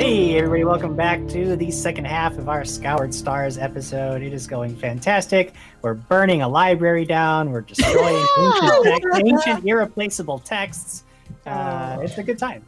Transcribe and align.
Hey, 0.00 0.38
everybody, 0.38 0.64
welcome 0.64 0.96
back 0.96 1.28
to 1.28 1.56
the 1.56 1.70
second 1.70 2.06
half 2.06 2.38
of 2.38 2.48
our 2.48 2.64
Scoured 2.64 3.12
Stars 3.14 3.58
episode. 3.58 4.22
It 4.22 4.32
is 4.32 4.46
going 4.46 4.74
fantastic. 4.74 5.52
We're 5.82 5.92
burning 5.92 6.40
a 6.40 6.48
library 6.48 7.04
down, 7.04 7.50
we're 7.50 7.60
destroying 7.60 8.26
ancient, 8.38 8.84
text, 8.84 9.06
ancient 9.26 9.66
irreplaceable 9.66 10.38
texts. 10.38 11.04
Uh, 11.44 11.98
it's 12.00 12.16
a 12.16 12.22
good 12.22 12.38
time. 12.38 12.64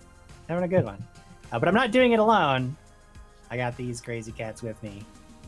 Having 0.51 0.65
a 0.65 0.69
good 0.69 0.85
one. 0.85 1.03
Uh, 1.51 1.59
but 1.59 1.69
I'm 1.69 1.75
not 1.75 1.91
doing 1.91 2.13
it 2.13 2.19
alone. 2.19 2.77
I 3.51 3.57
got 3.57 3.79
these 3.79 4.03
crazy 4.03 4.33
cats 4.33 4.63
with 4.63 4.81
me. 4.83 5.03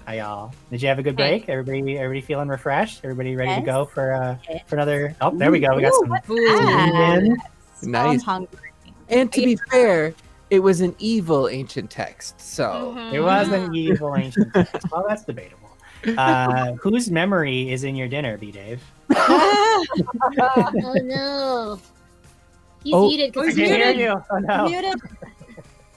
Hi, 0.07 0.15
y'all. 0.21 0.53
Did 0.71 0.81
you 0.81 0.89
have 0.89 0.99
a 0.99 1.03
good 1.03 1.19
Hey. 1.21 1.41
break? 1.41 1.49
Everybody, 1.51 1.99
everybody 1.99 2.21
feeling 2.23 2.49
refreshed? 2.49 3.01
Everybody 3.05 3.37
ready 3.37 3.57
to 3.57 3.67
go 3.67 3.85
for 3.85 4.15
uh, 4.15 4.37
for 4.67 4.77
another? 4.77 5.15
Oh, 5.21 5.37
there 5.37 5.51
we 5.51 5.61
go. 5.61 5.77
We 5.77 5.83
got 5.83 5.93
Ooh, 5.93 6.07
some. 6.07 6.17
food. 6.25 6.49
some 6.49 6.65
that? 6.67 7.19
in. 7.23 7.37
I'm 7.83 7.91
Nice. 7.91 8.23
hungry. 8.23 8.59
And 9.11 9.31
to 9.33 9.41
be 9.45 9.57
fair, 9.71 10.15
it 10.55 10.63
was 10.63 10.81
an 10.81 10.95
evil 10.99 11.49
ancient 11.49 11.91
text. 11.91 12.41
So 12.41 12.97
It 13.13 13.21
was 13.21 13.49
an 13.49 13.75
evil 13.75 14.15
ancient 14.17 14.53
text. 14.55 14.77
Well, 14.91 15.05
that's 15.09 15.25
debatable. 15.25 15.71
Uh, 16.19 16.73
whose 16.81 17.11
memory 17.11 17.71
is 17.73 17.85
in 17.85 17.97
your 17.97 18.09
dinner, 18.09 18.37
B 18.39 18.51
Dave? 18.53 18.83
oh 19.17 20.95
no. 21.03 21.81
He's 22.83 22.95
Oh, 22.95 23.09
muted 23.09 23.27
I 23.27 23.31
because 23.31 23.57
he's 23.57 23.71
muted. 23.71 23.97
you. 23.99 24.23
Oh 24.31 24.39
no. 24.39 24.69
muted. 24.69 24.95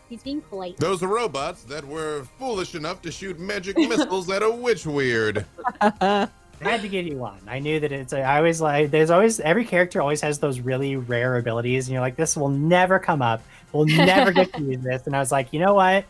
He's 0.10 0.24
being 0.24 0.40
polite. 0.42 0.78
Those 0.78 1.04
are 1.04 1.08
robots 1.08 1.64
that 1.64 1.86
were 1.86 2.24
foolish 2.40 2.76
enough 2.76 3.02
to 3.02 3.12
shoot 3.12 3.38
magic 3.40 3.78
missiles 3.78 4.30
at 4.30 4.42
a 4.42 4.46
witchwarper. 4.46 5.46
I 5.82 6.30
had 6.62 6.82
to 6.82 6.88
give 6.88 7.06
you 7.06 7.18
one. 7.18 7.40
I 7.46 7.60
knew 7.60 7.80
that 7.82 7.92
it's. 7.92 8.14
A, 8.14 8.22
I 8.22 8.38
always 8.38 8.62
like. 8.62 8.90
There's 8.90 9.10
always 9.12 9.40
every 9.42 9.66
character 9.66 10.02
always 10.02 10.22
has 10.22 10.40
those 10.40 10.60
really 10.62 10.96
rare 10.96 11.38
abilities, 11.38 11.88
and 11.88 11.94
you're 11.94 12.02
like, 12.02 12.16
this 12.16 12.36
will 12.38 12.50
never 12.50 12.98
come 13.00 13.22
up. 13.22 13.44
We'll 13.72 13.86
never 13.86 14.32
get 14.32 14.54
to 14.54 14.62
use 14.62 14.82
this. 14.82 15.08
And 15.08 15.16
I 15.16 15.20
was 15.20 15.32
like, 15.32 15.54
you 15.54 15.60
know 15.60 15.74
what? 15.74 16.06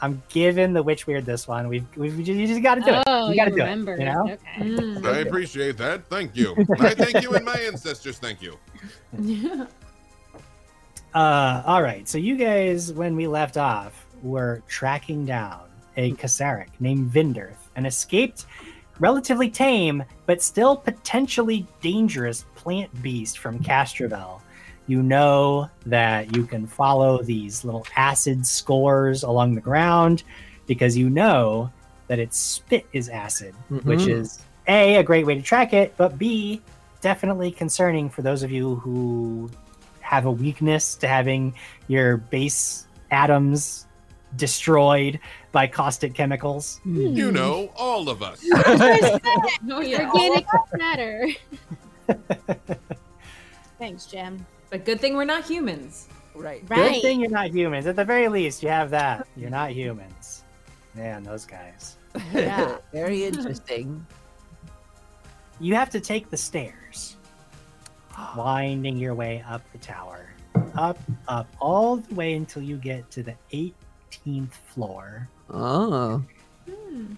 I'm 0.00 0.20
giving 0.30 0.72
the 0.72 0.82
witchwarper 0.82 1.24
this 1.24 1.46
one. 1.46 1.68
We've 1.68 1.86
we've 1.96 2.18
you 2.18 2.46
just 2.46 2.62
got 2.62 2.74
to 2.74 2.80
do 2.80 2.90
it. 2.90 3.04
Oh, 3.06 3.30
you 3.30 3.36
got 3.36 3.44
to 3.44 3.50
do 3.52 3.58
remember. 3.58 3.94
it. 3.94 4.00
You 4.00 4.06
know. 4.06 4.98
Okay. 4.98 5.08
I 5.08 5.18
appreciate 5.20 5.76
that. 5.78 6.04
Thank 6.08 6.34
you. 6.34 6.56
I 6.80 6.94
thank 6.94 7.22
you 7.22 7.32
and 7.34 7.44
my 7.44 7.54
ancestors 7.54 8.18
thank 8.18 8.42
you. 8.42 8.58
Uh, 11.14 11.62
all 11.66 11.82
right. 11.82 12.08
So 12.08 12.16
you 12.16 12.36
guys, 12.36 12.92
when 12.92 13.14
we 13.14 13.26
left 13.26 13.58
off, 13.58 14.06
were 14.22 14.62
tracking 14.66 15.26
down 15.26 15.60
a 15.96 16.12
Kasaric 16.12 16.68
named 16.80 17.12
Vinderth, 17.12 17.68
an 17.76 17.84
escaped, 17.84 18.46
relatively 18.98 19.50
tame, 19.50 20.02
but 20.26 20.40
still 20.40 20.76
potentially 20.76 21.66
dangerous 21.82 22.46
plant 22.54 23.02
beast 23.02 23.38
from 23.38 23.58
Castrovel. 23.58 24.41
You 24.92 25.02
know 25.02 25.70
that 25.86 26.36
you 26.36 26.44
can 26.44 26.66
follow 26.66 27.22
these 27.22 27.64
little 27.64 27.86
acid 27.96 28.46
scores 28.46 29.22
along 29.22 29.54
the 29.54 29.62
ground 29.62 30.22
because 30.66 30.98
you 30.98 31.08
know 31.08 31.70
that 32.08 32.18
its 32.18 32.36
spit 32.36 32.84
is 32.92 33.08
acid, 33.08 33.54
which 33.84 34.00
Mhm. 34.00 34.20
is 34.20 34.40
A, 34.68 34.96
a 34.96 35.02
great 35.02 35.24
way 35.24 35.34
to 35.34 35.40
track 35.40 35.72
it, 35.72 35.94
but 35.96 36.18
B, 36.18 36.60
definitely 37.00 37.50
concerning 37.50 38.10
for 38.10 38.20
those 38.20 38.42
of 38.42 38.50
you 38.52 38.74
who 38.84 39.48
have 40.02 40.26
a 40.26 40.30
weakness 40.30 40.94
to 40.96 41.08
having 41.08 41.54
your 41.88 42.18
base 42.18 42.86
atoms 43.10 43.86
destroyed 44.36 45.18
by 45.52 45.66
caustic 45.68 46.12
chemicals. 46.12 46.82
You 46.84 47.32
know, 47.32 47.70
all 47.76 48.10
of 48.10 48.22
us. 48.22 48.44
Oh. 48.54 49.80
Organic 49.80 50.46
matter. 50.74 51.28
Thanks, 53.78 54.04
Jem. 54.06 54.44
But 54.72 54.86
good 54.86 55.02
thing 55.02 55.16
we're 55.16 55.26
not 55.26 55.44
humans. 55.44 56.08
right. 56.34 56.64
Right. 56.66 56.94
Good 56.94 57.02
thing 57.02 57.20
you're 57.20 57.28
not 57.28 57.50
humans. 57.50 57.86
At 57.86 57.94
the 57.94 58.06
very 58.06 58.28
least, 58.28 58.62
you 58.62 58.70
have 58.70 58.88
that. 58.88 59.28
You're 59.36 59.50
not 59.50 59.72
humans. 59.72 60.44
Man, 60.94 61.22
those 61.22 61.44
guys. 61.44 61.98
Yeah. 62.32 62.78
Very 62.92 63.24
interesting. 63.24 64.06
You 65.60 65.74
have 65.74 65.90
to 65.90 66.00
take 66.00 66.30
the 66.30 66.38
stairs, 66.38 67.18
winding 68.36 68.96
your 68.96 69.14
way 69.14 69.44
up 69.46 69.60
the 69.72 69.78
tower. 69.78 70.32
Up, 70.74 70.98
up, 71.28 71.54
all 71.60 71.98
the 71.98 72.14
way 72.14 72.32
until 72.32 72.62
you 72.62 72.78
get 72.78 73.10
to 73.10 73.22
the 73.22 73.34
18th 73.52 74.52
floor. 74.52 75.28
Oh. 75.50 76.24
Hmm. 76.66 77.14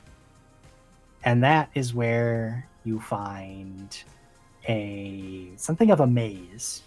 and 1.23 1.45
that 1.45 1.71
is 1.75 1.95
where 1.95 2.67
you 2.83 2.99
find 2.99 3.97
a 4.69 5.50
something 5.55 5.93
of 5.93 6.00
a 6.00 6.06
maze. 6.06 6.83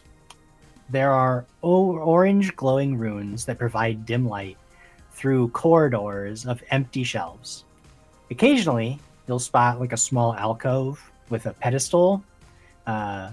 There 0.90 1.12
are 1.12 1.46
orange 1.62 2.56
glowing 2.56 2.98
runes 2.98 3.46
that 3.46 3.58
provide 3.58 4.06
dim 4.06 4.28
light 4.28 4.58
through 5.12 5.50
corridors 5.50 6.46
of 6.46 6.64
empty 6.70 7.04
shelves. 7.04 7.66
Occasionally, 8.32 9.00
you'll 9.28 9.40
spot 9.40 9.80
like 9.80 9.94
a 9.94 9.98
small 9.98 10.34
alcove 10.36 11.12
with 11.30 11.46
a 11.46 11.54
pedestal, 11.54 12.24
uh, 12.86 13.32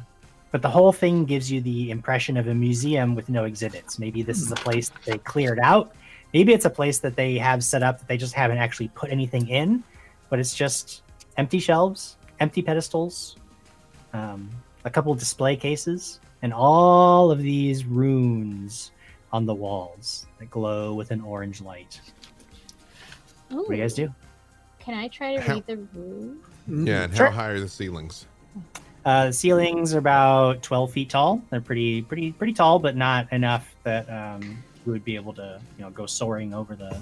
but 0.51 0.63
the 0.63 0.71
whole 0.71 0.93
thing 0.93 1.25
gives 1.25 1.51
you 1.51 1.61
the 1.61 1.91
impression 1.91 2.37
of 2.37 2.49
a 2.49 2.55
museum 2.55 3.15
with 3.15 3.29
no 3.29 3.45
exhibits. 3.45 3.99
Maybe 3.99 4.23
this 4.23 4.41
is 4.41 4.51
a 4.51 4.57
place 4.57 4.89
that 4.89 5.03
they 5.05 5.19
cleared 5.19 5.59
out. 5.61 5.95
Maybe 6.33 6.53
it's 6.53 6.65
a 6.65 6.71
place 6.71 6.99
that 7.01 7.15
they 7.15 7.39
have 7.39 7.63
set 7.63 7.83
up 7.83 7.99
that 7.99 8.09
they 8.09 8.17
just 8.17 8.35
haven't 8.35 8.59
actually 8.59 8.89
put 8.89 9.11
anything 9.11 9.49
in 9.49 9.85
but 10.35 10.41
it's 10.41 10.55
just 10.55 11.03
empty 11.37 11.61
shelves, 11.61 12.17
empty 12.41 12.61
pedestals, 12.61 13.37
um, 14.13 14.51
a 14.85 14.91
couple 14.91 15.15
display 15.15 15.57
cases, 15.57 16.21
and 16.43 16.53
all 16.53 17.31
of 17.31 17.39
these 17.41 17.85
runes 17.85 18.91
on 19.33 19.47
the 19.47 19.55
walls 19.55 20.27
that 20.39 20.51
glow 20.51 20.95
with 20.95 21.11
an 21.11 21.21
orange 21.21 21.61
light. 21.61 22.01
Oh, 23.51 23.57
What 23.57 23.69
do 23.71 23.75
you 23.77 23.83
guys 23.83 23.95
do? 23.95 24.13
Can 24.79 24.95
I 24.95 25.09
try 25.09 25.35
to 25.37 25.41
How- 25.41 25.55
read 25.55 25.67
the 25.67 25.77
room? 25.95 26.41
Yeah, 26.69 27.05
and 27.05 27.17
Sure. 27.17 27.27
how 27.27 27.33
high 27.33 27.49
are 27.49 27.61
the 27.61 27.69
ceilings? 27.69 28.27
Uh, 29.05 29.27
the 29.27 29.33
ceilings 29.33 29.95
are 29.95 29.99
about 29.99 30.63
12 30.63 30.93
feet 30.93 31.11
tall. 31.11 31.43
They're 31.51 31.61
pretty, 31.61 32.03
pretty, 32.03 32.33
pretty 32.33 32.53
tall, 32.55 32.79
but 32.79 32.97
not 32.97 33.31
enough 33.33 33.75
that 33.85 34.09
um, 34.11 34.43
you 34.87 34.93
would 34.93 35.05
be 35.05 35.15
able 35.17 35.35
to, 35.35 35.61
you 35.79 35.85
know, 35.85 35.91
go 35.91 36.07
soaring 36.07 36.55
over 36.55 36.75
the. 36.75 36.97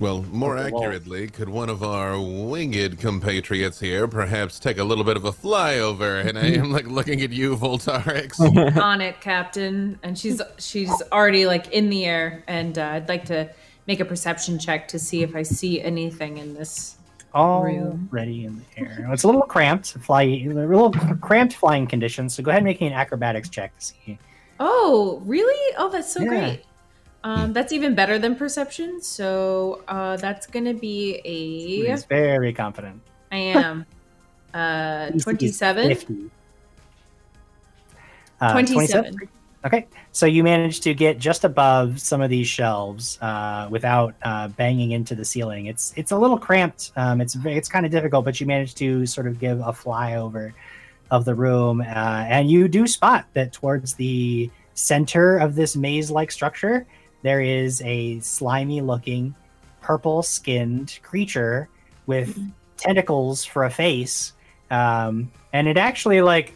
Well, 0.00 0.22
more 0.32 0.56
Over 0.56 0.64
the 0.64 0.70
wall. 0.72 0.82
accurately, 0.84 1.28
could 1.28 1.50
one 1.50 1.68
of 1.68 1.82
our 1.82 2.18
winged 2.18 2.98
compatriots 2.98 3.78
here 3.78 4.08
perhaps 4.08 4.58
take 4.58 4.78
a 4.78 4.84
little 4.84 5.04
bit 5.04 5.18
of 5.18 5.26
a 5.26 5.30
flyover? 5.32 6.26
And 6.26 6.38
I 6.38 6.46
am 6.52 6.72
like 6.72 6.86
looking 6.86 7.20
at 7.20 7.30
you, 7.30 7.54
Voltarix. 7.54 8.40
on 8.82 9.02
it, 9.02 9.20
Captain. 9.20 9.98
And 10.02 10.18
she's 10.18 10.40
she's 10.58 10.90
already 11.12 11.44
like 11.46 11.68
in 11.70 11.90
the 11.90 12.06
air, 12.06 12.42
and 12.48 12.78
uh, 12.78 12.84
I'd 12.92 13.08
like 13.10 13.26
to 13.26 13.50
make 13.86 14.00
a 14.00 14.04
perception 14.06 14.58
check 14.58 14.88
to 14.88 14.98
see 14.98 15.22
if 15.22 15.36
I 15.36 15.42
see 15.42 15.80
anything 15.82 16.38
in 16.38 16.54
this. 16.54 16.96
Room. 17.32 18.08
Already 18.12 18.44
in 18.46 18.56
the 18.74 18.80
air. 18.82 19.08
It's 19.12 19.22
a 19.22 19.26
little 19.28 19.42
cramped, 19.42 19.92
fly, 19.98 20.22
a 20.22 20.48
little 20.48 20.90
cramped 21.20 21.54
flying 21.54 21.86
conditions. 21.86 22.34
So 22.34 22.42
go 22.42 22.50
ahead 22.50 22.58
and 22.58 22.64
make 22.64 22.80
me 22.80 22.88
an 22.88 22.92
acrobatics 22.92 23.48
check 23.48 23.78
to 23.78 23.84
see. 23.84 24.18
Oh, 24.58 25.22
really? 25.24 25.74
Oh, 25.78 25.88
that's 25.90 26.12
so 26.12 26.22
Yeah. 26.22 26.28
great. 26.28 26.64
Um, 27.22 27.52
that's 27.52 27.72
even 27.72 27.94
better 27.94 28.18
than 28.18 28.34
perception. 28.34 29.02
So 29.02 29.82
uh, 29.88 30.16
that's 30.16 30.46
gonna 30.46 30.74
be 30.74 31.20
a. 31.24 31.86
He's 31.92 32.04
very 32.04 32.52
confident. 32.52 33.00
I 33.32 33.36
am. 33.36 33.86
Uh, 34.52 35.02
He's- 35.04 35.12
he's 35.14 35.22
twenty-seven. 35.22 36.30
Uh, 38.40 38.52
27. 38.52 39.16
Okay, 39.64 39.86
so 40.10 40.24
you 40.26 40.42
managed 40.42 40.82
to 40.84 40.94
get 40.94 41.18
just 41.18 41.44
above 41.44 42.00
some 42.00 42.22
of 42.22 42.30
these 42.30 42.48
shelves 42.48 43.16
uh, 43.20 43.68
without 43.70 44.14
uh, 44.22 44.48
banging 44.48 44.92
into 44.92 45.14
the 45.14 45.24
ceiling. 45.24 45.66
It's 45.66 45.92
it's 45.96 46.10
a 46.12 46.16
little 46.18 46.38
cramped. 46.38 46.90
Um, 46.96 47.20
it's 47.20 47.36
it's 47.44 47.68
kind 47.68 47.84
of 47.84 47.92
difficult, 47.92 48.24
but 48.24 48.40
you 48.40 48.46
managed 48.46 48.78
to 48.78 49.04
sort 49.06 49.26
of 49.26 49.38
give 49.38 49.60
a 49.60 49.72
flyover 49.72 50.52
of 51.10 51.24
the 51.26 51.34
room, 51.34 51.80
uh, 51.82 51.84
and 51.84 52.50
you 52.50 52.66
do 52.68 52.86
spot 52.86 53.26
that 53.34 53.52
towards 53.52 53.94
the 53.94 54.50
center 54.74 55.36
of 55.36 55.54
this 55.54 55.76
maze-like 55.76 56.30
structure, 56.30 56.86
there 57.22 57.40
is 57.40 57.82
a 57.82 58.20
slimy-looking, 58.20 59.34
purple-skinned 59.80 60.98
creature 61.02 61.68
with 62.06 62.38
tentacles 62.76 63.44
for 63.44 63.64
a 63.64 63.70
face, 63.70 64.32
um, 64.70 65.30
and 65.52 65.68
it 65.68 65.76
actually 65.76 66.22
like 66.22 66.54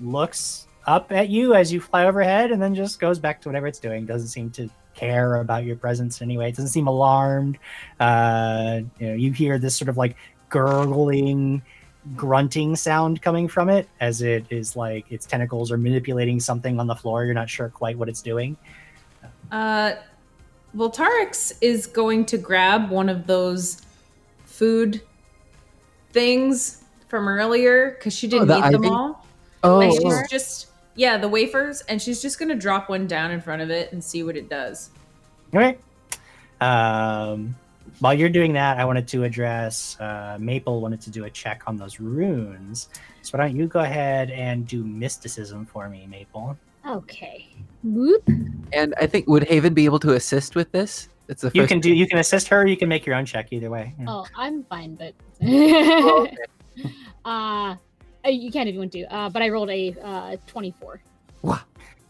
looks 0.00 0.66
up 0.86 1.10
at 1.10 1.28
you 1.28 1.54
as 1.54 1.72
you 1.72 1.80
fly 1.80 2.06
overhead 2.06 2.52
and 2.52 2.62
then 2.62 2.74
just 2.74 3.00
goes 3.00 3.18
back 3.18 3.40
to 3.40 3.48
whatever 3.48 3.66
it's 3.66 3.78
doing. 3.78 4.06
Doesn't 4.06 4.28
seem 4.28 4.50
to 4.50 4.68
care 4.94 5.36
about 5.36 5.64
your 5.64 5.76
presence 5.76 6.22
anyway 6.22 6.48
it 6.48 6.56
doesn't 6.56 6.70
seem 6.70 6.86
alarmed. 6.86 7.58
Uh 8.00 8.80
you 8.98 9.08
know 9.08 9.14
you 9.14 9.32
hear 9.32 9.58
this 9.58 9.76
sort 9.76 9.88
of 9.88 9.96
like 9.96 10.16
gurgling 10.48 11.62
grunting 12.14 12.76
sound 12.76 13.20
coming 13.20 13.48
from 13.48 13.68
it 13.68 13.88
as 14.00 14.22
it 14.22 14.46
is 14.48 14.76
like 14.76 15.10
its 15.10 15.26
tentacles 15.26 15.72
are 15.72 15.76
manipulating 15.76 16.40
something 16.40 16.78
on 16.78 16.86
the 16.86 16.94
floor. 16.94 17.24
You're 17.24 17.34
not 17.34 17.50
sure 17.50 17.68
quite 17.68 17.98
what 17.98 18.08
it's 18.08 18.22
doing 18.22 18.56
Uh, 19.50 19.94
Voltarix 20.76 21.52
is 21.60 21.86
going 21.86 22.24
to 22.26 22.38
grab 22.38 22.90
one 22.90 23.08
of 23.08 23.26
those 23.26 23.82
food 24.44 25.00
things 26.10 26.84
from 27.08 27.28
earlier 27.28 27.92
because 27.92 28.14
she 28.14 28.26
didn't 28.26 28.48
the 28.48 28.58
eat 28.58 28.72
them 28.72 28.84
ivy? 28.84 28.88
all. 28.88 29.26
Oh, 29.62 29.80
and 29.80 29.92
oh. 29.92 29.98
she's 29.98 30.30
just 30.30 30.68
yeah, 30.94 31.18
the 31.18 31.28
wafers, 31.28 31.82
and 31.82 32.00
she's 32.00 32.22
just 32.22 32.38
gonna 32.38 32.54
drop 32.54 32.88
one 32.88 33.06
down 33.06 33.30
in 33.30 33.40
front 33.40 33.62
of 33.62 33.70
it 33.70 33.92
and 33.92 34.02
see 34.02 34.22
what 34.22 34.36
it 34.36 34.48
does. 34.48 34.90
okay 35.54 35.78
Um, 36.60 37.54
while 38.00 38.14
you're 38.14 38.30
doing 38.30 38.52
that, 38.54 38.78
I 38.78 38.84
wanted 38.84 39.06
to 39.08 39.24
address 39.24 39.98
uh, 40.00 40.36
Maple 40.40 40.80
wanted 40.80 41.00
to 41.02 41.10
do 41.10 41.24
a 41.24 41.30
check 41.30 41.62
on 41.66 41.76
those 41.76 42.00
runes. 42.00 42.88
So 43.22 43.36
why 43.36 43.46
don't 43.46 43.56
you 43.56 43.66
go 43.66 43.80
ahead 43.80 44.30
and 44.30 44.66
do 44.66 44.84
mysticism 44.84 45.66
for 45.66 45.88
me, 45.88 46.06
Maple? 46.08 46.56
Okay. 46.86 47.48
Whoop. 47.94 48.28
And 48.72 48.94
I 49.00 49.06
think 49.06 49.28
would 49.28 49.44
Haven 49.44 49.74
be 49.74 49.84
able 49.84 50.00
to 50.00 50.12
assist 50.14 50.56
with 50.56 50.72
this? 50.72 51.08
It's 51.28 51.42
the 51.42 51.50
You 51.54 51.66
can 51.66 51.80
do 51.80 51.92
you 51.92 52.06
can 52.06 52.18
assist 52.18 52.48
her. 52.48 52.62
Or 52.62 52.66
you 52.66 52.76
can 52.76 52.88
make 52.88 53.06
your 53.06 53.14
own 53.14 53.24
check 53.24 53.52
either 53.52 53.70
way. 53.70 53.94
Yeah. 53.98 54.06
Oh, 54.08 54.26
I'm 54.36 54.64
fine, 54.64 54.94
but 54.96 55.14
Oh, 55.42 56.26
okay. 56.78 56.92
uh, 57.24 57.74
uh, 58.24 58.28
you 58.28 58.50
can 58.50 58.66
if 58.68 58.74
you 58.74 58.80
want 58.80 58.92
to. 58.92 59.04
Uh, 59.04 59.28
but 59.30 59.42
I 59.42 59.48
rolled 59.48 59.70
a 59.70 59.94
uh 60.02 60.36
24. 60.46 61.00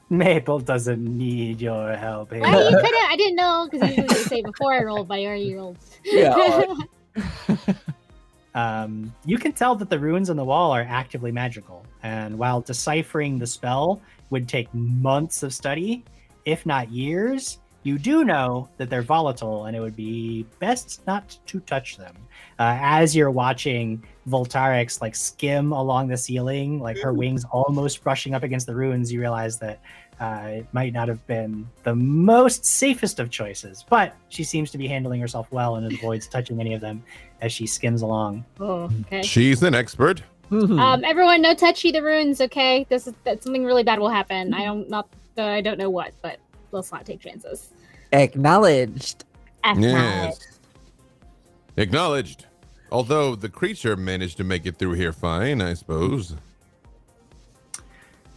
Maple 0.08 0.60
doesn't 0.60 1.02
need 1.04 1.60
your 1.60 1.94
help. 1.96 2.30
Well, 2.30 2.70
you 2.70 2.76
could. 2.80 2.94
I 3.08 3.16
didn't 3.16 3.34
know 3.34 3.68
because 3.70 3.88
I 3.88 3.92
usually 4.00 4.22
say 4.22 4.40
before 4.42 4.72
I 4.72 4.82
rolled, 4.84 5.08
but 5.08 5.18
I 5.18 5.26
already 5.26 5.52
rolled. 5.54 5.78
Yeah. 6.04 6.74
um, 8.54 9.12
you 9.24 9.36
can 9.36 9.52
tell 9.52 9.74
that 9.74 9.90
the 9.90 9.98
runes 9.98 10.30
on 10.30 10.36
the 10.36 10.44
wall 10.44 10.70
are 10.70 10.86
actively 10.88 11.32
magical. 11.32 11.84
And 12.04 12.38
while 12.38 12.60
deciphering 12.60 13.38
the 13.38 13.48
spell 13.48 14.00
would 14.30 14.48
take 14.48 14.72
months 14.74 15.42
of 15.42 15.52
study, 15.52 16.04
if 16.44 16.66
not 16.66 16.90
years, 16.90 17.58
you 17.86 17.98
do 17.98 18.24
know 18.24 18.68
that 18.78 18.90
they're 18.90 19.00
volatile 19.00 19.66
and 19.66 19.76
it 19.76 19.80
would 19.80 19.94
be 19.94 20.44
best 20.58 21.06
not 21.06 21.38
to 21.46 21.60
touch 21.60 21.96
them. 21.96 22.16
Uh, 22.58 22.76
as 22.80 23.14
you're 23.14 23.30
watching 23.30 24.04
Voltarix 24.28 25.00
like 25.00 25.14
skim 25.14 25.70
along 25.70 26.08
the 26.08 26.16
ceiling, 26.16 26.80
like 26.80 26.98
her 26.98 27.12
wings 27.12 27.44
almost 27.52 28.02
brushing 28.02 28.34
up 28.34 28.42
against 28.42 28.66
the 28.66 28.74
runes, 28.74 29.12
you 29.12 29.20
realize 29.20 29.60
that 29.60 29.80
uh, 30.18 30.48
it 30.48 30.66
might 30.72 30.92
not 30.92 31.06
have 31.06 31.24
been 31.28 31.68
the 31.84 31.94
most 31.94 32.64
safest 32.64 33.20
of 33.20 33.30
choices, 33.30 33.84
but 33.88 34.16
she 34.30 34.42
seems 34.42 34.72
to 34.72 34.78
be 34.78 34.88
handling 34.88 35.20
herself 35.20 35.46
well 35.52 35.76
and 35.76 35.92
avoids 35.92 36.26
touching 36.26 36.58
any 36.58 36.74
of 36.74 36.80
them 36.80 37.04
as 37.40 37.52
she 37.52 37.68
skims 37.68 38.02
along. 38.02 38.44
oh, 38.58 38.90
okay. 39.02 39.22
She's 39.22 39.62
an 39.62 39.74
expert. 39.74 40.22
Hmm. 40.48 40.78
Um, 40.78 41.04
everyone, 41.04 41.42
no 41.42 41.54
touchy 41.54 41.90
the 41.90 42.02
runes. 42.02 42.40
Okay, 42.40 42.86
this 42.88 43.06
is 43.06 43.14
that 43.24 43.42
something 43.42 43.64
really 43.64 43.82
bad 43.82 43.98
will 43.98 44.08
happen. 44.08 44.54
I 44.54 44.64
don't 44.64 44.88
not 44.88 45.08
that 45.34 45.48
I 45.48 45.60
don't 45.60 45.78
know 45.78 45.90
what, 45.90 46.12
but 46.22 46.38
let's 46.72 46.92
not 46.92 47.04
take 47.04 47.20
chances. 47.20 47.70
Acknowledged. 48.12 49.24
Yes. 49.64 50.58
Acknowledged. 51.76 52.46
Although 52.92 53.34
the 53.34 53.48
creature 53.48 53.96
managed 53.96 54.36
to 54.36 54.44
make 54.44 54.64
it 54.64 54.76
through 54.76 54.92
here 54.92 55.12
fine, 55.12 55.60
I 55.60 55.74
suppose. 55.74 56.36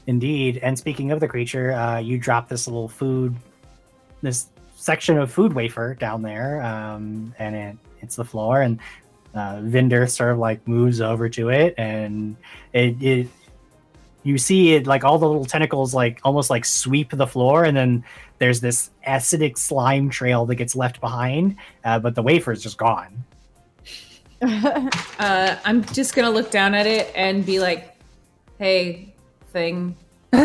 Indeed. 0.07 0.57
And 0.57 0.77
speaking 0.77 1.11
of 1.11 1.19
the 1.19 1.27
creature, 1.27 1.71
uh, 1.73 1.99
you 1.99 2.17
drop 2.17 2.49
this 2.49 2.67
little 2.67 2.89
food, 2.89 3.35
this 4.23 4.47
section 4.75 5.19
of 5.19 5.31
food 5.31 5.53
wafer 5.53 5.93
down 5.93 6.23
there, 6.23 6.63
um, 6.63 7.33
and 7.37 7.55
it 7.55 7.77
hits 7.97 8.15
the 8.15 8.25
floor. 8.25 8.61
And 8.63 8.79
uh, 9.33 9.59
Vinder 9.61 10.07
sort 10.07 10.31
of 10.31 10.37
like 10.37 10.67
moves 10.67 11.01
over 11.01 11.29
to 11.29 11.49
it, 11.49 11.75
and 11.77 12.35
it, 12.73 13.01
it 13.01 13.27
you 14.23 14.37
see 14.37 14.73
it 14.73 14.87
like 14.87 15.03
all 15.03 15.17
the 15.17 15.27
little 15.27 15.45
tentacles 15.45 15.93
like 15.93 16.19
almost 16.23 16.49
like 16.49 16.65
sweep 16.65 17.11
the 17.11 17.27
floor, 17.27 17.63
and 17.63 17.75
then 17.75 18.03
there's 18.37 18.61
this 18.61 18.91
acidic 19.07 19.57
slime 19.57 20.09
trail 20.09 20.45
that 20.45 20.55
gets 20.55 20.75
left 20.75 20.99
behind, 20.99 21.55
uh, 21.83 21.99
but 21.99 22.15
the 22.15 22.23
wafer 22.23 22.51
is 22.51 22.63
just 22.63 22.77
gone. 22.77 23.23
Uh, 25.19 25.57
I'm 25.65 25.83
just 25.83 26.15
gonna 26.15 26.29
look 26.29 26.49
down 26.49 26.73
at 26.73 26.87
it 26.87 27.11
and 27.13 27.45
be 27.45 27.59
like, 27.59 27.93
"Hey, 28.57 29.13
thing." 29.51 29.97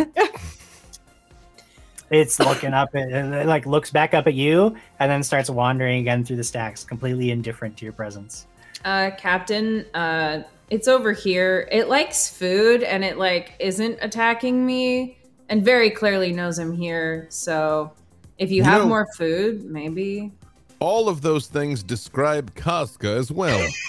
It's 2.10 2.38
looking 2.38 2.72
up 2.72 2.94
and 2.94 3.34
it 3.34 3.46
like 3.46 3.66
looks 3.66 3.90
back 3.90 4.14
up 4.14 4.26
at 4.26 4.34
you, 4.34 4.76
and 5.00 5.10
then 5.10 5.22
starts 5.22 5.50
wandering 5.50 6.00
again 6.00 6.24
through 6.24 6.36
the 6.36 6.44
stacks, 6.44 6.84
completely 6.84 7.30
indifferent 7.30 7.76
to 7.78 7.84
your 7.84 7.92
presence. 7.92 8.46
Uh, 8.84 9.10
Captain, 9.16 9.84
uh, 9.94 10.42
it's 10.70 10.88
over 10.88 11.12
here. 11.12 11.68
It 11.72 11.88
likes 11.88 12.28
food 12.28 12.82
and 12.82 13.04
it 13.04 13.16
like 13.18 13.52
isn't 13.58 13.98
attacking 14.02 14.64
me, 14.64 15.18
and 15.48 15.64
very 15.64 15.90
clearly 15.90 16.32
knows 16.32 16.58
I'm 16.58 16.72
here. 16.72 17.26
So, 17.30 17.92
if 18.38 18.50
you 18.50 18.58
You 18.58 18.64
have 18.64 18.82
know- 18.82 18.88
more 18.88 19.06
food, 19.16 19.64
maybe. 19.64 20.32
All 20.80 21.08
of 21.08 21.22
those 21.22 21.46
things 21.46 21.82
describe 21.82 22.54
Casca 22.54 23.08
as 23.08 23.30
well. 23.32 23.66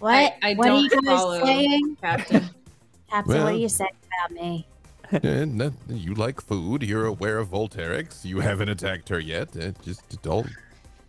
What? 0.00 0.34
I, 0.42 0.52
I 0.52 0.54
what 0.54 0.66
are 0.68 0.70
don't 0.70 0.84
you 0.84 1.02
guys 1.02 1.42
saying? 1.42 1.96
Captain. 2.00 2.40
Captain, 3.10 3.10
what 3.10 3.26
Well- 3.28 3.48
are 3.48 3.52
you 3.52 3.68
saying 3.68 3.90
about 4.24 4.40
me? 4.42 4.66
and 5.12 5.60
that, 5.60 5.72
you 5.88 6.14
like 6.14 6.40
food. 6.40 6.82
You're 6.82 7.04
aware 7.06 7.38
of 7.38 7.48
Volterix. 7.48 8.24
You 8.24 8.40
haven't 8.40 8.68
attacked 8.70 9.08
her 9.10 9.18
yet. 9.20 9.48
Uh, 9.56 9.72
just 9.84 10.22
don't. 10.22 10.46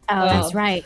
Oh, 0.10 0.26
that's 0.26 0.54
right. 0.54 0.84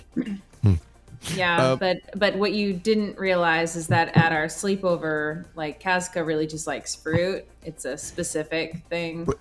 Yeah, 1.35 1.57
Uh, 1.63 1.75
but 1.75 1.97
but 2.15 2.35
what 2.35 2.53
you 2.53 2.73
didn't 2.73 3.17
realize 3.17 3.75
is 3.75 3.88
that 3.88 4.15
at 4.15 4.31
our 4.31 4.45
sleepover, 4.45 5.45
like 5.56 5.79
Casca 5.79 6.23
really 6.23 6.47
just 6.47 6.67
likes 6.67 6.95
fruit. 6.95 7.45
It's 7.63 7.85
a 7.85 7.97
specific 7.97 8.83
thing. 8.89 9.25
But- 9.25 9.39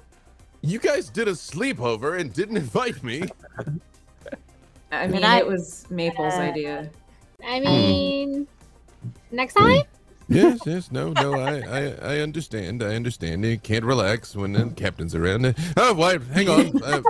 You 0.63 0.79
guys 0.79 1.11
did 1.11 1.29
a 1.29 1.33
sleepover 1.33 2.19
and 2.21 2.33
didn't 2.33 2.57
invite 2.65 3.03
me. 3.05 3.25
I 4.91 5.07
mean, 5.07 5.25
I- 5.25 5.39
it 5.39 5.47
was 5.47 5.87
Maple's 5.91 6.35
Uh, 6.35 6.39
idea. 6.39 6.91
I 7.47 7.61
mean, 7.61 8.47
next 9.31 9.55
time. 9.55 9.83
yes, 10.29 10.59
yes, 10.65 10.91
no, 10.91 11.11
no, 11.13 11.35
I, 11.35 11.61
I, 11.61 12.15
I 12.15 12.19
understand. 12.21 12.83
I 12.83 12.95
understand. 12.95 13.45
You 13.45 13.59
can't 13.59 13.85
relax 13.85 14.35
when 14.35 14.53
the 14.53 14.71
captain's 14.71 15.15
around. 15.15 15.55
Oh, 15.77 15.93
wait, 15.93 16.23
hang 16.33 16.49
on. 16.49 16.83
Uh, 16.83 17.03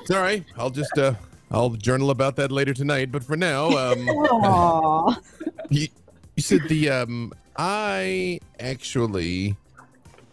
it's 0.00 0.10
all 0.10 0.22
right. 0.22 0.44
I'll 0.56 0.70
just, 0.70 0.96
uh, 0.96 1.12
I'll 1.50 1.70
journal 1.70 2.10
about 2.10 2.36
that 2.36 2.52
later 2.52 2.74
tonight. 2.74 3.10
But 3.10 3.24
for 3.24 3.36
now, 3.36 3.70
um, 3.70 4.06
you, 5.70 5.88
you 6.36 6.42
said 6.42 6.62
the, 6.68 6.90
um, 6.90 7.32
I 7.56 8.40
actually 8.60 9.56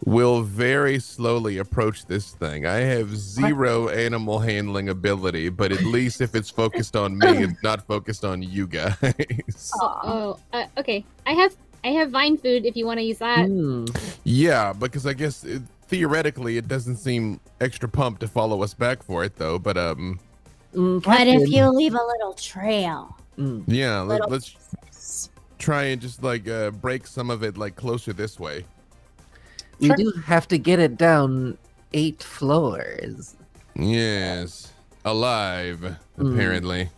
will 0.04 0.42
very 0.42 0.98
slowly 0.98 1.58
approach 1.58 2.06
this 2.06 2.32
thing. 2.32 2.66
I 2.66 2.76
have 2.76 3.16
zero 3.16 3.88
animal 3.88 4.38
handling 4.38 4.88
ability, 4.88 5.48
but 5.48 5.72
at 5.72 5.82
least 5.82 6.20
if 6.20 6.34
it's 6.34 6.50
focused 6.50 6.96
on 6.96 7.18
me, 7.18 7.28
it's 7.28 7.54
not 7.62 7.86
focused 7.86 8.24
on 8.24 8.42
you 8.42 8.66
guys. 8.66 9.72
Oh, 9.80 10.38
uh, 10.52 10.66
okay. 10.78 11.04
I 11.26 11.32
have 11.32 11.56
I 11.84 11.88
have 11.88 12.10
vine 12.10 12.36
food 12.36 12.66
if 12.66 12.76
you 12.76 12.86
want 12.86 12.98
to 12.98 13.04
use 13.04 13.18
that. 13.18 13.46
Hmm. 13.46 13.86
Yeah, 14.24 14.72
because 14.72 15.06
I 15.06 15.12
guess 15.12 15.44
it, 15.44 15.62
theoretically 15.88 16.56
it 16.56 16.68
doesn't 16.68 16.96
seem 16.96 17.40
extra 17.60 17.88
pumped 17.88 18.20
to 18.20 18.28
follow 18.28 18.62
us 18.62 18.74
back 18.74 19.02
for 19.02 19.24
it 19.24 19.36
though. 19.36 19.58
But 19.58 19.76
um, 19.76 20.20
Mm, 20.76 21.04
What 21.06 21.26
if 21.26 21.48
you 21.48 21.68
leave 21.70 21.94
a 21.94 22.02
little 22.04 22.34
trail? 22.34 23.16
Mm. 23.38 23.64
yeah, 23.66 24.00
let, 24.00 24.20
Little- 24.20 24.30
let's 24.30 25.30
try 25.58 25.84
and 25.84 26.00
just 26.00 26.22
like 26.22 26.46
uh, 26.48 26.70
break 26.70 27.06
some 27.06 27.30
of 27.30 27.42
it 27.42 27.56
like 27.56 27.76
closer 27.76 28.12
this 28.12 28.38
way. 28.38 28.64
You 29.78 29.88
Sure. 29.88 29.96
do 29.96 30.10
have 30.24 30.46
to 30.48 30.58
get 30.58 30.78
it 30.78 30.96
down 30.96 31.56
eight 31.92 32.22
floors. 32.22 33.36
Yes, 33.74 34.72
alive 35.04 35.96
apparently. 36.18 36.88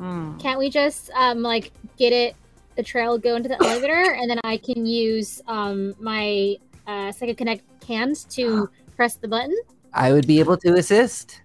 Mm. 0.00 0.38
Can't 0.40 0.58
we 0.58 0.68
just 0.68 1.10
um 1.12 1.40
like 1.42 1.72
get 1.96 2.12
it 2.12 2.36
the 2.76 2.82
trail 2.82 3.16
go 3.16 3.34
into 3.36 3.48
the 3.48 3.56
elevator 3.62 4.14
and 4.20 4.28
then 4.30 4.38
I 4.44 4.58
can 4.58 4.84
use 4.84 5.40
um 5.46 5.94
my 5.98 6.56
uh 6.86 7.12
Psychokinetic 7.12 7.62
hands 7.88 8.24
to 8.36 8.68
press 8.96 9.14
the 9.16 9.28
button? 9.28 9.56
I 9.94 10.12
would 10.12 10.26
be 10.26 10.38
able 10.40 10.58
to 10.58 10.74
assist 10.74 11.40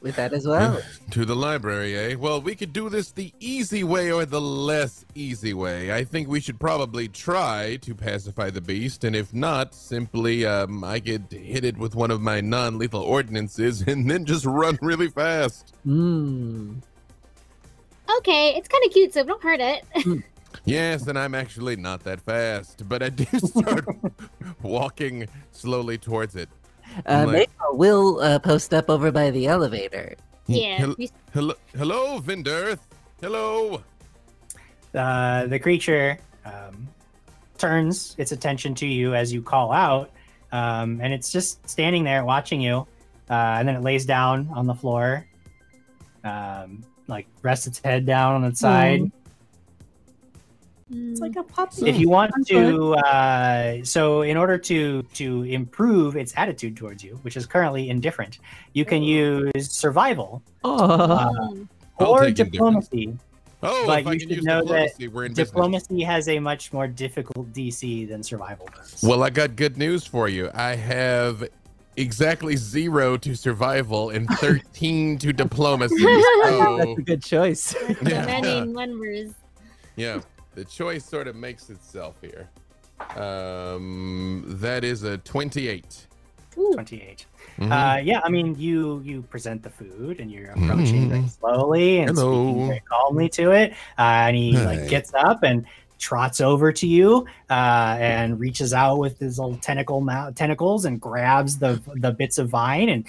with 0.00 0.16
that 0.16 0.32
as 0.32 0.46
well. 0.46 0.80
To 1.10 1.24
the 1.24 1.36
library, 1.36 1.96
eh? 1.96 2.14
Well, 2.14 2.40
we 2.40 2.54
could 2.54 2.72
do 2.72 2.88
this 2.88 3.12
the 3.12 3.32
easy 3.40 3.84
way 3.84 4.10
or 4.10 4.24
the 4.24 4.40
less 4.40 5.04
easy 5.14 5.54
way. 5.54 5.92
I 5.92 6.04
think 6.04 6.28
we 6.28 6.40
should 6.40 6.58
probably 6.58 7.08
try 7.08 7.76
to 7.82 7.94
pacify 7.94 8.50
the 8.50 8.60
beast, 8.60 9.04
and 9.04 9.14
if 9.14 9.34
not, 9.34 9.74
simply 9.74 10.46
um, 10.46 10.84
I 10.84 11.00
could 11.00 11.26
hit 11.30 11.64
it 11.64 11.76
with 11.76 11.94
one 11.94 12.10
of 12.10 12.20
my 12.20 12.40
non-lethal 12.40 13.02
ordinances 13.02 13.82
and 13.86 14.10
then 14.10 14.24
just 14.24 14.44
run 14.44 14.78
really 14.80 15.08
fast. 15.08 15.74
Hmm. 15.84 16.74
Okay, 18.18 18.54
it's 18.56 18.68
kind 18.68 18.84
of 18.84 18.92
cute, 18.92 19.14
so 19.14 19.22
don't 19.22 19.42
hurt 19.42 19.60
it. 19.60 19.84
Yes, 20.64 21.06
and 21.06 21.18
I'm 21.18 21.34
actually 21.34 21.76
not 21.76 22.04
that 22.04 22.20
fast, 22.20 22.88
but 22.88 23.02
I 23.02 23.08
do 23.08 23.24
start 23.38 23.86
walking 24.62 25.26
slowly 25.52 25.98
towards 25.98 26.36
it. 26.36 26.48
Uh, 27.06 27.24
Like- 27.26 27.32
Maple 27.32 27.76
will 27.78 28.20
uh, 28.20 28.38
post 28.38 28.72
up 28.74 28.88
over 28.90 29.10
by 29.12 29.30
the 29.30 29.46
elevator. 29.46 30.14
yeah. 30.46 30.78
Hel- 30.78 30.96
hello, 31.32 31.54
hello, 31.76 32.20
Vinderth. 32.20 32.80
Hello. 33.20 33.82
Uh, 34.94 35.46
the 35.46 35.58
creature 35.58 36.18
um, 36.44 36.88
turns 37.58 38.14
its 38.18 38.32
attention 38.32 38.74
to 38.76 38.86
you 38.86 39.14
as 39.14 39.32
you 39.32 39.40
call 39.42 39.70
out, 39.72 40.10
um, 40.52 41.00
and 41.00 41.12
it's 41.12 41.30
just 41.30 41.68
standing 41.68 42.02
there 42.02 42.24
watching 42.24 42.60
you. 42.60 42.86
Uh, 43.28 43.58
and 43.60 43.68
then 43.68 43.76
it 43.76 43.82
lays 43.82 44.04
down 44.04 44.48
on 44.52 44.66
the 44.66 44.74
floor, 44.74 45.24
um, 46.24 46.82
like 47.06 47.28
rests 47.42 47.68
its 47.68 47.78
head 47.84 48.04
down 48.04 48.34
on 48.34 48.42
its 48.44 48.58
side, 48.58 49.10
It's 50.92 51.20
like 51.20 51.36
a 51.36 51.42
puppy. 51.44 51.88
if 51.88 51.98
you 51.98 52.08
want 52.08 52.32
to 52.48 52.94
uh, 52.96 53.84
so 53.84 54.22
in 54.22 54.36
order 54.36 54.58
to 54.58 55.02
to 55.14 55.44
improve 55.44 56.16
its 56.16 56.32
attitude 56.36 56.76
towards 56.76 57.04
you 57.04 57.14
which 57.22 57.36
is 57.36 57.46
currently 57.46 57.90
indifferent 57.90 58.38
you 58.72 58.84
can 58.84 59.02
use 59.02 59.70
survival 59.70 60.42
Oh, 60.64 61.10
Um, 61.10 61.68
or 61.98 62.30
diplomacy 62.30 63.16
Oh, 63.62 63.86
But 63.86 64.04
you 64.14 64.18
should 64.20 64.30
use 64.30 64.42
know 64.44 64.64
that 64.64 64.96
diplomacy, 64.98 65.08
we're 65.08 65.24
in 65.26 65.34
diplomacy 65.34 66.02
has 66.02 66.28
a 66.28 66.38
much 66.40 66.72
more 66.72 66.88
difficult 66.88 67.52
dc 67.52 68.08
than 68.08 68.22
survival 68.22 68.68
does 68.74 69.00
Well, 69.02 69.22
I 69.22 69.30
got 69.30 69.54
good 69.54 69.76
news 69.76 70.04
for 70.06 70.28
you. 70.28 70.50
I 70.54 70.74
have 70.76 71.46
exactly 71.96 72.56
zero 72.56 73.16
to 73.18 73.34
survival 73.36 74.10
and 74.10 74.26
13 74.40 75.18
to 75.18 75.32
diplomacy. 75.32 75.94
So, 76.50 76.76
that's 76.78 76.98
a 76.98 77.02
good 77.02 77.22
choice. 77.22 77.74
yeah, 78.02 78.24
Many 78.26 78.66
numbers. 78.72 79.34
yeah, 79.96 80.20
the 80.60 80.66
choice 80.66 81.06
sort 81.06 81.26
of 81.26 81.34
makes 81.36 81.70
itself 81.70 82.16
here. 82.20 82.46
Um, 83.16 84.44
that 84.46 84.84
is 84.84 85.04
a 85.04 85.16
28. 85.16 86.06
Ooh. 86.58 86.72
28 86.74 87.26
Mhm. 87.58 87.70
uh 87.72 88.00
yeah 88.02 88.20
i 88.24 88.28
mean 88.28 88.56
you 88.58 89.00
you 89.04 89.22
present 89.22 89.62
the 89.62 89.70
food 89.70 90.18
and 90.20 90.30
you're 90.32 90.50
approaching 90.50 91.08
very 91.08 91.28
slowly 91.28 92.00
and 92.00 92.10
Hello. 92.10 92.42
speaking 92.44 92.66
very 92.66 92.82
calmly 92.90 93.28
to 93.30 93.52
it 93.52 93.70
uh, 93.98 94.26
and 94.26 94.36
he 94.36 94.52
Hi. 94.54 94.64
like 94.64 94.88
gets 94.88 95.14
up 95.14 95.42
and 95.44 95.64
trots 96.00 96.40
over 96.40 96.72
to 96.72 96.86
you 96.86 97.26
uh, 97.50 97.96
and 98.00 98.40
reaches 98.40 98.72
out 98.72 98.96
with 98.96 99.18
his 99.18 99.38
little 99.38 99.56
tentacle 99.58 100.00
mouth 100.00 100.34
tentacles 100.34 100.86
and 100.86 100.98
grabs 101.00 101.58
the 101.58 101.80
the 101.96 102.10
bits 102.10 102.38
of 102.38 102.48
vine 102.48 102.88
and 102.88 103.04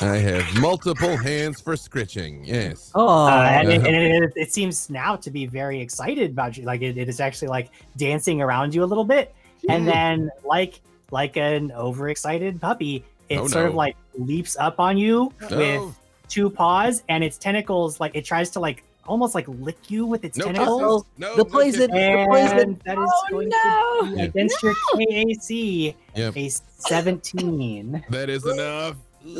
I 0.00 0.16
have 0.16 0.60
multiple 0.60 1.16
hands 1.16 1.60
for 1.60 1.76
scritching. 1.76 2.44
Yes. 2.44 2.90
Oh, 2.94 3.26
uh, 3.26 3.42
and, 3.42 3.68
it, 3.70 3.80
Uh-huh. 3.80 3.88
and 3.88 4.24
it, 4.24 4.32
it 4.36 4.52
seems 4.52 4.88
now 4.88 5.16
to 5.16 5.30
be 5.30 5.46
very 5.46 5.80
excited 5.80 6.30
about 6.30 6.56
you 6.56 6.64
like 6.64 6.80
it, 6.82 6.96
it 6.96 7.08
is 7.08 7.18
actually 7.20 7.48
like 7.48 7.70
dancing 7.96 8.40
around 8.40 8.74
you 8.74 8.84
a 8.84 8.86
little 8.86 9.04
bit 9.04 9.34
and 9.68 9.86
then 9.86 10.30
like 10.44 10.80
like 11.10 11.36
an 11.36 11.72
overexcited 11.72 12.60
puppy 12.60 13.04
it 13.28 13.38
Oh, 13.38 13.48
sort 13.48 13.66
of 13.66 13.74
like 13.74 13.96
leaps 14.16 14.56
up 14.56 14.78
on 14.78 14.96
you 14.96 15.32
with 15.50 15.98
two 16.28 16.48
paws 16.50 17.02
and 17.08 17.24
its 17.24 17.36
tentacles 17.36 17.98
like 17.98 18.14
it 18.14 18.24
tries 18.24 18.50
to 18.50 18.60
like 18.60 18.84
almost 19.06 19.34
like 19.34 19.46
lick 19.48 19.90
you 19.90 20.06
with 20.06 20.24
its 20.24 20.36
no 20.38 20.46
tentacles. 20.46 21.04
No, 21.18 21.30
the 21.36 21.44
no 21.44 21.44
poison. 21.44 21.90
kisses. 21.90 21.90
The 21.90 22.26
poison. 22.28 22.80
that 22.84 22.98
is 22.98 23.10
Oh, 23.12 23.26
going 23.30 23.48
no. 23.48 24.10
to 24.10 24.16
be 24.16 24.22
against 24.22 24.62
your 24.62 24.74
KAC 24.94 25.94
Yep. 26.16 26.36
a 26.36 26.48
17 26.48 28.04
That 28.10 28.30
is 28.30 28.44
enough. 28.46 28.96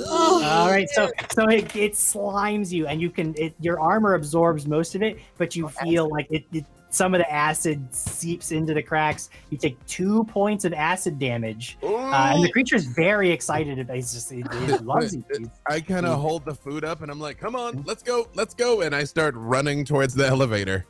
all 0.08 0.68
right 0.68 0.88
so 0.90 1.10
so 1.34 1.46
it, 1.48 1.76
it 1.76 1.92
slimes 1.92 2.72
you 2.72 2.86
and 2.86 3.00
you 3.02 3.10
can 3.10 3.34
it 3.36 3.54
your 3.60 3.78
armor 3.80 4.14
absorbs 4.14 4.66
most 4.66 4.94
of 4.94 5.02
it 5.02 5.18
but 5.36 5.54
you 5.54 5.68
feel 5.68 6.08
like 6.08 6.26
it, 6.30 6.44
it 6.54 6.64
some 6.94 7.14
of 7.14 7.18
the 7.18 7.32
acid 7.32 7.94
seeps 7.94 8.52
into 8.52 8.74
the 8.74 8.82
cracks 8.82 9.30
you 9.50 9.58
take 9.58 9.84
two 9.86 10.24
points 10.24 10.64
of 10.64 10.72
acid 10.72 11.18
damage 11.18 11.76
uh, 11.82 12.32
and 12.34 12.44
the 12.44 12.50
creature 12.50 12.76
is 12.76 12.86
very 12.86 13.30
excited 13.30 13.78
it's 13.90 14.12
just 14.12 14.32
it 14.32 14.84
loves 14.84 15.16
I 15.66 15.80
kind 15.80 16.06
of 16.06 16.20
hold 16.20 16.44
the 16.44 16.54
food 16.54 16.84
up 16.84 17.02
and 17.02 17.10
I'm 17.10 17.20
like, 17.20 17.38
come 17.38 17.56
on, 17.56 17.82
let's 17.86 18.02
go, 18.02 18.28
let's 18.34 18.54
go. 18.54 18.82
And 18.82 18.94
I 18.94 19.04
start 19.04 19.34
running 19.36 19.84
towards 19.84 20.14
the 20.14 20.26
elevator. 20.26 20.86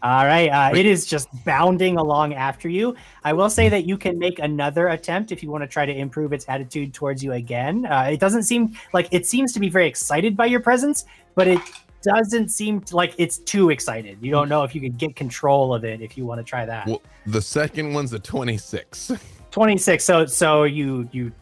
All 0.00 0.26
right, 0.26 0.48
uh, 0.48 0.76
it 0.76 0.86
is 0.86 1.06
just 1.06 1.28
bounding 1.44 1.96
along 1.96 2.34
after 2.34 2.68
you. 2.68 2.94
I 3.24 3.32
will 3.32 3.50
say 3.50 3.68
that 3.68 3.84
you 3.84 3.98
can 3.98 4.16
make 4.16 4.38
another 4.38 4.88
attempt 4.88 5.32
if 5.32 5.42
you 5.42 5.50
want 5.50 5.62
to 5.62 5.66
try 5.68 5.86
to 5.86 5.92
improve 5.92 6.32
its 6.32 6.44
attitude 6.48 6.94
towards 6.94 7.24
you 7.24 7.32
again. 7.32 7.84
Uh, 7.84 8.08
it 8.12 8.20
doesn't 8.20 8.44
seem 8.44 8.76
like 8.92 9.08
it 9.10 9.26
seems 9.26 9.52
to 9.54 9.60
be 9.60 9.68
very 9.68 9.88
excited 9.88 10.36
by 10.36 10.46
your 10.46 10.60
presence, 10.60 11.04
but 11.34 11.48
it 11.48 11.60
doesn't 12.02 12.48
seem 12.48 12.80
to, 12.82 12.96
like 12.96 13.14
it's 13.18 13.38
too 13.38 13.70
excited. 13.70 14.18
You 14.20 14.30
don't 14.30 14.48
know 14.48 14.62
if 14.64 14.74
you 14.74 14.80
could 14.80 14.98
get 14.98 15.16
control 15.16 15.74
of 15.74 15.84
it 15.84 16.00
if 16.00 16.16
you 16.16 16.24
want 16.26 16.38
to 16.38 16.44
try 16.44 16.64
that. 16.64 16.86
Well, 16.86 17.02
the 17.26 17.42
second 17.42 17.92
one's 17.92 18.12
a 18.12 18.18
26. 18.18 19.12
26. 19.50 20.04
So 20.04 20.26
so 20.26 20.64
you 20.64 21.08
you 21.12 21.32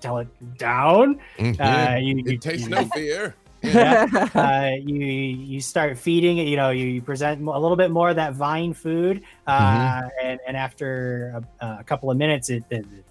tell 0.00 0.18
it 0.18 0.28
down. 0.58 1.18
Mhm. 1.38 1.60
Uh, 1.60 1.96
you, 1.98 2.16
you, 2.16 2.24
it 2.34 2.40
tastes 2.42 2.64
you- 2.64 2.74
no 2.74 2.84
fear. 2.94 3.34
yeah. 3.62 4.06
uh, 4.34 4.70
you 4.78 4.96
you 4.96 5.60
start 5.60 5.96
feeding 5.96 6.38
it. 6.38 6.46
You 6.46 6.56
know, 6.56 6.70
you, 6.70 6.86
you 6.86 7.02
present 7.02 7.40
a 7.40 7.58
little 7.58 7.76
bit 7.76 7.90
more 7.90 8.10
of 8.10 8.16
that 8.16 8.34
vine 8.34 8.74
food, 8.74 9.22
uh, 9.46 9.58
Mm-hmm. 10.02 10.08
and 10.26 10.40
and 10.46 10.56
after 10.56 11.42
a, 11.60 11.78
a 11.80 11.84
couple 11.84 12.10
of 12.10 12.16
minutes, 12.18 12.50
it, 12.50 12.62
it, 12.70 12.84
it 12.98 13.04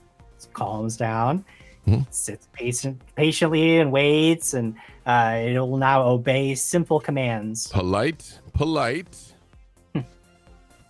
calms 0.54 0.96
down, 0.98 1.44
Mhm. 1.88 2.06
sits 2.14 2.48
patient, 2.54 3.02
patiently 3.16 3.80
and 3.80 3.92
waits, 3.92 4.54
and 4.54 4.76
uh, 5.06 5.38
it 5.40 5.60
will 5.60 5.78
now 5.78 6.04
obey 6.04 6.56
simple 6.56 7.00
commands. 7.00 7.68
Polite, 7.68 8.40
polite. 8.54 9.34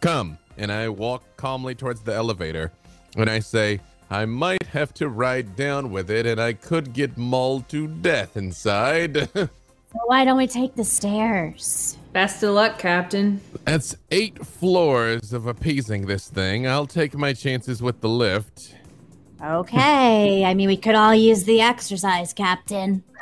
Come. 0.02 0.38
And 0.58 0.72
I 0.72 0.88
walk 0.88 1.24
calmly 1.36 1.76
towards 1.76 2.02
the 2.02 2.14
elevator. 2.14 2.72
And 3.18 3.30
I 3.30 3.40
say, 3.40 3.82
I 4.10 4.26
might 4.26 4.64
have 4.68 4.94
to 4.96 5.10
ride 5.10 5.56
down 5.56 5.92
with 5.92 6.12
it, 6.12 6.26
and 6.26 6.40
I 6.40 6.54
could 6.54 6.94
get 6.94 7.18
mauled 7.18 7.68
to 7.70 7.88
death 7.88 8.38
inside. 8.38 9.30
So 9.96 10.02
why 10.08 10.26
don't 10.26 10.36
we 10.36 10.46
take 10.46 10.76
the 10.76 10.84
stairs? 10.84 11.98
Best 12.12 12.44
of 12.44 12.54
luck, 12.54 12.78
Captain. 12.78 13.40
That's 13.64 13.96
eight 14.12 14.46
floors 14.46 15.32
of 15.32 15.48
appeasing 15.48 16.06
this 16.06 16.28
thing. 16.28 16.68
I'll 16.68 16.86
take 16.86 17.16
my 17.16 17.32
chances 17.32 17.82
with 17.82 18.02
the 18.02 18.10
lift. 18.10 18.76
Okay. 19.46 20.44
I 20.44 20.54
mean, 20.56 20.68
we 20.68 20.78
could 20.78 20.96
all 20.96 21.14
use 21.14 21.44
the 21.44 21.62
exercise, 21.62 22.34
Captain. 22.34 23.04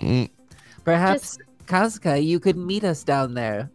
Mm, 0.00 0.30
Perhaps 0.84 1.38
Kazka, 1.66 2.24
you 2.24 2.38
could 2.38 2.56
meet 2.56 2.84
us 2.84 3.02
down 3.02 3.34
there. 3.34 3.68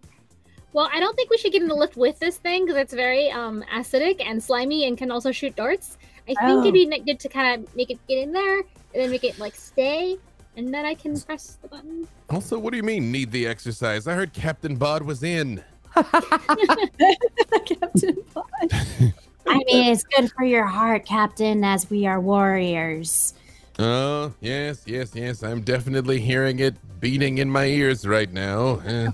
Well, 0.74 0.90
I 0.94 1.00
don't 1.02 1.16
think 1.16 1.30
we 1.30 1.38
should 1.38 1.52
get 1.52 1.62
in 1.62 1.68
the 1.68 1.76
lift 1.76 1.98
with 1.98 2.18
this 2.20 2.38
thing 2.38 2.66
because 2.66 2.80
it's 2.80 2.94
very 2.94 3.30
um 3.32 3.64
acidic 3.74 4.24
and 4.26 4.42
slimy 4.42 4.88
and 4.88 4.98
can 4.98 5.12
also 5.12 5.32
shoot 5.32 5.56
darts. 5.56 5.98
I 6.30 6.36
think 6.36 6.40
Oh. 6.42 6.62
it'd 6.62 6.74
be 6.74 7.00
good 7.06 7.20
to 7.20 7.30
kind 7.30 7.66
of 7.66 7.76
make 7.76 7.90
it 7.90 8.00
get 8.08 8.20
in 8.20 8.32
there 8.32 8.60
and 8.60 8.66
then 8.94 9.12
make 9.12 9.24
it 9.26 9.38
like 9.40 9.56
stay, 9.56 10.18
and 10.56 10.74
then 10.74 10.86
I 10.86 10.94
can 10.94 11.20
press 11.20 11.58
the 11.62 11.68
button. 11.68 12.08
Also, 12.30 12.58
what 12.58 12.72
do 12.72 12.78
you 12.78 12.84
mean, 12.84 13.12
need 13.12 13.32
the 13.32 13.46
exercise? 13.48 14.08
I 14.08 14.14
heard 14.14 14.32
Captain 14.32 14.76
Bod 14.76 15.04
was 15.04 15.24
in. 15.24 15.62
Captain 15.94 16.10
Pod. 18.34 19.14
I 19.48 19.56
mean, 19.66 19.92
it's 19.92 20.04
good 20.04 20.32
for 20.32 20.44
your 20.44 20.66
heart, 20.66 21.06
Captain, 21.06 21.64
as 21.64 21.90
we 21.90 22.06
are 22.06 22.20
warriors. 22.20 23.34
Oh, 23.80 24.34
yes, 24.42 24.84
yes, 24.86 25.12
yes. 25.16 25.44
I'm 25.44 25.62
definitely 25.62 26.20
hearing 26.20 26.60
it 26.60 26.76
beating 27.00 27.40
in 27.40 27.50
my 27.50 27.66
ears 27.66 28.06
right 28.08 28.32
now. 28.32 28.80
Eh. 28.86 29.10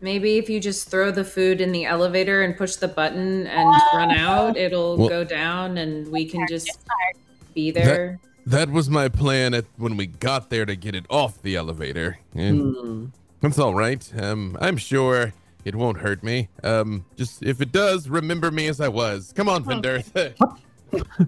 Maybe 0.00 0.38
if 0.38 0.48
you 0.48 0.58
just 0.60 0.88
throw 0.90 1.10
the 1.10 1.24
food 1.24 1.60
in 1.60 1.72
the 1.72 1.84
elevator 1.84 2.42
and 2.42 2.56
push 2.56 2.76
the 2.76 2.88
button 2.88 3.46
and 3.46 3.68
run 3.94 4.10
out, 4.12 4.56
it'll 4.56 4.96
Well- 4.96 5.08
go 5.08 5.24
down 5.24 5.78
and 5.78 6.08
we 6.10 6.24
can 6.24 6.46
just 6.48 6.70
be 7.54 7.70
there. 7.70 8.18
That 8.46 8.70
was 8.70 8.88
my 8.88 9.08
plan 9.08 9.52
at 9.54 9.66
when 9.76 9.96
we 9.96 10.06
got 10.06 10.48
there 10.50 10.64
to 10.64 10.74
get 10.74 10.94
it 10.94 11.04
off 11.10 11.40
the 11.42 11.54
elevator. 11.56 12.18
Eh, 12.34 12.50
Hmm. 12.50 13.06
That's 13.42 13.58
all 13.58 13.74
right. 13.74 14.06
Um, 14.20 14.56
I'm 14.60 14.76
sure 14.76 15.32
it 15.64 15.74
won't 15.74 15.98
hurt 15.98 16.22
me. 16.22 16.48
Um, 16.62 17.04
just 17.16 17.42
if 17.42 17.60
it 17.60 17.72
does, 17.72 18.08
remember 18.08 18.50
me 18.50 18.66
as 18.68 18.80
I 18.80 18.88
was. 18.88 19.32
Come 19.34 19.48
on, 19.48 19.64
Vindirth. 19.64 20.34
Oh 20.40 20.56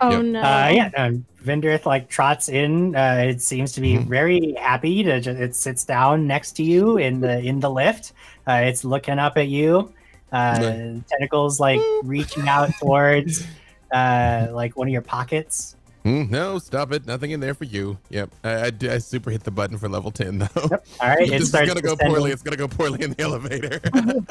Yep. 0.10 0.22
no! 0.26 0.40
Uh, 0.40 0.68
yeah, 0.72 0.90
um, 0.96 1.24
Vindirth 1.44 1.84
like 1.84 2.08
trots 2.08 2.48
in. 2.48 2.94
Uh, 2.94 3.24
it 3.28 3.42
seems 3.42 3.72
to 3.72 3.80
be 3.80 3.94
Mhm. 3.94 4.06
very 4.06 4.54
happy 4.58 5.02
to. 5.02 5.20
Just, 5.20 5.40
it 5.40 5.54
sits 5.56 5.84
down 5.84 6.26
next 6.26 6.52
to 6.52 6.62
you 6.62 6.98
in 6.98 7.20
the 7.20 7.40
in 7.40 7.58
the 7.60 7.68
lift. 7.70 8.12
Uh, 8.46 8.60
it's 8.64 8.84
looking 8.84 9.18
up 9.18 9.36
at 9.36 9.48
you. 9.48 9.92
Uh, 10.30 10.58
Nice. 10.60 11.02
tentacles 11.10 11.58
like 11.58 11.80
reaching 12.04 12.46
out 12.48 12.70
towards 12.78 13.44
uh, 13.92 14.48
like 14.52 14.76
one 14.76 14.86
of 14.86 14.92
your 14.92 15.02
pockets. 15.02 15.74
Hmm, 16.08 16.30
no, 16.30 16.58
stop 16.58 16.90
it. 16.92 17.06
Nothing 17.06 17.32
in 17.32 17.40
there 17.40 17.52
for 17.52 17.64
you. 17.64 17.98
Yep. 18.08 18.30
I 18.42 18.70
super 18.96 19.30
hit 19.30 19.44
the 19.44 19.50
button 19.50 19.76
for 19.76 19.90
level 19.90 20.10
10, 20.10 20.38
though. 20.38 20.46
Yep. 20.56 20.86
All 21.00 21.08
right, 21.08 21.20
it 21.28 21.30
this 21.32 21.42
is 21.42 21.50
gonna 21.52 21.82
go 21.82 21.96
poorly. 21.96 22.30
It's 22.30 22.40
gonna 22.42 22.56
go 22.56 22.66
poorly 22.66 23.02
in 23.02 23.10
the 23.10 23.20
elevator. 23.22 23.78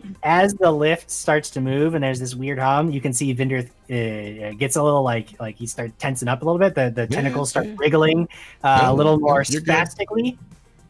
as 0.24 0.54
the 0.54 0.72
lift 0.72 1.08
starts 1.08 1.50
to 1.50 1.60
move 1.60 1.94
and 1.94 2.02
there's 2.02 2.18
this 2.18 2.34
weird 2.34 2.58
hum, 2.58 2.90
you 2.90 3.00
can 3.00 3.12
see 3.12 3.32
Vindir 3.32 3.68
uh, 3.90 4.54
gets 4.54 4.74
a 4.74 4.82
little 4.82 5.02
like 5.04 5.38
like 5.38 5.56
he 5.56 5.66
starts 5.66 5.92
tensing 5.98 6.26
up 6.26 6.42
a 6.42 6.44
little 6.44 6.58
bit. 6.58 6.74
The 6.74 6.90
the 6.90 7.02
Yeah, 7.02 7.06
tentacles 7.22 7.50
start 7.50 7.66
yeah. 7.66 7.74
wriggling 7.78 8.28
uh, 8.64 8.78
Yeah, 8.82 8.90
a 8.90 8.92
little 8.92 9.20
more 9.20 9.44
you're 9.48 9.60
spastically. 9.60 10.36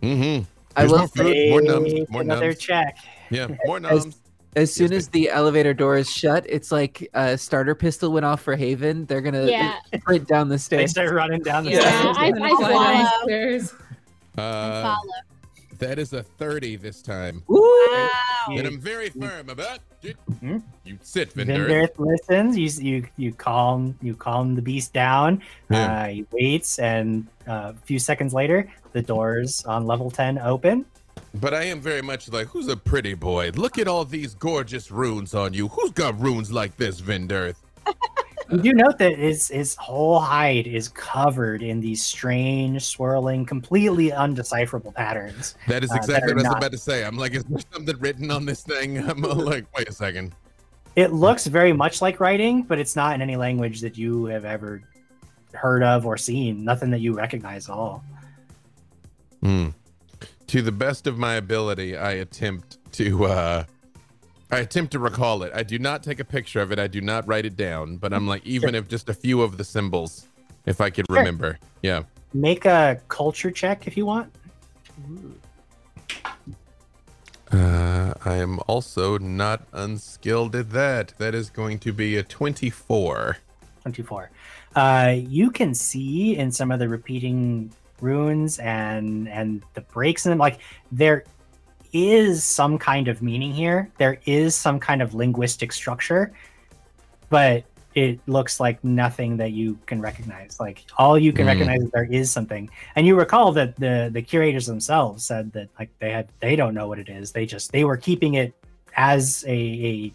mm-hmm. 0.03 0.45
I 0.75 0.81
There's 0.87 0.91
will 0.93 0.99
more 1.01 1.09
food, 1.09 1.51
more 1.51 1.61
numbs, 1.63 1.93
more 2.09 2.21
another 2.23 2.47
numbs. 2.47 2.59
check. 2.59 2.97
Yeah, 3.29 3.49
more 3.67 3.77
As- 3.77 3.83
numbs. 4.05 4.17
As 4.55 4.73
soon 4.73 4.93
Yes, 4.93 5.05
as 5.05 5.09
the 5.09 5.31
elevator 5.31 5.73
door 5.73 5.97
is 5.97 6.11
shut, 6.11 6.45
it's 6.49 6.71
like 6.71 7.09
a 7.15 7.39
starter 7.39 7.75
pistol 7.75 8.13
went 8.13 8.27
off 8.27 8.43
for 8.43 8.55
Haven. 8.55 9.07
They're 9.07 9.23
gonna 9.23 9.47
yeah, 9.47 9.77
sprint 9.97 10.29
down 10.29 10.49
the 10.51 10.59
stairs. 10.59 10.93
They 10.93 11.03
start 11.03 11.15
running 11.15 11.41
down 11.43 11.65
the 11.65 11.71
Yeah, 11.71 11.81
stairs. 11.81 12.17
I- 12.19 12.27
I'm 12.27 12.43
I 12.43 12.49
follow. 12.51 12.93
downstairs. 12.93 13.75
Uh, 14.37 14.83
Follow. 14.83 14.97
that 15.79 15.99
is 15.99 16.13
a 16.13 16.23
30 16.23 16.77
this 16.77 17.01
time. 17.03 17.43
Wow. 17.49 18.09
And 18.51 18.67
I'm 18.67 18.79
very 18.81 19.09
firm 19.11 19.49
about 19.49 19.79
it. 20.03 20.17
Hmm? 20.41 20.59
You 20.85 20.99
sit, 21.03 21.33
Vindir. 21.35 21.67
Vindirth 21.69 21.99
listens. 21.99 22.59
You 22.59 22.93
you 22.93 23.07
you 23.17 23.33
calm 23.33 23.97
you 24.03 24.15
calm 24.15 24.55
the 24.55 24.63
beast 24.63 24.93
down. 24.93 25.41
Yeah. 25.71 26.03
Uh, 26.03 26.07
he 26.09 26.27
waits, 26.33 26.79
and 26.79 27.27
uh, 27.49 27.73
a 27.75 27.75
few 27.85 27.99
seconds 27.99 28.35
later, 28.35 28.69
the 28.93 29.01
doors 29.03 29.65
on 29.65 29.87
level 29.87 30.11
ten 30.11 30.39
open, 30.39 30.85
But 31.35 31.55
I 31.55 31.65
am 31.65 31.81
very 31.81 32.03
much 32.03 32.31
like, 32.31 32.49
who's 32.49 32.69
a 32.69 32.77
pretty 32.77 33.15
boy? 33.15 33.51
Look 33.55 33.79
at 33.79 33.89
all 33.89 34.05
these 34.05 34.35
gorgeous 34.35 34.91
runes 34.91 35.35
on 35.35 35.55
you. 35.55 35.69
Who's 35.69 35.91
got 35.93 36.21
runes 36.21 36.53
like 36.53 36.77
this, 36.77 37.01
Vindirth? 37.01 37.57
You 38.51 38.59
do 38.61 38.73
note 38.75 38.99
that 38.99 39.17
his 39.17 39.49
his 39.49 39.75
whole 39.77 40.21
hide 40.21 40.67
is 40.67 40.89
covered 40.91 41.63
in 41.63 41.81
these 41.81 42.03
strange, 42.05 42.85
swirling, 42.85 43.47
completely 43.47 44.11
undecipherable 44.13 44.93
patterns. 44.95 45.55
That 45.69 45.83
is 45.83 45.91
Uh, 45.91 45.95
that 45.95 46.01
exactly 46.03 46.33
what 46.35 46.41
I 46.41 46.43
was 46.43 46.45
not- 46.45 46.59
about 46.59 46.73
to 46.73 46.79
say. 46.79 47.03
I'm 47.05 47.17
like, 47.17 47.33
is 47.35 47.45
there 47.45 47.63
something 47.73 47.99
written 47.99 48.31
on 48.31 48.45
this 48.45 48.63
thing? 48.63 48.99
I'm 49.09 49.23
like, 49.23 49.65
wait 49.77 49.89
a 49.89 49.93
second. 49.93 50.35
It 50.97 51.13
looks 51.15 51.47
very 51.47 51.73
much 51.73 52.03
like 52.03 52.21
writing, 52.21 52.63
but 52.65 52.79
it's 52.79 52.95
not 52.95 53.15
in 53.15 53.23
any 53.23 53.37
language 53.37 53.81
that 53.81 53.97
you 53.97 54.27
have 54.27 54.45
ever 54.45 54.83
heard 55.55 55.83
of 55.83 56.05
or 56.05 56.19
seen. 56.19 56.63
Nothing 56.63 56.91
that 56.91 57.01
you 57.01 57.15
recognize 57.15 57.71
at 57.71 57.75
all. 57.75 58.05
Hmm. 59.43 59.69
To 60.53 60.61
the 60.61 60.71
best 60.71 61.07
of 61.07 61.17
my 61.17 61.37
ability, 61.37 61.97
I 61.97 62.11
attempt 62.11 62.77
to 62.93 63.25
uh 63.25 63.65
I 64.51 64.59
attempt 64.59 64.93
to 64.93 64.99
recall 64.99 65.45
it. 65.45 65.53
I 65.55 65.63
do 65.63 65.79
not 65.79 66.03
take 66.03 66.21
a 66.21 66.27
picture 66.27 66.61
of 66.61 66.71
it. 66.73 66.79
I 66.79 66.89
do 66.89 67.01
not 67.01 67.27
write 67.27 67.47
it 67.47 67.57
down, 67.57 67.97
but 67.97 68.13
I'm 68.13 68.27
like 68.27 68.45
even 68.45 68.75
if 68.75 68.87
just 68.87 69.09
a 69.09 69.15
few 69.15 69.41
of 69.41 69.57
the 69.57 69.65
symbols 69.65 70.29
if 70.67 70.83
I 70.83 70.91
could 70.91 71.07
Sure. 71.09 71.17
remember. 71.17 71.59
Yeah. 71.83 72.03
Make 72.35 72.67
a 72.67 73.01
culture 73.09 73.51
check 73.51 73.87
if 73.87 73.97
you 73.97 74.05
want. 74.05 74.31
Uh 77.51 78.13
I 78.23 78.37
am 78.37 78.61
also 78.69 79.17
not 79.17 79.63
unskilled 79.73 80.55
at 80.55 80.69
that. 80.73 81.15
That 81.17 81.35
is 81.35 81.49
going 81.49 81.79
to 81.79 81.95
be 81.95 82.19
a 82.19 82.23
24. 82.23 83.39
24. 83.81 84.31
Uh, 84.77 85.15
you 85.17 85.51
can 85.51 85.73
see 85.73 86.37
in 86.37 86.53
some 86.53 86.71
of 86.71 86.79
the 86.79 86.91
repeating 86.91 87.73
runes 88.03 88.59
and 88.59 89.29
and 89.29 89.63
the 89.75 89.81
breaks 89.81 90.27
in 90.27 90.31
them, 90.31 90.39
like 90.39 90.59
there 90.91 91.25
is 91.93 92.43
some 92.43 92.79
kind 92.79 93.09
of 93.09 93.23
meaning 93.23 93.53
here. 93.53 93.91
There 93.99 94.19
is 94.27 94.55
some 94.55 94.81
kind 94.81 95.03
of 95.03 95.15
linguistic 95.15 95.73
structure, 95.73 96.33
but 97.29 97.65
it 97.95 98.19
looks 98.27 98.59
like 98.59 98.83
nothing 98.83 99.37
that 99.37 99.53
you 99.53 99.79
can 99.85 100.01
recognize. 100.01 100.59
Like 100.59 100.85
all 100.97 101.19
you 101.19 101.33
can 101.33 101.45
Hmm. 101.45 101.49
recognize 101.49 101.83
is 101.83 101.91
there 101.91 102.09
is 102.11 102.31
something. 102.31 102.71
And 102.97 103.07
you 103.07 103.15
recall 103.17 103.53
that 103.53 103.77
the 103.77 104.09
the 104.13 104.23
curators 104.23 104.67
themselves 104.67 105.25
said 105.25 105.53
that 105.53 105.69
like 105.79 105.91
they 105.99 106.11
had 106.11 106.29
they 106.41 106.57
don't 106.57 106.75
know 106.75 106.89
what 106.89 106.99
it 106.99 107.09
is. 107.09 107.33
They 107.33 107.47
just 107.47 107.71
they 107.73 107.85
were 107.85 107.99
keeping 107.99 108.35
it 108.35 108.55
as 108.97 109.45
a 109.47 109.51
a 109.91 110.13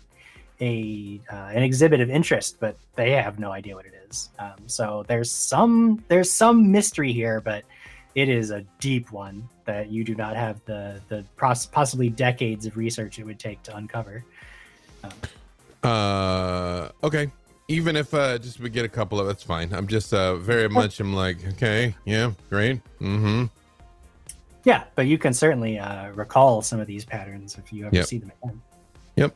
a 0.59 1.21
uh, 1.31 1.49
an 1.53 1.61
exhibit 1.61 1.99
of 2.01 2.09
interest, 2.09 2.57
but 2.59 2.75
they 2.95 3.11
have 3.11 3.37
no 3.37 3.51
idea 3.51 3.75
what 3.75 3.85
it 3.85 3.93
is. 4.09 4.29
Um, 4.39 4.57
so 4.65 5.05
there's 5.07 5.29
some 5.29 6.03
there's 6.07 6.31
some 6.31 6.71
mystery 6.71 7.13
here, 7.13 7.41
but 7.41 7.63
it 8.17 8.29
is 8.29 8.49
a 8.49 8.65
deep 8.79 9.11
one 9.11 9.47
that 9.65 9.91
you 9.91 10.03
do 10.03 10.15
not 10.15 10.35
have 10.35 10.59
the 10.65 10.99
the 11.07 11.23
pos- 11.37 11.67
possibly 11.67 12.09
decades 12.09 12.65
of 12.65 12.75
research 12.75 13.19
it 13.19 13.23
would 13.23 13.37
take 13.37 13.61
to 13.61 13.75
uncover. 13.77 14.25
Uh 15.83 16.89
okay. 17.03 17.31
Even 17.67 17.95
if 17.95 18.13
uh 18.15 18.39
just 18.39 18.59
we 18.59 18.69
get 18.69 18.85
a 18.85 18.89
couple 18.89 19.19
of 19.19 19.27
that's 19.27 19.43
fine. 19.43 19.71
I'm 19.71 19.85
just 19.85 20.13
uh 20.15 20.35
very 20.37 20.67
much 20.67 20.99
I'm 20.99 21.13
like, 21.13 21.37
okay, 21.53 21.95
yeah, 22.05 22.31
great. 22.49 22.81
Mm-hmm. 22.99 23.45
Yeah, 24.63 24.85
but 24.95 25.05
you 25.05 25.17
can 25.19 25.31
certainly 25.33 25.77
uh, 25.79 26.09
recall 26.11 26.61
some 26.61 26.79
of 26.81 26.87
these 26.87 27.05
patterns 27.05 27.55
if 27.57 27.71
you 27.71 27.85
ever 27.85 27.95
Yep. 27.95 28.05
see 28.05 28.17
them 28.17 28.31
again. 28.43 29.31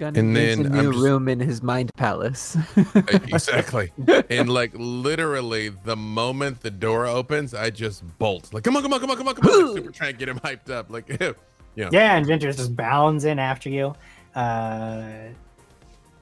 Gunny 0.00 0.18
And 0.18 0.32
needs 0.32 0.56
then 0.56 0.66
a 0.72 0.78
I'm 0.78 0.84
new 0.86 0.92
just- 0.92 1.04
room 1.04 1.28
in 1.28 1.38
his 1.40 1.62
mind 1.62 1.90
palace. 1.94 2.56
exactly. 2.96 3.92
and 4.30 4.48
like 4.48 4.72
literally 4.74 5.68
the 5.68 5.94
moment 5.94 6.62
the 6.62 6.70
door 6.70 7.06
opens, 7.06 7.52
I 7.52 7.68
just 7.68 8.02
bolt. 8.18 8.52
Like, 8.54 8.64
come 8.64 8.76
on, 8.76 8.82
come 8.82 8.94
on, 8.94 9.00
come 9.00 9.10
on, 9.10 9.16
come 9.18 9.28
on, 9.28 9.34
come 9.34 9.50
on. 9.50 9.66
Like, 9.66 9.76
super 9.76 9.90
trying 9.98 10.12
to 10.12 10.18
get 10.18 10.28
him 10.30 10.38
hyped 10.40 10.70
up. 10.70 10.90
Like, 10.90 11.06
yeah. 11.76 11.88
Yeah, 11.92 12.16
and 12.16 12.24
Vinter 12.26 12.56
just 12.56 12.74
bounds 12.74 13.26
in 13.26 13.38
after 13.38 13.68
you. 13.68 13.94
Uh, 14.34 15.02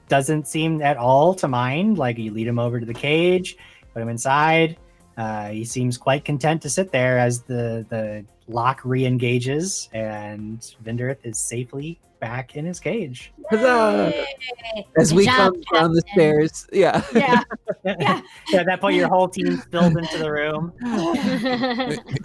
doesn't 0.09 0.45
seem 0.47 0.81
at 0.81 0.97
all 0.97 1.33
to 1.35 1.47
mind. 1.47 1.97
Like 1.97 2.17
you 2.17 2.31
lead 2.31 2.47
him 2.47 2.59
over 2.59 2.79
to 2.81 2.85
the 2.85 2.93
cage, 2.93 3.55
put 3.93 4.01
him 4.01 4.09
inside. 4.09 4.75
Uh, 5.19 5.49
he 5.49 5.65
seems 5.65 5.97
quite 5.97 6.23
content 6.23 6.61
to 6.61 6.69
sit 6.69 6.93
there 6.93 7.19
as 7.19 7.41
the 7.41 7.85
the 7.89 8.23
lock 8.47 8.79
re-engages, 8.85 9.89
and 9.91 10.61
Vinderith 10.81 11.17
is 11.23 11.37
safely 11.37 11.99
back 12.21 12.55
in 12.55 12.65
his 12.65 12.79
cage. 12.79 13.33
Huzzah! 13.49 14.13
Yay. 14.15 14.87
As 14.97 15.09
Good 15.09 15.17
we 15.17 15.25
job, 15.25 15.53
come 15.53 15.81
down 15.81 15.93
the 15.93 16.03
stairs. 16.13 16.67
Yeah. 16.71 17.03
Yeah. 17.13 17.43
yeah. 17.83 18.21
At 18.55 18.65
that 18.67 18.79
point, 18.79 18.95
your 18.95 19.09
whole 19.09 19.27
team 19.27 19.57
spills 19.57 19.93
into 19.95 20.17
the 20.17 20.31
room. 20.31 20.71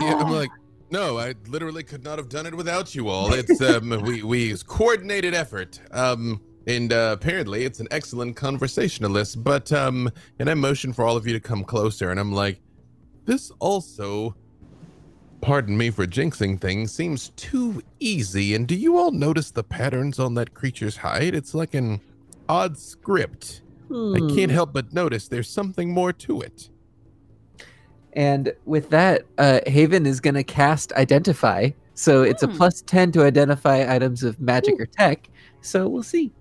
Yeah, 0.01 0.15
I'm 0.17 0.31
like, 0.31 0.51
no, 0.91 1.19
I 1.19 1.35
literally 1.49 1.83
could 1.83 2.05
not 2.05 2.19
have 2.19 2.29
done 2.29 2.47
it 2.47 2.55
without 2.55 2.95
you 2.95 3.09
all. 3.09 3.33
It's 3.33 3.61
um 3.61 4.03
we 4.03 4.23
we 4.23 4.53
it's 4.53 4.63
coordinated 4.63 5.35
effort. 5.35 5.81
Um 5.91 6.41
and 6.67 6.93
uh, 6.93 7.11
apparently 7.13 7.65
it's 7.65 7.81
an 7.81 7.89
excellent 7.91 8.37
conversationalist, 8.37 9.43
but 9.43 9.73
um 9.73 10.13
and 10.39 10.49
I 10.49 10.55
motion 10.55 10.93
for 10.93 11.05
all 11.05 11.17
of 11.17 11.27
you 11.27 11.33
to 11.33 11.41
come 11.41 11.65
closer 11.65 12.13
and 12.13 12.21
I'm 12.21 12.33
like, 12.33 12.61
this 13.27 13.51
also 13.59 14.35
pardon 15.41 15.77
me 15.77 15.91
for 15.91 16.07
jinxing 16.07 16.59
things, 16.61 16.93
seems 16.93 17.31
too 17.37 17.83
easy. 18.01 18.55
And 18.55 18.67
do 18.67 18.75
you 18.75 18.97
all 18.97 19.11
notice 19.11 19.51
the 19.51 19.63
patterns 19.63 20.19
on 20.19 20.35
that 20.35 20.55
creature's 20.55 20.97
hide? 20.97 21.35
It's 21.35 21.55
like 21.55 21.75
an 21.75 22.01
odd 22.49 22.79
script. 22.79 23.63
I 23.91 24.19
can't 24.35 24.51
Hmm. 24.51 24.55
help 24.55 24.73
but 24.73 24.93
notice 24.95 25.29
there's 25.29 25.49
something 25.49 25.93
more 25.93 26.13
to 26.15 26.41
it. 26.41 26.71
And 28.15 28.53
with 28.65 28.89
that, 28.91 29.23
uh, 29.39 29.61
Haven 29.67 30.07
is 30.07 30.21
going 30.21 30.35
to 30.35 30.45
cast 30.45 30.93
Identify. 30.95 31.71
So 31.95 32.23
it's 32.23 32.43
a 32.43 32.47
Hmm. 32.47 32.57
plus 32.57 32.81
10 32.83 33.13
to 33.13 33.23
identify 33.25 33.95
items 33.95 34.23
of 34.23 34.41
magic 34.41 34.81
or 34.81 34.87
tech. 34.87 35.29
So 35.61 35.89
we'll 35.89 36.03
see. 36.03 36.33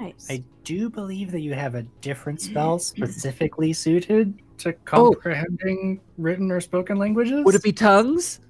Nice. 0.00 0.26
I 0.28 0.42
do 0.64 0.90
believe 0.90 1.30
that 1.32 1.40
you 1.40 1.54
have 1.54 1.74
a 1.74 1.82
different 2.00 2.40
spell 2.40 2.78
specifically 2.78 3.72
suited 3.72 4.34
to 4.60 4.72
comprehending 4.84 6.00
written 6.18 6.50
or 6.50 6.60
spoken 6.60 6.98
languages. 6.98 7.44
Would 7.44 7.54
it 7.54 7.62
be 7.62 7.72
tongues? 7.72 8.40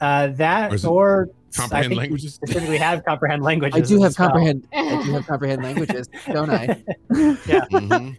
Uh, 0.00 0.28
that 0.28 0.84
Or 0.84 0.88
or 0.90 1.30
comprehend 1.54 1.84
I 1.84 1.88
think 1.88 1.98
languages? 1.98 2.24
You 2.24 2.30
specifically 2.30 2.76
have 2.78 3.04
comprehend 3.04 3.42
languages. 3.42 3.76
I 3.80 3.94
do 3.94 4.02
have 4.02 4.10
a 4.10 4.14
spell. 4.14 4.28
comprehend. 4.28 4.68
I 4.74 5.02
do 5.04 5.12
have 5.16 5.26
comprehend 5.26 5.62
languages, 5.62 6.08
don't 6.26 6.50
I? 6.50 6.82
Mhm. 7.10 8.16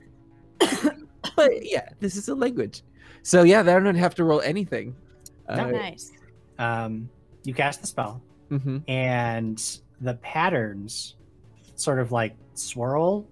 But 1.35 1.51
yeah, 1.69 1.89
this 1.99 2.15
is 2.15 2.29
a 2.29 2.35
language. 2.35 2.81
So 3.21 3.43
yeah, 3.43 3.61
they 3.61 3.73
don't 3.73 3.95
have 3.95 4.15
to 4.15 4.23
roll 4.23 4.41
anything. 4.41 4.95
No. 5.49 5.55
Uh, 5.65 5.71
nice. 5.71 6.11
Um, 6.57 7.09
you 7.43 7.53
cast 7.53 7.81
the 7.81 7.87
spell, 7.87 8.21
mhm. 8.49 8.81
and 8.87 9.61
the 10.01 10.15
patterns 10.15 11.15
sort 11.75 11.99
of 11.99 12.11
like 12.11 12.35
swirl 12.55 13.27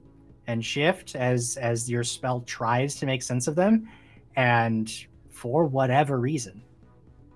and 0.47 0.63
shift 0.63 1.15
as 1.15 1.57
as 1.57 1.89
your 1.89 2.03
spell 2.03 2.41
tries 2.41 2.95
to 2.95 3.05
make 3.05 3.23
sense 3.23 3.47
of 3.47 3.55
them, 3.55 3.89
and 4.35 4.91
for 5.29 5.65
whatever 5.65 6.19
reason, 6.19 6.63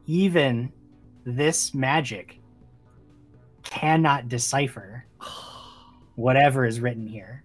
even 0.05 0.71
this 1.25 1.73
magic 1.73 2.39
cannot 3.63 4.27
decipher 4.29 5.05
whatever 6.15 6.65
is 6.65 6.79
written 6.79 7.07
here. 7.07 7.43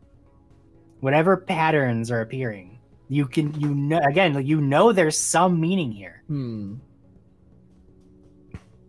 Whatever 1.00 1.37
patterns 1.37 2.11
are 2.11 2.22
appearing, 2.22 2.79
you 3.09 3.27
can 3.27 3.59
you 3.61 3.74
know 3.74 4.00
again 4.09 4.46
you 4.46 4.61
know 4.61 4.92
there's 4.92 5.18
some 5.18 5.61
meaning 5.61 5.92
here. 5.92 6.22
Hmm. 6.29 6.77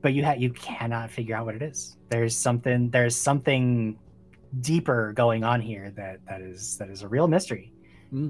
but 0.02 0.14
you 0.14 0.24
ha- 0.24 0.36
you 0.38 0.52
cannot 0.52 1.10
figure 1.10 1.36
out 1.36 1.46
what 1.46 1.56
it 1.56 1.62
is. 1.64 1.98
There's 2.10 2.38
something 2.38 2.90
there's 2.92 3.16
something 3.16 3.98
deeper 4.62 5.14
going 5.14 5.44
on 5.44 5.62
here 5.62 5.92
that 5.96 6.20
that 6.28 6.42
is 6.42 6.78
that 6.78 6.90
is 6.90 7.02
a 7.02 7.08
real 7.08 7.28
mystery. 7.28 7.72
Hmm, 8.12 8.30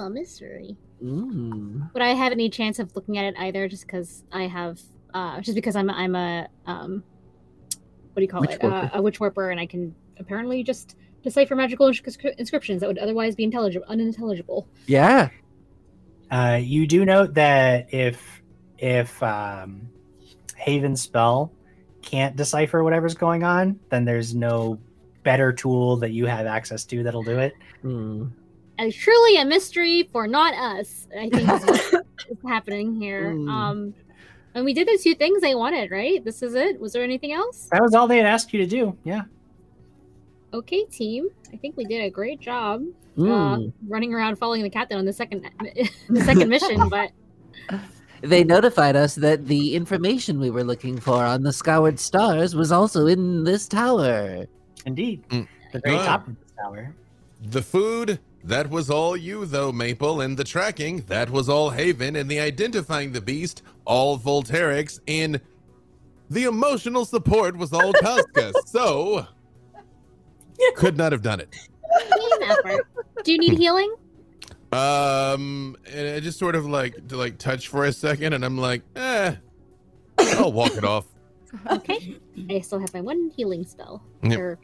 a 0.00 0.10
mystery. 0.10 0.76
Mm. 1.02 1.92
Would 1.92 2.02
I 2.02 2.08
have 2.08 2.32
any 2.32 2.50
chance 2.50 2.78
of 2.78 2.94
looking 2.96 3.18
at 3.18 3.24
it 3.24 3.34
either? 3.38 3.68
Just 3.68 3.86
because 3.86 4.24
I 4.32 4.42
have, 4.42 4.80
uh, 5.14 5.40
just 5.40 5.54
because 5.54 5.76
I'm 5.76 5.90
I'm 5.90 6.14
a 6.14 6.48
um, 6.66 7.02
what 8.12 8.16
do 8.16 8.22
you 8.22 8.28
call 8.28 8.40
Witch 8.40 8.50
it? 8.50 8.64
Uh, 8.64 8.90
a 8.94 9.02
witch 9.02 9.20
warper, 9.20 9.50
and 9.50 9.60
I 9.60 9.66
can 9.66 9.94
apparently 10.18 10.62
just 10.62 10.96
decipher 11.22 11.54
magical 11.54 11.86
inscriptions 11.86 12.80
that 12.80 12.86
would 12.86 12.98
otherwise 12.98 13.34
be 13.34 13.44
intelligible, 13.44 13.86
unintelligible. 13.88 14.68
Yeah. 14.86 15.30
Uh, 16.30 16.58
you 16.60 16.86
do 16.86 17.04
note 17.04 17.34
that 17.34 17.92
if 17.92 18.42
if 18.78 19.22
um, 19.22 19.88
Haven's 20.56 21.02
spell 21.02 21.52
can't 22.02 22.36
decipher 22.36 22.82
whatever's 22.84 23.14
going 23.14 23.44
on, 23.44 23.78
then 23.90 24.04
there's 24.04 24.34
no 24.34 24.78
better 25.24 25.52
tool 25.52 25.96
that 25.98 26.10
you 26.12 26.26
have 26.26 26.46
access 26.46 26.84
to 26.86 27.02
that'll 27.02 27.22
do 27.22 27.38
it. 27.38 27.54
Hmm. 27.82 28.26
And 28.78 28.92
truly 28.92 29.36
a 29.40 29.44
mystery 29.44 30.08
for 30.12 30.26
not 30.28 30.54
us. 30.54 31.08
I 31.18 31.28
think 31.28 31.50
is 31.50 31.64
what 31.92 32.06
is 32.30 32.38
happening 32.46 32.94
here. 33.00 33.32
Mm. 33.32 33.48
Um, 33.50 33.94
and 34.54 34.64
we 34.64 34.72
did 34.72 34.86
the 34.86 34.96
two 35.02 35.14
things 35.16 35.40
they 35.40 35.56
wanted, 35.56 35.90
right? 35.90 36.24
This 36.24 36.42
is 36.44 36.54
it. 36.54 36.80
Was 36.80 36.92
there 36.92 37.02
anything 37.02 37.32
else? 37.32 37.68
That 37.72 37.82
was 37.82 37.92
all 37.94 38.06
they 38.06 38.18
had 38.18 38.26
asked 38.26 38.52
you 38.52 38.60
to 38.60 38.66
do. 38.66 38.96
Yeah. 39.02 39.22
Okay, 40.54 40.84
team. 40.84 41.28
I 41.52 41.56
think 41.56 41.76
we 41.76 41.84
did 41.84 42.02
a 42.04 42.10
great 42.10 42.40
job. 42.40 42.84
uh, 43.18 43.22
Mm. 43.22 43.72
running 43.88 44.14
around 44.14 44.36
following 44.36 44.62
the 44.62 44.70
captain 44.70 44.96
on 44.96 45.04
the 45.04 45.12
second 45.12 45.42
the 46.08 46.20
second 46.20 46.48
mission, 46.48 46.88
but 46.90 47.10
they 48.22 48.44
notified 48.44 48.96
us 48.96 49.14
that 49.16 49.46
the 49.46 49.74
information 49.74 50.40
we 50.40 50.50
were 50.50 50.64
looking 50.64 50.98
for 50.98 51.24
on 51.24 51.42
the 51.42 51.52
Scoured 51.52 51.98
Stars 52.00 52.54
was 52.54 52.72
also 52.72 53.06
in 53.06 53.44
this 53.44 53.68
tower. 53.68 54.46
Indeed, 54.86 55.22
Mm. 55.28 55.46
the 55.72 55.80
very 55.84 55.96
Good. 55.96 56.04
top 56.06 56.26
of 56.28 56.34
the 56.38 56.62
tower. 56.62 56.94
The 57.50 57.62
food, 57.62 58.18
that 58.44 58.70
was 58.70 58.90
all 58.90 59.16
you, 59.16 59.44
though, 59.46 59.70
Maple, 59.72 60.20
and 60.20 60.36
the 60.36 60.44
tracking, 60.44 61.04
that 61.08 61.30
was 61.30 61.48
all 61.48 61.70
Haven, 61.70 62.16
and 62.16 62.28
the 62.30 62.40
identifying 62.40 63.12
the 63.12 63.20
beast, 63.20 63.62
all 63.84 64.18
Volterix, 64.18 64.98
and 65.06 65.40
the 66.30 66.44
emotional 66.44 67.04
support 67.04 67.56
was 67.56 67.72
all 67.72 67.92
Casca. 67.92 68.52
so, 68.66 69.26
could 70.76 70.96
not 70.96 71.12
have 71.12 71.22
done 71.22 71.40
it. 71.40 71.54
Do 73.24 73.32
you 73.32 73.38
need 73.38 73.56
healing? 73.58 73.94
Um, 74.72 75.76
and 75.90 76.08
I 76.08 76.20
just 76.20 76.38
sort 76.38 76.54
of 76.54 76.66
like 76.66 77.08
to 77.08 77.16
like 77.16 77.38
touch 77.38 77.68
for 77.68 77.84
a 77.84 77.92
second, 77.92 78.32
and 78.34 78.44
I'm 78.44 78.58
like, 78.58 78.82
eh, 78.96 79.34
I'll 80.18 80.52
walk 80.52 80.76
it 80.76 80.84
off. 80.84 81.06
Okay. 81.72 82.18
I 82.50 82.60
still 82.60 82.78
have 82.78 82.92
my 82.92 83.00
one 83.00 83.32
healing 83.34 83.64
spell. 83.64 84.02
Yep. 84.22 84.38
Or- 84.38 84.58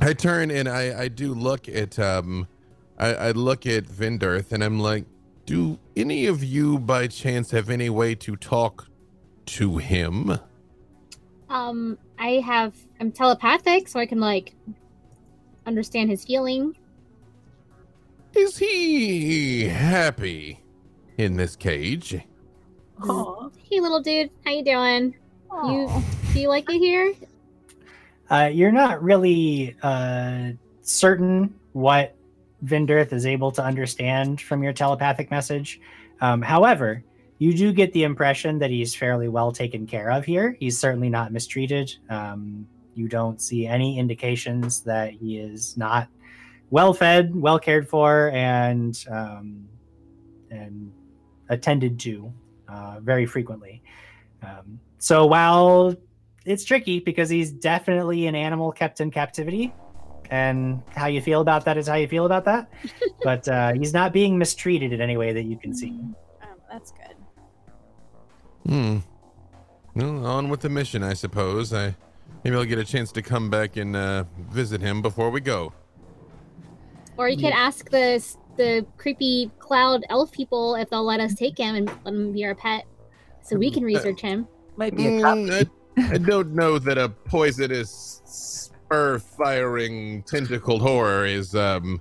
I 0.00 0.12
turn 0.14 0.50
and 0.50 0.66
I 0.66 1.02
I 1.02 1.08
do 1.08 1.34
look 1.34 1.68
at 1.68 1.98
um, 1.98 2.48
I 2.98 3.14
I 3.14 3.30
look 3.32 3.66
at 3.66 3.84
Vindirth, 3.84 4.52
and 4.52 4.64
I'm 4.64 4.80
like, 4.80 5.04
do 5.44 5.78
any 5.96 6.26
of 6.26 6.42
you 6.42 6.78
by 6.78 7.08
chance 7.08 7.50
have 7.50 7.68
any 7.68 7.90
way 7.90 8.14
to 8.14 8.36
talk 8.36 8.88
to 9.46 9.76
him? 9.76 10.38
Um, 11.50 11.98
I 12.18 12.42
have 12.44 12.74
I'm 12.98 13.12
telepathic, 13.12 13.88
so 13.88 14.00
I 14.00 14.06
can 14.06 14.20
like 14.20 14.54
understand 15.66 16.08
his 16.08 16.24
feeling. 16.24 16.74
Is 18.34 18.56
he 18.58 19.66
happy 19.68 20.60
in 21.16 21.36
this 21.36 21.56
cage? 21.56 22.10
Hey, 22.10 23.80
little 23.80 24.00
dude, 24.02 24.30
how 24.44 24.52
you 24.52 24.64
doing? 24.64 25.14
You 25.64 25.90
do 26.32 26.40
you 26.40 26.48
like 26.48 26.68
it 26.68 26.78
here? 26.78 27.14
Uh, 28.30 28.50
you're 28.52 28.72
not 28.72 29.02
really 29.02 29.76
uh, 29.82 30.50
certain 30.82 31.54
what 31.72 32.14
Vindirth 32.64 33.12
is 33.12 33.24
able 33.24 33.50
to 33.52 33.64
understand 33.64 34.40
from 34.40 34.62
your 34.62 34.72
telepathic 34.72 35.30
message. 35.30 35.80
Um, 36.20 36.42
however, 36.42 37.02
you 37.38 37.54
do 37.54 37.72
get 37.72 37.92
the 37.92 38.04
impression 38.04 38.58
that 38.58 38.70
he's 38.70 38.94
fairly 38.94 39.28
well 39.28 39.52
taken 39.52 39.86
care 39.86 40.10
of 40.10 40.24
here. 40.24 40.56
He's 40.60 40.78
certainly 40.78 41.08
not 41.08 41.32
mistreated. 41.32 41.94
Um, 42.10 42.66
you 42.94 43.08
don't 43.08 43.40
see 43.40 43.66
any 43.66 43.98
indications 43.98 44.80
that 44.82 45.12
he 45.12 45.38
is 45.38 45.76
not 45.76 46.08
well 46.70 46.92
fed, 46.92 47.34
well 47.34 47.58
cared 47.58 47.88
for, 47.88 48.30
and 48.30 49.04
um, 49.10 49.68
and 50.50 50.92
attended 51.48 51.98
to 52.00 52.32
uh, 52.68 53.00
very 53.00 53.26
frequently. 53.26 53.82
Um, 54.42 54.80
so 54.98 55.26
while 55.26 55.94
it's 56.44 56.64
tricky 56.64 57.00
because 57.00 57.28
he's 57.28 57.50
definitely 57.52 58.26
an 58.26 58.34
animal 58.34 58.72
kept 58.72 59.00
in 59.00 59.10
captivity, 59.10 59.72
and 60.30 60.82
how 60.94 61.06
you 61.06 61.20
feel 61.20 61.40
about 61.40 61.64
that 61.64 61.76
is 61.76 61.86
how 61.86 61.94
you 61.94 62.08
feel 62.08 62.26
about 62.26 62.44
that. 62.44 62.70
but 63.22 63.48
uh, 63.48 63.72
he's 63.74 63.92
not 63.92 64.12
being 64.12 64.38
mistreated 64.38 64.92
in 64.92 65.00
any 65.00 65.16
way 65.16 65.32
that 65.32 65.44
you 65.44 65.56
can 65.56 65.74
see. 65.74 65.98
Oh, 66.42 66.46
that's 66.70 66.92
good. 66.92 67.16
Hmm. 68.66 68.98
Well, 69.94 70.26
on 70.26 70.48
with 70.48 70.60
the 70.60 70.68
mission, 70.68 71.02
I 71.02 71.14
suppose. 71.14 71.72
I 71.72 71.94
maybe 72.44 72.56
I'll 72.56 72.64
get 72.64 72.78
a 72.78 72.84
chance 72.84 73.10
to 73.12 73.22
come 73.22 73.50
back 73.50 73.76
and 73.76 73.96
uh, 73.96 74.24
visit 74.50 74.80
him 74.80 75.02
before 75.02 75.30
we 75.30 75.40
go. 75.40 75.72
Or 77.18 77.28
you 77.28 77.36
could 77.36 77.52
ask 77.52 77.90
the 77.90 78.24
the 78.56 78.86
creepy 78.96 79.50
cloud 79.58 80.04
elf 80.08 80.32
people 80.32 80.74
if 80.76 80.90
they'll 80.90 81.04
let 81.04 81.20
us 81.20 81.34
take 81.34 81.58
him 81.58 81.74
and 81.74 81.86
let 82.04 82.14
him 82.14 82.32
be 82.32 82.44
our 82.44 82.54
pet, 82.54 82.84
so 83.42 83.56
we 83.56 83.70
can 83.70 83.82
research 83.82 84.20
him. 84.20 84.46
Might 84.76 84.96
be 84.96 85.06
a 85.06 85.20
cop. 85.20 85.36
Mm, 85.36 85.68
I, 85.96 86.14
I 86.14 86.18
don't 86.18 86.54
know 86.54 86.78
that 86.78 86.98
a 86.98 87.08
poisonous, 87.08 88.22
spur-firing, 88.24 90.22
tentacled 90.22 90.80
horror 90.80 91.26
is. 91.26 91.54
um 91.54 92.00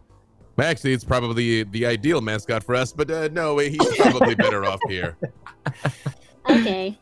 Actually, 0.59 0.93
it's 0.93 1.03
probably 1.03 1.61
the 1.63 1.85
ideal 1.85 2.19
mascot 2.19 2.63
for 2.63 2.73
us, 2.73 2.91
but 2.91 3.11
uh, 3.11 3.29
no, 3.31 3.59
he's 3.59 3.77
probably 3.97 4.33
better 4.33 4.65
off 4.65 4.79
here. 4.87 5.15
Okay. 6.49 6.97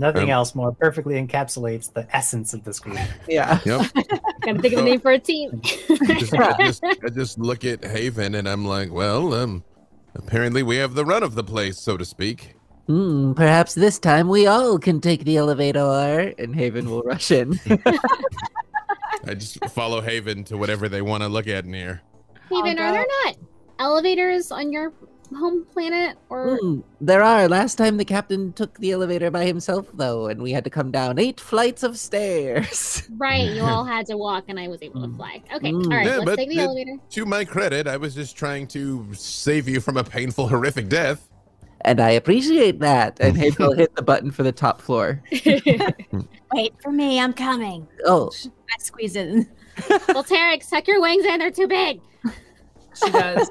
Nothing 0.00 0.24
Um, 0.24 0.30
else 0.30 0.54
more 0.54 0.72
perfectly 0.72 1.14
encapsulates 1.14 1.92
the 1.92 2.06
essence 2.16 2.54
of 2.54 2.64
this 2.64 2.80
group. 2.80 2.98
Yeah. 3.28 3.60
Yep. 3.66 3.90
Gotta 4.40 4.58
think 4.62 4.72
of 4.72 4.80
a 4.80 4.82
name 4.82 4.98
for 5.00 5.10
a 5.10 5.18
team. 5.18 5.60
just, 5.62 6.32
I, 6.34 6.56
just, 6.64 6.82
I 6.84 7.08
just 7.10 7.38
look 7.38 7.66
at 7.66 7.84
Haven 7.84 8.34
and 8.34 8.48
I'm 8.48 8.64
like, 8.64 8.90
well, 8.90 9.34
um, 9.34 9.62
apparently 10.14 10.62
we 10.62 10.76
have 10.76 10.94
the 10.94 11.04
run 11.04 11.22
of 11.22 11.34
the 11.34 11.44
place, 11.44 11.78
so 11.78 11.98
to 11.98 12.04
speak. 12.06 12.54
Hmm, 12.86 13.34
perhaps 13.34 13.74
this 13.74 13.98
time 13.98 14.28
we 14.28 14.46
all 14.46 14.78
can 14.78 15.02
take 15.02 15.24
the 15.24 15.36
elevator, 15.36 16.32
and 16.38 16.56
Haven 16.56 16.90
will 16.90 17.02
rush 17.02 17.30
in. 17.30 17.60
I 19.26 19.34
just 19.34 19.62
follow 19.66 20.00
Haven 20.00 20.44
to 20.44 20.56
whatever 20.56 20.88
they 20.88 21.02
want 21.02 21.22
to 21.22 21.28
look 21.28 21.46
at 21.46 21.66
near. 21.66 22.00
here. 22.48 22.58
Even 22.58 22.78
are 22.78 22.92
there 22.92 23.06
not 23.26 23.36
elevators 23.78 24.50
on 24.50 24.72
your 24.72 24.92
home 25.36 25.64
planet 25.72 26.16
or 26.28 26.58
Hmm, 26.58 26.80
there 27.00 27.22
are. 27.22 27.48
Last 27.48 27.76
time 27.76 27.96
the 27.96 28.04
captain 28.04 28.52
took 28.52 28.78
the 28.78 28.92
elevator 28.92 29.30
by 29.30 29.44
himself, 29.46 29.86
though, 29.94 30.26
and 30.26 30.42
we 30.42 30.52
had 30.52 30.64
to 30.64 30.70
come 30.70 30.90
down 30.90 31.18
eight 31.18 31.40
flights 31.40 31.82
of 31.82 31.98
stairs. 31.98 33.08
right? 33.16 33.50
You 33.50 33.62
all 33.62 33.84
had 33.96 34.06
to 34.06 34.16
walk, 34.16 34.44
and 34.48 34.58
I 34.58 34.68
was 34.68 34.82
able 34.82 35.02
to 35.08 35.14
fly. 35.16 35.42
Okay, 35.54 35.72
Mm. 35.72 35.84
all 35.84 35.90
right. 35.90 36.06
Yeah, 36.06 36.16
let's 36.18 36.36
take 36.36 36.48
the 36.48 36.58
it- 36.58 36.64
elevator. 36.64 36.96
To 37.10 37.26
my 37.26 37.44
credit, 37.44 37.86
I 37.86 37.96
was 37.96 38.14
just 38.14 38.36
trying 38.36 38.66
to 38.68 39.06
save 39.14 39.68
you 39.68 39.80
from 39.80 39.96
a 39.96 40.04
painful, 40.04 40.48
horrific 40.48 40.88
death. 40.88 41.26
And 41.82 41.98
I 41.98 42.10
appreciate 42.10 42.80
that. 42.80 43.18
And 43.20 43.36
Haven 43.38 43.56
will 43.66 43.74
hit 43.74 43.96
the 43.96 44.02
button 44.02 44.30
for 44.30 44.42
the 44.42 44.52
top 44.52 44.82
floor. 44.82 45.22
Wait 45.32 46.74
for 46.82 46.92
me, 46.92 47.18
I'm 47.20 47.32
coming. 47.32 47.88
Oh, 48.04 48.30
I 48.46 48.82
squeeze 48.82 49.16
it 49.16 49.28
in. 49.28 49.48
well, 49.88 50.22
Tarek, 50.24 50.62
suck 50.62 50.86
your 50.86 51.00
wings 51.00 51.24
in. 51.24 51.38
They're 51.38 51.50
too 51.50 51.66
big. 51.68 52.00
She 53.04 53.10
does. 53.10 53.50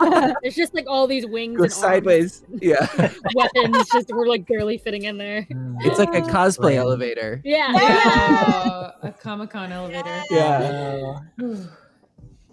There's 0.42 0.54
just 0.54 0.74
like 0.74 0.86
all 0.88 1.06
these 1.06 1.26
wings 1.26 1.56
go 1.58 1.64
and 1.64 1.72
arms, 1.72 1.80
sideways. 1.80 2.44
Yeah. 2.60 2.86
weapons. 3.34 3.88
Just 3.92 4.10
we're 4.10 4.26
like 4.26 4.46
barely 4.46 4.78
fitting 4.78 5.04
in 5.04 5.18
there. 5.18 5.46
It's 5.84 5.98
like 5.98 6.14
a 6.14 6.20
cosplay 6.20 6.74
elevator. 6.76 7.40
Yeah. 7.44 7.72
Oh, 7.74 8.90
a 9.02 9.12
Comic 9.20 9.50
Con 9.50 9.72
elevator. 9.72 10.22
Yeah. 10.30 11.18
Oh. 11.40 11.66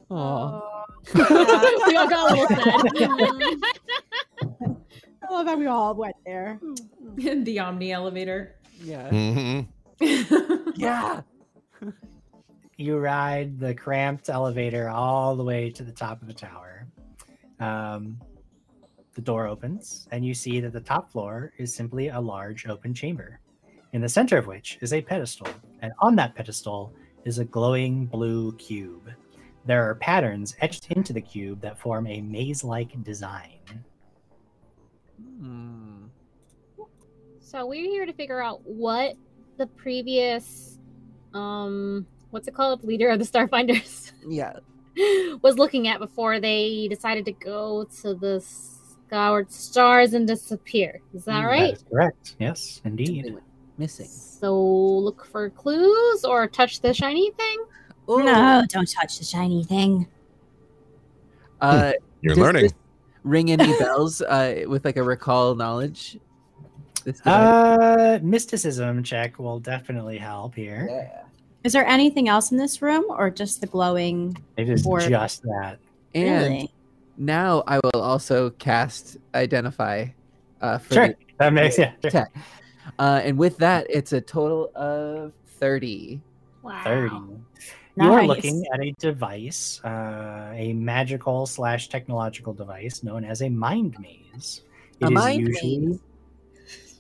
Aw. 0.15 0.85
we 1.87 1.95
all 1.95 2.09
got 2.09 2.31
a 2.31 2.33
little 2.33 2.47
sad. 2.47 2.85
I 5.21 5.31
love 5.33 5.45
how 5.47 5.55
we 5.57 5.67
all 5.67 5.93
went 5.93 6.15
there. 6.25 6.59
the 7.17 7.59
Omni 7.59 7.91
elevator. 7.91 8.55
Yeah. 8.81 9.09
hmm 9.09 9.59
Yeah. 10.75 11.21
You 12.79 12.97
ride 12.97 13.59
the 13.59 13.75
cramped 13.75 14.29
elevator 14.29 14.87
all 14.87 15.35
the 15.35 15.43
way 15.43 15.69
to 15.69 15.83
the 15.83 15.91
top 15.91 16.21
of 16.21 16.29
the 16.29 16.33
tower. 16.33 16.87
Um, 17.59 18.17
the 19.15 19.21
door 19.21 19.47
opens, 19.47 20.07
and 20.13 20.25
you 20.25 20.33
see 20.33 20.61
that 20.61 20.71
the 20.71 20.79
top 20.79 21.11
floor 21.11 21.51
is 21.57 21.75
simply 21.75 22.07
a 22.07 22.17
large 22.17 22.67
open 22.67 22.93
chamber, 22.93 23.41
in 23.91 23.99
the 23.99 24.07
center 24.07 24.37
of 24.37 24.47
which 24.47 24.77
is 24.79 24.93
a 24.93 25.01
pedestal. 25.01 25.49
And 25.81 25.91
on 25.99 26.15
that 26.15 26.35
pedestal 26.35 26.93
is 27.25 27.39
a 27.39 27.43
glowing 27.43 28.05
blue 28.05 28.53
cube. 28.53 29.11
There 29.65 29.83
are 29.83 29.95
patterns 29.95 30.55
etched 30.61 30.89
into 30.93 31.11
the 31.11 31.19
cube 31.19 31.59
that 31.59 31.77
form 31.77 32.07
a 32.07 32.21
maze 32.21 32.63
like 32.63 33.03
design. 33.03 33.59
Hmm. 35.41 36.05
So 37.41 37.65
we're 37.65 37.89
here 37.89 38.05
to 38.05 38.13
figure 38.13 38.41
out 38.41 38.61
what 38.63 39.15
the 39.57 39.67
previous, 39.67 40.79
um, 41.33 42.07
what's 42.31 42.47
it 42.47 42.53
called, 42.53 42.83
leader 42.83 43.09
of 43.09 43.19
the 43.19 43.25
Starfinders 43.25 44.11
Yeah. 44.27 44.53
was 45.41 45.57
looking 45.57 45.87
at 45.87 45.99
before 45.99 46.39
they 46.39 46.87
decided 46.89 47.25
to 47.25 47.31
go 47.31 47.85
to 48.01 48.13
the 48.15 48.41
Scoured 48.41 49.51
Stars 49.51 50.13
and 50.13 50.27
disappear. 50.27 51.01
Is 51.13 51.25
that 51.25 51.43
Mm, 51.43 51.47
right? 51.47 51.61
That 51.71 51.73
is 51.77 51.85
correct. 51.91 52.35
Yes, 52.39 52.81
indeed. 52.85 53.35
Missing. 53.77 54.07
So 54.07 54.59
look 54.61 55.25
for 55.25 55.49
clues 55.49 56.25
or 56.25 56.47
touch 56.47 56.81
the 56.81 56.93
shiny 56.93 57.31
thing. 57.31 57.57
Ooh. 58.09 58.23
No, 58.25 58.63
don't 58.67 58.89
touch 58.91 59.17
the 59.19 59.23
shiny 59.25 59.63
thing. 59.63 60.07
Uh, 61.61 61.93
You're 62.21 62.35
does 62.35 62.43
learning. 62.43 62.63
this 62.63 62.73
ring 63.23 63.51
any 63.51 63.71
bells 63.79 64.21
uh, 64.21 64.63
with 64.67 64.83
like 64.85 64.97
a 64.97 65.03
recall 65.03 65.55
knowledge? 65.55 66.17
This? 67.05 67.21
Uh, 67.25 68.19
mysticism 68.21 69.03
check 69.03 69.39
will 69.39 69.59
definitely 69.59 70.17
help 70.17 70.55
here. 70.55 70.87
yeah. 70.91 71.23
Is 71.63 71.73
there 71.73 71.85
anything 71.85 72.29
else 72.29 72.51
in 72.51 72.57
this 72.57 72.81
room 72.81 73.05
or 73.09 73.29
just 73.29 73.61
the 73.61 73.67
glowing? 73.67 74.37
It 74.57 74.69
is 74.69 74.85
Or- 74.85 74.99
just 75.01 75.41
that. 75.43 75.77
And 76.15 76.43
really? 76.43 76.73
now 77.17 77.63
I 77.67 77.79
will 77.83 78.01
also 78.01 78.51
cast 78.51 79.17
identify. 79.35 80.07
Uh, 80.61 80.77
for 80.77 80.93
Sure, 80.93 81.07
the 81.09 81.15
that 81.37 81.53
makes 81.53 81.77
yeah. 81.77 81.93
sure. 82.09 82.27
Uh, 82.97 83.21
and 83.23 83.37
with 83.37 83.57
that, 83.57 83.85
it's 83.89 84.13
a 84.13 84.19
total 84.21 84.71
of 84.75 85.31
thirty. 85.45 86.21
Wow. 86.63 86.81
30. 86.83 87.15
You 87.97 88.11
are 88.13 88.25
looking 88.25 88.65
at 88.73 88.79
a 88.81 88.91
device, 88.99 89.81
uh, 89.83 90.51
a 90.53 90.73
magical 90.73 91.45
slash 91.45 91.89
technological 91.89 92.53
device 92.53 93.03
known 93.03 93.23
as 93.25 93.41
a 93.41 93.49
mind 93.49 93.97
maze. 93.99 94.61
It 94.99 95.05
A 95.05 95.07
is 95.07 95.11
mind 95.13 95.39
usually 95.47 95.77
maze. 95.79 95.99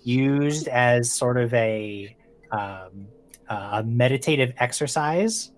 used 0.03 0.67
as 0.67 1.11
sort 1.11 1.37
of 1.37 1.53
a 1.53 2.15
um, 2.51 3.07
a 3.49 3.83
meditative 3.83 4.53
exercise. 4.57 5.51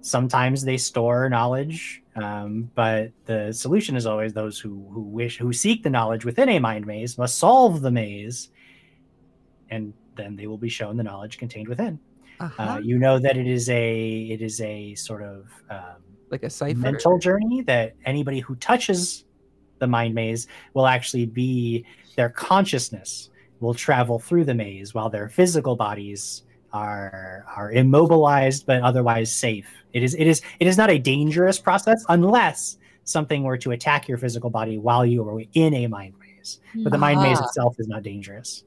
Sometimes 0.00 0.64
they 0.64 0.76
store 0.76 1.28
knowledge, 1.28 2.02
um, 2.14 2.70
but 2.74 3.10
the 3.24 3.52
solution 3.52 3.96
is 3.96 4.06
always 4.06 4.32
those 4.32 4.58
who 4.58 4.86
who 4.92 5.00
wish 5.00 5.38
who 5.38 5.52
seek 5.52 5.82
the 5.82 5.90
knowledge 5.90 6.24
within 6.24 6.48
a 6.48 6.58
mind 6.58 6.86
maze 6.86 7.18
must 7.18 7.38
solve 7.38 7.80
the 7.80 7.90
maze, 7.90 8.50
and 9.70 9.92
then 10.16 10.36
they 10.36 10.46
will 10.46 10.58
be 10.58 10.68
shown 10.68 10.96
the 10.96 11.02
knowledge 11.02 11.38
contained 11.38 11.68
within. 11.68 11.98
Uh-huh. 12.38 12.62
Uh, 12.62 12.78
you 12.78 12.98
know 12.98 13.18
that 13.18 13.36
it 13.36 13.46
is 13.46 13.68
a 13.70 14.22
it 14.30 14.42
is 14.42 14.60
a 14.60 14.94
sort 14.94 15.22
of 15.22 15.46
um, 15.70 16.02
like 16.30 16.42
a 16.42 16.50
cipher. 16.50 16.78
mental 16.78 17.18
journey 17.18 17.62
that 17.62 17.94
anybody 18.04 18.40
who 18.40 18.54
touches 18.56 19.24
the 19.78 19.86
mind 19.86 20.14
maze 20.14 20.46
will 20.74 20.86
actually 20.86 21.26
be 21.26 21.84
their 22.16 22.28
consciousness 22.28 23.30
will 23.60 23.74
travel 23.74 24.18
through 24.18 24.44
the 24.44 24.54
maze 24.54 24.94
while 24.94 25.08
their 25.08 25.28
physical 25.28 25.76
bodies 25.76 26.42
are 26.72 27.44
are 27.56 27.70
immobilized 27.72 28.66
but 28.66 28.82
otherwise 28.82 29.32
safe 29.32 29.68
it 29.92 30.02
is 30.02 30.14
it 30.14 30.26
is 30.26 30.42
it 30.60 30.66
is 30.66 30.76
not 30.76 30.90
a 30.90 30.98
dangerous 30.98 31.58
process 31.58 32.04
unless 32.08 32.78
something 33.04 33.44
were 33.44 33.56
to 33.56 33.70
attack 33.70 34.08
your 34.08 34.18
physical 34.18 34.50
body 34.50 34.78
while 34.78 35.06
you 35.06 35.22
were 35.22 35.42
in 35.54 35.74
a 35.74 35.86
mind 35.86 36.12
maze 36.20 36.60
but 36.82 36.90
the 36.90 36.98
mind 36.98 37.20
maze 37.20 37.40
itself 37.40 37.76
is 37.78 37.88
not 37.88 38.02
dangerous 38.02 38.64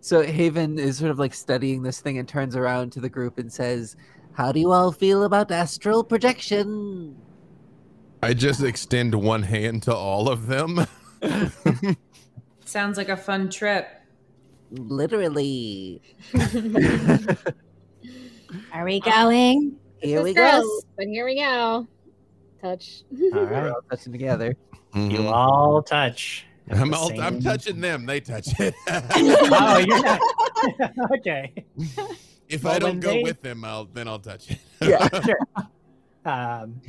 So 0.00 0.22
Haven 0.22 0.78
is 0.78 0.96
sort 0.96 1.10
of 1.10 1.18
like 1.18 1.34
studying 1.34 1.82
this 1.82 2.00
thing 2.00 2.18
and 2.18 2.28
turns 2.28 2.56
around 2.56 2.92
to 2.92 3.00
the 3.00 3.08
group 3.08 3.38
and 3.38 3.52
says, 3.52 3.96
"How 4.32 4.52
do 4.52 4.60
you 4.60 4.70
all 4.70 4.92
feel 4.92 5.24
about 5.24 5.50
astral 5.50 6.04
projection?" 6.04 7.16
I 8.22 8.34
just 8.34 8.62
extend 8.62 9.14
one 9.14 9.42
hand 9.42 9.82
to 9.84 9.94
all 9.94 10.28
of 10.28 10.46
them. 10.46 10.86
Sounds 12.64 12.96
like 12.96 13.08
a 13.08 13.16
fun 13.16 13.48
trip. 13.50 13.88
Literally. 14.70 16.02
Are 18.72 18.84
we 18.84 19.00
going? 19.00 19.76
Here 20.00 20.22
we 20.22 20.32
Gross, 20.34 20.62
go. 20.64 20.80
But 20.96 21.06
here 21.06 21.24
we 21.24 21.36
go. 21.36 21.86
Touch. 22.62 23.02
all 23.12 23.30
We're 23.32 23.68
all 23.72 23.80
touching 23.90 24.12
together. 24.12 24.54
you 24.94 25.00
Mhm. 25.20 25.32
all 25.32 25.82
touch 25.82 26.46
I'm, 26.70 26.90
the 26.90 26.96
all, 26.96 27.20
I'm 27.20 27.40
touching 27.40 27.80
them. 27.80 28.04
They 28.06 28.20
touch 28.20 28.48
it. 28.60 28.74
oh 28.88 29.78
you're 29.78 30.02
not 30.02 30.20
okay 31.18 31.52
if 32.48 32.64
Well, 32.64 32.74
I 32.74 32.78
don't 32.78 33.00
go 33.00 33.10
they- 33.12 33.22
with 33.22 33.40
them, 33.42 33.64
I'll 33.64 33.84
then 33.86 34.08
I'll 34.08 34.18
touch 34.18 34.50
it. 34.50 34.58
Yeah. 34.80 35.08
sure. 35.24 35.38
Um, 36.24 36.80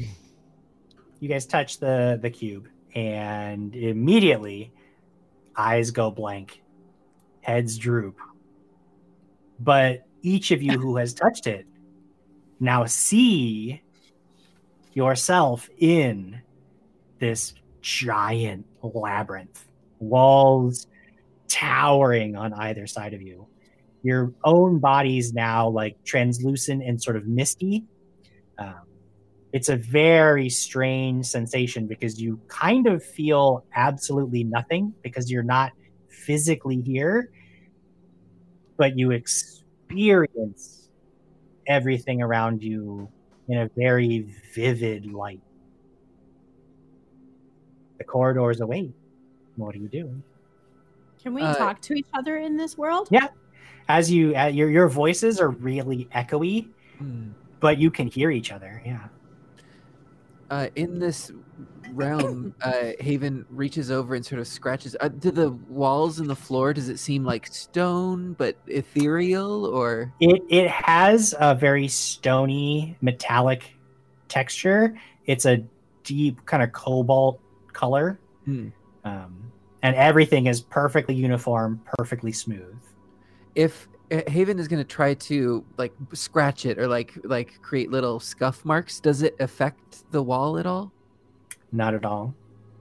you 1.19 1.27
guys 1.29 1.45
touch 1.45 1.79
the 1.79 2.17
the 2.21 2.29
cube, 2.29 2.67
and 2.95 3.75
immediately 3.75 4.71
eyes 5.55 5.91
go 5.91 6.09
blank, 6.11 6.61
heads 7.41 7.77
droop. 7.77 8.17
But 9.59 10.05
each 10.21 10.51
of 10.51 10.61
you 10.61 10.79
who 10.79 10.97
has 10.97 11.13
touched 11.13 11.47
it 11.47 11.65
now 12.59 12.85
see 12.85 13.81
yourself 14.93 15.69
in 15.77 16.41
this 17.19 17.53
giant 17.81 18.65
labyrinth, 18.81 19.65
walls 19.99 20.87
towering 21.47 22.35
on 22.35 22.53
either 22.53 22.87
side 22.87 23.13
of 23.13 23.21
you. 23.21 23.47
Your 24.03 24.33
own 24.43 24.79
body's 24.79 25.33
now 25.33 25.69
like 25.69 26.03
translucent 26.05 26.83
and 26.83 27.01
sort 27.01 27.17
of 27.17 27.27
misty. 27.27 27.83
Um, 28.57 28.81
it's 29.51 29.69
a 29.69 29.75
very 29.75 30.49
strange 30.49 31.25
sensation 31.25 31.87
because 31.87 32.21
you 32.21 32.39
kind 32.47 32.87
of 32.87 33.03
feel 33.03 33.65
absolutely 33.75 34.43
nothing 34.43 34.93
because 35.01 35.29
you're 35.29 35.43
not 35.43 35.71
physically 36.25 36.81
here, 36.81 37.31
but 38.77 38.97
you 38.97 39.11
experience 39.11 40.89
everything 41.67 42.21
around 42.21 42.63
you 42.63 43.09
in 43.47 43.59
a 43.59 43.69
very 43.75 44.33
vivid 44.53 45.11
light. 45.11 45.41
The 47.97 48.03
corridors 48.03 48.61
away. 48.61 48.91
What 49.55 49.75
are 49.75 49.79
you 49.79 49.89
doing? 49.89 50.23
Can 51.21 51.33
we 51.33 51.41
Uh, 51.41 51.53
talk 51.55 51.81
to 51.81 51.93
each 51.93 52.07
other 52.13 52.37
in 52.37 52.55
this 52.55 52.77
world? 52.77 53.09
Yeah. 53.11 53.27
As 53.89 54.09
you, 54.11 54.35
uh, 54.35 54.45
your 54.45 54.69
your 54.69 54.87
voices 54.87 55.39
are 55.41 55.49
really 55.49 56.07
echoey, 56.15 56.69
Hmm. 56.97 57.31
but 57.59 57.77
you 57.77 57.91
can 57.91 58.07
hear 58.07 58.31
each 58.31 58.51
other. 58.51 58.81
Yeah. 58.85 59.07
Uh, 60.49 60.67
in 60.75 60.99
this 60.99 61.31
realm, 61.91 62.53
uh, 62.61 62.91
Haven 62.99 63.45
reaches 63.49 63.89
over 63.91 64.15
and 64.15 64.25
sort 64.25 64.39
of 64.39 64.47
scratches. 64.47 64.95
Uh, 64.99 65.07
do 65.07 65.31
the 65.31 65.51
walls 65.51 66.19
and 66.19 66.29
the 66.29 66.35
floor? 66.35 66.73
Does 66.73 66.89
it 66.89 66.99
seem 66.99 67.23
like 67.23 67.47
stone 67.47 68.33
but 68.33 68.57
ethereal, 68.67 69.65
or 69.65 70.13
It 70.19 70.41
it 70.49 70.69
has 70.69 71.33
a 71.39 71.55
very 71.55 71.87
stony 71.87 72.95
metallic 73.01 73.75
texture. 74.27 74.95
It's 75.25 75.45
a 75.45 75.63
deep 76.03 76.45
kind 76.45 76.63
of 76.63 76.71
cobalt 76.71 77.39
color, 77.73 78.19
Hmm. 78.45 78.69
um, 79.03 79.51
and 79.83 79.95
everything 79.95 80.47
is 80.47 80.61
perfectly 80.61 81.15
uniform, 81.15 81.81
perfectly 81.97 82.31
smooth. 82.31 82.75
if 83.55 83.87
uh, 84.11 84.21
Haven 84.27 84.57
is 84.59 84.67
going 84.67 84.81
to 84.81 84.87
try 84.87 85.13
to 85.15 85.63
like 85.77 85.93
scratch 86.13 86.65
it 86.65 86.79
or 86.79 86.87
like 86.87 87.13
like 87.23 87.61
create 87.61 87.91
little 87.91 88.19
scuff 88.19 88.63
marks? 88.65 88.99
Does 88.99 89.21
it 89.21 89.35
affect 89.39 90.09
the 90.11 90.21
wall 90.23 90.57
at 90.57 90.65
all? 90.65 90.91
Not 91.71 91.93
at 91.93 92.05
all. 92.05 92.33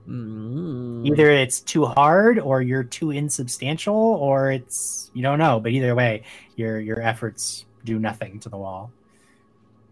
Mm. 0.07 1.05
Either 1.05 1.29
it's 1.29 1.59
too 1.59 1.85
hard, 1.85 2.39
or 2.39 2.61
you're 2.61 2.83
too 2.83 3.11
insubstantial, 3.11 3.95
or 3.95 4.51
it's 4.51 5.11
you 5.13 5.21
don't 5.21 5.37
know. 5.37 5.59
But 5.59 5.71
either 5.71 5.93
way, 5.93 6.23
your 6.55 6.79
your 6.79 7.01
efforts 7.01 7.65
do 7.85 7.99
nothing 7.99 8.39
to 8.41 8.49
the 8.49 8.57
wall. 8.57 8.91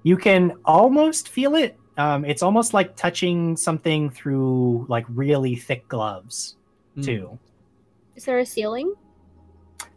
You 0.03 0.17
can 0.17 0.53
almost 0.65 1.29
feel 1.29 1.55
it. 1.55 1.77
Um, 1.97 2.25
it's 2.25 2.41
almost 2.43 2.73
like 2.73 2.95
touching 2.95 3.57
something 3.57 4.09
through 4.09 4.85
like 4.89 5.05
really 5.09 5.55
thick 5.55 5.87
gloves 5.87 6.55
Hmm. 6.95 7.01
too. 7.01 7.39
Is 8.15 8.25
there 8.25 8.39
a 8.39 8.45
ceiling? 8.45 8.93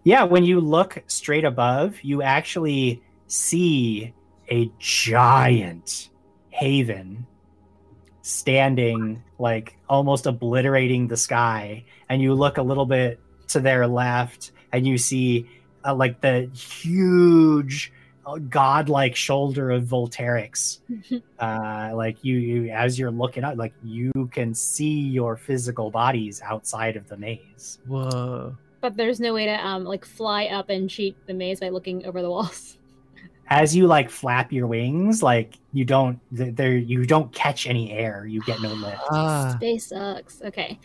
Yeah, 0.04 0.24
when 0.24 0.44
you 0.44 0.60
look 0.60 1.02
straight 1.06 1.44
above, 1.44 2.02
you 2.02 2.22
actually 2.22 3.02
see 3.26 4.12
a 4.50 4.70
giant 4.78 6.10
haven 6.50 7.26
standing, 8.22 9.22
like 9.38 9.76
almost 9.88 10.26
obliterating 10.26 11.08
the 11.08 11.16
sky. 11.16 11.84
And 12.08 12.20
you 12.20 12.34
look 12.34 12.58
a 12.58 12.62
little 12.62 12.86
bit 12.86 13.20
to 13.48 13.60
their 13.60 13.86
left, 13.86 14.52
and 14.72 14.86
you 14.86 14.98
see 14.98 15.48
uh, 15.84 15.94
like 15.94 16.20
the 16.20 16.50
huge, 16.54 17.92
uh, 18.26 18.38
godlike 18.38 19.16
shoulder 19.16 19.70
of 19.70 19.84
Volterix. 19.84 20.80
uh, 21.38 21.90
like 21.94 22.24
you, 22.24 22.36
you, 22.36 22.70
as 22.70 22.98
you're 22.98 23.10
looking 23.10 23.44
up, 23.44 23.56
like 23.56 23.74
you 23.82 24.12
can 24.32 24.54
see 24.54 25.00
your 25.00 25.36
physical 25.36 25.90
bodies 25.90 26.42
outside 26.42 26.96
of 26.96 27.08
the 27.08 27.16
maze. 27.16 27.78
Whoa. 27.86 28.56
But 28.80 28.96
there's 28.96 29.20
no 29.20 29.34
way 29.34 29.44
to 29.44 29.66
um 29.66 29.84
like 29.84 30.04
fly 30.04 30.46
up 30.46 30.70
and 30.70 30.88
cheat 30.88 31.14
the 31.26 31.34
maze 31.34 31.60
by 31.60 31.68
looking 31.68 32.06
over 32.06 32.22
the 32.22 32.30
walls. 32.30 32.78
As 33.50 33.74
you 33.74 33.86
like 33.86 34.08
flap 34.08 34.52
your 34.52 34.66
wings 34.68 35.22
like 35.22 35.56
you 35.72 35.84
don't 35.84 36.18
there 36.30 36.76
you 36.76 37.04
don't 37.04 37.32
catch 37.32 37.66
any 37.66 37.90
air 37.92 38.24
you 38.26 38.40
get 38.42 38.60
no 38.62 38.68
lift 38.84 39.00
Ah. 39.10 39.54
Space 39.56 39.86
sucks. 39.88 40.40
Okay. 40.42 40.78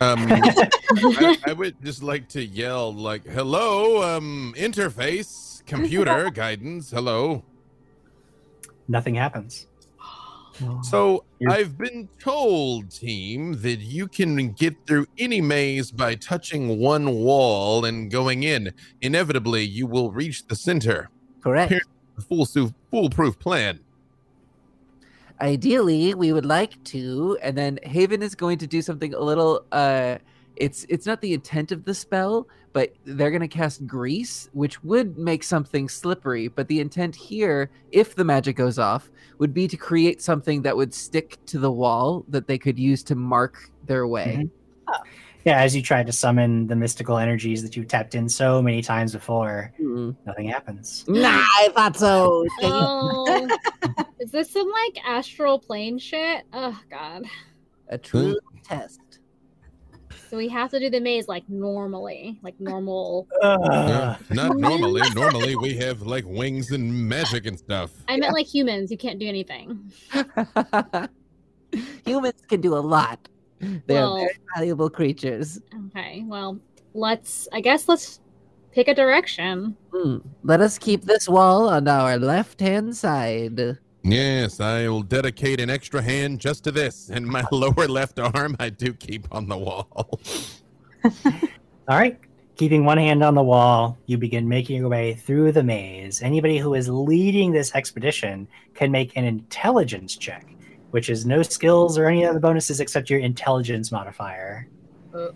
Um, 0.00 0.18
I, 0.30 1.36
I 1.46 1.52
would 1.52 1.76
just 1.84 2.02
like 2.02 2.28
to 2.30 2.44
yell 2.44 2.92
like, 2.92 3.24
"Hello, 3.24 4.02
um, 4.16 4.52
interface, 4.58 5.64
computer 5.66 6.28
guidance, 6.34 6.90
hello." 6.90 7.44
nothing 8.88 9.14
happens 9.14 9.68
So 10.82 11.24
You're- 11.38 11.54
I've 11.54 11.78
been 11.78 12.08
told, 12.20 12.90
team, 12.90 13.60
that 13.62 13.78
you 13.78 14.06
can 14.08 14.50
get 14.52 14.74
through 14.86 15.06
any 15.18 15.40
maze 15.40 15.90
by 15.92 16.14
touching 16.16 16.78
one 16.78 17.10
wall 17.14 17.84
and 17.84 18.10
going 18.10 18.42
in. 18.42 18.72
Inevitably, 19.00 19.62
you 19.64 19.86
will 19.86 20.10
reach 20.12 20.46
the 20.46 20.54
center. 20.56 21.08
Correct. 21.42 21.70
Here- 21.72 21.80
The 22.16 22.22
full 22.22 22.46
foolproof 22.90 23.38
plan. 23.38 23.80
Ideally, 25.40 26.14
we 26.14 26.32
would 26.32 26.46
like 26.46 26.82
to, 26.84 27.38
and 27.42 27.56
then 27.56 27.78
Haven 27.82 28.22
is 28.22 28.34
going 28.34 28.58
to 28.58 28.66
do 28.66 28.82
something 28.82 29.14
a 29.14 29.20
little. 29.20 29.64
uh 29.72 30.18
It's 30.56 30.84
it's 30.88 31.06
not 31.06 31.20
the 31.20 31.32
intent 31.32 31.72
of 31.72 31.84
the 31.84 31.94
spell, 31.94 32.46
but 32.72 32.94
they're 33.04 33.30
going 33.30 33.40
to 33.40 33.48
cast 33.48 33.86
grease, 33.86 34.48
which 34.52 34.82
would 34.84 35.18
make 35.18 35.42
something 35.42 35.88
slippery. 35.88 36.48
But 36.48 36.68
the 36.68 36.80
intent 36.80 37.16
here, 37.16 37.70
if 37.90 38.14
the 38.14 38.24
magic 38.24 38.56
goes 38.56 38.78
off, 38.78 39.10
would 39.38 39.52
be 39.52 39.66
to 39.68 39.76
create 39.76 40.22
something 40.22 40.62
that 40.62 40.76
would 40.76 40.94
stick 40.94 41.38
to 41.46 41.58
the 41.58 41.72
wall 41.72 42.24
that 42.28 42.46
they 42.46 42.58
could 42.58 42.78
use 42.78 43.02
to 43.04 43.14
mark 43.14 43.70
their 43.86 44.06
way. 44.06 44.48
Yeah 45.44 45.60
as 45.60 45.74
you 45.74 45.82
try 45.82 46.02
to 46.02 46.12
summon 46.12 46.66
the 46.66 46.76
mystical 46.76 47.18
energies 47.18 47.62
that 47.62 47.76
you've 47.76 47.88
tapped 47.88 48.14
in 48.14 48.28
so 48.28 48.62
many 48.62 48.82
times 48.82 49.12
before 49.12 49.72
Mm. 49.80 50.16
nothing 50.26 50.48
happens 50.48 51.04
Nah, 51.08 51.28
I 51.28 51.68
thought 51.74 51.96
so. 51.96 52.44
Oh, 52.62 53.48
is 54.20 54.30
this 54.30 54.50
some 54.50 54.70
like 54.70 54.98
astral 55.06 55.58
plane 55.58 55.98
shit? 55.98 56.44
Oh 56.52 56.78
god. 56.90 57.24
A 57.88 57.98
true 57.98 58.36
test. 58.64 59.00
So 60.30 60.38
we 60.38 60.48
have 60.48 60.70
to 60.70 60.80
do 60.80 60.88
the 60.88 61.00
maze 61.00 61.28
like 61.28 61.46
normally, 61.50 62.38
like 62.42 62.58
normal. 62.58 63.28
Uh, 63.42 63.58
Ugh. 63.60 64.20
not 64.30 64.56
normally. 64.56 65.02
normally 65.14 65.56
we 65.56 65.76
have 65.76 66.00
like 66.02 66.24
wings 66.26 66.70
and 66.70 66.90
magic 67.06 67.44
and 67.44 67.58
stuff. 67.58 67.90
I 68.08 68.16
meant 68.16 68.32
like 68.32 68.46
humans. 68.46 68.90
You 68.90 68.96
can't 68.96 69.18
do 69.18 69.26
anything. 69.28 69.92
Humans 72.06 72.42
can 72.48 72.60
do 72.60 72.74
a 72.74 72.80
lot. 72.80 73.28
They're 73.86 74.06
very 74.06 74.38
valuable 74.56 74.90
creatures. 74.90 75.60
Okay. 75.88 76.24
Well, 76.26 76.58
let's. 76.94 77.48
I 77.52 77.60
guess 77.60 77.88
let's 77.88 78.20
pick 78.72 78.88
a 78.88 78.94
direction. 78.94 79.76
Hmm. 79.92 80.18
Let 80.42 80.60
us 80.60 80.78
keep 80.78 81.04
this 81.04 81.28
wall 81.28 81.68
on 81.68 81.86
our 81.86 82.18
left 82.18 82.60
hand 82.60 82.96
side. 82.96 83.78
Yes, 84.02 84.58
I 84.58 84.88
will 84.88 85.02
dedicate 85.02 85.60
an 85.60 85.70
extra 85.70 86.02
hand 86.02 86.40
just 86.40 86.64
to 86.64 86.72
this, 86.72 87.08
and 87.10 87.24
my 87.24 87.44
lower 87.52 87.86
left 87.86 88.18
arm 88.18 88.56
I 88.58 88.68
do 88.70 88.92
keep 88.92 89.28
on 89.30 89.48
the 89.48 89.58
wall. 89.58 90.18
All 91.14 91.98
right. 91.98 92.18
Keeping 92.56 92.84
one 92.84 92.98
hand 92.98 93.24
on 93.24 93.34
the 93.34 93.42
wall, 93.42 93.96
you 94.06 94.18
begin 94.18 94.48
making 94.48 94.76
your 94.76 94.88
way 94.88 95.14
through 95.14 95.52
the 95.52 95.62
maze. 95.62 96.20
Anybody 96.20 96.58
who 96.58 96.74
is 96.74 96.88
leading 96.88 97.50
this 97.50 97.74
expedition 97.74 98.46
can 98.74 98.90
make 98.90 99.16
an 99.16 99.24
intelligence 99.24 100.16
check, 100.16 100.46
which 100.92 101.10
is 101.10 101.26
no 101.26 101.42
skills 101.42 101.98
or 101.98 102.06
any 102.06 102.24
other 102.24 102.38
bonuses 102.40 102.80
except 102.80 103.10
your 103.10 103.18
intelligence 103.20 103.90
modifier. 103.92 104.68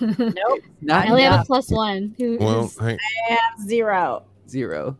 Nope. 0.00 0.60
Not 0.82 1.06
I 1.06 1.10
only 1.10 1.22
have 1.22 1.40
a 1.40 1.44
plus 1.44 1.70
one. 1.70 2.14
Who 2.18 2.36
Well, 2.38 2.64
is- 2.66 2.78
I, 2.78 2.92
I 2.92 3.32
have 3.32 3.60
zero. 3.66 4.24
zero. 4.48 4.96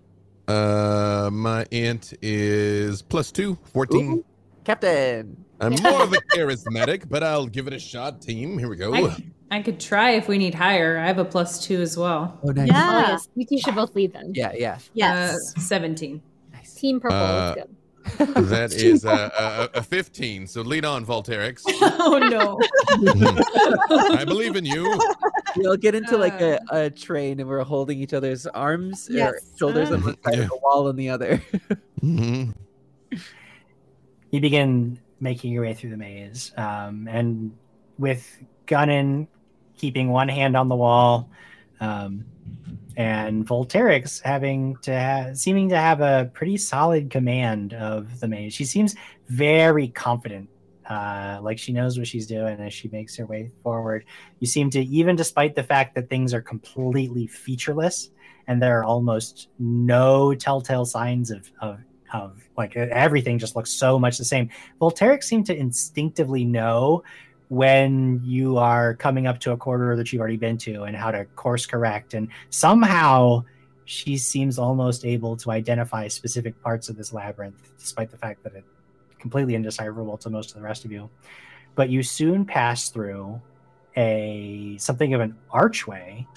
uh, 0.48 1.28
my 1.32 1.66
ant 1.72 2.14
is 2.22 3.02
plus 3.02 3.30
two, 3.32 3.58
14. 3.72 4.12
Ooh. 4.12 4.24
Captain. 4.64 5.44
I'm 5.60 5.74
more 5.82 6.02
of 6.02 6.12
a 6.12 6.16
charismatic, 6.34 7.08
but 7.10 7.22
I'll 7.22 7.46
give 7.46 7.66
it 7.66 7.72
a 7.74 7.78
shot, 7.78 8.22
team. 8.22 8.58
Here 8.58 8.68
we 8.68 8.76
go. 8.76 8.94
I, 8.94 9.16
I 9.50 9.60
could 9.62 9.78
try 9.80 10.12
if 10.12 10.28
we 10.28 10.38
need 10.38 10.54
higher. 10.54 10.96
I 10.98 11.06
have 11.06 11.18
a 11.18 11.24
plus 11.24 11.62
two 11.66 11.80
as 11.82 11.96
well. 11.98 12.38
Oh, 12.42 12.50
nice. 12.50 12.70
Oh, 12.70 12.74
Yeah. 12.74 13.00
yes. 13.10 13.28
You 13.34 13.44
two 13.46 13.58
should 13.58 13.74
both 13.74 13.94
lead 13.94 14.12
then. 14.14 14.32
Yeah, 14.34 14.52
yeah. 14.54 14.78
Yes. 14.94 15.54
Uh, 15.56 15.60
17. 15.60 16.22
Nice. 16.52 16.74
Team 16.74 17.00
purple. 17.00 17.16
Uh, 17.18 17.54
Let's 17.56 17.68
go. 17.68 17.74
That 18.18 18.72
is 18.76 19.04
a, 19.04 19.68
a, 19.74 19.78
a 19.78 19.82
15. 19.82 20.46
So 20.46 20.62
lead 20.62 20.84
on, 20.84 21.04
Volterix. 21.06 21.62
oh 21.66 22.18
no. 22.18 22.58
I 24.18 24.24
believe 24.24 24.56
in 24.56 24.64
you. 24.64 24.98
We'll 25.56 25.76
get 25.76 25.94
into 25.94 26.16
like 26.16 26.40
a, 26.40 26.60
Uh. 26.72 26.76
a 26.86 26.90
train 26.90 27.40
and 27.40 27.48
we're 27.48 27.62
holding 27.64 27.98
each 27.98 28.12
other's 28.14 28.46
arms 28.46 29.08
or 29.10 29.14
Yes. 29.14 29.52
shoulders 29.58 29.90
on 29.90 30.02
one 30.02 30.16
side 30.22 30.34
Yeah. 30.34 30.40
and 30.42 30.50
the 30.50 30.58
wall 30.62 30.88
on 30.88 30.96
the 30.96 31.08
other. 31.10 31.42
Mhm. 32.02 32.54
You 34.30 34.40
begin 34.40 34.98
making 35.20 35.52
your 35.52 35.62
way 35.64 35.74
through 35.74 35.90
the 35.90 35.96
maze, 35.96 36.52
um, 36.56 37.08
and 37.10 37.52
with 37.98 38.38
Gunnan 38.66 39.26
keeping 39.76 40.08
one 40.10 40.28
hand 40.28 40.56
on 40.56 40.68
the 40.68 40.76
wall, 40.76 41.28
um, 41.80 42.24
and 42.96 43.46
Volterix 43.46 44.22
having 44.22 44.76
to 44.82 44.98
ha- 44.98 45.34
seeming 45.34 45.68
to 45.70 45.76
have 45.76 46.00
a 46.00 46.30
pretty 46.32 46.56
solid 46.56 47.10
command 47.10 47.74
of 47.74 48.20
the 48.20 48.28
maze. 48.28 48.54
She 48.54 48.64
seems 48.64 48.94
very 49.28 49.88
confident, 49.88 50.48
uh, 50.88 51.38
like 51.42 51.58
she 51.58 51.72
knows 51.72 51.98
what 51.98 52.06
she's 52.06 52.26
doing 52.26 52.60
as 52.60 52.72
she 52.72 52.88
makes 52.88 53.16
her 53.16 53.26
way 53.26 53.50
forward. 53.62 54.04
You 54.40 54.46
seem 54.46 54.70
to, 54.70 54.80
even 54.80 55.16
despite 55.16 55.54
the 55.54 55.62
fact 55.62 55.94
that 55.94 56.08
things 56.08 56.34
are 56.34 56.42
completely 56.42 57.26
featureless 57.26 58.10
and 58.46 58.60
there 58.60 58.80
are 58.80 58.84
almost 58.84 59.48
no 59.58 60.34
telltale 60.34 60.84
signs 60.84 61.30
of 61.30 61.50
of 61.60 61.80
of 62.12 62.42
like 62.56 62.76
everything 62.76 63.38
just 63.38 63.54
looks 63.54 63.70
so 63.70 63.98
much 63.98 64.18
the 64.18 64.24
same. 64.24 64.50
Volterix 64.80 65.24
seemed 65.24 65.46
to 65.46 65.56
instinctively 65.56 66.44
know 66.44 67.04
when 67.50 68.20
you 68.24 68.58
are 68.58 68.94
coming 68.94 69.26
up 69.26 69.40
to 69.40 69.50
a 69.50 69.56
corridor 69.56 69.96
that 69.96 70.12
you've 70.12 70.20
already 70.20 70.36
been 70.36 70.56
to 70.56 70.84
and 70.84 70.96
how 70.96 71.10
to 71.10 71.24
course 71.34 71.66
correct. 71.66 72.14
And 72.14 72.28
somehow 72.50 73.42
she 73.86 74.16
seems 74.16 74.56
almost 74.56 75.04
able 75.04 75.36
to 75.38 75.50
identify 75.50 76.06
specific 76.06 76.60
parts 76.62 76.88
of 76.88 76.96
this 76.96 77.12
labyrinth, 77.12 77.72
despite 77.76 78.08
the 78.12 78.16
fact 78.16 78.44
that 78.44 78.54
it's 78.54 78.68
completely 79.18 79.56
indecipherable 79.56 80.16
to 80.18 80.30
most 80.30 80.50
of 80.50 80.58
the 80.58 80.62
rest 80.62 80.84
of 80.84 80.92
you. 80.92 81.10
But 81.74 81.88
you 81.90 82.04
soon 82.04 82.44
pass 82.44 82.88
through 82.88 83.42
a 83.96 84.76
something 84.78 85.12
of 85.12 85.20
an 85.20 85.36
archway. 85.50 86.28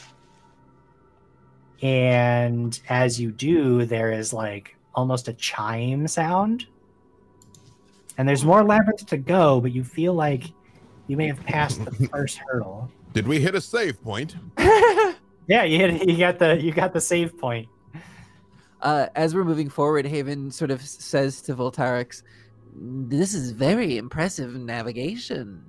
And 1.83 2.79
as 2.89 3.21
you 3.21 3.31
do, 3.31 3.85
there 3.85 4.11
is 4.11 4.33
like 4.33 4.75
almost 4.95 5.27
a 5.27 5.33
chime 5.33 6.07
sound. 6.07 6.65
And 8.17 8.27
there's 8.27 8.43
more 8.43 8.63
labyrinth 8.63 9.05
to 9.05 9.17
go, 9.17 9.61
but 9.61 9.73
you 9.73 9.83
feel 9.83 10.15
like 10.15 10.51
you 11.07 11.17
may 11.17 11.27
have 11.27 11.43
passed 11.45 11.83
the 11.83 12.07
first 12.11 12.37
hurdle. 12.37 12.89
Did 13.13 13.27
we 13.27 13.39
hit 13.39 13.55
a 13.55 13.61
save 13.61 14.01
point? 14.03 14.35
Yeah, 15.47 15.63
you 15.63 15.77
hit, 15.77 16.07
you 16.07 16.17
got 16.17 16.39
the 16.39 16.61
you 16.61 16.71
got 16.71 16.93
the 16.93 17.01
save 17.01 17.37
point. 17.37 17.67
Uh, 18.81 19.07
as 19.15 19.35
we're 19.35 19.43
moving 19.43 19.69
forward, 19.69 20.05
Haven 20.05 20.51
sort 20.51 20.71
of 20.71 20.81
says 20.81 21.41
to 21.41 21.55
Volterix, 21.55 22.23
This 22.75 23.33
is 23.33 23.51
very 23.51 23.97
impressive 23.97 24.55
navigation. 24.55 25.63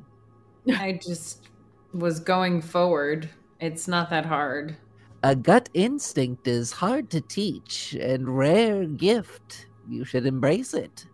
I 0.69 1.01
just 1.05 1.51
was 1.93 2.19
going 2.21 2.61
forward. 2.61 3.29
It's 3.61 3.87
not 3.87 4.11
that 4.11 4.27
hard. 4.27 4.77
A 5.23 5.35
gut 5.35 5.69
instinct 5.75 6.47
is 6.49 6.71
hard 6.71 7.09
to 7.11 7.21
teach 7.21 7.95
and 7.95 8.37
rare 8.37 8.85
gift. 8.85 9.67
You 9.89 10.05
should 10.05 10.27
embrace 10.27 10.75
it. 10.75 11.07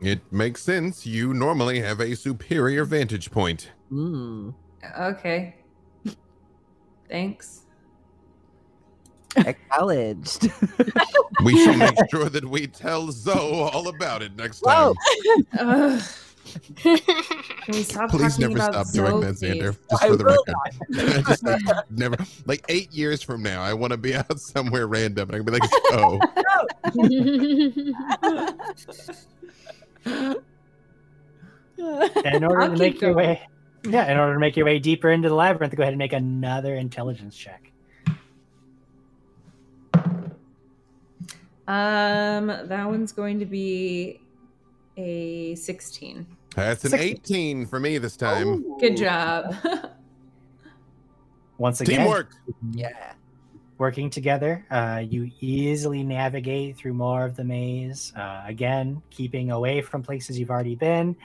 It 0.00 0.20
makes 0.30 0.62
sense. 0.62 1.06
You 1.06 1.34
normally 1.34 1.80
have 1.80 2.00
a 2.00 2.14
superior 2.14 2.84
vantage 2.84 3.30
point. 3.30 3.70
Hmm. 3.88 4.50
Okay. 4.98 5.56
Thanks. 7.08 7.62
Acknowledged. 9.36 10.50
We 11.44 11.64
shall 11.64 11.76
make 11.76 11.94
sure 12.10 12.28
that 12.28 12.44
we 12.44 12.66
tell 12.66 13.12
Zoe 13.12 13.36
all 13.38 13.88
about 13.88 14.22
it 14.22 14.34
next 14.36 14.60
time. 14.60 14.94
Whoa. 14.94 15.42
Ugh. 15.58 16.02
Can 16.76 16.98
we 17.68 17.82
stop 17.82 18.10
Please 18.10 18.38
never 18.38 18.54
about 18.54 18.72
stop 18.72 18.90
doing 18.92 19.20
that, 19.20 19.34
Xander. 19.34 19.76
Just 19.90 20.02
I 20.02 20.08
for 20.08 20.16
the 20.16 20.24
record. 20.24 21.24
just 21.26 21.44
like, 21.44 21.60
never. 21.90 22.16
Like 22.46 22.64
eight 22.70 22.90
years 22.90 23.22
from 23.22 23.42
now, 23.42 23.62
I 23.62 23.74
want 23.74 23.92
to 23.92 23.98
be 23.98 24.14
out 24.14 24.40
somewhere 24.40 24.86
random 24.86 25.30
and 25.30 25.36
I 25.36 25.38
can 25.38 25.46
be 25.46 25.52
like, 25.52 25.70
oh, 25.92 26.18
In 31.78 32.44
order 32.44 32.60
I'll 32.62 32.70
to 32.70 32.76
make 32.76 32.94
keep 32.94 33.02
your 33.02 33.14
way, 33.14 33.46
yeah, 33.84 34.10
in 34.10 34.18
order 34.18 34.34
to 34.34 34.40
make 34.40 34.56
your 34.56 34.66
way 34.66 34.78
deeper 34.78 35.10
into 35.10 35.28
the 35.28 35.34
labyrinth, 35.34 35.74
go 35.76 35.82
ahead 35.82 35.92
and 35.92 35.98
make 35.98 36.12
another 36.12 36.74
intelligence 36.74 37.36
check. 37.36 37.72
Um, 41.68 42.46
that 42.46 42.86
one's 42.86 43.12
going 43.12 43.38
to 43.40 43.46
be 43.46 44.22
a 44.96 45.54
16. 45.54 46.26
that's 46.56 46.84
an 46.84 46.90
16. 46.90 47.10
18 47.10 47.66
for 47.66 47.78
me 47.78 47.98
this 47.98 48.16
time. 48.16 48.64
Good 48.78 48.96
job. 48.96 49.54
Once 51.58 51.80
again, 51.80 52.00
Teamwork. 52.00 52.32
Yeah. 52.72 53.12
Working 53.78 54.10
together, 54.10 54.66
uh, 54.70 55.02
you 55.08 55.30
easily 55.40 56.02
navigate 56.02 56.76
through 56.76 56.94
more 56.94 57.24
of 57.24 57.36
the 57.36 57.44
maze. 57.44 58.12
Uh, 58.16 58.42
again, 58.44 59.00
keeping 59.10 59.52
away 59.52 59.80
from 59.80 60.02
places 60.02 60.38
you've 60.38 60.50
already 60.50 60.74
been, 60.74 61.16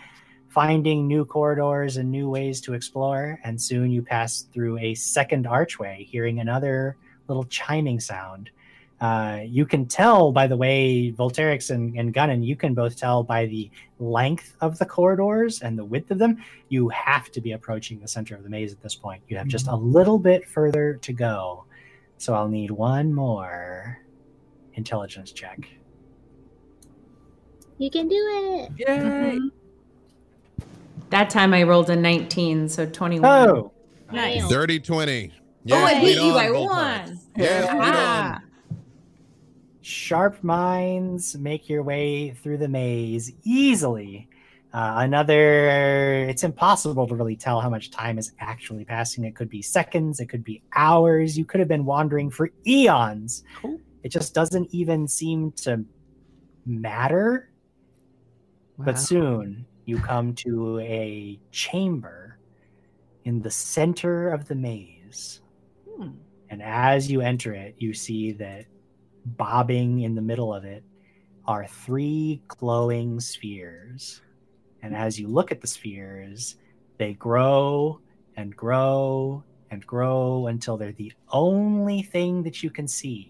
finding 0.50 1.08
new 1.08 1.26
corridors 1.26 1.98
and 1.98 2.12
new 2.12 2.30
ways 2.30 2.62
to 2.62 2.74
explore. 2.74 3.40
And 3.44 3.60
soon 3.60 3.90
you 3.90 4.04
pass 4.04 4.46
through 4.54 4.78
a 4.78 4.94
second 4.94 5.48
archway, 5.48 6.08
hearing 6.10 6.40
another 6.40 6.96
little 7.28 7.46
chiming 7.46 8.00
sound. 8.00 8.52
Uh, 9.02 9.42
you 9.46 9.66
can 9.66 9.86
tell 9.86 10.32
by 10.32 10.48
the 10.48 10.56
way 10.56 11.12
Volterix 11.12 11.72
and, 11.72 11.98
and 11.98 12.14
Gunnan, 12.14 12.46
you 12.46 12.56
can 12.56 12.74
both 12.74 12.96
tell 12.96 13.24
by 13.24 13.48
the 13.48 13.70
length 14.00 14.56
of 14.62 14.78
the 14.78 14.86
corridors 14.86 15.62
and 15.62 15.78
the 15.78 15.84
width 15.84 16.12
of 16.12 16.20
them. 16.20 16.42
You 16.70 16.88
have 16.90 17.30
to 17.32 17.42
be 17.42 17.52
approaching 17.52 18.00
the 18.00 18.08
center 18.08 18.36
of 18.36 18.44
the 18.44 18.50
maze 18.50 18.72
at 18.72 18.82
this 18.82 18.96
point. 18.96 19.22
You 19.28 19.38
have 19.38 19.48
just 19.48 19.68
a 19.68 19.76
little 19.76 20.20
bit 20.20 20.48
further 20.48 21.00
to 21.02 21.12
go. 21.12 21.66
So 22.24 22.34
I'll 22.34 22.48
need 22.48 22.72
one 22.72 23.14
more 23.14 24.00
intelligence 24.76 25.34
check. 25.34 25.68
you 27.80 27.92
can 27.92 28.08
do 28.08 28.16
it. 28.16 28.72
Yay. 28.88 29.40
that 31.10 31.30
time 31.30 31.54
I 31.54 31.64
rolled 31.64 31.90
a 31.90 31.98
19, 31.98 32.70
so 32.70 32.86
21. 32.86 33.50
Oh, 33.50 33.74
Nice. 34.10 34.48
Dirty 34.48 34.80
20. 34.80 35.34
Oh, 35.70 35.76
I 35.76 36.00
beat 36.00 36.16
you 36.16 36.22
on, 36.22 36.34
by 36.34 36.48
Volterix. 36.48 36.70
one. 36.70 37.20
Yes, 37.36 37.74
lead 37.74 37.94
Ah. 37.94 38.40
sharp 39.82 40.42
minds 40.46 41.36
make 41.38 41.68
your 41.68 41.84
way 41.84 42.30
through 42.32 42.58
the 42.60 42.70
maze 42.70 43.34
easily. 43.44 44.30
Uh, 44.74 44.94
another, 44.98 46.26
it's 46.28 46.44
impossible 46.44 47.06
to 47.08 47.16
really 47.16 47.36
tell 47.36 47.62
how 47.62 47.70
much 47.70 47.92
time 47.92 48.18
is 48.18 48.34
actually 48.40 48.84
passing. 48.84 49.24
It 49.24 49.36
could 49.36 49.50
be 49.50 49.62
seconds, 49.62 50.20
it 50.20 50.26
could 50.26 50.44
be 50.44 50.64
hours. 50.76 51.38
You 51.38 51.46
could 51.46 51.60
have 51.60 51.68
been 51.68 51.86
wandering 51.86 52.32
for 52.32 52.50
eons. 52.66 53.44
Cool. 53.62 53.80
It 54.02 54.10
just 54.10 54.34
doesn't 54.34 54.74
even 54.74 55.08
seem 55.08 55.52
to 55.64 55.86
matter. 56.66 57.50
Wow. 58.78 58.86
But 58.86 59.00
soon 59.00 59.66
you 59.86 60.00
come 60.00 60.34
to 60.36 60.80
a 60.80 61.40
chamber 61.52 62.40
in 63.26 63.42
the 63.42 63.52
center 63.52 64.30
of 64.30 64.48
the 64.48 64.56
maze. 64.56 65.42
Hmm. 65.88 66.10
And 66.50 66.64
as 66.64 67.12
you 67.12 67.22
enter 67.22 67.54
it, 67.54 67.76
you 67.78 67.94
see 67.94 68.32
that 68.34 68.66
bobbing 69.26 70.02
in 70.02 70.16
the 70.16 70.22
middle 70.22 70.52
of 70.54 70.66
it 70.66 70.84
are 71.46 71.68
three 71.68 72.42
glowing 72.48 73.20
spheres. 73.20 74.22
And 74.84 74.96
as 74.96 75.18
you 75.18 75.30
look 75.30 75.52
at 75.52 75.62
the 75.62 75.68
spheres, 75.68 76.58
they 76.98 77.14
grow 77.14 78.02
and 78.36 78.56
grow 78.56 79.44
and 79.72 79.86
grow 79.88 80.48
until 80.48 80.78
they're 80.78 80.92
the 80.92 81.14
only 81.32 82.04
thing 82.04 82.44
that 82.44 82.62
you 82.62 82.70
can 82.70 82.88
see. 82.88 83.30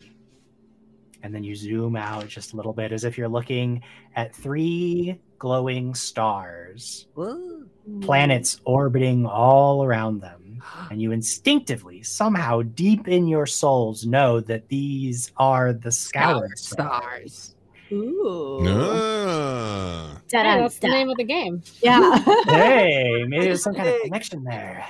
And 1.22 1.34
then 1.34 1.44
you 1.44 1.56
zoom 1.56 1.96
out 1.96 2.28
just 2.28 2.52
a 2.52 2.58
little 2.58 2.74
bit 2.74 2.92
as 2.92 3.06
if 3.06 3.18
you're 3.18 3.30
looking 3.30 3.84
at 4.16 4.36
three 4.36 5.22
glowing 5.38 5.94
stars, 5.94 7.08
Whoa. 7.14 7.64
planets 8.02 8.60
orbiting 8.66 9.26
all 9.26 9.84
around 9.84 10.22
them. 10.22 10.40
And 10.90 11.02
you 11.02 11.12
instinctively, 11.12 12.04
somehow 12.04 12.62
deep 12.62 13.08
in 13.08 13.28
your 13.28 13.46
souls, 13.46 14.06
know 14.06 14.40
that 14.42 14.70
these 14.70 15.32
are 15.36 15.74
the 15.74 15.92
scoured 15.92 16.58
stars. 16.58 17.56
Ooh. 17.92 18.64
Ah. 18.68 20.22
Yeah, 20.34 20.44
Da-da, 20.44 20.62
that's 20.62 20.80
the 20.80 20.88
name 20.88 21.10
of 21.10 21.18
the 21.18 21.24
game. 21.24 21.62
Yeah. 21.82 22.18
hey, 22.46 23.24
maybe 23.28 23.46
there's 23.46 23.62
some 23.62 23.76
kind 23.76 23.88
of 23.88 24.02
connection 24.02 24.44
there. 24.44 24.88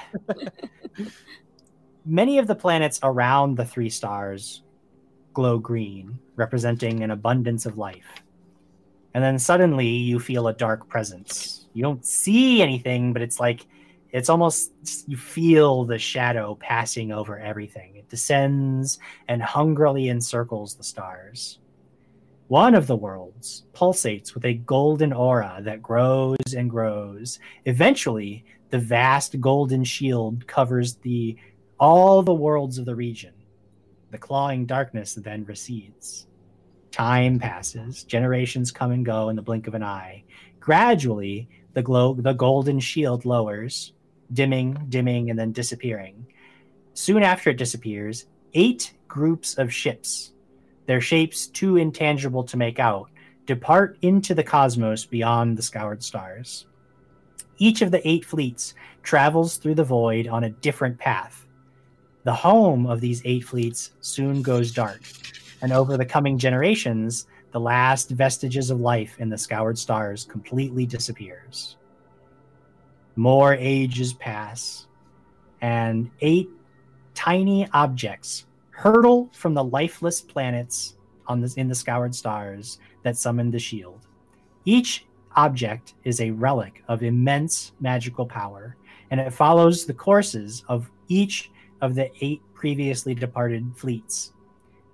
Many 2.06 2.38
of 2.38 2.48
the 2.48 2.56
planets 2.56 3.00
around 3.04 3.58
the 3.58 3.66
three 3.66 3.90
stars 3.90 4.64
glow 5.34 5.58
green, 5.58 6.20
representing 6.36 7.04
an 7.04 7.12
abundance 7.12 7.66
of 7.66 7.78
life. 7.78 8.24
And 9.14 9.24
then 9.24 9.38
suddenly 9.38 9.88
you 9.88 10.20
feel 10.20 10.48
a 10.48 10.54
dark 10.54 10.88
presence. 10.88 11.68
You 11.74 11.84
don't 11.84 12.06
see 12.06 12.62
anything, 12.62 13.14
but 13.14 13.22
it's 13.22 13.40
like 13.40 13.66
it's 14.12 14.30
almost 14.30 14.72
you 15.08 15.18
feel 15.18 15.86
the 15.86 15.98
shadow 15.98 16.56
passing 16.62 17.12
over 17.12 17.38
everything. 17.38 17.96
It 17.96 18.10
descends 18.10 19.00
and 19.28 19.42
hungrily 19.42 20.10
encircles 20.10 20.76
the 20.76 20.84
stars. 20.84 21.60
One 22.54 22.76
of 22.76 22.86
the 22.86 22.96
worlds 22.96 23.64
pulsates 23.74 24.36
with 24.36 24.46
a 24.46 24.54
golden 24.54 25.12
aura 25.12 25.58
that 25.64 25.82
grows 25.82 26.54
and 26.56 26.70
grows. 26.70 27.40
Eventually, 27.66 28.46
the 28.70 28.78
vast 28.78 29.42
golden 29.42 29.84
shield 29.84 30.46
covers 30.46 30.98
the 30.98 31.36
all 31.80 32.22
the 32.22 32.32
worlds 32.32 32.78
of 32.78 32.86
the 32.86 32.96
region. 32.96 33.34
The 34.12 34.20
clawing 34.20 34.68
darkness 34.68 35.16
then 35.16 35.46
recedes. 35.46 36.28
Time 36.92 37.40
passes, 37.40 38.04
generations 38.04 38.72
come 38.72 38.92
and 38.92 39.04
go 39.04 39.30
in 39.30 39.36
the 39.36 39.42
blink 39.42 39.66
of 39.66 39.74
an 39.74 39.82
eye. 39.82 40.24
Gradually, 40.60 41.50
the 41.74 41.82
glow 41.82 42.14
the 42.14 42.34
golden 42.34 42.80
shield 42.80 43.26
lowers, 43.26 43.94
dimming, 44.32 44.78
dimming, 44.90 45.32
and 45.32 45.40
then 45.40 45.54
disappearing. 45.54 46.28
Soon 46.94 47.24
after 47.24 47.50
it 47.50 47.58
disappears, 47.58 48.28
eight 48.54 48.94
groups 49.08 49.58
of 49.58 49.74
ships, 49.74 50.33
their 50.86 51.02
shapes 51.02 51.48
too 51.48 51.78
intangible 51.78 52.44
to 52.44 52.58
make 52.58 52.80
out, 52.80 53.10
depart 53.46 53.98
into 54.02 54.34
the 54.34 54.44
cosmos 54.44 55.06
beyond 55.06 55.58
the 55.58 55.64
scoured 55.64 56.04
stars. 56.04 56.66
Each 57.58 57.82
of 57.82 57.92
the 57.92 58.06
eight 58.08 58.26
fleets 58.26 58.74
travels 59.04 59.58
through 59.58 59.76
the 59.76 59.84
void 59.84 60.28
on 60.28 60.44
a 60.44 60.50
different 60.50 60.98
path. 60.98 61.46
The 62.24 62.34
home 62.34 62.86
of 62.88 63.02
these 63.02 63.22
eight 63.26 63.44
fleets 63.44 63.92
soon 64.00 64.42
goes 64.42 64.72
dark, 64.72 65.02
and 65.62 65.72
over 65.72 65.98
the 65.98 66.06
coming 66.06 66.38
generations, 66.38 67.28
the 67.52 67.60
last 67.60 68.10
vestiges 68.10 68.70
of 68.70 68.80
life 68.80 69.16
in 69.20 69.30
the 69.30 69.38
scoured 69.38 69.78
stars 69.78 70.26
completely 70.26 70.86
disappears. 70.86 71.78
More 73.16 73.54
ages 73.54 74.14
pass, 74.14 74.88
and 75.62 76.10
eight 76.22 76.50
tiny 77.14 77.68
objects 77.72 78.46
hurtle 78.74 79.30
from 79.34 79.54
the 79.54 79.64
lifeless 79.64 80.20
planets 80.20 80.96
on 81.28 81.48
in 81.56 81.68
the 81.68 81.76
scoured 81.76 82.14
stars 82.14 82.80
that 83.04 83.16
summon 83.16 83.52
the 83.52 83.60
shield. 83.60 84.08
Each 84.66 85.06
object 85.36 85.94
is 86.04 86.20
a 86.20 86.32
relic 86.32 86.84
of 86.88 87.04
immense 87.04 87.74
magical 87.80 88.26
power, 88.26 88.76
and 89.12 89.20
it 89.20 89.32
follows 89.32 89.86
the 89.86 89.94
courses 89.94 90.64
of 90.68 90.90
each 91.08 91.52
of 91.82 91.96
the 91.96 92.10
eight 92.22 92.42
previously 92.54 93.14
departed 93.14 93.72
fleets. 93.76 94.34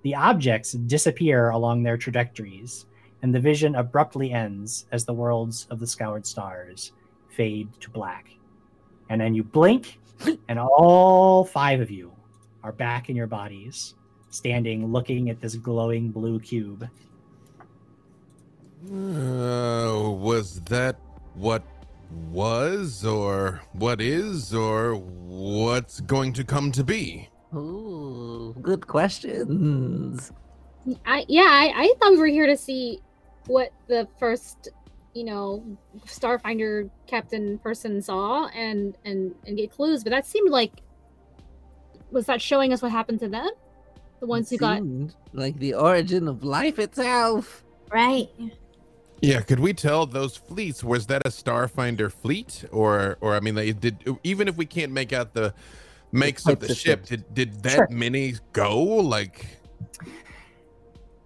The 0.02 0.14
objects 0.14 0.72
disappear 0.72 1.50
along 1.50 1.82
their 1.82 1.96
trajectories, 1.96 2.86
and 3.22 3.34
the 3.34 3.40
vision 3.40 3.74
abruptly 3.74 4.32
ends 4.32 4.86
as 4.92 5.04
the 5.04 5.14
worlds 5.14 5.66
of 5.70 5.80
the 5.80 5.86
scoured 5.86 6.26
stars 6.26 6.92
fade 7.28 7.68
to 7.80 7.90
black. 7.90 8.28
And 9.08 9.20
then 9.20 9.34
you 9.34 9.42
blink, 9.42 9.98
and 10.48 10.58
all 10.58 11.44
five 11.44 11.80
of 11.80 11.90
you 11.90 12.12
are 12.62 12.72
back 12.72 13.08
in 13.08 13.16
your 13.16 13.26
bodies, 13.26 13.94
standing 14.30 14.86
looking 14.92 15.30
at 15.30 15.40
this 15.40 15.56
glowing 15.56 16.10
blue 16.10 16.38
cube. 16.40 16.88
Uh, 18.84 20.10
was 20.10 20.60
that 20.62 20.96
what 21.34 21.62
was, 22.30 23.04
or 23.04 23.60
what 23.72 24.00
is, 24.00 24.54
or 24.54 24.94
what's 24.94 26.00
going 26.00 26.32
to 26.32 26.44
come 26.44 26.72
to 26.72 26.82
be? 26.82 27.28
Ooh, 27.54 28.54
good 28.62 28.86
questions. 28.86 30.32
I 31.04 31.24
yeah, 31.28 31.42
I, 31.42 31.72
I 31.76 31.94
thought 31.98 32.12
we 32.12 32.18
were 32.18 32.26
here 32.26 32.46
to 32.46 32.56
see 32.56 33.00
what 33.46 33.72
the 33.86 34.08
first, 34.18 34.68
you 35.14 35.24
know, 35.24 35.62
Starfinder 36.06 36.88
captain 37.06 37.58
person 37.58 38.00
saw 38.00 38.48
and 38.48 38.96
and 39.04 39.34
and 39.46 39.56
get 39.56 39.72
clues, 39.72 40.02
but 40.04 40.10
that 40.10 40.26
seemed 40.26 40.50
like 40.50 40.82
was 42.10 42.26
that 42.26 42.40
showing 42.40 42.72
us 42.72 42.82
what 42.82 42.90
happened 42.90 43.20
to 43.20 43.28
them? 43.28 43.50
The 44.20 44.26
ones 44.26 44.50
who 44.50 44.58
got 44.58 44.82
like 45.32 45.58
the 45.58 45.74
origin 45.74 46.28
of 46.28 46.44
life 46.44 46.78
itself. 46.78 47.64
Right. 47.92 48.28
Yeah, 49.22 49.40
could 49.42 49.60
we 49.60 49.72
tell 49.74 50.06
those 50.06 50.36
fleets? 50.36 50.82
Was 50.82 51.06
that 51.08 51.26
a 51.26 51.30
Starfinder 51.30 52.10
fleet, 52.10 52.64
or, 52.72 53.18
or 53.20 53.34
I 53.34 53.40
mean, 53.40 53.54
like, 53.54 53.78
did 53.78 54.02
even 54.24 54.48
if 54.48 54.56
we 54.56 54.64
can't 54.64 54.92
make 54.92 55.12
out 55.12 55.34
the 55.34 55.52
makes 56.12 56.46
of 56.46 56.58
types 56.58 56.68
the 56.68 56.74
ship, 56.74 57.00
ships. 57.00 57.08
did 57.10 57.34
did 57.34 57.62
that 57.62 57.72
Sure. 57.72 57.88
many 57.90 58.34
go? 58.52 58.78
Like, 58.82 59.46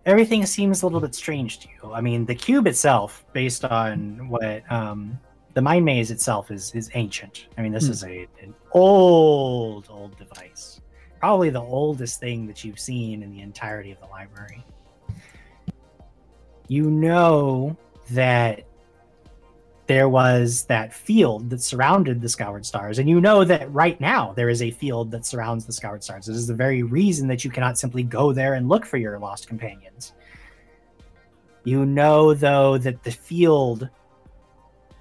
everything 0.07 0.45
seems 0.47 0.83
a 0.83 0.87
little 0.87 1.01
bit 1.01 1.15
strange 1.15 1.61
to 1.61 1.69
you. 1.69 1.93
I 1.93 2.01
mean, 2.01 2.27
the 2.27 2.35
cube 2.35 2.67
itself, 2.67 3.25
based 3.33 3.65
on 3.65 4.29
what 4.29 4.71
um, 4.73 5.19
the 5.55 5.63
mind 5.63 5.85
maze 5.85 6.11
itself 6.11 6.51
is, 6.51 6.75
is 6.75 6.91
ancient. 6.95 7.47
I 7.57 7.63
mean, 7.63 7.73
this 7.73 7.87
Hmm. 7.87 7.93
is 7.93 8.05
a 8.05 8.27
an 8.43 8.55
old, 8.73 9.87
old 9.89 10.17
device, 10.19 10.81
probably 11.21 11.51
the 11.51 11.63
oldest 11.63 12.21
thing 12.21 12.47
that 12.49 12.65
you've 12.65 12.81
seen 12.81 13.23
in 13.23 13.31
the 13.31 13.41
entirety 13.41 13.93
of 13.93 14.01
the 14.01 14.07
library. 14.07 14.65
You 16.69 16.91
know 16.91 17.77
that 18.11 18.65
there 19.87 20.09
was 20.09 20.65
that 20.65 20.93
field 20.95 21.51
that 21.51 21.61
surrounded 21.61 22.21
the 22.21 22.29
scoured 22.29 22.65
stars 22.65 22.99
and 22.99 23.09
you 23.09 23.21
know 23.21 23.45
that 23.45 23.71
right 23.73 24.01
now 24.01 24.33
there 24.33 24.49
is 24.49 24.63
a 24.63 24.71
field 24.71 25.11
that 25.11 25.27
surrounds 25.27 25.67
the 25.67 25.73
scoured 25.73 26.03
stars 26.03 26.25
this 26.25 26.37
is 26.37 26.47
the 26.47 26.55
very 26.55 26.83
reason 26.83 27.29
that 27.29 27.45
you 27.45 27.51
cannot 27.51 27.79
simply 27.79 28.03
go 28.03 28.33
there 28.33 28.55
and 28.55 28.67
look 28.67 28.87
for 28.87 28.97
your 28.97 29.19
lost 29.19 29.47
companions 29.47 30.15
you 31.65 31.85
know 31.85 32.33
though 32.33 32.79
that 32.79 33.03
the 33.03 33.11
field 33.11 33.89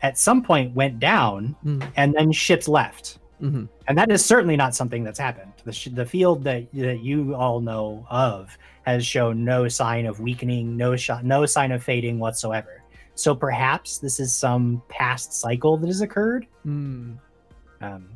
at 0.03 0.17
some 0.17 0.43
point 0.43 0.75
went 0.75 0.99
down 0.99 1.55
Mm. 1.65 1.83
and 1.95 2.13
then 2.13 2.31
ships 2.31 2.67
left 2.67 3.19
Mhm. 3.41 3.67
and 3.87 3.97
that 3.97 4.11
is 4.11 4.23
certainly 4.23 4.55
not 4.55 4.75
something 4.75 5.03
that's 5.03 5.17
happened 5.19 5.51
the, 5.65 5.71
sh- 5.73 5.89
the 5.93 6.05
field 6.05 6.43
that, 6.43 6.71
that 6.73 6.99
you 7.01 7.33
all 7.35 7.59
know 7.61 8.05
of 8.09 8.55
has 8.85 9.05
shown 9.05 9.43
no 9.43 9.67
sign 9.67 10.05
of 10.05 10.19
weakening 10.19 10.77
no 10.77 10.95
shot 10.95 11.23
no 11.25 11.45
sign 11.45 11.71
of 11.71 11.81
fading 11.83 12.19
whatsoever 12.19 12.83
so 13.15 13.33
perhaps 13.35 13.97
this 13.99 14.19
is 14.19 14.33
some 14.33 14.81
past 14.89 15.33
cycle 15.33 15.77
that 15.77 15.87
has 15.87 16.01
occurred 16.01 16.45
Hmm. 16.63 17.13
um, 17.81 18.09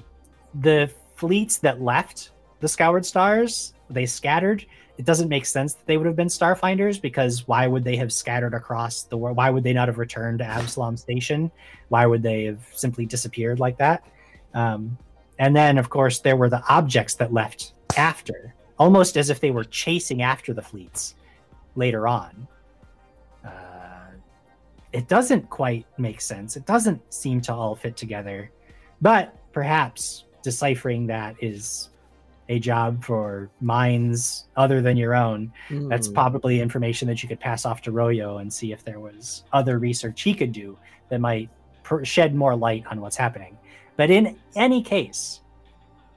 the 0.62 0.90
fleets 1.16 1.58
that 1.58 1.82
left 1.82 2.32
the 2.60 2.68
scoured 2.68 3.06
stars 3.06 3.74
they 3.90 4.06
scattered 4.06 4.66
it 4.98 5.06
doesn't 5.06 5.30
make 5.30 5.46
sense 5.46 5.74
that 5.76 5.86
they 5.86 5.98
would 5.98 6.08
have 6.08 6.16
been 6.16 6.28
starfinders 6.28 7.00
because 7.00 7.48
why 7.48 7.68
would 7.68 7.84
they 7.84 7.96
have 7.98 8.12
scattered 8.12 8.54
across 8.54 9.04
the 9.04 9.18
world 9.18 9.38
why 9.38 9.50
would 9.50 9.64
they 9.64 9.74
not 9.74 9.88
have 9.88 9.98
returned 9.98 10.40
to 10.40 10.46
absalom 10.46 10.98
station? 10.98 11.52
Why 11.90 12.06
would 12.06 12.24
they 12.24 12.46
have 12.46 12.68
simply 12.74 13.06
disappeared 13.06 13.60
like 13.60 13.78
that? 13.78 14.04
Um, 14.54 14.98
and 15.40 15.56
then 15.56 15.78
of 15.78 15.90
course 15.90 16.20
there 16.20 16.36
were 16.36 16.50
the 16.50 16.64
objects 16.68 17.16
that 17.16 17.32
left 17.32 17.74
after 17.96 18.56
almost 18.80 19.18
as 19.18 19.30
if 19.30 19.40
they 19.40 19.52
were 19.52 19.64
chasing 19.64 20.22
after 20.22 20.54
the 20.54 20.62
fleets 20.62 21.16
later 21.76 22.08
on. 22.08 22.48
Uh, 23.44 24.12
it 24.94 25.08
doesn't 25.08 25.50
quite 25.50 25.86
make 25.98 26.22
sense. 26.22 26.56
It 26.56 26.66
doesn't 26.66 27.02
seem 27.14 27.42
to 27.42 27.54
all 27.54 27.76
fit 27.76 27.98
together. 27.98 28.52
But 29.02 29.36
perhaps 29.52 30.26
deciphering 30.44 31.08
that 31.08 31.36
is 31.42 31.90
a 32.50 32.60
job 32.60 33.04
for 33.04 33.50
minds 33.60 34.46
other 34.56 34.82
than 34.82 34.96
your 34.98 35.14
own. 35.16 35.52
That's 35.70 36.08
Hmm. 36.08 36.14
probably 36.14 36.62
information 36.62 37.08
that 37.10 37.22
you 37.22 37.28
could 37.30 37.40
pass 37.40 37.66
off 37.66 37.82
to 37.84 37.92
Royo 37.92 38.40
and 38.42 38.52
see 38.52 38.72
if 38.72 38.84
there 38.86 39.00
was 39.00 39.44
other 39.52 39.80
research 39.80 40.22
he 40.22 40.34
could 40.34 40.52
do 40.54 40.78
that 41.10 41.20
might 41.20 41.50
per- 41.84 42.06
shed 42.06 42.34
more 42.36 42.56
light 42.56 42.86
on 42.90 43.02
what's 43.02 43.18
happening. 43.18 43.58
But 43.98 44.10
in 44.10 44.38
any 44.56 44.82
case, 44.82 45.42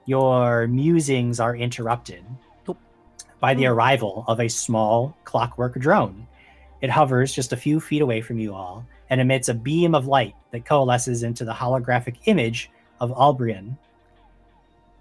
your 0.07 0.67
musings 0.67 1.41
are 1.41 1.57
interrupted 1.57 2.25
by 3.41 3.55
the 3.55 3.67
arrival 3.67 4.25
of 4.29 4.39
a 4.41 4.49
small 4.49 5.17
clockwork 5.25 5.75
drone. 5.77 6.27
It 6.83 6.91
hovers 6.91 7.33
just 7.35 7.53
a 7.53 7.57
few 7.57 7.81
feet 7.81 8.03
away 8.03 8.21
from 8.21 8.39
you 8.39 8.55
all 8.55 8.85
and 9.09 9.21
emits 9.21 9.49
a 9.49 9.55
beam 9.55 9.95
of 9.95 10.07
light 10.07 10.35
that 10.51 10.65
coalesces 10.67 11.23
into 11.23 11.45
the 11.45 11.53
holographic 11.53 12.17
image 12.27 12.71
of 13.01 13.11
Albrian. 13.13 13.77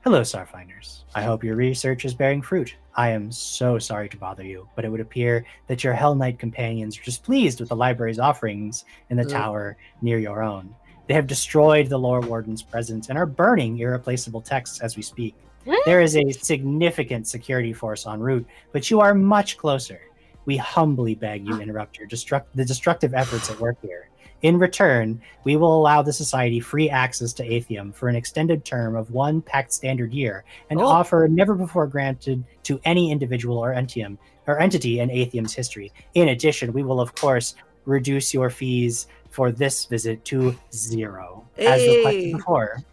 Hello, 0.03 0.21
Starfinders. 0.21 1.03
I 1.13 1.23
hope 1.23 1.43
your 1.43 1.57
research 1.57 2.05
is 2.05 2.13
bearing 2.13 2.41
fruit. 2.41 2.75
I 2.95 3.09
am 3.09 3.31
so 3.31 3.77
sorry 3.77 4.07
to 4.09 4.17
bother 4.17 4.43
you, 4.45 4.67
but 4.75 4.85
it 4.85 4.89
would 4.89 5.01
appear 5.01 5.45
that 5.67 5.83
your 5.83 5.93
Hell 5.93 6.15
Knight 6.15 6.39
companions 6.39 6.97
are 6.97 7.03
displeased 7.03 7.59
with 7.59 7.69
the 7.69 7.75
library's 7.75 8.17
offerings 8.17 8.85
in 9.09 9.17
the 9.17 9.23
Ugh. 9.23 9.29
tower 9.29 9.77
near 10.01 10.17
your 10.17 10.41
own. 10.41 10.73
They 11.07 11.13
have 11.15 11.27
destroyed 11.27 11.87
the 11.89 11.99
Lore 11.99 12.21
Warden's 12.21 12.61
presence 12.63 13.09
and 13.09 13.17
are 13.17 13.25
burning 13.25 13.77
irreplaceable 13.79 14.41
texts 14.41 14.79
as 14.79 14.95
we 14.95 15.01
speak. 15.01 15.35
What? 15.65 15.83
There 15.85 16.01
is 16.01 16.15
a 16.15 16.31
significant 16.31 17.27
security 17.27 17.73
force 17.73 18.07
en 18.07 18.21
route, 18.21 18.47
but 18.71 18.89
you 18.89 19.01
are 19.01 19.13
much 19.13 19.57
closer. 19.57 19.99
We 20.45 20.55
humbly 20.55 21.15
beg 21.15 21.45
you 21.45 21.59
interrupt 21.61 21.97
your 21.99 22.07
destruct- 22.07 22.45
the 22.55 22.63
destructive 22.63 23.13
efforts 23.13 23.49
at 23.49 23.59
work 23.59 23.77
here. 23.81 24.09
In 24.41 24.57
return, 24.57 25.21
we 25.43 25.57
will 25.57 25.75
allow 25.75 26.01
the 26.01 26.13
Society 26.13 26.59
free 26.59 26.89
access 26.89 27.33
to 27.33 27.43
Atheum 27.47 27.93
for 27.93 28.07
an 28.07 28.15
extended 28.15 28.63
term 28.63 28.95
of 28.95 29.11
one 29.11 29.41
Pact 29.41 29.73
Standard 29.73 30.13
year, 30.13 30.45
and 30.69 30.79
Oh. 30.79 30.85
offer 30.85 31.27
never 31.29 31.55
before 31.55 31.87
granted 31.87 32.43
to 32.63 32.79
any 32.85 33.11
individual 33.11 33.57
or 33.57 33.73
entium 33.73 34.17
or 34.47 34.59
entity 34.59 34.99
in 34.99 35.09
Atheum's 35.09 35.53
history. 35.53 35.91
In 36.13 36.29
addition, 36.29 36.71
we 36.71 36.83
will 36.83 37.01
of 37.01 37.13
course 37.15 37.55
reduce 37.85 38.33
your 38.33 38.49
fees 38.49 39.07
for 39.29 39.51
this 39.51 39.85
visit 39.85 40.23
to 40.25 40.55
zero, 40.73 41.45
as 41.57 41.81
requested 41.85 42.33
before. 42.33 42.83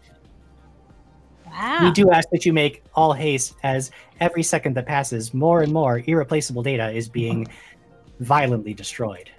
We 1.81 1.91
do 1.91 2.11
ask 2.11 2.29
that 2.31 2.45
you 2.45 2.53
make 2.53 2.83
all 2.93 3.13
haste, 3.13 3.55
as 3.63 3.89
every 4.19 4.43
second 4.43 4.75
that 4.75 4.85
passes, 4.85 5.33
more 5.33 5.61
and 5.63 5.73
more 5.73 6.03
irreplaceable 6.05 6.61
data 6.61 6.91
is 6.91 7.09
being 7.09 7.47
violently 8.19 8.73
destroyed. 8.73 9.29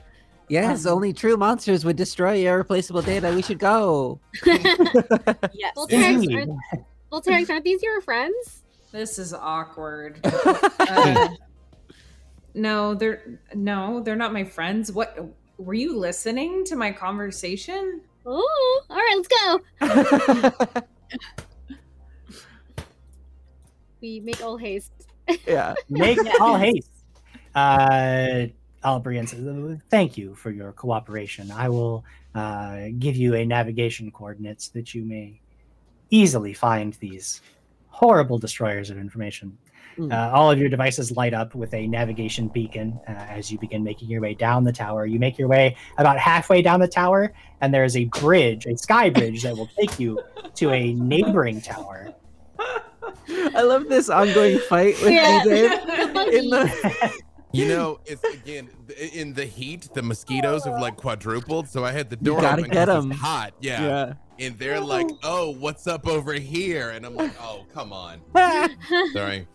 Yes, 0.49 0.87
only 0.87 1.13
true 1.13 1.37
monsters 1.37 1.85
would 1.85 1.97
destroy 1.97 2.47
irreplaceable 2.47 3.03
data. 3.03 3.33
We 3.35 3.43
should 3.43 3.59
go. 3.59 4.21
Yes. 4.47 5.75
Volterix, 5.77 6.15
Indeed. 6.15 6.35
aren't, 6.37 6.85
Volterix, 7.13 7.51
aren't 7.51 7.65
these 7.65 7.83
your 7.83 8.01
friends? 8.01 8.63
This 8.93 9.19
is 9.19 9.35
awkward. 9.35 10.21
Uh, 10.81 11.29
no, 12.55 12.95
they're 12.95 13.41
no, 13.55 14.01
they're 14.01 14.17
not 14.17 14.33
my 14.33 14.45
friends. 14.45 14.91
What 14.91 15.19
were 15.59 15.75
you 15.75 15.97
listening 15.97 16.65
to 16.65 16.77
my 16.77 16.93
conversation? 16.93 18.01
Oh, 18.25 18.83
all 18.89 18.97
right, 18.97 19.23
let's 19.81 20.65
go. 20.65 20.83
We 24.01 24.21
make 24.21 24.43
all 24.43 24.57
haste. 24.57 24.93
yeah. 25.47 25.75
Make 25.89 26.19
all 26.41 26.57
haste. 26.57 26.91
Uh, 27.55 28.47
Albrian 28.85 29.29
says, 29.29 29.81
"Thank 29.91 30.17
you 30.17 30.35
for 30.35 30.51
your 30.51 30.73
cooperation. 30.73 31.51
I 31.51 31.69
will 31.69 32.05
uh, 32.35 32.87
give 32.99 33.17
you 33.17 33.35
a 33.35 33.45
navigation 33.45 34.11
coordinates 34.11 34.69
that 34.69 34.95
you 34.95 35.05
may 35.05 35.41
easily 36.11 36.53
find 36.55 36.95
these 36.95 37.41
horrible 37.89 38.39
destroyers 38.39 38.91
of 38.91 38.99
information." 38.99 39.57
Mm. 39.99 40.13
Uh, 40.13 40.31
all 40.33 40.49
of 40.49 40.61
your 40.61 40.69
devices 40.69 41.11
light 41.17 41.35
up 41.35 41.57
with 41.57 41.75
a 41.75 41.87
navigation 41.89 42.47
beacon 42.47 43.01
uh, 43.09 43.13
as 43.13 43.51
you 43.51 43.59
begin 43.59 43.83
making 43.83 44.09
your 44.09 44.21
way 44.21 44.33
down 44.33 44.63
the 44.63 44.73
tower. 44.73 45.07
You 45.07 45.19
make 45.19 45.39
your 45.39 45.49
way 45.49 45.77
about 45.97 46.19
halfway 46.19 46.63
down 46.63 46.79
the 46.79 46.87
tower, 46.87 47.33
and 47.61 47.75
there 47.75 47.83
is 47.85 47.97
a 47.97 48.05
bridge, 48.05 48.65
a 48.67 48.77
sky 48.77 49.11
bridge, 49.11 49.43
that 49.43 49.57
will 49.57 49.71
take 49.77 49.99
you 49.99 50.21
to 50.55 50.71
a 50.71 50.93
neighboring 50.93 51.61
tower. 51.61 52.15
I 53.29 53.63
love 53.63 53.89
this 53.89 54.09
ongoing 54.09 54.59
fight 54.61 54.95
with 55.03 55.13
Yeah. 55.13 55.43
you, 55.43 55.51
Dave. 55.51 55.73
In 56.35 56.51
the 56.51 57.13
You 57.53 57.69
know, 57.69 58.01
it's 58.07 58.23
again 58.25 58.69
in 59.13 59.33
the 59.35 59.45
heat. 59.45 59.89
The 59.95 60.03
mosquitoes 60.03 60.65
have 60.65 60.81
like 60.81 60.97
quadrupled, 60.97 61.69
so 61.69 61.85
I 61.85 61.93
had 61.93 62.11
the 62.11 62.17
door 62.17 62.41
gotta 62.41 62.61
open. 62.63 62.71
get 62.73 62.89
'cause 62.89 63.05
'em. 63.05 63.13
It's 63.13 63.21
hot, 63.21 63.55
yeah. 63.61 63.83
yeah. 63.83 64.13
And 64.41 64.57
they're 64.59 64.81
like, 64.81 65.09
"Oh, 65.25 65.51
what's 65.51 65.87
up 65.87 66.07
over 66.07 66.33
here?" 66.35 66.91
And 66.91 67.05
I'm 67.07 67.15
like, 67.17 67.33
"Oh, 67.41 67.65
come 67.73 67.93
on." 67.93 68.21
Sorry, 69.13 69.49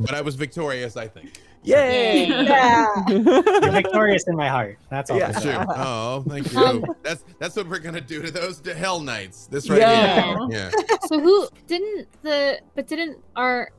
but 0.00 0.14
I 0.14 0.20
was 0.20 0.34
victorious. 0.36 0.96
I 0.96 1.08
think. 1.08 1.40
Yay! 1.64 2.26
Yeah. 2.28 2.86
You're 3.08 3.72
victorious 3.72 4.28
in 4.28 4.36
my 4.36 4.46
heart. 4.48 4.78
That's 4.88 5.10
all. 5.10 5.18
Yeah. 5.18 5.32
I'm. 5.34 5.42
Sure. 5.42 5.64
Oh, 5.70 6.24
thank 6.28 6.52
you. 6.52 6.58
Um, 6.60 6.84
that's 7.02 7.24
that's 7.40 7.56
what 7.56 7.68
we're 7.68 7.80
gonna 7.80 8.00
do 8.00 8.22
to 8.22 8.30
those 8.30 8.60
to 8.60 8.72
Hell 8.74 9.00
Knights. 9.00 9.48
This 9.48 9.68
right 9.68 9.80
Yeah. 9.80 10.46
here. 10.46 10.70
Yeah. 10.70 10.96
So 11.08 11.18
who 11.18 11.48
didn't 11.66 12.06
the 12.22 12.60
but 12.76 12.86
didn't 12.86 13.18
our 13.34 13.70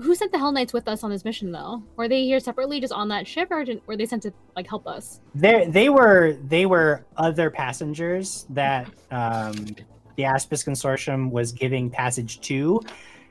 who 0.00 0.14
sent 0.14 0.32
the 0.32 0.38
Hell 0.38 0.52
Knights 0.52 0.72
with 0.72 0.88
us 0.88 1.02
on 1.04 1.10
this 1.10 1.24
mission 1.24 1.52
though? 1.52 1.82
Were 1.96 2.08
they 2.08 2.24
here 2.24 2.40
separately, 2.40 2.80
just 2.80 2.92
on 2.92 3.08
that 3.08 3.26
ship, 3.26 3.48
or 3.50 3.64
did, 3.64 3.80
were 3.86 3.96
they 3.96 4.06
sent 4.06 4.22
to 4.24 4.32
like 4.54 4.66
help 4.68 4.86
us? 4.86 5.20
They 5.34 5.66
they 5.66 5.88
were 5.88 6.36
they 6.46 6.66
were 6.66 7.04
other 7.16 7.50
passengers 7.50 8.46
that 8.50 8.86
um, 9.10 9.52
the 10.16 10.22
Aspis 10.22 10.66
Consortium 10.66 11.30
was 11.30 11.52
giving 11.52 11.90
passage 11.90 12.40
to. 12.42 12.80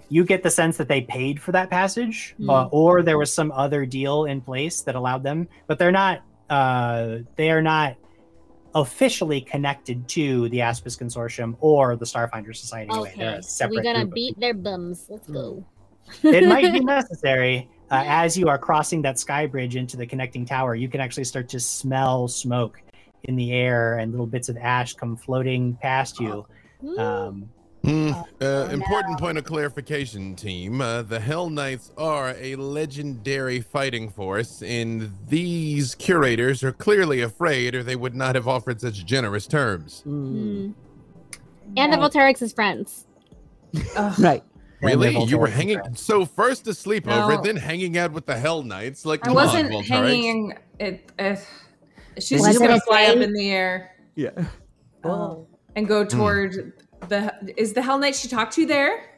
You 0.09 0.23
get 0.23 0.43
the 0.43 0.51
sense 0.51 0.77
that 0.77 0.87
they 0.87 1.01
paid 1.01 1.41
for 1.41 1.51
that 1.53 1.69
passage, 1.71 2.35
Hmm. 2.37 2.49
uh, 2.49 2.65
or 2.71 3.01
there 3.01 3.17
was 3.17 3.33
some 3.33 3.51
other 3.51 3.85
deal 3.85 4.25
in 4.25 4.39
place 4.41 4.81
that 4.81 4.95
allowed 4.95 5.23
them. 5.23 5.47
But 5.67 5.79
they're 5.79 5.91
not. 5.91 6.21
Uh, 6.49 7.19
they 7.37 7.49
are 7.49 7.61
not 7.61 7.95
officially 8.75 9.39
connected 9.39 10.07
to 10.09 10.49
the 10.49 10.57
Aspis 10.57 10.99
Consortium 11.01 11.55
or 11.61 11.95
the 11.95 12.05
Starfinder 12.05 12.53
Society. 12.55 12.91
Anyway, 12.91 13.13
they're 13.17 13.29
Okay, 13.29 13.37
a 13.39 13.41
separate 13.43 13.83
gotta 13.83 14.01
group 14.01 14.13
beat 14.13 14.39
their 14.39 14.53
bums. 14.53 15.07
Let's 15.09 15.27
go. 15.29 15.65
It 16.23 16.47
might 16.47 16.71
be 16.71 16.79
necessary 16.79 17.69
uh, 17.91 18.03
as 18.05 18.37
you 18.37 18.47
are 18.47 18.57
crossing 18.57 19.01
that 19.03 19.19
sky 19.19 19.45
bridge 19.45 19.75
into 19.75 19.97
the 19.97 20.05
connecting 20.05 20.45
tower 20.45 20.75
you 20.75 20.89
can 20.89 21.01
actually 21.01 21.23
start 21.23 21.49
to 21.49 21.59
smell 21.59 22.27
smoke 22.27 22.81
in 23.23 23.35
the 23.35 23.53
air 23.53 23.97
and 23.97 24.11
little 24.11 24.27
bits 24.27 24.49
of 24.49 24.57
ash 24.57 24.93
come 24.93 25.15
floating 25.15 25.75
past 25.81 26.19
you 26.19 26.45
um, 26.97 27.49
Hmm, 27.85 28.09
uh, 28.09 28.23
Oh, 28.41 28.69
important 28.69 29.19
point 29.19 29.37
of 29.37 29.43
clarification, 29.43 30.35
team. 30.35 30.81
Uh, 30.81 31.03
the 31.03 31.19
Hell 31.19 31.51
Knights 31.51 31.91
are 31.99 32.35
a 32.39 32.55
legendary 32.55 33.61
fighting 33.61 34.09
force, 34.09 34.63
and 34.63 35.13
these 35.29 35.93
curators 35.93 36.63
are 36.63 36.71
clearly 36.71 37.21
afraid, 37.21 37.75
or 37.75 37.83
they 37.83 37.95
would 37.95 38.15
not 38.15 38.33
have 38.33 38.47
offered 38.47 38.81
such 38.81 39.05
generous 39.05 39.45
terms. 39.45 40.01
Mm. 40.07 40.73
And 41.77 41.93
the 41.93 41.97
Volterix's 41.97 42.53
friends. 42.53 43.05
Right. 44.17 44.43
And 44.81 44.89
their 44.89 44.97
Really? 45.11 45.23
You 45.25 45.37
were 45.37 45.47
hanging 45.47 45.79
friends. 45.79 46.01
so 46.01 46.25
first 46.25 46.67
a 46.67 46.71
sleepover, 46.71 47.35
No. 47.35 47.41
then 47.41 47.55
hanging 47.55 47.97
out 47.97 48.11
with 48.11 48.25
the 48.25 48.37
Hell 48.37 48.63
Knights. 48.63 49.05
Like, 49.05 49.27
I 49.27 49.31
wasn't 49.31 49.73
on, 49.73 49.83
hanging. 49.83 50.53
It. 50.79 51.11
Uh, 51.17 51.35
she's 52.19 52.39
Was 52.41 52.49
just 52.49 52.59
gonna 52.59 52.79
fly 52.81 53.05
up 53.05 53.17
in 53.17 53.33
the 53.33 53.49
air 53.51 53.91
Yeah. 54.15 54.31
Oh. 55.03 55.47
and 55.75 55.87
go 55.87 56.03
toward 56.05 56.73
the. 57.07 57.33
Is 57.57 57.73
the 57.73 57.81
Hell 57.81 57.97
Knight 57.99 58.15
she 58.15 58.27
talked 58.27 58.53
to 58.53 58.65
there? 58.65 59.11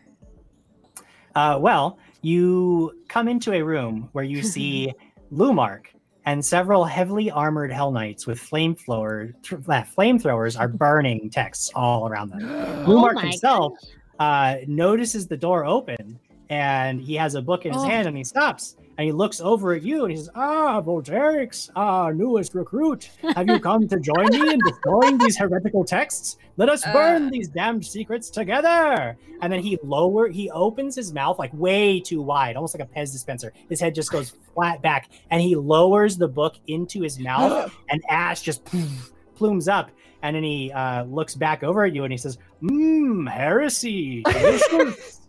uh, 1.35 1.57
well 1.59 1.99
you 2.23 2.91
come 3.07 3.27
into 3.27 3.53
a 3.53 3.61
room 3.61 4.09
where 4.13 4.23
you 4.23 4.41
see 4.41 4.91
lumark 5.31 5.85
and 6.25 6.43
several 6.43 6.83
heavily 6.83 7.29
armored 7.29 7.71
hell 7.71 7.91
knights 7.91 8.25
with 8.25 8.39
flamethrower 8.39 9.31
th- 9.43 9.61
uh, 9.67 9.83
flamethrowers 9.95 10.59
are 10.59 10.67
burning 10.67 11.29
texts 11.29 11.69
all 11.75 12.07
around 12.09 12.31
them 12.31 12.39
Oh 12.87 12.89
Lumark 12.89 13.13
my 13.15 13.21
himself 13.23 13.73
uh, 14.19 14.55
notices 14.67 15.27
the 15.27 15.37
door 15.37 15.65
open 15.65 16.19
and 16.49 17.01
he 17.01 17.15
has 17.15 17.35
a 17.35 17.41
book 17.41 17.65
in 17.65 17.73
his 17.73 17.81
Oh. 17.83 17.85
hand 17.85 18.07
and 18.07 18.15
he 18.15 18.23
stops 18.23 18.77
and 18.97 19.05
he 19.05 19.11
looks 19.11 19.41
over 19.41 19.73
at 19.73 19.83
you 19.83 20.03
and 20.05 20.11
he 20.11 20.17
says, 20.17 20.29
Ah, 20.33 20.81
Volterix, 20.81 21.69
our 21.75 22.13
newest 22.13 22.55
recruit. 22.55 23.09
Have 23.35 23.47
you 23.47 23.59
come 23.59 23.87
to 23.87 23.99
join 23.99 24.27
me 24.31 24.53
in 24.53 24.59
destroying 24.65 25.17
these 25.17 25.37
heretical 25.37 25.83
texts? 25.83 26.37
Let 26.55 26.69
us 26.69 26.83
burn 26.93 27.27
Uh. 27.27 27.29
these 27.31 27.49
damned 27.49 27.85
secrets 27.85 28.29
together. 28.29 29.17
And 29.41 29.51
then 29.53 29.59
he 29.61 29.77
lower 29.83 30.29
he 30.29 30.49
opens 30.51 30.95
his 30.95 31.13
mouth 31.13 31.37
like 31.37 31.51
way 31.53 31.99
too 31.99 32.21
wide, 32.21 32.55
almost 32.55 32.79
like 32.79 32.87
a 32.87 32.91
Pez 32.99 33.11
dispenser. 33.11 33.51
His 33.69 33.79
head 33.81 33.93
just 33.93 34.11
goes 34.11 34.33
flat 34.55 34.81
back 34.81 35.09
and 35.29 35.41
he 35.41 35.55
lowers 35.55 36.17
the 36.17 36.27
book 36.29 36.55
into 36.67 37.01
his 37.01 37.19
mouth 37.19 37.71
and 37.89 38.01
ash 38.09 38.41
just 38.41 38.63
poof, 38.65 39.11
plumes 39.35 39.67
up. 39.67 39.91
And 40.23 40.35
then 40.35 40.43
he 40.43 40.71
uh, 40.71 41.03
looks 41.03 41.35
back 41.35 41.63
over 41.63 41.85
at 41.85 41.93
you 41.93 42.03
and 42.03 42.11
he 42.11 42.17
says, 42.17 42.37
Mmm, 42.61 43.29
heresy. 43.29 44.23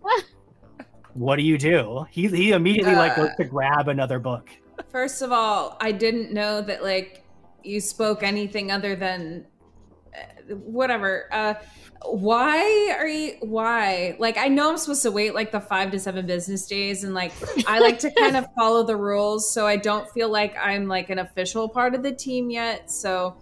what 1.15 1.37
do 1.37 1.43
you 1.43 1.59
do? 1.59 2.07
He, 2.11 2.29
he 2.29 2.53
immediately 2.53 2.95
like 2.95 3.13
Uh. 3.13 3.27
goes 3.27 3.37
to 3.37 3.45
grab 3.45 3.89
another 3.89 4.19
book. 4.19 4.49
First 4.91 5.23
of 5.23 5.33
all, 5.33 5.77
I 5.81 5.93
didn't 5.93 6.33
know 6.33 6.61
that 6.63 6.83
like 6.83 7.25
you 7.65 7.81
spoke 7.81 8.23
anything 8.23 8.71
other 8.71 8.95
than 8.97 9.47
uh, 10.15 10.55
whatever. 10.55 11.29
Uh 11.33 11.55
why 12.05 12.95
are 12.97 13.09
you 13.09 13.35
why? 13.41 14.15
Like 14.21 14.39
I 14.39 14.47
know 14.47 14.71
I'm 14.71 14.79
supposed 14.79 15.03
to 15.03 15.11
wait 15.11 15.35
like 15.35 15.51
the 15.51 15.61
5 15.61 15.91
to 15.91 15.99
7 15.99 16.25
business 16.27 16.65
days 16.67 17.03
and 17.03 17.13
like 17.13 17.33
I 17.67 17.81
like 17.81 17.99
to 18.01 18.11
kind 18.13 18.37
of 18.37 18.47
follow 18.57 18.85
the 18.85 18.97
rules 18.97 19.53
so 19.53 19.67
I 19.67 19.77
don't 19.77 20.09
feel 20.11 20.29
like 20.31 20.55
I'm 20.57 20.87
like 20.87 21.11
an 21.11 21.19
official 21.19 21.69
part 21.69 21.97
of 21.97 22.05
the 22.05 22.13
team 22.13 22.51
yet. 22.51 22.89
So 22.89 23.37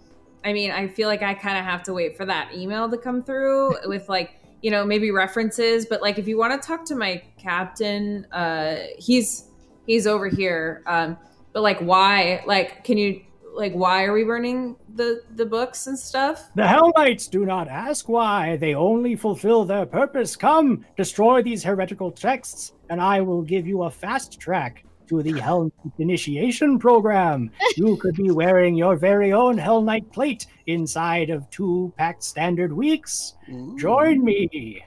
I 0.47 0.53
mean, 0.53 0.71
I 0.71 0.87
feel 0.87 1.09
like 1.09 1.21
I 1.21 1.33
kind 1.33 1.57
of 1.57 1.65
have 1.65 1.83
to 1.83 1.93
wait 1.93 2.15
for 2.15 2.25
that 2.25 2.53
email 2.55 2.89
to 2.89 2.97
come 2.97 3.21
through 3.21 3.75
with 3.87 4.07
like 4.07 4.39
you 4.61 4.71
know, 4.71 4.85
maybe 4.85 5.11
references. 5.11 5.85
But 5.85 6.01
like, 6.01 6.17
if 6.17 6.27
you 6.27 6.37
want 6.37 6.59
to 6.59 6.67
talk 6.67 6.85
to 6.85 6.95
my 6.95 7.21
captain, 7.37 8.25
uh, 8.31 8.77
he's 8.97 9.49
he's 9.85 10.07
over 10.07 10.27
here. 10.27 10.83
Um, 10.87 11.17
but 11.53 11.61
like, 11.61 11.79
why? 11.79 12.43
Like, 12.45 12.83
can 12.83 12.97
you 12.97 13.21
like 13.53 13.73
why 13.73 14.03
are 14.05 14.13
we 14.13 14.23
burning 14.23 14.75
the 14.95 15.23
the 15.35 15.45
books 15.45 15.87
and 15.87 15.97
stuff? 15.97 16.49
The 16.55 16.67
Hell 16.67 16.91
Knights 16.95 17.27
do 17.27 17.45
not 17.45 17.67
ask 17.67 18.07
why. 18.07 18.57
They 18.57 18.73
only 18.73 19.15
fulfill 19.15 19.65
their 19.65 19.85
purpose. 19.85 20.35
Come, 20.35 20.85
destroy 20.95 21.41
these 21.41 21.63
heretical 21.63 22.11
texts, 22.11 22.73
and 22.89 23.01
I 23.01 23.21
will 23.21 23.41
give 23.41 23.67
you 23.67 23.83
a 23.83 23.91
fast 23.91 24.39
track 24.39 24.83
to 25.07 25.23
the 25.23 25.39
Hell 25.39 25.63
Knight 25.63 25.93
initiation 25.99 26.79
program. 26.79 27.51
You 27.75 27.97
could 27.97 28.15
be 28.15 28.31
wearing 28.31 28.75
your 28.75 28.95
very 28.95 29.33
own 29.33 29.57
Hell 29.57 29.81
Knight 29.81 30.11
plate 30.11 30.47
inside 30.65 31.29
of 31.29 31.49
two 31.49 31.93
Pact 31.97 32.23
Standard 32.23 32.73
weeks. 32.73 33.35
Join 33.77 34.23
me. 34.23 34.83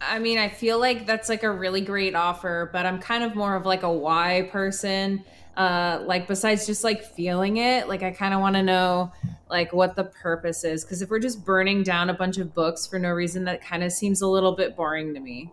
I 0.00 0.18
mean, 0.18 0.38
I 0.38 0.48
feel 0.48 0.78
like 0.78 1.06
that's 1.06 1.28
like 1.28 1.42
a 1.42 1.50
really 1.50 1.82
great 1.82 2.14
offer, 2.14 2.70
but 2.72 2.86
I'm 2.86 2.98
kind 2.98 3.22
of 3.22 3.34
more 3.34 3.54
of 3.54 3.66
like 3.66 3.82
a 3.82 3.92
why 3.92 4.48
person. 4.50 5.24
Uh, 5.56 6.02
like 6.06 6.26
besides 6.26 6.64
just 6.64 6.84
like 6.84 7.04
feeling 7.04 7.58
it, 7.58 7.86
like 7.86 8.02
I 8.02 8.12
kind 8.12 8.32
of 8.32 8.40
want 8.40 8.56
to 8.56 8.62
know 8.62 9.12
like 9.50 9.72
what 9.72 9.96
the 9.96 10.04
purpose 10.04 10.64
is. 10.64 10.84
Because 10.84 11.02
if 11.02 11.10
we're 11.10 11.18
just 11.18 11.44
burning 11.44 11.82
down 11.82 12.08
a 12.08 12.14
bunch 12.14 12.38
of 12.38 12.54
books 12.54 12.86
for 12.86 12.98
no 12.98 13.10
reason, 13.10 13.44
that 13.44 13.62
kind 13.62 13.82
of 13.82 13.92
seems 13.92 14.22
a 14.22 14.26
little 14.26 14.52
bit 14.52 14.74
boring 14.76 15.12
to 15.12 15.20
me. 15.20 15.52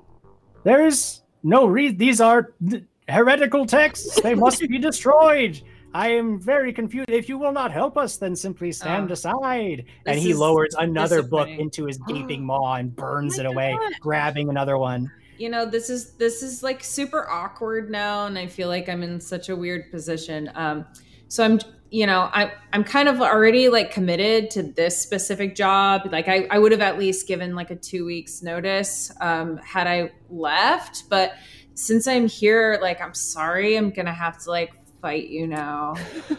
There's 0.63 1.23
no 1.43 1.65
reason. 1.65 1.97
These 1.97 2.21
are 2.21 2.53
th- 2.69 2.83
heretical 3.07 3.65
texts. 3.65 4.19
They 4.21 4.35
must 4.35 4.59
be 4.61 4.77
destroyed. 4.77 5.61
I 5.93 6.09
am 6.09 6.39
very 6.39 6.73
confused. 6.73 7.09
If 7.09 7.29
you 7.29 7.37
will 7.37 7.53
not 7.53 7.71
help 7.71 7.97
us, 7.97 8.17
then 8.17 8.35
simply 8.35 8.71
stand 8.71 9.09
Oh. 9.09 9.13
aside. 9.13 9.85
And 10.05 10.19
he 10.19 10.33
lowers 10.33 10.75
another 10.77 11.23
book 11.23 11.47
into 11.47 11.85
his 11.85 11.97
gaping 12.07 12.45
maw 12.45 12.75
and 12.75 12.95
burns 12.95 13.39
it 13.39 13.45
away, 13.45 13.75
God. 13.79 13.93
grabbing 14.01 14.49
another 14.49 14.77
one. 14.77 15.09
You 15.37 15.49
know, 15.49 15.65
this 15.65 15.89
is 15.89 16.11
this 16.13 16.43
is 16.43 16.63
like 16.63 16.83
super 16.83 17.27
awkward 17.29 17.89
now, 17.89 18.25
and 18.25 18.37
I 18.37 18.47
feel 18.47 18.67
like 18.67 18.89
I'm 18.89 19.03
in 19.03 19.19
such 19.19 19.49
a 19.49 19.55
weird 19.55 19.89
position. 19.91 20.51
Um, 20.55 20.85
so 21.29 21.43
I'm, 21.43 21.59
you 21.91 22.05
know, 22.07 22.29
I 22.33 22.51
I'm 22.73 22.83
kind 22.83 23.07
of 23.07 23.21
already 23.21 23.69
like 23.69 23.91
committed 23.91 24.49
to 24.51 24.63
this 24.63 24.99
specific 24.99 25.55
job. 25.55 26.09
Like 26.11 26.27
I 26.27 26.47
I 26.49 26.57
would 26.59 26.71
have 26.71 26.81
at 26.81 26.97
least 26.99 27.27
given 27.27 27.55
like 27.55 27.69
a 27.71 27.75
two 27.75 28.03
weeks 28.05 28.41
notice 28.41 29.11
um, 29.21 29.57
had 29.57 29.85
I 29.87 30.11
left, 30.29 31.03
but 31.09 31.33
since 31.77 32.07
I'm 32.07 32.27
here, 32.27 32.79
like 32.81 32.99
I'm 32.99 33.13
sorry, 33.13 33.77
I'm 33.77 33.91
gonna 33.91 34.13
have 34.13 34.39
to 34.39 34.49
like 34.49 34.73
fight 34.99 35.29
you 35.29 35.45
now. 35.45 35.95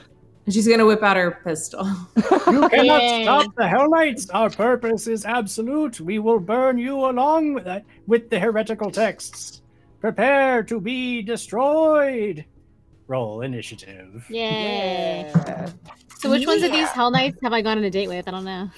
and 0.45 0.53
she's 0.53 0.67
gonna 0.67 0.85
whip 0.85 1.03
out 1.03 1.17
her 1.17 1.41
pistol. 1.45 1.89
You 2.49 2.67
cannot 2.71 3.03
Yay. 3.03 3.25
stop 3.25 3.55
the 3.57 3.69
Hell 3.69 3.91
Knights. 3.91 4.31
Our 4.31 4.49
purpose 4.49 5.07
is 5.07 5.27
absolute. 5.27 6.01
We 6.01 6.19
will 6.19 6.41
burn 6.41 6.79
you 6.79 7.05
along 7.05 7.53
with, 7.53 7.65
that, 7.65 7.85
with 8.07 8.31
the 8.31 8.41
heretical 8.41 8.91
texts. 8.91 9.61
Prepare 10.01 10.63
to 10.63 10.81
be 10.81 11.21
destroyed. 11.21 12.47
Roll 13.07 13.43
initiative. 13.43 14.25
Yay. 14.31 15.31
Yeah. 15.35 15.71
So 16.19 16.29
which 16.31 16.49
ones 16.49 16.65
of 16.65 16.73
these 16.73 16.89
Hell 16.89 17.13
Knights 17.13 17.39
have 17.43 17.53
I 17.53 17.63
gone 17.63 17.79
on 17.79 17.85
a 17.85 17.91
date 17.91 18.09
with? 18.09 18.27
I 18.27 18.33
don't 18.33 18.45
know. 18.45 18.69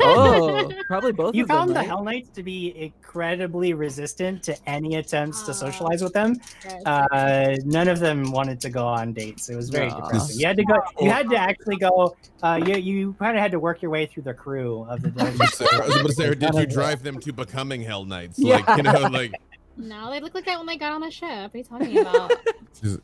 Oh, 0.00 0.70
probably 0.86 1.12
both 1.12 1.34
You 1.34 1.44
of 1.44 1.48
them. 1.48 1.56
You 1.56 1.58
found 1.58 1.70
the 1.70 1.74
right? 1.76 1.86
Hell 1.86 2.04
Knights 2.04 2.28
to 2.30 2.42
be 2.42 2.74
incredibly 2.76 3.72
resistant 3.72 4.42
to 4.42 4.56
any 4.68 4.96
attempts 4.96 5.42
to 5.44 5.54
socialize 5.54 6.02
with 6.02 6.12
them. 6.12 6.36
Uh, 6.84 7.56
none 7.64 7.88
of 7.88 8.00
them 8.00 8.30
wanted 8.32 8.60
to 8.60 8.68
go 8.68 8.86
on 8.86 9.14
dates. 9.14 9.48
It 9.48 9.56
was 9.56 9.70
very 9.70 9.88
Aw. 9.88 9.98
depressing. 9.98 10.40
You 10.40 10.46
had 10.46 10.56
to 10.56 10.64
go. 10.64 10.74
You 11.00 11.10
had 11.10 11.30
to 11.30 11.36
actually 11.36 11.76
go. 11.76 12.14
Uh, 12.42 12.60
you 12.66 12.76
you 12.76 13.12
kind 13.14 13.34
of 13.34 13.40
had 13.40 13.52
to 13.52 13.58
work 13.58 13.80
your 13.80 13.90
way 13.90 14.04
through 14.04 14.24
the 14.24 14.34
crew 14.34 14.84
of 14.84 15.00
the. 15.00 15.08
I 15.18 15.30
was 15.30 15.96
about 15.96 16.06
to 16.06 16.12
say, 16.12 16.34
did 16.34 16.54
you 16.54 16.66
drive 16.78 17.02
them 17.02 17.18
to 17.20 17.32
becoming 17.32 17.80
Hell 17.80 18.04
Knights? 18.04 18.38
Yeah. 18.38 18.56
Like, 18.56 18.76
you 18.76 18.82
know, 18.82 19.08
like 19.08 19.32
no, 19.78 20.10
they 20.10 20.20
look 20.20 20.34
like 20.34 20.44
that 20.44 20.58
when 20.58 20.66
they 20.66 20.76
got 20.76 20.92
on 20.92 21.00
the 21.00 21.10
ship. 21.10 21.54
What 21.68 21.80
are 21.80 21.84
you 21.86 22.04
talking 22.04 22.36
about? 22.82 23.02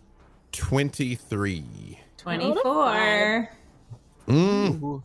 23. 0.53 1.99
Twenty 2.18 2.55
four. 2.62 3.49
Mm. 4.27 4.83
Ooh. 4.83 5.03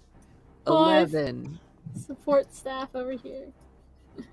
Five. 0.65 1.13
Eleven. 1.13 1.59
Support 2.07 2.53
staff 2.53 2.89
over 2.95 3.11
here. 3.11 3.47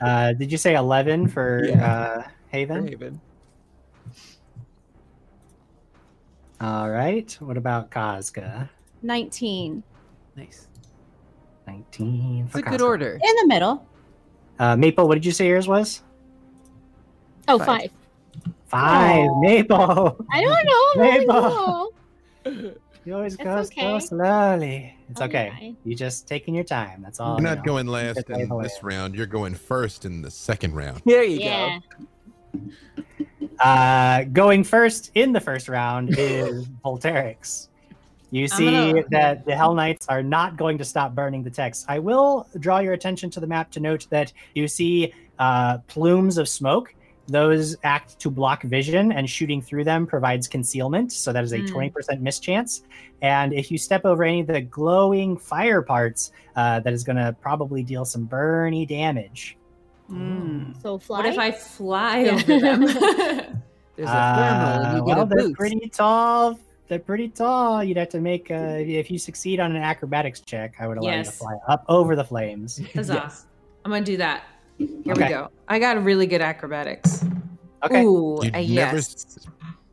Uh, 0.00 0.32
did 0.32 0.50
you 0.50 0.58
say 0.58 0.74
eleven 0.74 1.28
for 1.28 1.64
Yeah. 1.66 1.84
uh, 1.86 2.28
Haven? 2.48 2.84
Raven. 2.84 3.20
All 6.60 6.90
right. 6.90 7.30
What 7.40 7.56
about 7.56 7.90
Kazka? 7.90 8.68
19. 9.02 9.82
Nice. 10.36 10.68
Nineteen. 11.66 12.44
It's 12.44 12.52
for 12.52 12.58
a 12.58 12.62
good 12.62 12.80
Kazka. 12.80 12.84
order. 12.84 13.12
In 13.22 13.36
the 13.42 13.46
middle. 13.46 13.86
Uh, 14.58 14.76
Maple, 14.76 15.06
what 15.08 15.14
did 15.14 15.24
you 15.26 15.32
say 15.32 15.46
yours 15.48 15.68
was? 15.68 16.02
Oh, 17.48 17.58
Five. 17.58 17.66
five. 17.66 17.90
Five. 18.66 19.28
Maple. 19.40 20.16
I 20.32 20.40
don't 20.40 20.64
know. 20.64 20.90
I'm 20.94 21.00
really 21.00 21.26
Mabel. 21.26 21.92
low. 22.44 22.74
You 23.04 23.14
always 23.16 23.34
It's 23.34 23.42
go 23.42 23.62
so 23.62 23.66
okay. 23.68 24.00
slowly. 24.00 24.96
It's 25.10 25.20
Oh, 25.20 25.24
okay. 25.26 25.52
yeah. 25.60 25.70
You 25.84 25.94
just 25.94 26.26
taking 26.26 26.54
your 26.54 26.64
time. 26.64 27.02
That's 27.02 27.20
all. 27.20 27.32
You're 27.32 27.38
you 27.50 27.54
not 27.56 27.58
know. 27.58 27.64
going 27.64 27.86
last 27.86 28.24
Good 28.26 28.30
in 28.40 28.48
this 28.48 28.50
live. 28.50 28.70
round. 28.84 29.14
You're 29.14 29.26
going 29.26 29.54
first 29.54 30.04
in 30.04 30.22
the 30.22 30.30
second 30.30 30.74
round. 30.74 31.02
There 31.04 31.22
you 31.22 31.38
Yeah. 31.40 31.78
Uh, 33.60 34.24
going 34.24 34.64
first 34.64 35.10
in 35.14 35.32
the 35.32 35.40
first 35.40 35.68
round 35.68 36.16
is 36.18 36.66
Volterix. 36.84 37.68
You 38.30 38.48
see 38.48 38.70
gonna- 38.70 39.04
that 39.10 39.44
the 39.44 39.54
Hell 39.54 39.74
Knights 39.74 40.06
are 40.08 40.22
not 40.22 40.56
going 40.56 40.78
to 40.78 40.84
stop 40.84 41.14
burning 41.14 41.42
the 41.44 41.50
text. 41.50 41.84
I 41.88 41.98
will 42.00 42.48
draw 42.58 42.78
your 42.80 42.92
attention 42.94 43.30
to 43.30 43.40
the 43.40 43.46
map 43.46 43.70
to 43.72 43.80
note 43.80 44.06
that 44.10 44.32
you 44.54 44.66
see 44.66 45.12
uh, 45.38 45.78
plumes 45.86 46.36
of 46.38 46.48
smoke. 46.48 46.94
Those 47.26 47.76
act 47.84 48.18
to 48.20 48.30
block 48.30 48.62
vision, 48.64 49.12
and 49.12 49.28
shooting 49.28 49.62
through 49.62 49.84
them 49.84 50.06
provides 50.06 50.46
concealment. 50.46 51.10
So 51.12 51.32
that 51.32 51.42
is 51.42 51.52
a 51.54 51.58
Hmm. 51.60 51.66
20% 51.66 52.20
miss 52.20 52.38
chance. 52.38 52.82
And 53.22 53.52
if 53.54 53.70
you 53.70 53.78
step 53.78 54.04
over 54.04 54.24
any 54.24 54.40
of 54.40 54.46
the 54.48 54.60
glowing 54.60 55.36
fire 55.38 55.80
parts, 55.80 56.32
uh, 56.56 56.80
that 56.80 56.92
is 56.92 57.02
going 57.02 57.16
to 57.16 57.34
probably 57.40 57.82
deal 57.82 58.04
some 58.04 58.28
burny 58.28 58.86
damage. 58.86 59.56
Mm. 60.10 60.80
So 60.82 60.98
fly. 60.98 61.18
What 61.20 61.26
if 61.26 61.38
I 61.38 61.50
fly 61.50 62.18
Yeah. 62.24 62.32
over 62.34 62.60
them? 62.60 62.80
There's 63.96 64.10
a 64.10 64.34
thermal, 64.34 64.86
Uh, 64.86 64.96
you 64.96 65.04
well, 65.04 65.20
a 65.22 65.26
they're 65.26 65.38
boost. 65.44 65.54
pretty 65.54 65.88
tall. 65.88 66.58
They're 66.88 66.98
pretty 66.98 67.28
tall. 67.30 67.82
You'd 67.82 67.96
have 67.96 68.10
to 68.10 68.20
make 68.20 68.50
uh, 68.50 68.54
if 68.78 69.10
you 69.10 69.18
succeed 69.18 69.60
on 69.60 69.74
an 69.74 69.80
acrobatics 69.82 70.40
check. 70.40 70.74
I 70.78 70.86
would 70.86 70.98
allow 70.98 71.16
you 71.16 71.24
to 71.24 71.30
fly 71.30 71.54
up 71.68 71.84
over 71.88 72.14
the 72.16 72.24
flames. 72.24 72.78
Huzzah. 72.94 73.14
Yes. 73.14 73.46
I'm 73.86 73.90
gonna 73.92 74.04
do 74.04 74.18
that. 74.18 74.42
Here 74.78 74.88
we 75.06 75.14
go. 75.14 75.50
I 75.68 75.78
got 75.78 76.02
really 76.02 76.26
good 76.26 76.40
acrobatics. 76.40 77.24
Okay. 77.84 78.02
Ooh, 78.04 78.40
You 78.42 78.50
a 78.54 78.66
never, 78.66 78.96
yes. 78.96 79.38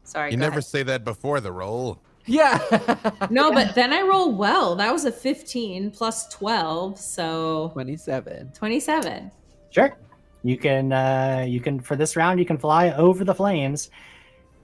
Sorry. 0.03 0.31
you 0.31 0.37
go 0.37 0.41
never 0.41 0.53
ahead. 0.53 0.63
say 0.65 0.83
that 0.83 1.03
before 1.03 1.39
the 1.39 1.51
roll. 1.51 1.99
Yeah. 2.25 2.59
No, 3.29 3.51
but 3.51 3.75
then 3.75 3.93
I 3.93 4.01
roll 4.01 4.33
well. 4.33 4.75
That 4.75 4.91
was 4.91 5.05
a 5.05 5.11
15 5.11 5.91
plus 5.91 6.27
12, 6.29 6.99
so 6.99 7.69
27. 7.73 8.51
27. 8.53 9.31
Sure. 9.69 9.97
You 10.43 10.57
can 10.57 10.91
uh, 10.91 11.45
you 11.47 11.59
can 11.61 11.79
for 11.79 11.95
this 11.95 12.15
round 12.15 12.39
you 12.39 12.45
can 12.45 12.57
fly 12.57 12.91
over 12.91 13.23
the 13.23 13.33
flames 13.35 13.89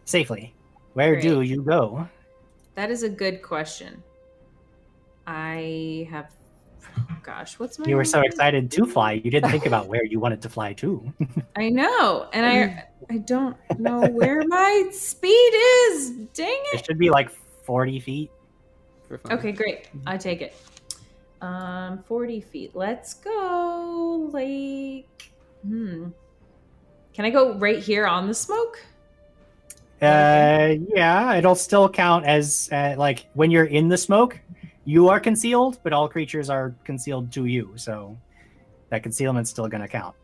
safely. 0.05 0.53
Where 0.93 1.19
do 1.21 1.41
you 1.41 1.61
go? 1.61 2.07
That 2.75 2.89
is 2.91 3.03
a 3.03 3.09
good 3.09 3.41
question. 3.41 4.03
I 5.27 6.07
have. 6.09 6.31
Oh 6.97 7.17
gosh, 7.23 7.59
what's 7.59 7.79
my? 7.79 7.85
You 7.87 7.95
were 7.95 8.05
so 8.05 8.21
excited 8.21 8.71
to 8.71 8.85
fly, 8.85 9.13
you 9.13 9.31
didn't 9.31 9.51
think 9.51 9.65
about 9.65 9.87
where 9.87 10.03
you 10.03 10.19
wanted 10.19 10.41
to 10.43 10.49
fly 10.49 10.73
to. 10.73 11.13
I 11.55 11.69
know, 11.69 12.27
and 12.33 12.45
I 12.45 12.85
I 13.09 13.17
don't 13.19 13.57
know 13.79 14.07
where 14.07 14.43
my 14.47 14.89
speed 14.91 15.53
is. 15.89 16.11
Dang 16.33 16.61
it. 16.73 16.79
It 16.79 16.85
should 16.85 16.99
be 16.99 17.09
like 17.09 17.29
forty 17.29 17.99
feet. 17.99 18.31
Okay, 19.31 19.51
great. 19.51 19.89
I 20.05 20.17
take 20.17 20.41
it. 20.41 20.55
Um, 21.41 22.03
40 22.07 22.41
feet. 22.41 22.75
Let's 22.75 23.13
go. 23.13 24.29
Like, 24.33 25.31
hmm. 25.65 26.09
Can 27.13 27.25
I 27.25 27.29
go 27.29 27.53
right 27.55 27.79
here 27.79 28.05
on 28.05 28.27
the 28.27 28.33
smoke? 28.33 28.79
Uh, 30.01 30.75
yeah, 30.93 31.33
it'll 31.35 31.55
still 31.55 31.89
count 31.89 32.25
as 32.25 32.69
uh, 32.71 32.93
like 32.97 33.25
when 33.33 33.49
you're 33.49 33.65
in 33.65 33.87
the 33.87 33.97
smoke, 33.97 34.39
you 34.87 35.09
are 35.09 35.19
concealed, 35.19 35.79
but 35.83 35.91
all 35.91 36.07
creatures 36.07 36.49
are 36.49 36.73
concealed 36.85 37.29
to 37.33 37.43
you. 37.43 37.73
So 37.75 38.17
that 38.89 39.03
concealment's 39.03 39.49
still 39.49 39.67
going 39.67 39.81
to 39.81 39.87
count. 39.87 40.15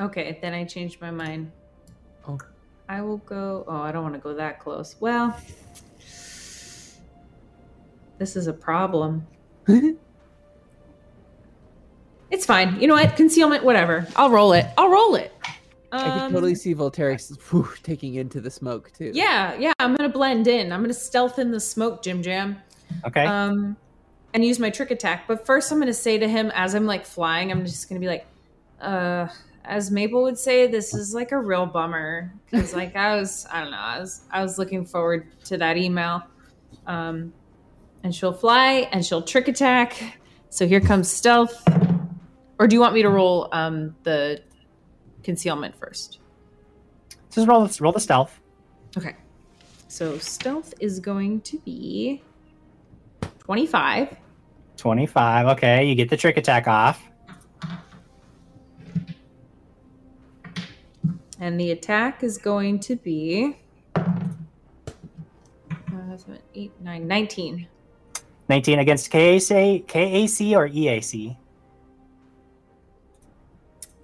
Okay, 0.00 0.38
then 0.40 0.54
I 0.54 0.64
changed 0.64 1.02
my 1.02 1.10
mind. 1.10 1.52
Oh. 2.26 2.38
I 2.88 3.02
will 3.02 3.18
go. 3.18 3.66
Oh, 3.68 3.76
I 3.82 3.92
don't 3.92 4.02
want 4.02 4.14
to 4.14 4.20
go 4.20 4.32
that 4.32 4.58
close. 4.58 4.96
Well, 5.00 5.36
this 8.18 8.36
is 8.36 8.46
a 8.46 8.54
problem. 8.54 9.26
it's 12.30 12.46
fine. 12.46 12.80
You 12.80 12.86
know 12.86 12.94
what? 12.94 13.16
Concealment, 13.16 13.64
whatever. 13.64 14.06
I'll 14.16 14.30
roll 14.30 14.54
it. 14.54 14.64
I'll 14.78 14.88
roll 14.88 15.14
it. 15.14 15.30
I 15.92 15.98
can 16.02 16.20
Um, 16.20 16.32
totally 16.32 16.54
see 16.54 16.74
Volterix 16.74 17.38
whew, 17.50 17.68
taking 17.82 18.14
into 18.14 18.40
the 18.40 18.50
smoke 18.50 18.92
too. 18.96 19.10
Yeah, 19.14 19.54
yeah. 19.58 19.72
I'm 19.78 19.94
gonna 19.94 20.08
blend 20.08 20.46
in. 20.46 20.72
I'm 20.72 20.80
gonna 20.80 20.94
stealth 20.94 21.38
in 21.38 21.50
the 21.50 21.60
smoke, 21.60 22.02
Jim 22.02 22.22
Jam. 22.22 22.56
Okay. 23.06 23.24
um 23.24 23.76
and 24.34 24.44
use 24.44 24.58
my 24.58 24.70
trick 24.70 24.90
attack 24.90 25.24
but 25.26 25.46
first 25.46 25.70
i'm 25.70 25.78
going 25.78 25.86
to 25.86 25.94
say 25.94 26.18
to 26.18 26.28
him 26.28 26.50
as 26.54 26.74
i'm 26.74 26.86
like 26.86 27.06
flying 27.06 27.50
i'm 27.50 27.64
just 27.64 27.88
going 27.88 28.00
to 28.00 28.04
be 28.04 28.08
like 28.08 28.26
uh, 28.80 29.28
as 29.64 29.90
Maple 29.90 30.22
would 30.22 30.38
say, 30.38 30.66
this 30.66 30.94
is 30.94 31.14
like 31.14 31.32
a 31.32 31.38
real 31.38 31.66
bummer 31.66 32.32
because, 32.50 32.74
like, 32.74 32.96
I 32.96 33.16
was, 33.16 33.46
I 33.50 33.60
don't 33.60 33.70
know, 33.70 33.76
I 33.76 34.00
was, 34.00 34.22
I 34.30 34.42
was 34.42 34.58
looking 34.58 34.84
forward 34.84 35.28
to 35.44 35.58
that 35.58 35.76
email. 35.76 36.22
Um, 36.86 37.32
and 38.02 38.14
she'll 38.14 38.32
fly 38.32 38.88
and 38.92 39.04
she'll 39.04 39.22
trick 39.22 39.48
attack. 39.48 40.20
So 40.48 40.66
here 40.66 40.80
comes 40.80 41.10
stealth. 41.10 41.62
Or 42.58 42.66
do 42.66 42.74
you 42.74 42.80
want 42.80 42.94
me 42.94 43.02
to 43.02 43.10
roll 43.10 43.48
um, 43.52 43.94
the 44.04 44.42
concealment 45.22 45.76
first? 45.76 46.20
Just 47.30 47.46
roll 47.46 47.68
roll 47.80 47.92
the 47.92 48.00
stealth. 48.00 48.40
Okay. 48.96 49.14
So 49.88 50.18
stealth 50.18 50.72
is 50.80 50.98
going 50.98 51.42
to 51.42 51.58
be 51.58 52.22
25. 53.48 54.14
25. 54.76 55.46
Okay, 55.46 55.82
you 55.86 55.94
get 55.94 56.10
the 56.10 56.18
trick 56.18 56.36
attack 56.36 56.68
off. 56.68 57.02
And 61.40 61.58
the 61.58 61.70
attack 61.70 62.22
is 62.22 62.36
going 62.36 62.78
to 62.80 62.96
be 62.96 63.56
uh, 63.96 64.04
seven, 66.18 66.40
eight, 66.54 66.78
nine, 66.82 67.08
19. 67.08 67.66
19 68.50 68.78
against 68.80 69.10
KAC, 69.10 69.86
KAC 69.86 70.54
or 70.54 70.68
EAC? 70.68 71.34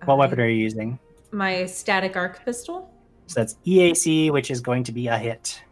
What 0.07 0.17
weapon 0.17 0.41
are 0.41 0.49
you 0.49 0.57
using? 0.57 0.99
My 1.33 1.67
static 1.67 2.17
arc 2.17 2.43
pistol. 2.47 2.91
So 3.27 3.41
that's 3.41 3.59
EAC, 3.67 4.31
which 4.31 4.51
is 4.51 4.63
going 4.63 4.85
to 4.85 4.93
be 4.93 5.09
a 5.09 5.19
hit. 5.19 5.63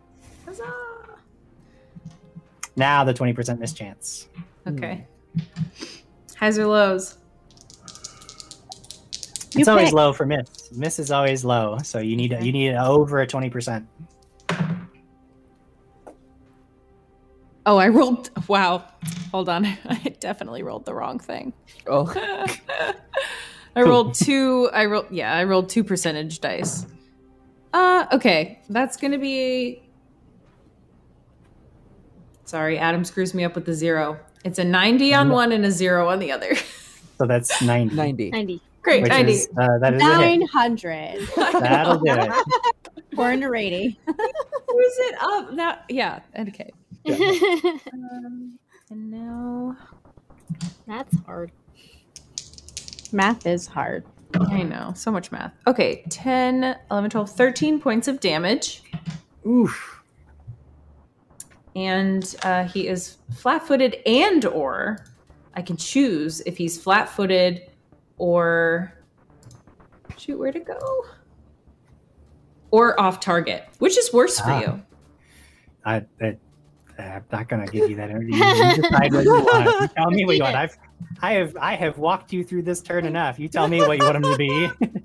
Huzzah! 2.77 2.81
Now 2.81 3.05
the 3.05 3.15
20% 3.15 3.59
miss 3.59 3.73
chance. 3.73 4.29
Okay. 4.67 5.07
Highs 6.37 6.59
or 6.59 6.67
lows? 6.67 7.19
It's 9.55 9.57
You 9.57 9.65
always 9.69 9.87
pick. 9.89 9.95
low 9.95 10.13
for 10.13 10.25
miss. 10.27 10.71
Miss 10.73 10.99
is 10.99 11.11
always 11.11 11.45
low, 11.45 11.79
so 11.85 11.99
you 11.99 12.17
need 12.17 12.33
you 12.41 12.53
need 12.53 12.75
over 12.75 13.21
a 13.21 13.27
20%. 13.27 13.87
Oh, 17.65 17.77
I 17.77 17.89
rolled. 17.89 18.31
Wow. 18.49 18.85
Hold 19.31 19.49
on. 19.49 19.67
I 19.85 20.15
definitely 20.21 20.63
rolled 20.63 20.85
the 20.85 20.95
wrong 20.95 21.19
thing. 21.19 21.53
Oh, 21.87 22.13
I 23.77 23.83
rolled 23.83 24.15
two. 24.17 24.69
I 24.73 24.87
rolled. 24.87 25.07
Yeah, 25.11 25.33
I 25.35 25.45
rolled 25.45 25.69
two 25.69 25.85
percentage 25.85 26.41
dice. 26.41 26.87
Uh, 27.73 28.07
okay. 28.13 28.61
That's 28.69 28.97
gonna 28.97 29.19
be. 29.19 29.83
Sorry, 32.53 32.77
Adam 32.77 33.03
screws 33.03 33.33
me 33.33 33.45
up 33.45 33.55
with 33.55 33.65
the 33.65 33.73
zero. 33.73 34.21
It's 34.45 34.59
a 34.59 34.65
90 34.65 35.15
on 35.15 35.31
one 35.31 35.53
and 35.53 35.65
a 35.65 35.71
zero 35.71 36.11
on 36.11 36.19
the 36.19 36.31
other. 36.33 36.55
So 37.19 37.27
that's 37.27 37.63
90. 37.63 37.95
90. 37.95 38.31
90. 38.31 38.61
Great, 38.83 39.03
Which 39.03 39.11
90. 39.13 39.33
is, 39.33 39.49
uh, 39.57 39.79
that 39.79 39.95
is 39.95 40.01
900. 40.03 41.29
That'll 41.37 41.99
do 41.99 42.05
it. 42.07 42.33
We're 43.17 43.33
in 43.33 43.45
a 43.45 43.51
rating. 43.51 43.97
Who's 44.07 44.17
it 44.99 45.15
up? 45.23 45.55
That 45.55 45.85
yeah. 45.89 46.21
Okay. 46.37 46.71
Um, 47.09 48.59
and 48.91 49.11
now 49.11 49.77
That's 50.89 51.17
hard. 51.27 51.53
Math 53.13 53.47
is 53.47 53.69
hard. 53.69 54.05
I 54.35 54.63
know 54.63 54.93
so 54.97 55.13
much 55.13 55.31
math. 55.31 55.53
Okay, 55.69 56.03
10, 56.09 56.77
11, 56.91 57.11
12, 57.11 57.31
13 57.31 57.81
points 57.81 58.09
of 58.09 58.19
damage. 58.19 58.83
Oof. 59.47 60.02
And 61.75 62.37
uh, 62.43 62.65
he 62.65 62.87
is 62.89 63.19
flat-footed 63.35 63.97
and 64.07 64.45
or 64.47 65.05
i 65.55 65.63
can 65.63 65.77
choose 65.77 66.41
if 66.43 66.57
he's 66.57 66.81
flat-footed 66.81 67.71
or 68.19 68.93
shoot 70.19 70.39
where 70.39 70.53
to 70.53 70.61
go 70.61 71.05
or 72.71 72.99
off 73.01 73.21
target 73.21 73.65
which 73.79 73.97
is 73.99 74.13
worse 74.13 74.39
for 74.39 74.51
Ah. 74.51 74.61
you 74.61 74.83
I, 75.85 76.03
I, 76.21 76.37
I'm 76.99 77.25
not 77.33 77.49
gonna 77.49 77.67
give 77.67 77.91
you 77.91 77.97
that 77.97 78.11
energy. 78.11 78.33
You 78.35 78.83
decide 78.83 79.13
what 79.13 79.25
you 79.25 79.33
want. 79.33 79.81
You 79.81 79.89
tell 79.89 80.11
me 80.13 80.25
what 80.25 80.37
you 80.37 80.43
want. 80.45 80.55
I've, 80.55 80.77
I 81.21 81.33
have, 81.33 81.57
I 81.57 81.75
have 81.75 81.99
walked 81.99 82.33
you 82.33 82.45
through 82.45 82.63
this 82.63 82.81
turn 82.81 83.05
enough. 83.05 83.41
You 83.41 83.49
tell 83.49 83.67
me 83.67 83.81
what 83.81 83.99
you 83.99 84.05
want 84.05 84.17
him 84.17 84.23
to 84.23 84.37
be. 84.37 84.71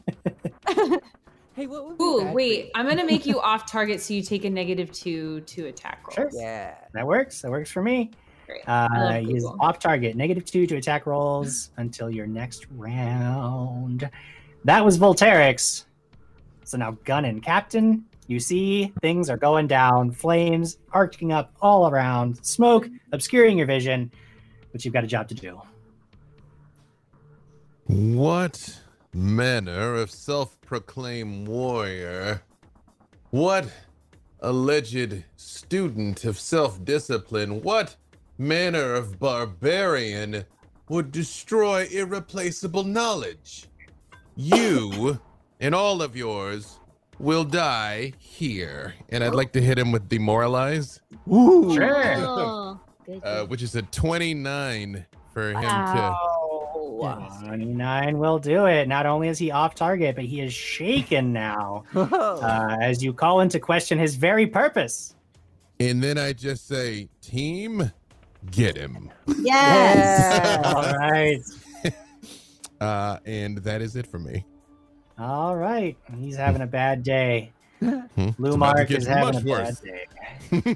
Hey, 1.58 1.66
what 1.68 1.88
would 1.88 1.98
be 1.98 2.04
ooh 2.04 2.20
bad 2.20 2.28
for 2.28 2.34
wait 2.34 2.66
you? 2.66 2.72
i'm 2.76 2.88
gonna 2.88 3.04
make 3.04 3.26
you 3.26 3.42
off 3.52 3.66
target 3.70 4.00
so 4.00 4.14
you 4.14 4.22
take 4.22 4.46
a 4.46 4.50
negative 4.50 4.92
two 4.92 5.42
to 5.42 5.66
attack 5.66 6.06
rolls 6.06 6.14
Sure. 6.16 6.30
Yeah. 6.42 6.76
that 6.94 7.06
works. 7.06 7.42
That 7.42 7.50
works 7.52 7.72
for 7.72 7.82
me. 7.82 8.12
Great. 8.46 8.62
Uh, 8.70 8.88
love 8.94 9.24
he's 9.26 9.44
off 9.60 9.80
target, 9.80 10.16
negative 10.16 10.46
two 10.46 10.66
to 10.68 10.76
attack 10.78 11.06
rolls 11.08 11.72
until 11.78 12.10
your 12.10 12.28
next 12.28 12.68
round. 12.72 14.10
That 14.64 14.86
was 14.86 14.98
Volterix. 15.00 15.86
So 16.64 16.78
now 16.78 16.92
Gunnin, 17.06 17.42
Captain. 17.42 18.06
You 18.28 18.40
see 18.40 18.94
things 19.02 19.30
are 19.30 19.38
going 19.38 19.68
down, 19.68 20.12
flames 20.12 20.78
arcing 20.92 21.32
up 21.32 21.54
all 21.62 21.90
around, 21.90 22.46
smoke 22.46 22.88
obscuring 23.14 23.58
your 23.58 23.66
vision, 23.68 24.12
but 24.72 24.86
you've 24.86 24.94
got 24.94 25.04
a 25.04 25.08
job 25.08 25.28
to 25.30 25.34
do. 25.34 25.60
What 27.88 28.80
manner 29.18 29.96
of 29.96 30.12
self 30.12 30.62
proclaimed 30.62 31.48
warrior? 31.48 32.44
What 33.32 33.68
alleged 34.42 35.24
student 35.36 36.24
of 36.26 36.40
self 36.40 36.84
discipline? 36.86 37.62
What 37.62 37.96
manner 38.38 38.94
of 38.94 39.20
barbarian 39.20 40.46
would 40.90 41.12
destroy 41.12 41.88
irreplaceable 41.92 42.84
knowledge? 42.84 43.66
You 44.36 45.20
and 45.60 45.74
all 45.74 46.04
of 46.04 46.16
yours 46.16 46.80
will 47.18 47.44
die 47.44 48.14
here. 48.20 48.94
And 49.10 49.24
I'd 49.24 49.34
like 49.34 49.52
to 49.54 49.62
hit 49.62 49.80
him 49.80 49.92
with 49.92 50.08
demoralize, 50.08 51.02
Ooh, 51.32 51.74
sure. 51.74 52.04
Oh, 52.18 52.80
uh, 53.24 53.46
which 53.46 53.64
is 53.64 53.76
a 53.76 53.82
29 53.82 55.06
for 55.34 55.50
him 55.50 55.62
to. 55.62 56.37
Wow. 56.98 57.30
29 57.46 58.18
will 58.18 58.40
do 58.40 58.66
it. 58.66 58.88
Not 58.88 59.06
only 59.06 59.28
is 59.28 59.38
he 59.38 59.52
off 59.52 59.76
target, 59.76 60.16
but 60.16 60.26
he 60.26 60.42
is 60.42 60.54
shaken 60.54 61.32
now 61.32 61.84
uh, 61.96 62.78
as 62.82 63.04
you 63.04 63.14
call 63.14 63.42
into 63.42 63.60
question 63.60 64.00
his 64.00 64.16
very 64.16 64.48
purpose. 64.48 65.16
And 65.80 66.04
then 66.04 66.18
I 66.18 66.34
just 66.34 66.68
say, 66.68 67.08
team, 67.22 67.92
get 68.50 68.76
him. 68.76 69.12
Yes. 69.40 70.66
All 70.76 70.94
right. 70.98 71.42
Uh, 72.80 73.18
and 73.26 73.58
that 73.58 73.82
is 73.82 73.96
it 73.96 74.06
for 74.06 74.20
me. 74.20 74.46
All 75.18 75.56
right. 75.56 75.98
He's 76.16 76.36
having 76.36 76.62
a 76.62 76.68
bad 76.68 77.02
day. 77.02 77.52
Hmm? 77.80 78.02
It's 78.16 78.38
Lou 78.38 78.54
about 78.54 78.74
to 78.74 78.76
Mark 78.76 78.88
get 78.90 78.98
is 79.00 79.08
having 79.08 79.36
a 79.36 79.50
worse. 79.50 79.82
bad 79.82 80.64
day. 80.64 80.76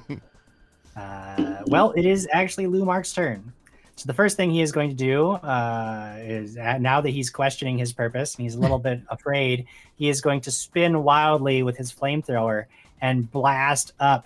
Uh, 0.96 1.62
well, 1.68 1.92
it 1.92 2.06
is 2.06 2.28
actually 2.34 2.66
Lumark's 2.66 3.14
turn. 3.14 3.54
So 4.02 4.08
the 4.08 4.16
first 4.16 4.36
thing 4.36 4.50
he 4.50 4.64
is 4.64 4.72
going 4.72 4.90
to 4.90 4.96
do 4.96 5.34
uh, 5.34 6.16
is 6.22 6.58
uh, 6.58 6.80
now 6.80 7.02
that 7.02 7.12
he's 7.12 7.30
questioning 7.30 7.78
his 7.78 7.94
purpose 7.94 8.34
and 8.34 8.42
he's 8.42 8.56
a 8.56 8.60
little 8.60 8.80
bit 8.90 9.00
afraid, 9.10 9.68
he 9.94 10.10
is 10.10 10.22
going 10.22 10.42
to 10.42 10.50
spin 10.50 11.04
wildly 11.04 11.62
with 11.62 11.78
his 11.78 11.94
flamethrower 11.94 12.66
and 13.02 13.30
blast 13.30 13.94
up 14.00 14.26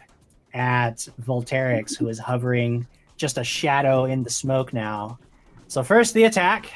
at 0.53 1.05
Volterix, 1.21 1.97
who 1.97 2.07
is 2.07 2.17
hovering 2.17 2.87
just 3.17 3.37
a 3.37 3.43
shadow 3.43 4.05
in 4.05 4.23
the 4.23 4.29
smoke 4.29 4.71
now. 4.71 5.19
So 5.67 5.83
first 5.83 6.13
the 6.13 6.23
attack. 6.23 6.71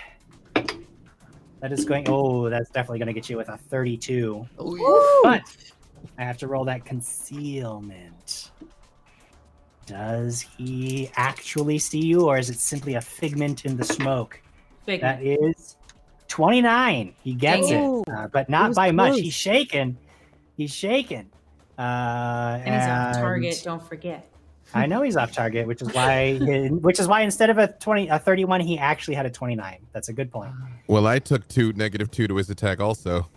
That 1.61 1.71
is 1.71 1.85
going. 1.85 2.05
Oh, 2.09 2.49
that's 2.49 2.69
definitely 2.69 2.99
going 2.99 3.07
to 3.07 3.13
get 3.13 3.29
you 3.29 3.37
with 3.37 3.47
a 3.47 3.55
32. 3.55 4.45
But 5.23 5.43
I 6.17 6.23
have 6.25 6.37
to 6.39 6.47
roll 6.47 6.65
that 6.65 6.83
concealment. 6.83 8.51
Does 9.89 10.41
he 10.41 11.09
actually 11.15 11.79
see 11.79 12.05
you, 12.05 12.27
or 12.27 12.37
is 12.37 12.51
it 12.51 12.59
simply 12.59 12.93
a 12.93 13.01
figment 13.01 13.65
in 13.65 13.75
the 13.75 13.83
smoke? 13.83 14.39
Big 14.85 15.01
That 15.01 15.23
is 15.23 15.77
29. 16.27 17.15
He 17.23 17.33
gets 17.33 17.69
Dang 17.69 18.01
it, 18.01 18.03
it. 18.07 18.13
uh, 18.13 18.27
but 18.27 18.49
not 18.49 18.69
was 18.69 18.75
by 18.75 18.91
much. 18.91 19.19
He's 19.19 19.33
shaken. 19.33 19.97
He's 20.55 20.71
shaken. 20.71 21.31
Uh, 21.77 22.59
and 22.63 22.75
he's 22.75 22.83
off 22.83 23.15
and 23.15 23.15
target 23.15 23.61
don't 23.63 23.81
forget 23.81 24.29
I 24.73 24.85
know 24.85 25.01
he's 25.01 25.17
off 25.17 25.31
target, 25.31 25.65
which 25.65 25.81
is 25.81 25.91
why, 25.93 26.35
which 26.69 26.99
is 26.99 27.07
why 27.07 27.21
instead 27.21 27.49
of 27.49 27.57
a 27.57 27.69
20, 27.69 28.09
a 28.09 28.19
31, 28.19 28.61
he 28.61 28.77
actually 28.77 29.15
had 29.15 29.25
a 29.25 29.29
29. 29.29 29.77
That's 29.93 30.09
a 30.09 30.13
good 30.13 30.31
point. 30.31 30.51
Well, 30.87 31.07
I 31.07 31.17
took 31.17 31.47
two 31.47 31.73
negative 31.73 32.11
two 32.11 32.27
to 32.27 32.35
his 32.35 32.51
attack 32.51 32.79
also. 32.79 33.27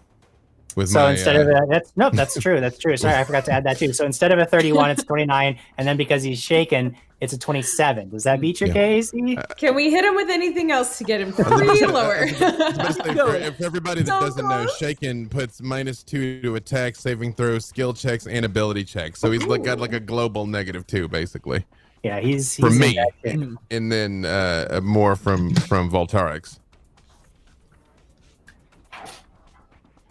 With 0.77 0.89
So 0.91 1.01
my, 1.01 1.11
instead 1.13 1.37
uh, 1.37 1.41
of 1.41 1.49
a, 1.49 1.67
that's 1.69 1.93
nope, 1.97 2.15
that's 2.15 2.39
true. 2.41 2.61
That's 2.61 2.79
true. 2.79 2.97
Sorry, 2.97 3.15
I 3.15 3.25
forgot 3.25 3.45
to 3.47 3.53
add 3.53 3.65
that 3.65 3.79
too. 3.79 3.93
So 3.93 4.05
instead 4.05 4.33
of 4.33 4.39
a 4.39 4.45
31, 4.47 4.91
it's 4.91 5.05
29, 5.05 5.59
and 5.79 5.89
then 5.89 5.97
because 5.97 6.23
he's 6.23 6.41
shaken, 6.41 6.97
it's 7.21 7.33
a 7.33 7.39
27. 7.39 8.09
Does 8.11 8.25
that 8.25 8.41
beat 8.41 8.61
your 8.61 8.69
Yeah. 8.69 8.75
case? 8.75 9.11
can 9.57 9.75
we 9.75 9.91
hit 9.91 10.05
him 10.05 10.15
with 10.17 10.29
anything 10.29 10.73
else 10.73 10.99
to 10.99 11.05
get 11.05 11.21
him 11.21 11.33
three 11.33 11.87
lower 11.87 12.17
I 12.17 12.23
was 12.25 12.33
about 12.41 12.77
to 12.87 12.93
say, 13.05 13.15
Go. 13.15 13.31
for, 13.31 13.37
if 13.37 13.61
everybody 13.61 14.03
that 14.03 14.09
So 14.09 14.21
doesn't 14.21 14.49
know. 14.49 14.67
Shaken 14.79 15.29
puts 15.29 15.61
minus 15.61 16.03
two 16.03 16.41
to 16.43 16.57
attack, 16.57 16.97
saving 16.97 17.35
throws, 17.35 17.65
skill 17.65 17.93
checks, 17.95 18.27
and 18.27 18.45
ability 18.45 18.85
checks. 18.85 19.21
So 19.21 19.31
he's 19.31 19.45
like 19.45 19.63
got 19.63 19.79
like 19.79 19.93
a 19.93 20.01
global 20.01 20.47
negative 20.47 20.87
two, 20.87 21.07
basically. 21.09 21.65
Yeah, 22.03 22.19
he's, 22.19 22.53
he's 22.55 22.65
For 22.67 22.71
me. 22.71 22.99
bad. 23.23 23.57
And 23.71 23.93
then 23.93 24.25
uh, 24.25 24.81
more 24.83 25.15
from 25.15 25.55
from 25.55 25.89
Volterix. 25.91 26.59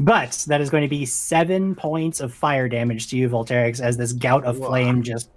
But 0.01 0.45
that 0.47 0.61
is 0.61 0.71
going 0.71 0.81
to 0.81 0.89
be 0.89 1.05
seven 1.05 1.75
points 1.75 2.21
of 2.21 2.33
fire 2.33 2.67
damage 2.67 3.09
to 3.09 3.17
you, 3.17 3.29
Volterix, 3.29 3.79
as 3.79 3.97
this 3.97 4.13
gout 4.13 4.43
of 4.45 4.57
flame 4.57 5.03
just 5.03 5.29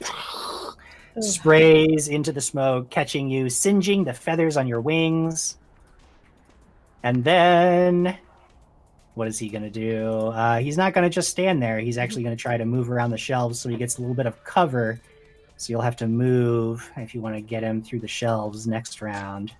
sprays 1.20 2.08
into 2.08 2.32
the 2.32 2.40
smoke, 2.40 2.88
catching 2.88 3.28
you, 3.28 3.50
singeing 3.50 4.04
the 4.04 4.14
feathers 4.14 4.56
on 4.56 4.66
your 4.66 4.80
wings. 4.80 5.58
And 7.02 7.22
then, 7.22 8.16
what 9.16 9.28
is 9.28 9.38
he 9.38 9.50
going 9.50 9.64
to 9.64 9.70
do? 9.70 10.28
Uh, 10.28 10.60
he's 10.60 10.78
not 10.78 10.94
going 10.94 11.04
to 11.04 11.14
just 11.14 11.28
stand 11.28 11.62
there. 11.62 11.78
He's 11.78 11.98
actually 11.98 12.22
going 12.22 12.34
to 12.34 12.40
try 12.40 12.56
to 12.56 12.64
move 12.64 12.90
around 12.90 13.10
the 13.10 13.18
shelves 13.18 13.60
so 13.60 13.68
he 13.68 13.76
gets 13.76 13.98
a 13.98 14.00
little 14.00 14.16
bit 14.16 14.24
of 14.24 14.42
cover. 14.44 14.98
So 15.58 15.72
you'll 15.72 15.82
have 15.82 15.96
to 15.96 16.08
move 16.08 16.90
if 16.96 17.14
you 17.14 17.20
want 17.20 17.34
to 17.34 17.42
get 17.42 17.62
him 17.62 17.82
through 17.82 18.00
the 18.00 18.08
shelves 18.08 18.66
next 18.66 19.02
round. 19.02 19.52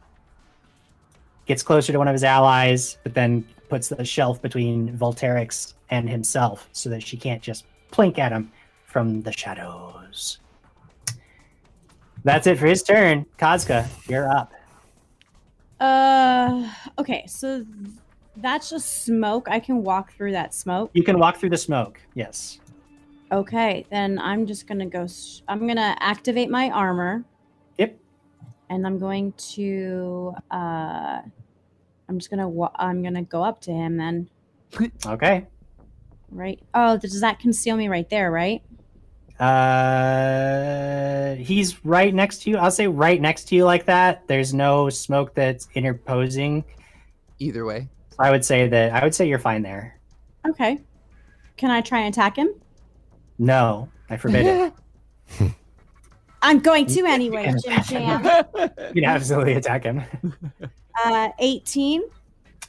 Gets 1.44 1.62
closer 1.62 1.92
to 1.92 1.98
one 1.98 2.08
of 2.08 2.14
his 2.14 2.24
allies, 2.24 2.96
but 3.02 3.12
then 3.12 3.46
puts 3.68 3.88
the 3.88 4.04
shelf 4.04 4.40
between 4.42 4.96
Volterix 4.96 5.74
and 5.90 6.08
himself 6.08 6.68
so 6.72 6.90
that 6.90 7.02
she 7.02 7.16
can't 7.16 7.42
just 7.42 7.64
plink 7.90 8.18
at 8.18 8.32
him 8.32 8.50
from 8.86 9.22
the 9.22 9.32
shadows. 9.32 10.38
That's 12.24 12.46
it 12.46 12.58
for 12.58 12.66
his 12.66 12.82
turn. 12.82 13.26
Kazka, 13.38 13.86
you're 14.08 14.30
up. 14.30 14.52
Uh, 15.80 16.70
okay, 16.98 17.24
so 17.26 17.66
that's 18.36 18.70
just 18.70 19.04
smoke. 19.04 19.48
I 19.50 19.60
can 19.60 19.82
walk 19.82 20.12
through 20.14 20.32
that 20.32 20.54
smoke. 20.54 20.90
You 20.94 21.02
can 21.02 21.18
walk 21.18 21.36
through 21.36 21.50
the 21.50 21.58
smoke. 21.58 22.00
Yes. 22.14 22.60
Okay, 23.32 23.84
then 23.90 24.18
I'm 24.18 24.46
just 24.46 24.66
gonna 24.66 24.86
go. 24.86 25.06
I'm 25.48 25.66
gonna 25.66 25.96
activate 26.00 26.48
my 26.50 26.70
armor. 26.70 27.24
Yep. 27.78 27.98
And 28.70 28.86
I'm 28.86 28.98
going 28.98 29.32
to. 29.54 30.34
uh 30.50 31.22
I'm 32.08 32.18
just 32.18 32.30
gonna. 32.30 32.48
Wa- 32.48 32.72
I'm 32.76 33.02
gonna 33.02 33.22
go 33.22 33.42
up 33.42 33.60
to 33.62 33.72
him 33.72 33.96
then. 33.96 34.28
Okay. 35.06 35.46
Right. 36.30 36.60
Oh, 36.74 36.96
does 36.96 37.20
that 37.20 37.38
conceal 37.38 37.76
me 37.76 37.88
right 37.88 38.08
there? 38.10 38.30
Right. 38.30 38.62
Uh, 39.38 41.34
he's 41.36 41.84
right 41.84 42.14
next 42.14 42.42
to 42.42 42.50
you. 42.50 42.56
I'll 42.56 42.70
say 42.70 42.86
right 42.86 43.20
next 43.20 43.44
to 43.48 43.56
you 43.56 43.64
like 43.64 43.86
that. 43.86 44.26
There's 44.26 44.54
no 44.54 44.90
smoke 44.90 45.34
that's 45.34 45.68
interposing. 45.74 46.64
Either 47.38 47.64
way. 47.64 47.88
I 48.18 48.30
would 48.30 48.44
say 48.44 48.68
that 48.68 48.92
I 48.92 49.02
would 49.02 49.14
say 49.14 49.28
you're 49.28 49.38
fine 49.38 49.62
there. 49.62 49.98
Okay. 50.46 50.78
Can 51.56 51.70
I 51.70 51.80
try 51.80 52.00
and 52.00 52.14
attack 52.14 52.36
him? 52.36 52.50
No, 53.38 53.88
I 54.10 54.16
forbid 54.16 54.46
it. 54.46 54.72
I'm 56.42 56.60
going 56.60 56.86
to 56.86 57.06
anyway, 57.06 57.52
Jim 57.64 57.82
Jam. 57.82 58.24
You 58.54 59.02
can 59.02 59.04
absolutely 59.04 59.54
attack 59.54 59.84
him. 59.84 60.02
Uh, 61.02 61.30
18. 61.38 62.02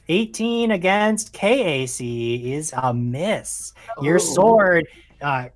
18 0.08 0.70
against 0.70 1.32
KAC 1.32 2.44
is 2.44 2.72
a 2.76 2.94
miss. 2.94 3.72
Your 4.02 4.16
Oh. 4.16 4.18
sword 4.18 4.86
uh, 5.20 5.48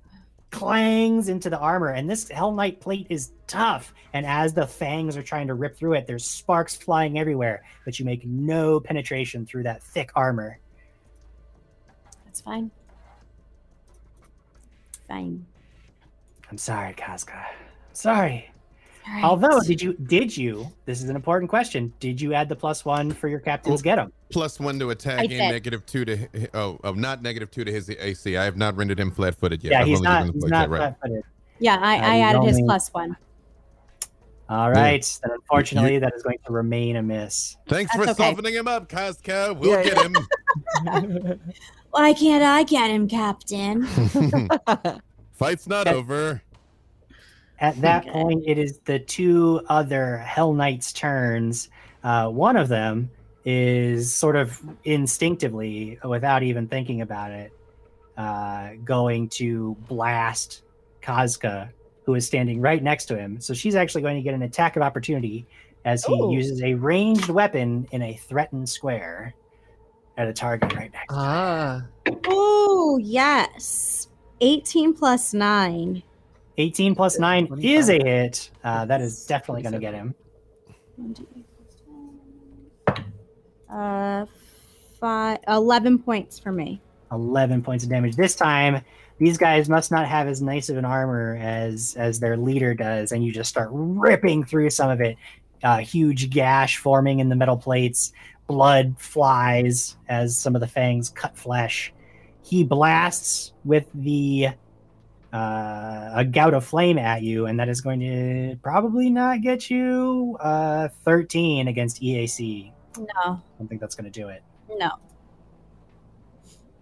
clangs 0.49 1.29
into 1.29 1.49
the 1.49 1.57
armor, 1.57 1.89
and 1.89 2.09
this 2.09 2.27
Hell 2.29 2.51
Knight 2.51 2.81
plate 2.81 3.07
is 3.09 3.31
tough. 3.47 3.93
And 4.13 4.25
as 4.25 4.53
the 4.53 4.67
fangs 4.67 5.15
are 5.15 5.23
trying 5.23 5.47
to 5.47 5.53
rip 5.53 5.77
through 5.77 5.93
it, 5.93 6.05
there's 6.05 6.25
sparks 6.25 6.75
flying 6.75 7.17
everywhere, 7.17 7.63
but 7.85 7.97
you 7.97 8.03
make 8.05 8.25
no 8.25 8.79
penetration 8.81 9.45
through 9.45 9.63
that 9.63 9.81
thick 9.81 10.11
armor. 10.15 10.59
That's 12.25 12.41
fine. 12.41 12.71
Fine. 15.07 15.45
I'm 16.49 16.57
sorry, 16.57 16.93
Kazka. 16.93 17.45
Sorry. 17.93 18.50
All 19.07 19.13
right. 19.13 19.23
Although, 19.23 19.59
did 19.61 19.81
you 19.81 19.93
did 19.93 20.35
you? 20.35 20.67
This 20.85 21.01
is 21.01 21.09
an 21.09 21.15
important 21.15 21.49
question. 21.49 21.91
Did 21.99 22.21
you 22.21 22.33
add 22.33 22.49
the 22.49 22.55
plus 22.55 22.85
one 22.85 23.11
for 23.11 23.27
your 23.27 23.39
captain's 23.39 23.81
him. 23.81 24.11
one 24.59 24.79
to 24.79 24.89
attack 24.91 25.19
I 25.19 25.21
and 25.23 25.29
did. 25.29 25.37
negative 25.39 25.85
two 25.85 26.05
to 26.05 26.27
oh, 26.53 26.79
oh 26.83 26.93
not 26.93 27.21
negative 27.21 27.51
two 27.51 27.63
to 27.63 27.71
his 27.71 27.89
AC. 27.89 28.37
I 28.37 28.43
have 28.43 28.57
not 28.57 28.75
rendered 28.75 28.99
him 28.99 29.11
flat 29.11 29.35
footed 29.35 29.63
yet. 29.63 29.71
Yeah, 29.71 29.81
I've 29.81 29.87
he's 29.87 29.97
only 29.99 30.09
not. 30.09 30.33
He's 30.33 30.43
flat- 30.43 30.49
not 30.51 30.69
right. 30.69 30.77
flat-footed. 30.79 31.23
yeah, 31.59 31.77
I, 31.81 31.93
I 31.95 31.95
he's 32.15 32.23
added 32.23 32.43
his 32.43 32.55
only- 32.57 32.67
plus 32.67 32.89
one. 32.93 33.17
All 34.49 34.69
right. 34.69 35.19
Then 35.23 35.31
unfortunately, 35.31 35.97
that 35.99 36.11
is 36.13 36.23
going 36.23 36.37
to 36.45 36.51
remain 36.51 36.97
a 36.97 37.01
miss. 37.01 37.55
Thanks 37.69 37.93
That's 37.95 38.03
for 38.05 38.11
okay. 38.11 38.29
softening 38.31 38.53
him 38.53 38.67
up, 38.67 38.89
Kazka. 38.89 39.57
We'll 39.57 39.71
Yeah, 39.71 39.83
get 39.83 39.97
him. 39.97 41.39
Why 41.91 42.11
can't 42.13 42.43
I 42.43 42.63
get 42.63 42.91
him, 42.91 43.07
Captain? 43.07 43.85
Fight's 45.31 45.67
not 45.67 45.87
Okay. 45.87 45.95
over. 45.97 46.41
At 47.61 47.79
that 47.81 48.01
Okay. 48.07 48.11
point, 48.11 48.43
it 48.47 48.57
is 48.57 48.79
the 48.85 48.99
two 48.99 49.61
other 49.69 50.17
Hell 50.17 50.53
Knights' 50.53 50.91
turns. 50.91 51.69
Uh, 52.03 52.27
one 52.27 52.57
of 52.57 52.67
them 52.67 53.11
is 53.45 54.13
sort 54.13 54.35
of 54.35 54.59
instinctively, 54.83 55.99
without 56.03 56.41
even 56.43 56.67
thinking 56.67 57.01
about 57.01 57.31
it, 57.31 57.51
uh, 58.17 58.71
going 58.83 59.29
to 59.29 59.77
blast 59.87 60.63
Kazka, 61.03 61.69
who 62.05 62.15
is 62.15 62.25
standing 62.25 62.61
right 62.61 62.81
next 62.81 63.05
to 63.05 63.17
him. 63.17 63.39
So 63.39 63.53
she's 63.53 63.75
actually 63.75 64.01
going 64.01 64.15
to 64.15 64.23
get 64.23 64.33
an 64.33 64.41
attack 64.41 64.75
of 64.75 64.81
opportunity 64.81 65.47
as 65.85 66.03
he 66.03 66.13
Ooh. 66.13 66.33
uses 66.33 66.61
a 66.63 66.73
ranged 66.73 67.29
weapon 67.29 67.87
in 67.91 68.01
a 68.01 68.15
threatened 68.15 68.69
square 68.69 69.35
at 70.17 70.27
a 70.27 70.33
target 70.33 70.73
right 70.73 70.91
next 70.91 71.13
to 71.13 71.19
him. 71.19 71.25
ah. 71.27 71.81
Oh, 72.27 72.99
yes. 73.01 74.07
18 74.41 74.93
plus 74.93 75.33
9. 75.33 76.03
18 76.57 76.95
plus 76.95 77.19
9 77.19 77.47
25. 77.47 77.71
is 77.71 77.89
a 77.89 77.93
hit. 77.93 78.51
Uh, 78.63 78.85
that 78.85 79.01
is 79.01 79.25
definitely 79.25 79.61
going 79.63 79.73
to 79.73 79.79
get 79.79 79.93
him. 79.93 80.13
Uh, 83.69 84.25
five, 84.99 85.39
11 85.47 85.99
points 85.99 86.39
for 86.39 86.51
me. 86.51 86.81
11 87.11 87.61
points 87.61 87.83
of 87.83 87.89
damage. 87.89 88.15
This 88.15 88.35
time, 88.35 88.81
these 89.17 89.37
guys 89.37 89.69
must 89.69 89.91
not 89.91 90.07
have 90.07 90.27
as 90.27 90.41
nice 90.41 90.69
of 90.69 90.77
an 90.77 90.85
armor 90.85 91.37
as 91.39 91.95
as 91.97 92.19
their 92.19 92.37
leader 92.37 92.73
does, 92.73 93.11
and 93.11 93.23
you 93.23 93.31
just 93.31 93.49
start 93.49 93.69
ripping 93.71 94.43
through 94.43 94.69
some 94.69 94.89
of 94.89 94.99
it. 95.01 95.17
Uh, 95.63 95.77
huge 95.77 96.31
gash 96.31 96.77
forming 96.77 97.19
in 97.19 97.29
the 97.29 97.35
metal 97.35 97.57
plates. 97.57 98.13
Blood 98.47 98.95
flies 98.97 99.95
as 100.09 100.35
some 100.35 100.55
of 100.55 100.61
the 100.61 100.67
fangs 100.67 101.09
cut 101.09 101.37
flesh. 101.37 101.93
He 102.41 102.63
blasts 102.63 103.53
with 103.63 103.85
the 103.93 104.49
uh, 105.33 106.11
a 106.13 106.25
gout 106.25 106.53
of 106.53 106.65
flame 106.65 106.97
at 106.97 107.21
you, 107.21 107.45
and 107.45 107.59
that 107.59 107.69
is 107.69 107.81
going 107.81 107.99
to 108.01 108.57
probably 108.61 109.09
not 109.09 109.41
get 109.41 109.69
you 109.69 110.37
uh, 110.39 110.89
13 111.05 111.67
against 111.67 112.01
EAC. 112.01 112.71
No, 112.97 113.05
I 113.23 113.39
don't 113.57 113.67
think 113.67 113.79
that's 113.79 113.95
going 113.95 114.11
to 114.11 114.19
do 114.19 114.29
it. 114.29 114.43
no. 114.69 114.91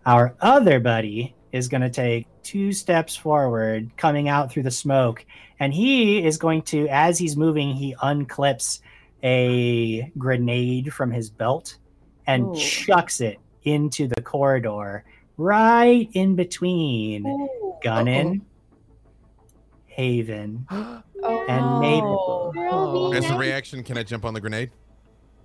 Our 0.06 0.36
other 0.40 0.80
buddy 0.80 1.36
is 1.52 1.68
going 1.68 1.82
to 1.82 1.90
take 1.90 2.26
two 2.44 2.72
steps 2.72 3.16
forward, 3.16 3.92
coming 3.98 4.28
out 4.28 4.52
through 4.52 4.64
the 4.64 4.72
smoke. 4.72 5.26
And 5.60 5.74
he 5.74 6.24
is 6.26 6.38
going 6.38 6.64
to, 6.64 6.88
as 6.88 7.18
he's 7.18 7.38
moving, 7.38 7.76
he 7.76 7.96
unclips 8.02 8.80
a 9.24 10.10
grenade 10.18 10.94
from 10.94 11.12
his 11.12 11.30
belt 11.30 11.78
and 12.26 12.48
Ooh. 12.48 12.56
chucks 12.56 13.22
it 13.22 13.38
into 13.64 14.08
the 14.08 14.22
corridor 14.22 15.04
right 15.40 16.10
in 16.14 16.36
between 16.36 17.24
Gunnin, 17.82 18.42
Haven, 19.88 20.68
and 20.72 21.80
Mabel. 21.80 22.54
Oh. 22.58 23.14
As 23.14 23.26
a 23.30 23.38
reaction, 23.38 23.84
can 23.84 23.98
I 23.98 24.04
jump 24.04 24.26
on 24.26 24.34
the 24.34 24.42
grenade? 24.42 24.70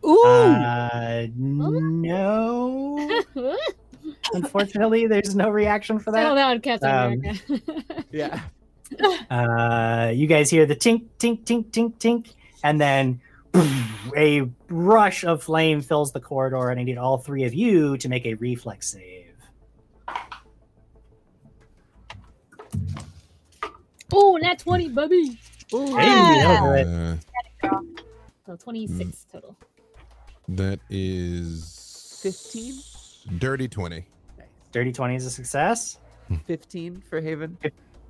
Ooh. 0.05 0.22
Uh, 0.24 1.26
no. 1.36 3.22
Unfortunately, 4.34 5.07
there's 5.07 5.34
no 5.34 5.49
reaction 5.49 5.99
for 5.99 6.12
Settle 6.12 6.34
that. 6.34 6.61
down, 6.61 6.61
Captain 6.61 6.90
Um, 6.90 7.12
America. 7.12 8.05
yeah. 8.11 8.40
Uh, 9.30 10.11
you 10.14 10.26
guys 10.26 10.51
hear 10.51 10.66
the 10.66 10.76
tink, 10.76 11.05
tink, 11.18 11.45
tink, 11.45 11.70
tink, 11.70 11.95
tink, 11.99 12.32
and 12.62 12.78
then 12.80 13.20
a 14.16 14.42
rush 14.68 15.24
of 15.24 15.42
flame 15.42 15.80
fills 15.80 16.12
the 16.12 16.20
corridor, 16.20 16.68
and 16.68 16.78
I 16.78 16.82
need 16.82 16.99
all 16.99 17.16
three 17.18 17.45
of 17.45 17.55
you 17.55 17.97
to 17.99 18.09
make 18.09 18.26
a 18.26 18.34
reflex 18.34 18.88
save. 18.88 19.34
Oh, 24.12 24.37
nat 24.41 24.59
20, 24.59 24.89
baby. 24.91 25.39
Ooh. 25.72 25.97
Hey, 25.97 26.39
that'll 26.41 26.72
it. 26.72 26.87
Uh, 26.87 27.16
So 28.47 28.57
26 28.57 29.27
total. 29.33 29.57
that 30.49 30.79
is 30.91 32.20
15? 32.22 33.39
Dirty 33.39 33.68
20. 33.68 34.05
Dirty 34.72 34.93
20 34.93 35.14
is 35.16 35.25
a 35.27 35.31
success. 35.31 35.99
15 36.47 37.03
for 37.09 37.20
Haven. 37.20 37.57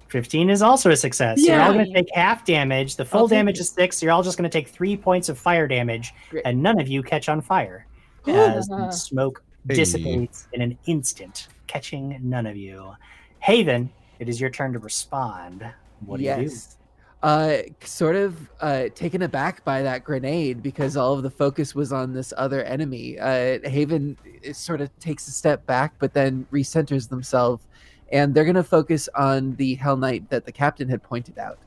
15 0.08 0.50
is 0.50 0.62
also 0.62 0.90
a 0.90 0.96
success. 0.96 1.40
So 1.40 1.52
you're 1.52 1.60
all 1.60 1.72
going 1.72 1.86
to 1.86 1.92
take 1.92 2.08
half 2.14 2.44
damage. 2.44 2.96
The 2.96 3.04
full 3.04 3.20
I'll 3.20 3.28
take 3.28 3.38
damage 3.38 3.56
it. 3.58 3.60
is 3.62 3.70
six. 3.70 3.98
So 3.98 4.06
you're 4.06 4.12
all 4.12 4.22
just 4.22 4.36
going 4.38 4.48
to 4.48 4.58
take 4.58 4.68
three 4.68 4.96
points 4.96 5.28
of 5.28 5.38
fire 5.38 5.66
damage, 5.68 6.12
Great. 6.30 6.42
and 6.46 6.62
none 6.62 6.80
of 6.80 6.88
you 6.88 7.02
catch 7.02 7.28
on 7.28 7.40
fire 7.40 7.86
as 8.26 8.66
the 8.68 8.90
smoke 8.90 9.42
Hey. 9.68 9.76
dissipates 9.76 10.46
in 10.52 10.60
an 10.60 10.76
instant, 10.86 11.48
catching 11.66 12.18
none 12.22 12.44
of 12.46 12.54
you. 12.56 12.92
Haven, 13.40 13.90
it 14.24 14.30
is 14.30 14.40
your 14.40 14.48
turn 14.48 14.72
to 14.72 14.78
respond. 14.78 15.62
What 16.06 16.16
do 16.16 16.24
you 16.24 16.34
do? 16.34 16.42
yes. 16.44 16.78
uh, 17.22 17.58
sort 17.82 18.16
of 18.16 18.48
uh, 18.60 18.88
taken 18.94 19.20
aback 19.20 19.62
by 19.64 19.82
that 19.82 20.02
grenade 20.02 20.62
because 20.62 20.96
all 20.96 21.12
of 21.12 21.22
the 21.22 21.30
focus 21.30 21.74
was 21.74 21.92
on 21.92 22.14
this 22.14 22.32
other 22.38 22.62
enemy. 22.64 23.18
Uh, 23.18 23.58
Haven 23.68 24.16
is 24.42 24.56
sort 24.56 24.80
of 24.80 24.88
takes 24.98 25.28
a 25.28 25.30
step 25.30 25.66
back, 25.66 25.92
but 25.98 26.14
then 26.14 26.46
recenters 26.50 27.06
themselves, 27.06 27.66
and 28.12 28.34
they're 28.34 28.44
going 28.44 28.54
to 28.56 28.64
focus 28.64 29.10
on 29.14 29.56
the 29.56 29.74
Hell 29.74 29.98
Knight 29.98 30.30
that 30.30 30.46
the 30.46 30.52
captain 30.52 30.88
had 30.88 31.02
pointed 31.02 31.38
out. 31.38 31.58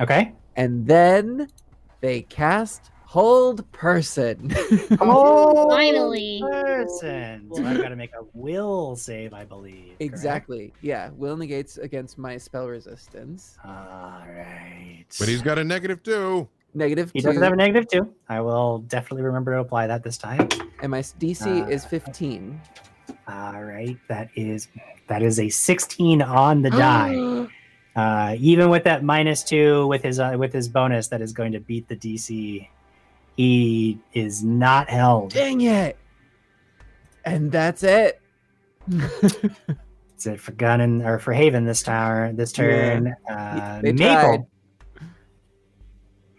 Okay. 0.00 0.32
And 0.56 0.84
then 0.84 1.48
they 2.00 2.22
cast 2.22 2.90
Hold 3.12 3.70
Person. 3.72 4.54
Oh, 5.00 5.68
Finally. 5.70 6.42
person. 6.42 7.48
So 7.54 7.64
I've 7.64 7.78
got 7.80 7.88
to 7.88 7.96
make 7.96 8.10
a 8.14 8.24
will 8.34 8.96
save, 8.96 9.32
I 9.32 9.44
believe. 9.44 9.86
correct? 9.86 10.00
exactly. 10.02 10.74
Yeah. 10.82 11.08
Will 11.16 11.36
negates 11.36 11.78
against 11.78 12.18
my 12.18 12.36
spell 12.36 12.66
resistance. 12.68 13.56
All 13.64 13.70
right. 14.28 15.06
But 15.18 15.28
he's 15.28 15.40
got 15.40 15.58
a 15.58 15.64
negative 15.64 16.02
two. 16.02 16.48
Negative 16.74 17.10
He 17.14 17.20
two. 17.22 17.28
doesn't 17.28 17.42
have 17.42 17.54
a 17.54 17.56
negative 17.56 17.88
two. 17.88 18.12
I 18.28 18.40
will 18.42 18.80
definitely 18.80 19.22
remember 19.22 19.54
to 19.54 19.60
apply 19.60 19.86
that 19.86 20.02
this 20.02 20.18
time. 20.18 20.48
and 20.82 20.90
my 20.90 21.00
DC 21.00 21.66
is 21.70 21.84
Uh, 21.86 21.88
15. 21.88 22.60
All 23.26 23.62
right, 23.64 23.96
that 24.08 24.28
is 24.36 24.68
that 25.06 25.22
is 25.22 25.40
a 25.40 25.48
16 25.48 26.20
on 26.20 26.60
the 26.60 26.70
die. 26.86 27.46
uh, 27.96 28.36
even 28.38 28.68
with 28.68 28.84
that 28.84 29.02
minus 29.02 29.42
two 29.42 29.86
with 29.86 30.02
his 30.02 30.20
uh, 30.20 30.34
with 30.38 30.52
his 30.52 30.68
bonus, 30.68 31.08
that 31.08 31.22
is 31.22 31.32
going 31.32 31.52
to 31.52 31.60
beat 31.60 31.88
the 31.88 31.96
DC. 31.96 32.68
He 33.38 34.00
is 34.14 34.42
not 34.42 34.90
held. 34.90 35.30
Dang 35.32 35.60
it. 35.60 35.96
And 37.24 37.52
that's 37.52 37.84
it. 37.84 38.20
It's 38.90 40.26
it 40.26 40.40
for 40.40 40.50
Gun 40.50 40.80
and 40.80 41.02
or 41.02 41.20
for 41.20 41.32
Haven 41.32 41.64
this 41.64 41.80
tower 41.84 42.32
this 42.32 42.50
turn. 42.50 43.14
Uh, 43.30 43.80
They 43.80 43.92
Maple. 43.92 44.06
tried. 44.20 44.46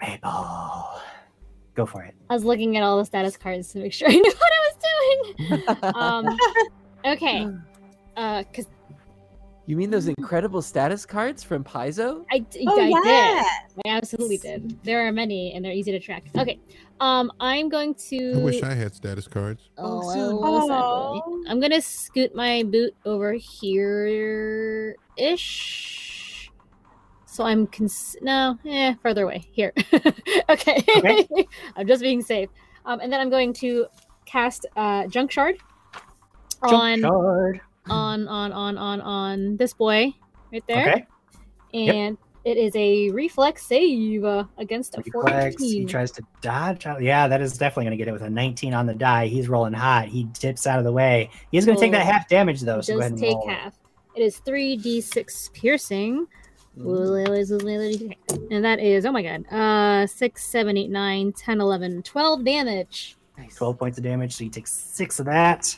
Maple, 0.02 1.00
go 1.74 1.86
for 1.86 2.04
it. 2.04 2.16
I 2.30 2.34
was 2.34 2.44
looking 2.44 2.76
at 2.76 2.84
all 2.84 2.98
the 2.98 3.06
status 3.06 3.38
cards 3.38 3.72
to 3.72 3.80
make 3.80 3.94
sure 3.94 4.10
I 4.10 4.16
knew 4.16 4.22
what 4.38 4.52
I 4.52 4.60
was 4.68 4.76
doing. 4.76 5.78
Um, 5.96 6.38
okay. 7.06 7.48
Uh, 8.18 8.44
cause 8.54 8.68
you 9.70 9.78
mean 9.78 9.92
those 9.92 10.08
incredible 10.08 10.62
status 10.64 11.06
cards 11.06 11.44
from 11.44 11.64
Paizo? 11.64 12.26
I, 12.32 12.40
d- 12.40 12.66
Oh, 12.68 12.82
I 12.82 12.88
yeah. 12.88 13.44
did. 13.44 13.82
I 13.86 13.90
absolutely 13.98 14.38
did. 14.38 14.78
There 14.84 15.08
are 15.08 15.12
many, 15.12 15.54
and 15.54 15.64
they're 15.64 15.72
easy 15.74 15.92
to 15.92 16.00
track. 16.00 16.24
Okay. 16.36 16.60
Um, 17.00 17.32
I'm 17.40 17.70
going 17.70 17.94
to. 18.10 18.34
I 18.36 18.44
wish 18.44 18.64
I 18.64 18.74
had 18.74 18.96
status 18.96 19.28
cards. 19.28 19.70
Oh, 19.78 20.02
Oh, 20.04 20.68
Oh. 20.72 21.44
I'm 21.48 21.60
gonna 21.60 21.82
scoot 21.82 22.34
my 22.34 22.64
boot 22.64 22.96
over 23.06 23.34
here 23.34 24.96
ish. 25.18 26.52
So 27.26 27.44
I'm 27.46 27.68
cons- 27.68 28.16
no, 28.22 28.58
eh, 28.66 28.96
further 29.04 29.24
away 29.26 29.46
here. 29.52 29.72
okay, 30.50 30.84
Okay. 30.98 31.28
I'm 31.76 31.88
just 31.88 32.02
being 32.02 32.22
safe. 32.24 32.50
Um, 32.86 33.00
and 33.02 33.14
then 33.14 33.22
I'm 33.22 33.30
going 33.30 33.54
to 33.54 33.86
cast 34.26 34.66
uh, 34.76 35.06
Junk 35.08 35.32
Shard 35.32 35.58
Jump 36.68 36.74
on 36.74 37.02
card. 37.04 37.62
On 37.88 38.28
on 38.28 38.52
on 38.52 38.78
on 38.78 39.02
on 39.02 39.58
this 39.58 39.74
boy 39.74 40.14
right 40.52 40.64
there, 40.68 40.90
Okay. 40.92 41.06
Yep. 41.72 41.96
and 41.96 42.18
it 42.46 42.58
is 42.58 42.74
a 42.76 43.10
reflex 43.12 43.66
save 43.66 44.24
uh, 44.24 44.46
against 44.58 44.98
a 44.98 45.02
Reflex. 45.06 45.62
He 45.62 45.86
tries 45.86 46.10
to 46.12 46.24
dodge 46.42 46.86
out. 46.86 47.02
Yeah, 47.02 47.28
that 47.28 47.42
is 47.42 47.58
definitely 47.58 47.86
going 47.86 47.92
to 47.92 47.98
get 47.98 48.08
it 48.08 48.12
with 48.14 48.22
a 48.22 48.30
19 48.30 48.74
on 48.74 48.86
the 48.86 48.96
die. 48.96 49.28
He's 49.28 49.50
rolling 49.50 49.74
hot. 49.74 50.08
He 50.08 50.24
dips 50.24 50.66
out 50.66 50.80
of 50.80 50.86
the 50.86 50.92
way. 50.92 51.30
He's 51.52 51.66
going 51.66 51.78
to 51.78 51.82
take 51.82 51.92
that 51.92 52.08
Oh. 52.08 52.12
half 52.12 52.28
damage 52.30 52.62
though. 52.62 52.82
So 52.82 52.94
go 52.94 53.00
ahead 53.02 53.12
and 53.12 53.20
take 53.22 53.36
roll. 53.36 53.48
half. 53.50 53.78
It 54.16 54.22
is 54.22 54.38
three 54.40 54.76
d 54.78 55.02
six 55.02 55.50
piercing. 55.54 56.26
And 56.78 58.64
that 58.64 58.80
is, 58.80 59.06
oh 59.06 59.12
my 59.12 59.22
god, 59.22 59.46
uh, 59.52 60.08
6, 60.08 60.44
7, 60.44 60.78
8, 60.78 60.90
9, 60.90 61.34
10, 61.34 61.62
11, 61.62 62.04
12 62.04 62.46
damage. 62.46 63.18
12 63.58 63.78
points 63.80 63.98
of 63.98 64.04
damage. 64.04 64.36
So 64.36 64.44
he 64.46 64.50
takes 64.50 64.72
six 64.72 65.20
of 65.20 65.26
that. 65.26 65.78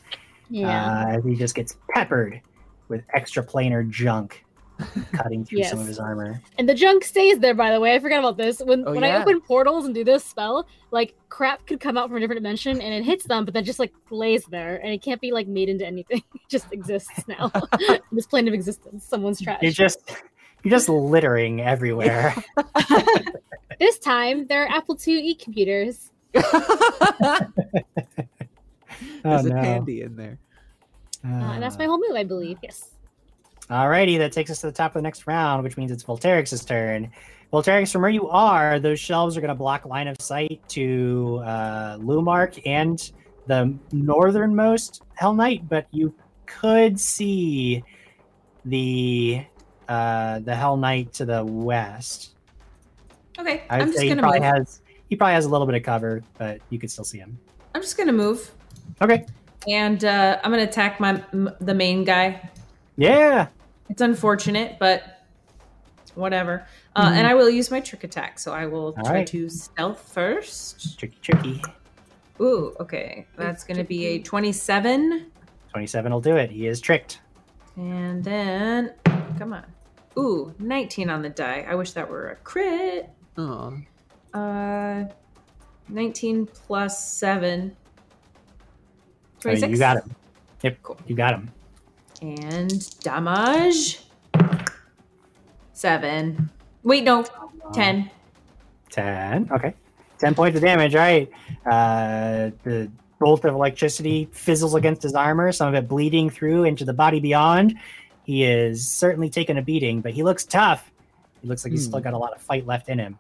Yeah. 0.51 1.17
Uh, 1.17 1.21
he 1.27 1.35
just 1.35 1.55
gets 1.55 1.77
peppered 1.93 2.41
with 2.89 3.03
extra 3.13 3.43
planar 3.45 3.89
junk 3.89 4.43
cutting 5.13 5.45
through 5.45 5.63
some 5.63 5.79
of 5.79 5.85
his 5.87 5.97
armor. 5.99 6.41
and 6.57 6.67
the 6.67 6.73
junk 6.73 7.03
stays 7.03 7.37
there, 7.39 7.53
by 7.53 7.71
the 7.71 7.79
way. 7.79 7.93
I 7.95 7.99
forgot 7.99 8.19
about 8.19 8.37
this. 8.37 8.59
When, 8.59 8.83
Oh, 8.87 8.93
when 8.93 9.03
I 9.03 9.21
open 9.21 9.39
portals 9.41 9.85
and 9.85 9.93
do 9.95 10.03
this 10.03 10.23
spell, 10.25 10.67
like 10.89 11.13
crap 11.29 11.65
could 11.67 11.79
come 11.79 11.97
out 11.97 12.07
from 12.09 12.17
a 12.17 12.19
different 12.19 12.41
dimension 12.41 12.81
and 12.81 12.93
it 12.93 13.03
hits 13.05 13.25
them, 13.25 13.45
but 13.45 13.53
then 13.53 13.63
just 13.63 13.79
like 13.79 13.93
lays 14.09 14.43
there 14.45 14.77
and 14.83 14.91
it 14.91 15.01
can't 15.01 15.21
be 15.21 15.31
like 15.31 15.47
made 15.47 15.69
into 15.69 15.85
anything. 15.85 16.21
It 16.35 16.41
just 16.49 16.73
exists 16.73 17.27
now. 17.27 17.51
this 18.11 18.25
plane 18.27 18.47
of 18.47 18.53
existence. 18.53 19.05
Someone's 19.05 19.39
trash. 19.39 19.59
You're 19.61 19.71
just 19.71 20.11
you're 20.63 20.71
just 20.71 20.89
littering 20.89 21.61
everywhere. 21.61 22.35
This 23.79 23.97
time, 23.99 24.45
there 24.47 24.63
are 24.63 24.67
Apple 24.67 24.95
IIe 24.95 25.39
computers. 25.39 26.11
There's 29.23 29.45
Oh, 29.45 29.49
a 29.49 29.53
no. 29.53 29.61
candy 29.61 30.01
in 30.01 30.15
there. 30.15 30.39
Uh, 31.23 31.27
and 31.27 31.63
that's 31.63 31.77
my 31.77 31.85
whole 31.85 31.99
move, 31.99 32.15
I 32.15 32.23
believe. 32.23 32.57
Yes. 32.63 32.91
Alrighty, 33.69 34.17
that 34.17 34.31
takes 34.31 34.49
us 34.49 34.59
to 34.61 34.67
the 34.67 34.73
top 34.73 34.91
of 34.91 34.93
the 34.95 35.01
next 35.03 35.27
round, 35.27 35.63
which 35.63 35.77
means 35.77 35.91
it's 35.91 36.03
Volterix's 36.03 36.65
turn. 36.65 37.11
Volterix, 37.53 37.91
from 37.91 38.01
where 38.01 38.11
you 38.11 38.27
are, 38.29 38.79
those 38.79 38.99
shelves 38.99 39.37
are 39.37 39.41
going 39.41 39.49
to 39.49 39.55
block 39.55 39.85
line 39.85 40.07
of 40.07 40.19
sight 40.21 40.61
to 40.69 41.41
uh, 41.45 41.97
Lumark 41.97 42.61
and 42.65 43.11
the 43.47 43.73
northernmost 43.91 45.03
Hell 45.15 45.33
Knight, 45.33 45.67
but 45.69 45.87
you 45.91 46.13
could 46.45 46.99
see 46.99 47.83
the 48.65 49.43
uh, 49.87 50.39
the 50.39 50.55
Hell 50.55 50.77
Knight 50.77 51.13
to 51.13 51.25
the 51.25 51.43
west. 51.43 52.35
Okay, 53.39 53.63
I 53.69 53.79
I'm 53.79 53.91
just 53.91 54.03
gonna 54.03 54.21
probably 54.21 54.39
move. 54.39 54.49
has 54.53 54.81
he 55.09 55.15
probably 55.15 55.33
has 55.33 55.45
a 55.45 55.49
little 55.49 55.65
bit 55.67 55.75
of 55.75 55.83
cover, 55.83 56.21
but 56.37 56.61
you 56.69 56.79
could 56.79 56.91
still 56.91 57.03
see 57.03 57.17
him. 57.17 57.37
I'm 57.75 57.81
just 57.81 57.97
gonna 57.97 58.13
move, 58.13 58.51
Okay. 59.01 59.25
and 59.69 60.03
uh, 60.03 60.39
I'm 60.43 60.51
gonna 60.51 60.63
attack 60.63 60.99
my 60.99 61.23
m- 61.33 61.55
the 61.61 61.73
main 61.73 62.03
guy. 62.03 62.49
Yeah. 62.97 63.47
It's 63.89 64.01
unfortunate, 64.01 64.77
but 64.79 65.23
whatever. 66.15 66.65
Uh, 66.95 67.11
And 67.13 67.25
I 67.27 67.33
will 67.33 67.49
use 67.49 67.71
my 67.71 67.79
trick 67.79 68.03
attack. 68.03 68.39
So 68.39 68.51
I 68.53 68.65
will 68.65 68.93
All 68.97 69.03
try 69.03 69.13
right. 69.19 69.27
to 69.27 69.49
stealth 69.49 70.01
first. 70.13 70.97
Tricky, 70.99 71.17
tricky. 71.21 71.61
Ooh, 72.41 72.75
okay. 72.79 73.25
That's 73.37 73.63
going 73.63 73.77
to 73.77 73.83
be 73.83 74.05
a 74.07 74.19
27. 74.19 75.31
27 75.69 76.11
will 76.11 76.19
do 76.21 76.35
it. 76.37 76.49
He 76.51 76.67
is 76.67 76.81
tricked. 76.81 77.19
And 77.77 78.23
then, 78.23 78.93
come 79.37 79.53
on. 79.53 79.65
Ooh, 80.17 80.53
19 80.59 81.09
on 81.09 81.21
the 81.21 81.29
die. 81.29 81.65
I 81.67 81.75
wish 81.75 81.91
that 81.93 82.09
were 82.09 82.29
a 82.31 82.35
crit. 82.37 83.09
Oh, 83.37 83.73
Uh, 84.33 85.05
19 85.89 86.45
plus 86.47 87.05
7. 87.13 87.75
You 89.45 89.77
got 89.77 89.97
him. 89.97 90.15
Yep. 90.61 90.77
Cool. 90.83 90.97
You 91.07 91.15
got 91.15 91.33
him. 91.33 91.51
And 92.21 92.99
damage. 92.99 94.01
7. 95.73 96.49
Wait, 96.83 97.03
no. 97.03 97.25
10. 97.73 98.09
10. 98.89 99.49
Okay. 99.51 99.73
10 100.19 100.35
points 100.35 100.55
of 100.55 100.61
damage. 100.61 100.95
All 100.95 101.01
right. 101.01 101.31
Uh, 101.65 102.51
the 102.63 102.91
bolt 103.19 103.45
of 103.45 103.53
electricity 103.53 104.27
fizzles 104.31 104.75
against 104.75 105.01
his 105.03 105.13
armor, 105.15 105.51
some 105.51 105.67
of 105.67 105.75
it 105.75 105.87
bleeding 105.87 106.29
through 106.29 106.63
into 106.65 106.85
the 106.85 106.93
body 106.93 107.19
beyond. 107.19 107.75
He 108.23 108.43
is 108.43 108.87
certainly 108.87 109.29
taking 109.29 109.57
a 109.57 109.61
beating, 109.61 110.01
but 110.01 110.11
he 110.13 110.23
looks 110.23 110.43
tough. 110.45 110.91
He 111.41 111.47
looks 111.47 111.63
like 111.65 111.71
he's 111.71 111.85
Hmm. 111.85 111.89
still 111.91 112.01
got 112.01 112.13
a 112.13 112.17
lot 112.17 112.33
of 112.33 112.41
fight 112.41 112.67
left 112.67 112.89
in 112.89 112.99
him. 112.99 113.17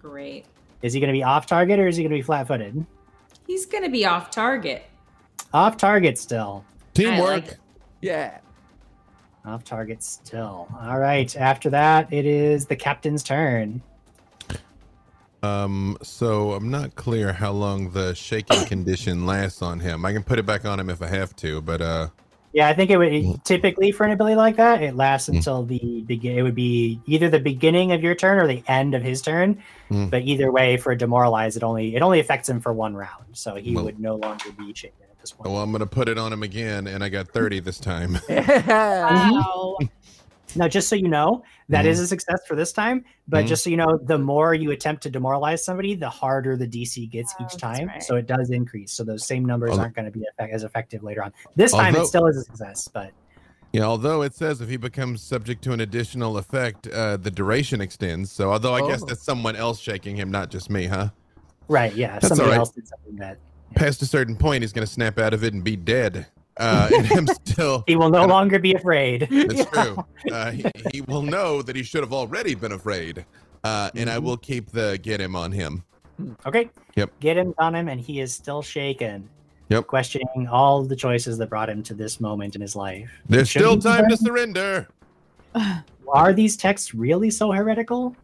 Great. 0.00 0.46
Is 0.82 0.92
he 0.92 1.00
going 1.00 1.08
to 1.08 1.12
be 1.12 1.22
off 1.22 1.46
target 1.46 1.78
or 1.78 1.86
is 1.86 1.96
he 1.96 2.02
going 2.02 2.10
to 2.10 2.16
be 2.18 2.22
flat 2.22 2.48
footed? 2.48 2.84
He's 3.46 3.66
going 3.66 3.84
to 3.84 3.90
be 3.90 4.04
off 4.04 4.30
target. 4.32 4.82
Off 5.54 5.76
target 5.76 6.18
still. 6.18 6.64
Teamwork. 6.94 7.44
like 7.46 7.56
yeah. 8.00 8.38
Off 9.44 9.64
target 9.64 10.02
still. 10.02 10.68
All 10.82 10.98
right. 10.98 11.34
After 11.36 11.70
that, 11.70 12.12
it 12.12 12.26
is 12.26 12.66
the 12.66 12.76
captain's 12.76 13.22
turn. 13.22 13.82
Um, 15.42 15.98
so 16.02 16.52
I'm 16.52 16.70
not 16.70 16.94
clear 16.94 17.32
how 17.32 17.50
long 17.50 17.90
the 17.90 18.14
shaking 18.14 18.64
condition 18.66 19.26
lasts 19.26 19.60
on 19.60 19.80
him. 19.80 20.04
I 20.04 20.12
can 20.12 20.22
put 20.22 20.38
it 20.38 20.46
back 20.46 20.64
on 20.64 20.78
him 20.78 20.88
if 20.88 21.02
I 21.02 21.08
have 21.08 21.34
to, 21.36 21.60
but 21.60 21.80
uh, 21.80 22.08
Yeah, 22.52 22.68
I 22.68 22.74
think 22.74 22.90
it 22.90 22.96
would 22.96 23.44
typically 23.44 23.90
for 23.90 24.04
an 24.04 24.12
ability 24.12 24.36
like 24.36 24.54
that, 24.56 24.80
it 24.82 24.94
lasts 24.94 25.28
Mm. 25.28 25.36
until 25.38 25.64
the 25.64 26.04
begin. 26.06 26.38
It 26.38 26.42
would 26.42 26.54
be 26.54 27.00
either 27.06 27.28
the 27.28 27.40
beginning 27.40 27.90
of 27.90 28.04
your 28.04 28.14
turn 28.14 28.38
or 28.38 28.46
the 28.46 28.62
end 28.68 28.94
of 28.94 29.02
his 29.02 29.20
turn. 29.20 29.60
Mm. 29.90 30.10
But 30.10 30.22
either 30.22 30.52
way, 30.52 30.76
for 30.76 30.92
a 30.92 30.96
demoralize, 30.96 31.56
it 31.56 31.64
only 31.64 31.96
it 31.96 32.02
only 32.02 32.20
affects 32.20 32.48
him 32.48 32.60
for 32.60 32.72
one 32.72 32.94
round, 32.94 33.24
so 33.32 33.56
he 33.56 33.74
Well- 33.74 33.86
would 33.86 33.98
no 33.98 34.14
longer 34.14 34.44
be 34.56 34.72
shaken 34.74 34.96
at 35.01 35.01
this 35.22 35.32
point. 35.32 35.50
well, 35.50 35.62
I'm 35.62 35.72
gonna 35.72 35.86
put 35.86 36.08
it 36.08 36.18
on 36.18 36.32
him 36.32 36.42
again, 36.42 36.86
and 36.86 37.02
I 37.02 37.08
got 37.08 37.28
30 37.28 37.60
this 37.60 37.78
time. 37.78 38.18
Wow. 38.28 39.78
Now, 40.54 40.68
just 40.68 40.88
so 40.90 40.96
you 40.96 41.08
know, 41.08 41.42
that 41.70 41.86
Mhm. 41.86 41.88
is 41.88 42.00
a 42.00 42.06
success 42.06 42.40
for 42.46 42.54
this 42.54 42.72
time. 42.72 43.06
But 43.26 43.44
Mhm. 43.46 43.48
just 43.48 43.64
so 43.64 43.70
you 43.70 43.78
know, 43.78 43.98
the 44.04 44.18
more 44.18 44.52
you 44.52 44.70
attempt 44.72 45.02
to 45.04 45.10
demoralize 45.10 45.64
somebody, 45.64 45.94
the 45.94 46.10
harder 46.10 46.58
the 46.58 46.66
DC 46.66 47.06
gets 47.06 47.34
Oh, 47.40 47.44
each 47.46 47.56
time. 47.56 47.86
right. 47.88 48.02
So 48.02 48.16
it 48.16 48.26
does 48.26 48.50
increase. 48.50 48.92
So 48.92 49.02
those 49.02 49.24
same 49.26 49.46
numbers 49.46 49.70
Although- 49.70 49.84
aren't 49.84 49.94
going 49.96 50.04
to 50.04 50.10
be 50.10 50.24
effect- 50.30 50.52
as 50.52 50.62
effective 50.64 51.02
later 51.02 51.22
on. 51.22 51.32
This 51.56 51.72
time, 51.72 51.94
Although- 51.94 52.02
it 52.02 52.06
still 52.06 52.26
is 52.26 52.36
a 52.36 52.42
success, 52.44 52.86
but 52.88 53.12
Yeah, 53.72 53.84
although 53.84 54.20
it 54.20 54.34
says 54.34 54.60
if 54.60 54.68
he 54.68 54.76
becomes 54.76 55.22
subject 55.22 55.64
to 55.64 55.72
an 55.72 55.80
additional 55.80 56.36
effect, 56.36 56.86
uh, 56.88 57.16
the 57.16 57.30
duration 57.30 57.80
extends. 57.80 58.30
So, 58.30 58.52
although 58.52 58.74
I 58.74 58.86
guess 58.86 59.02
Oh. 59.02 59.06
that's 59.06 59.22
someone 59.22 59.56
else 59.56 59.80
shaking 59.80 60.16
him, 60.16 60.30
not 60.30 60.50
just 60.50 60.68
me, 60.68 60.84
huh? 60.84 61.08
Right, 61.68 61.94
yeah. 61.94 62.18
That's 62.18 62.28
somebody 62.28 62.48
all 62.48 62.50
right. 62.50 62.58
else 62.58 62.72
did 62.72 62.86
something 62.86 63.16
that 63.16 63.38
Past 63.74 64.02
a 64.02 64.06
certain 64.06 64.36
point, 64.36 64.62
he's 64.62 64.72
going 64.72 64.86
to 64.86 64.92
snap 64.92 65.18
out 65.18 65.34
of 65.34 65.44
it 65.44 65.52
and 65.54 65.62
be 65.62 65.76
dead. 65.76 66.26
Uh, 66.56 66.90
and 66.94 67.12
I'm 67.12 67.26
still. 67.44 67.84
he 67.86 67.96
will 67.96 68.10
no 68.10 68.26
longer 68.26 68.58
be 68.58 68.74
afraid. 68.74 69.26
That's 69.30 69.64
true. 69.70 70.04
Uh, 70.30 70.50
he, 70.50 70.64
he 70.92 71.00
will 71.02 71.22
know 71.22 71.62
that 71.62 71.74
he 71.74 71.82
should 71.82 72.02
have 72.02 72.12
already 72.12 72.54
been 72.54 72.72
afraid. 72.72 73.24
Uh, 73.64 73.90
and 73.94 74.10
I 74.10 74.18
will 74.18 74.36
keep 74.36 74.70
the 74.70 74.98
get 75.02 75.20
him 75.20 75.36
on 75.36 75.52
him. 75.52 75.84
Okay. 76.46 76.68
Yep. 76.96 77.10
Get 77.20 77.36
him 77.36 77.54
on 77.58 77.74
him, 77.74 77.88
and 77.88 78.00
he 78.00 78.20
is 78.20 78.34
still 78.34 78.62
shaken. 78.62 79.28
Yep. 79.68 79.86
Questioning 79.86 80.46
all 80.50 80.82
the 80.82 80.96
choices 80.96 81.38
that 81.38 81.48
brought 81.48 81.70
him 81.70 81.82
to 81.84 81.94
this 81.94 82.20
moment 82.20 82.54
in 82.54 82.60
his 82.60 82.76
life. 82.76 83.10
There's 83.28 83.48
Should 83.48 83.60
still 83.60 83.78
time 83.78 84.08
to 84.08 84.16
surrender? 84.16 84.86
surrender. 85.54 85.84
Are 86.12 86.32
these 86.34 86.56
texts 86.56 86.94
really 86.94 87.30
so 87.30 87.50
heretical? 87.52 88.14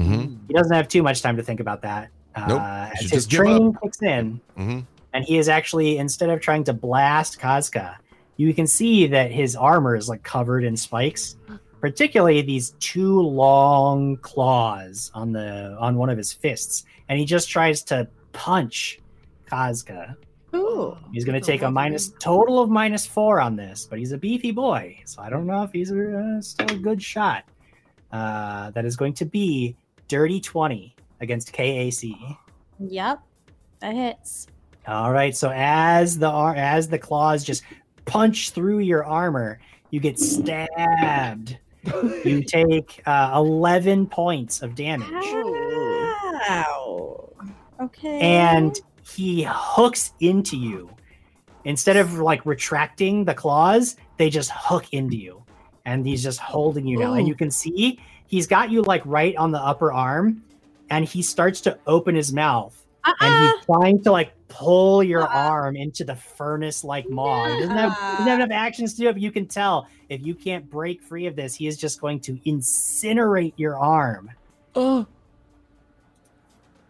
Mm-hmm. 0.00 0.34
He 0.48 0.54
doesn't 0.54 0.74
have 0.74 0.88
too 0.88 1.02
much 1.02 1.22
time 1.22 1.36
to 1.36 1.42
think 1.42 1.60
about 1.60 1.82
that. 1.82 2.08
Nope. 2.48 2.60
Uh, 2.60 2.90
as 3.00 3.10
his 3.10 3.26
training 3.26 3.76
kicks 3.82 4.00
in, 4.02 4.40
Mm-hmm. 4.58 4.80
and 5.12 5.24
he 5.24 5.38
is 5.38 5.48
actually 5.48 5.98
instead 5.98 6.30
of 6.30 6.40
trying 6.40 6.64
to 6.64 6.72
blast 6.72 7.38
Kazka, 7.38 7.96
you 8.36 8.54
can 8.54 8.66
see 8.66 9.06
that 9.06 9.30
his 9.30 9.54
armor 9.54 9.94
is 9.96 10.08
like 10.08 10.22
covered 10.22 10.64
in 10.64 10.76
spikes, 10.76 11.36
particularly 11.80 12.40
these 12.42 12.70
two 12.80 13.20
long 13.20 14.16
claws 14.18 15.10
on 15.14 15.32
the 15.32 15.76
on 15.78 15.96
one 15.96 16.08
of 16.08 16.16
his 16.16 16.32
fists, 16.32 16.84
and 17.08 17.18
he 17.18 17.24
just 17.24 17.50
tries 17.50 17.82
to 17.84 18.08
punch 18.32 19.00
Kazka. 19.46 20.16
Ooh. 20.54 20.96
He's 21.12 21.24
going 21.24 21.38
to 21.40 21.46
take 21.46 21.62
a 21.62 21.70
minus 21.70 22.12
total 22.18 22.60
of 22.60 22.68
minus 22.70 23.06
four 23.06 23.40
on 23.40 23.56
this, 23.56 23.86
but 23.88 23.98
he's 23.98 24.12
a 24.12 24.18
beefy 24.18 24.50
boy, 24.50 24.98
so 25.06 25.22
I 25.22 25.30
don't 25.30 25.46
know 25.46 25.62
if 25.62 25.72
he's 25.72 25.90
uh, 25.92 26.40
still 26.40 26.76
a 26.76 26.78
good 26.78 27.02
shot. 27.02 27.44
Uh, 28.10 28.70
that 28.72 28.84
is 28.84 28.96
going 28.96 29.14
to 29.14 29.24
be 29.24 29.76
dirty 30.08 30.40
twenty 30.40 30.94
against 31.22 31.52
KAC. 31.52 32.36
Yep. 32.78 33.22
That 33.80 33.94
hits. 33.94 34.48
All 34.86 35.12
right. 35.12 35.34
So 35.34 35.50
as 35.54 36.18
the 36.18 36.30
as 36.30 36.88
the 36.88 36.98
claws 36.98 37.44
just 37.44 37.62
punch 38.04 38.50
through 38.50 38.80
your 38.80 39.04
armor, 39.04 39.60
you 39.90 40.00
get 40.00 40.18
stabbed. 40.18 41.56
You 42.24 42.42
take 42.46 43.00
uh, 43.06 43.32
eleven 43.34 44.06
points 44.06 44.62
of 44.62 44.74
damage, 44.74 45.08
Ow. 46.50 47.32
Okay. 47.80 48.20
and 48.20 48.78
he 49.08 49.46
hooks 49.48 50.12
into 50.20 50.56
you. 50.56 50.90
Instead 51.64 51.96
of 51.96 52.18
like 52.18 52.44
retracting 52.44 53.24
the 53.24 53.34
claws, 53.34 53.96
they 54.16 54.28
just 54.30 54.50
hook 54.52 54.86
into 54.92 55.16
you, 55.16 55.44
and 55.84 56.04
he's 56.06 56.22
just 56.22 56.40
holding 56.40 56.86
you 56.86 56.98
now. 56.98 57.14
And 57.14 57.28
you 57.28 57.36
can 57.36 57.50
see 57.50 58.00
he's 58.26 58.46
got 58.46 58.70
you 58.70 58.82
like 58.82 59.02
right 59.04 59.36
on 59.36 59.52
the 59.52 59.60
upper 59.60 59.92
arm, 59.92 60.42
and 60.92 61.04
he 61.06 61.22
starts 61.22 61.60
to 61.62 61.78
open 61.86 62.14
his 62.14 62.32
mouth 62.34 62.76
and 63.04 63.14
Uh-uh. 63.20 63.52
he's 63.56 63.64
trying 63.66 64.02
to 64.04 64.12
like 64.12 64.32
pull 64.48 65.02
your 65.02 65.22
arm 65.26 65.74
into 65.74 66.04
the 66.04 66.14
furnace 66.14 66.84
like 66.84 67.08
maw. 67.08 67.46
He 67.46 67.60
doesn't 67.60 67.76
have, 67.76 67.92
doesn't 67.96 68.26
have 68.26 68.38
enough 68.40 68.50
actions 68.52 68.92
to 68.94 69.00
do 69.00 69.08
it, 69.08 69.12
but 69.14 69.22
you 69.22 69.32
can 69.32 69.46
tell 69.46 69.88
if 70.10 70.24
you 70.24 70.34
can't 70.34 70.68
break 70.70 71.02
free 71.02 71.26
of 71.26 71.34
this, 71.34 71.54
he 71.54 71.66
is 71.66 71.78
just 71.78 72.00
going 72.00 72.20
to 72.20 72.34
incinerate 72.46 73.54
your 73.56 73.78
arm. 73.78 74.30
Oh, 74.76 75.06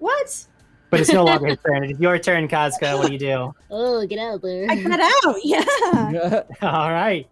What? 0.01 0.47
But 0.91 1.01
it's 1.01 1.13
no 1.13 1.25
longer 1.25 1.47
his 1.47 1.59
turn. 1.67 1.85
It's 1.85 2.01
your 2.01 2.19
turn, 2.19 2.49
Kazka. 2.49 2.99
What 2.99 3.07
do 3.07 3.13
you 3.13 3.19
do? 3.19 3.55
Oh, 3.71 4.05
get 4.07 4.19
out 4.19 4.35
of 4.35 4.43
there. 4.43 4.67
I 4.69 4.75
got 4.83 5.01
out. 5.01 5.37
Yeah. 5.45 6.43
All 6.63 6.91
right. 6.93 7.27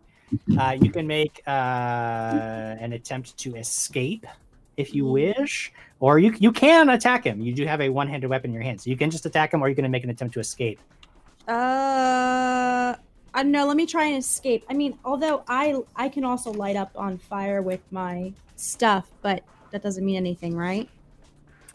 Uh, 0.58 0.76
you 0.80 0.90
can 0.92 1.06
make 1.08 1.42
uh, 1.46 1.50
an 1.50 2.92
attempt 2.92 3.36
to 3.38 3.56
escape 3.56 4.24
if 4.80 4.94
you 4.94 5.06
wish, 5.06 5.72
or 6.00 6.18
you 6.18 6.34
you 6.38 6.52
can 6.52 6.88
attack 6.88 7.24
him. 7.24 7.40
You 7.40 7.54
do 7.54 7.66
have 7.66 7.80
a 7.80 7.88
one-handed 7.88 8.28
weapon 8.28 8.50
in 8.50 8.54
your 8.54 8.62
hand, 8.62 8.80
so 8.80 8.90
you 8.90 8.96
can 8.96 9.10
just 9.10 9.26
attack 9.26 9.52
him, 9.52 9.62
or 9.62 9.68
you're 9.68 9.74
going 9.74 9.84
to 9.84 9.90
make 9.90 10.04
an 10.04 10.10
attempt 10.10 10.34
to 10.34 10.40
escape. 10.40 10.80
Uh, 11.46 12.94
I 13.34 13.42
don't 13.42 13.52
know. 13.52 13.66
Let 13.66 13.76
me 13.76 13.86
try 13.86 14.06
and 14.06 14.16
escape. 14.18 14.64
I 14.68 14.74
mean, 14.74 14.98
although 15.04 15.44
I 15.48 15.76
I 15.96 16.08
can 16.08 16.24
also 16.24 16.52
light 16.52 16.76
up 16.76 16.90
on 16.96 17.18
fire 17.18 17.62
with 17.62 17.80
my 17.90 18.32
stuff, 18.56 19.10
but 19.22 19.44
that 19.70 19.82
doesn't 19.82 20.04
mean 20.04 20.16
anything, 20.16 20.56
right? 20.56 20.88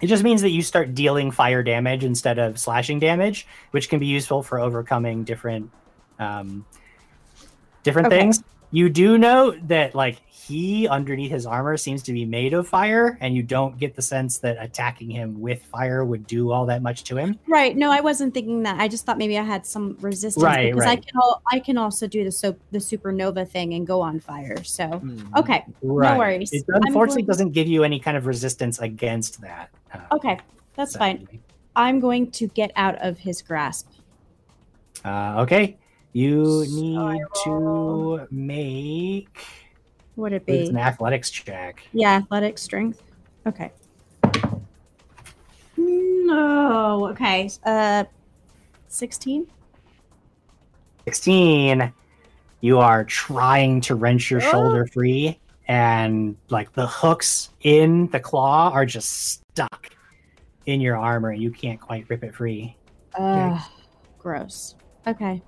It 0.01 0.08
just 0.08 0.24
means 0.24 0.41
that 0.41 0.49
you 0.51 0.62
start 0.62 0.93
dealing 0.93 1.32
fire 1.32 1.64
damage 1.64 2.03
instead 2.03 2.38
of 2.38 2.60
slashing 2.60 2.99
damage, 2.99 3.47
which 3.72 3.89
can 3.89 3.99
be 3.99 4.08
useful 4.08 4.43
for 4.43 4.60
overcoming 4.60 5.24
different 5.24 5.72
um, 6.20 6.66
different 7.84 8.08
Okay. 8.08 8.20
things. 8.20 8.43
You 8.72 8.89
do 8.89 9.18
know 9.18 9.51
that 9.68 9.95
like 9.95 10.22
he 10.48 10.88
underneath 10.88 11.32
his 11.32 11.46
armor 11.46 11.76
seems 11.78 12.04
to 12.04 12.14
be 12.14 12.24
made 12.26 12.54
of 12.54 12.68
fire, 12.68 13.18
and 13.22 13.36
you 13.36 13.41
don't 13.43 13.78
get 13.80 13.96
the 13.96 14.02
sense 14.02 14.38
that 14.39 14.58
attacking 14.60 15.10
him 15.10 15.39
with 15.41 15.64
fire 15.64 16.06
would 16.06 16.28
do 16.28 16.52
all 16.52 16.66
that 16.68 16.82
much 16.82 17.04
to 17.06 17.16
him. 17.18 17.39
Right. 17.48 17.76
No, 17.76 17.91
I 17.91 18.02
wasn't 18.02 18.34
thinking 18.34 18.64
that. 18.64 18.80
I 18.80 18.88
just 18.88 19.06
thought 19.06 19.18
maybe 19.18 19.38
I 19.39 19.43
had 19.43 19.66
some 19.66 19.98
resistance 20.02 20.43
Right, 20.43 20.72
because 20.74 20.88
I 20.88 20.98
can 20.98 21.16
al- 21.16 21.41
I 21.52 21.60
can 21.60 21.78
also 21.78 22.08
do 22.08 22.24
the 22.24 22.32
so 22.32 22.56
the 22.72 22.78
supernova 22.80 23.48
thing 23.48 23.74
and 23.74 23.88
go 23.88 24.02
on 24.02 24.20
fire. 24.20 24.64
So 24.64 24.86
Hmm. 24.88 25.36
okay, 25.38 25.66
Right. 25.82 26.18
worries. 26.18 26.52
It 26.54 26.64
unfortunately 26.68 27.24
going- 27.24 27.28
doesn't 27.28 27.52
give 27.52 27.68
you 27.68 27.84
any 27.84 28.00
kind 28.00 28.16
of 28.18 28.26
resistance 28.26 28.80
against 28.80 29.41
that. 29.41 29.70
uh, 29.93 30.16
okay, 30.16 30.38
that's 30.76 30.96
fine. 30.96 31.28
I'm 31.76 32.00
going 32.00 32.32
to 32.32 32.48
get 32.48 32.72
out 32.76 32.96
of 33.02 33.18
his 33.20 33.41
grasp. 33.41 33.88
Uh, 35.04 35.41
okay. 35.43 35.78
You 36.14 36.64
need 36.70 37.20
to 37.43 38.26
make 38.32 39.38
Would 40.16 40.34
it 40.34 40.45
be? 40.45 40.59
it's 40.59 40.70
an 40.70 40.78
athletics 40.78 41.30
check. 41.30 41.84
Yeah, 41.93 42.16
athletic 42.16 42.57
strength. 42.57 43.01
Okay. 43.45 43.72
No. 45.78 47.07
Okay. 47.09 47.49
Uh, 47.66 48.05
sixteen. 48.88 49.47
16 51.07 51.93
you 52.61 52.80
are 52.80 53.03
trying 53.03 53.80
to 53.80 53.93
wrench 53.93 54.32
your 54.32 54.41
Oh. 54.41 54.49
shoulder 54.51 54.88
free 54.88 55.39
and 55.68 56.36
like 56.49 56.74
the 56.74 56.88
hooks 56.88 57.49
in 57.61 58.07
the 58.07 58.20
claw 58.20 58.72
are 58.72 58.88
just 58.88 59.38
stuck 59.51 59.89
in 60.66 60.82
your 60.82 60.97
armor 60.97 61.30
and 61.30 61.39
you 61.43 61.51
can't 61.51 61.80
quite 61.80 62.09
rip 62.09 62.24
it 62.24 62.34
free 62.34 62.76
Uh, 63.13 63.61
gross. 64.18 64.74
Okay. 65.05 65.43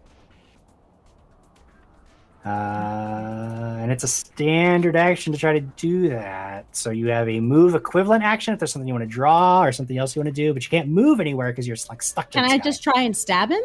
Uh, 2.47 3.77
and 3.81 3.91
it's 3.91 4.03
a 4.03 4.07
standard 4.07 4.95
action 4.95 5.33
to 5.33 5.39
try 5.39 5.53
to 5.53 5.61
do 5.61 6.09
that 6.09 6.65
so 6.75 6.89
you 6.89 7.07
have 7.07 7.27
a 7.27 7.39
move 7.39 7.75
equivalent 7.75 8.23
action 8.23 8.53
if 8.53 8.59
there's 8.59 8.71
something 8.71 8.87
you 8.87 8.93
want 8.93 9.03
to 9.03 9.09
draw 9.09 9.63
or 9.63 9.71
something 9.71 9.97
else 9.97 10.15
you 10.15 10.21
want 10.21 10.27
to 10.33 10.41
do 10.41 10.53
but 10.53 10.63
you 10.63 10.69
can't 10.69 10.87
move 10.89 11.19
anywhere 11.19 11.51
because 11.51 11.67
you're 11.67 11.77
like 11.89 12.01
stuck 12.01 12.31
Can 12.31 12.45
I 12.45 12.57
just 12.57 12.81
try 12.83 13.01
and 13.01 13.15
stab 13.15 13.51
him? 13.51 13.61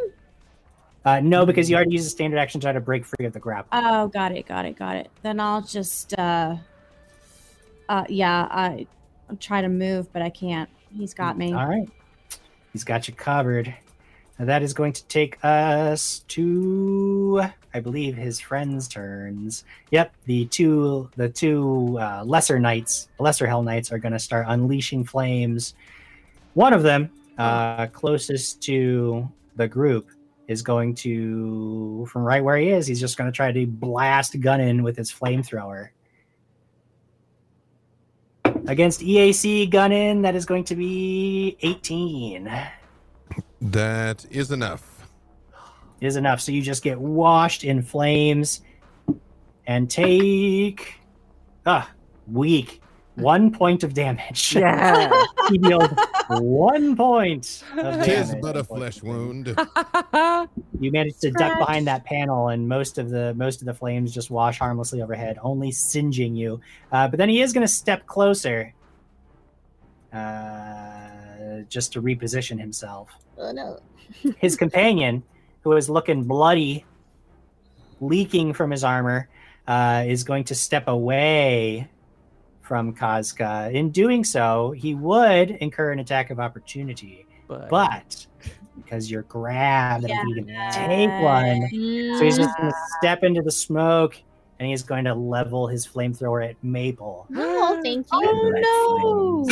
uh, 1.05 1.21
no 1.21 1.45
because 1.45 1.69
you 1.69 1.77
already 1.77 1.93
used 1.93 2.07
a 2.07 2.11
standard 2.11 2.39
action 2.39 2.61
to 2.61 2.65
try 2.65 2.73
to 2.73 2.81
break 2.81 3.05
free 3.05 3.27
of 3.27 3.33
the 3.33 3.41
grapple 3.41 3.69
Oh, 3.73 4.09
got 4.09 4.33
it, 4.33 4.47
got 4.47 4.65
it, 4.65 4.77
got 4.77 4.97
it. 4.97 5.11
Then 5.23 5.41
I'll 5.41 5.63
just 5.63 6.17
uh 6.19 6.57
uh 7.89 8.05
yeah, 8.09 8.47
I 8.51 8.87
I'll 9.29 9.37
try 9.37 9.61
to 9.63 9.69
move, 9.69 10.13
but 10.13 10.23
I 10.23 10.31
can't. 10.31 10.69
He's 10.97 11.15
got 11.15 11.39
me. 11.39 11.53
All 11.53 11.67
right. 11.67 11.89
He's 12.73 12.85
got 12.85 13.09
you 13.09 13.15
covered. 13.15 13.75
That 14.45 14.65
is 14.65 14.75
going 14.75 14.93
to 14.95 15.05
take 15.05 15.39
us 15.45 16.25
to, 16.29 17.45
I 17.73 17.79
believe, 17.79 18.17
his 18.17 18.41
friends' 18.41 18.89
turns. 18.89 19.65
Yep, 19.93 20.13
the 20.25 20.47
two, 20.47 21.09
the 21.17 21.29
two 21.29 21.97
uh, 22.01 22.25
lesser 22.27 22.59
knights, 22.59 23.09
lesser 23.21 23.47
hell 23.47 23.63
knights, 23.63 23.93
are 23.93 23.99
going 23.99 24.13
to 24.13 24.19
start 24.19 24.47
unleashing 24.49 25.05
flames. 25.05 25.75
One 26.55 26.73
of 26.73 26.83
them, 26.83 27.11
uh, 27.39 27.87
closest 27.87 28.61
to 28.65 29.29
the 29.55 29.69
group, 29.69 30.11
is 30.49 30.61
going 30.61 30.97
to, 30.97 32.05
from 32.11 32.23
right 32.23 32.43
where 32.43 32.57
he 32.57 32.71
is, 32.71 32.89
he's 32.89 33.01
just 33.01 33.17
going 33.17 33.31
to 33.31 33.37
try 33.37 33.53
to 33.53 33.65
blast 33.65 34.41
Gunnin 34.41 34.83
with 34.83 34.97
his 34.97 35.13
flamethrower. 35.13 35.91
Against 38.67 39.03
EAC 39.03 39.71
Gunnin, 39.71 40.23
that 40.23 40.35
is 40.35 40.47
going 40.47 40.65
to 40.65 40.75
be 40.75 41.57
18 41.63 42.51
That 43.63 44.27
is 44.31 44.51
enough. 44.51 45.07
is 46.01 46.17
enough. 46.17 46.41
So 46.41 46.51
you 46.53 46.63
just 46.63 46.83
get 46.83 46.99
washed 46.99 47.63
in 47.65 47.81
flames 47.83 48.63
and 49.67 49.89
take 49.89 50.95
ah 51.65 51.89
weak 52.27 52.81
one 53.15 53.53
point 53.53 53.85
of 53.85 53.95
damage. 53.95 54.57
Yeah. 54.63 55.11
he 55.49 55.59
deals 55.59 55.89
one 56.29 56.97
point 56.97 57.63
of 57.77 58.05
Tis 58.05 58.35
but 58.41 58.57
a 58.57 58.65
flesh 58.65 59.03
wound. 59.03 59.55
You 60.81 60.91
managed 60.91 61.21
to 61.21 61.31
duck 61.31 61.61
behind 61.61 61.87
that 61.87 62.05
panel, 62.05 62.49
and 62.49 62.69
most 62.69 62.99
of 62.99 63.09
the 63.11 63.35
most 63.35 63.61
of 63.63 63.67
the 63.67 63.75
flames 63.75 64.13
just 64.13 64.31
wash 64.33 64.59
harmlessly 64.59 65.01
overhead, 65.01 65.39
only 65.41 65.71
singeing 65.71 66.35
you. 66.35 66.61
Uh, 66.91 67.07
but 67.07 67.19
then 67.19 67.29
he 67.29 67.41
is 67.41 67.53
going 67.53 67.65
to 67.65 67.73
step 67.73 68.05
closer, 68.07 68.75
uh, 70.13 70.17
just 71.69 71.93
to 71.95 72.03
reposition 72.03 72.59
himself. 72.59 73.11
Oh 73.39 73.53
no. 73.53 73.81
his 74.39 74.57
companion, 74.57 75.23
who 75.63 75.73
is 75.73 75.89
looking 75.89 76.25
bloody, 76.25 76.85
leaking 78.01 78.53
from 78.53 78.71
his 78.71 78.85
armor, 78.85 79.29
uh, 79.67 80.05
is 80.07 80.25
going 80.25 80.45
to 80.45 80.55
step 80.55 80.89
away 80.89 81.89
from 82.63 82.95
Kazka. 82.95 83.73
In 83.73 83.91
doing 83.91 84.25
so, 84.25 84.73
he 84.73 84.95
would 84.95 85.51
incur 85.51 85.93
an 85.93 85.99
attack 85.99 86.31
of 86.31 86.39
opportunity, 86.41 87.27
But, 87.49 87.69
but 87.71 88.27
because 88.77 89.11
you're 89.11 89.23
grabbed, 89.23 90.09
Yeah. 90.09 90.21
and 90.21 90.29
he 90.29 90.35
can 90.43 90.73
take 90.73 91.23
one. 91.23 92.17
So 92.19 92.25
he's 92.25 92.37
just 92.39 92.57
going 92.57 92.71
to 92.71 92.77
step 92.99 93.23
into 93.23 93.43
the 93.43 93.51
smoke, 93.51 94.17
and 94.59 94.69
he's 94.69 94.83
going 94.83 95.05
to 95.05 95.15
level 95.15 95.67
his 95.67 95.87
flamethrower 95.87 96.49
at 96.49 96.57
Maple. 96.63 97.27
Oh, 97.35 97.81
thank 97.83 98.07
you. 98.13 98.29
And 98.29 98.53
let 98.55 98.63
no. 98.63 99.45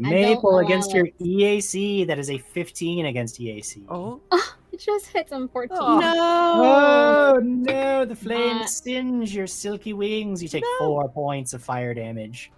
Flames 0.00 0.10
Maple 0.36 0.58
against 0.58 0.92
your 0.94 1.06
EAC. 1.20 2.06
That 2.06 2.18
is 2.18 2.30
a 2.30 2.38
15 2.38 3.06
against 3.06 3.40
EAC. 3.40 3.84
oh, 3.88 4.20
It 4.72 4.80
just 4.80 5.08
hits 5.08 5.32
on 5.32 5.48
14. 5.48 5.76
Oh. 5.78 5.98
No. 6.00 7.34
Oh 7.36 7.40
no! 7.44 8.04
The 8.06 8.16
flames 8.16 8.62
Uh, 8.62 8.66
singe 8.66 9.34
your 9.34 9.46
silky 9.46 9.92
wings. 9.92 10.42
You 10.42 10.48
take 10.48 10.64
No. 10.64 10.86
four 10.86 11.08
points 11.10 11.52
of 11.52 11.62
fire 11.62 11.92
damage. 11.94 12.50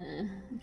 Uh, 0.00 0.04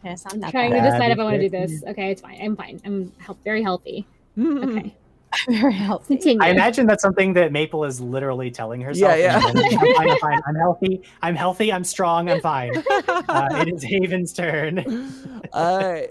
Okay, 0.04 0.16
so 0.16 0.30
I'm 0.32 0.40
not 0.40 0.52
trying 0.52 0.72
to 0.72 0.82
decide 0.82 1.12
if 1.12 1.20
I 1.20 1.24
want 1.24 1.36
to 1.36 1.42
do 1.42 1.50
this. 1.50 1.84
Okay, 1.84 2.12
it's 2.12 2.22
fine. 2.22 2.40
I'm 2.42 2.56
fine. 2.56 2.80
I'm 2.86 3.12
health- 3.20 3.38
very 3.44 3.62
healthy. 3.64 4.08
Mm-hmm. 4.38 4.78
Okay, 4.78 4.96
very 5.50 5.74
healthy. 5.74 6.16
continue. 6.16 6.44
I 6.44 6.50
imagine 6.50 6.88
that's 6.88 7.02
something 7.02 7.34
that 7.34 7.52
Maple 7.52 7.86
is 7.86 8.02
literally 8.02 8.52
telling 8.52 8.82
herself. 8.82 9.18
Yeah, 9.18 9.40
yeah. 9.40 9.42
I'm 9.44 9.96
fine, 9.96 10.10
I'm 10.10 10.18
fine. 10.18 10.42
I'm 10.46 10.56
healthy. 10.56 11.02
I'm 11.22 11.36
healthy. 11.36 11.72
I'm 11.74 11.84
strong. 11.84 12.30
I'm 12.30 12.42
fine. 12.42 12.84
Uh, 13.32 13.48
it 13.66 13.74
is 13.74 13.84
Haven's 13.84 14.34
turn. 14.34 14.80
uh, 15.54 16.02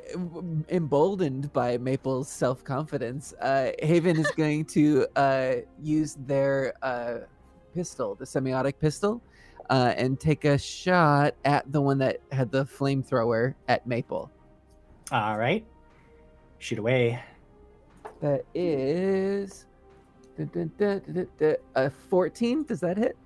emboldened 0.69 1.53
by 1.53 1.77
Maple's 1.77 2.29
self 2.29 2.65
confidence, 2.65 3.35
uh, 3.41 3.73
Haven 3.83 4.19
is 4.19 4.31
going 4.33 4.65
to 4.67 5.07
uh, 5.17 5.55
use 5.83 6.17
their 6.27 6.75
uh, 6.83 7.19
pistol, 7.75 8.15
the 8.15 8.25
semiotic 8.25 8.79
pistol, 8.79 9.23
uh, 9.71 9.93
and 9.97 10.19
take 10.19 10.45
a 10.45 10.57
shot 10.57 11.35
at 11.45 11.71
the 11.73 11.81
one 11.81 11.99
that 11.99 12.21
had 12.33 12.51
the 12.51 12.65
flamethrower 12.65 13.55
at 13.69 13.87
Maple. 13.87 14.31
All 15.13 15.37
right. 15.37 15.65
Shoot 16.59 16.79
away. 16.79 17.21
That 18.21 18.45
is 18.55 19.67
a 21.75 21.91
14. 22.09 22.65
Does 22.65 22.81
that 22.81 22.97
hit? 22.99 23.17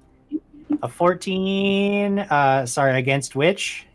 A 0.82 0.88
14. 0.88 2.18
Uh, 2.20 2.66
sorry, 2.66 2.98
against 2.98 3.34
which? 3.36 3.86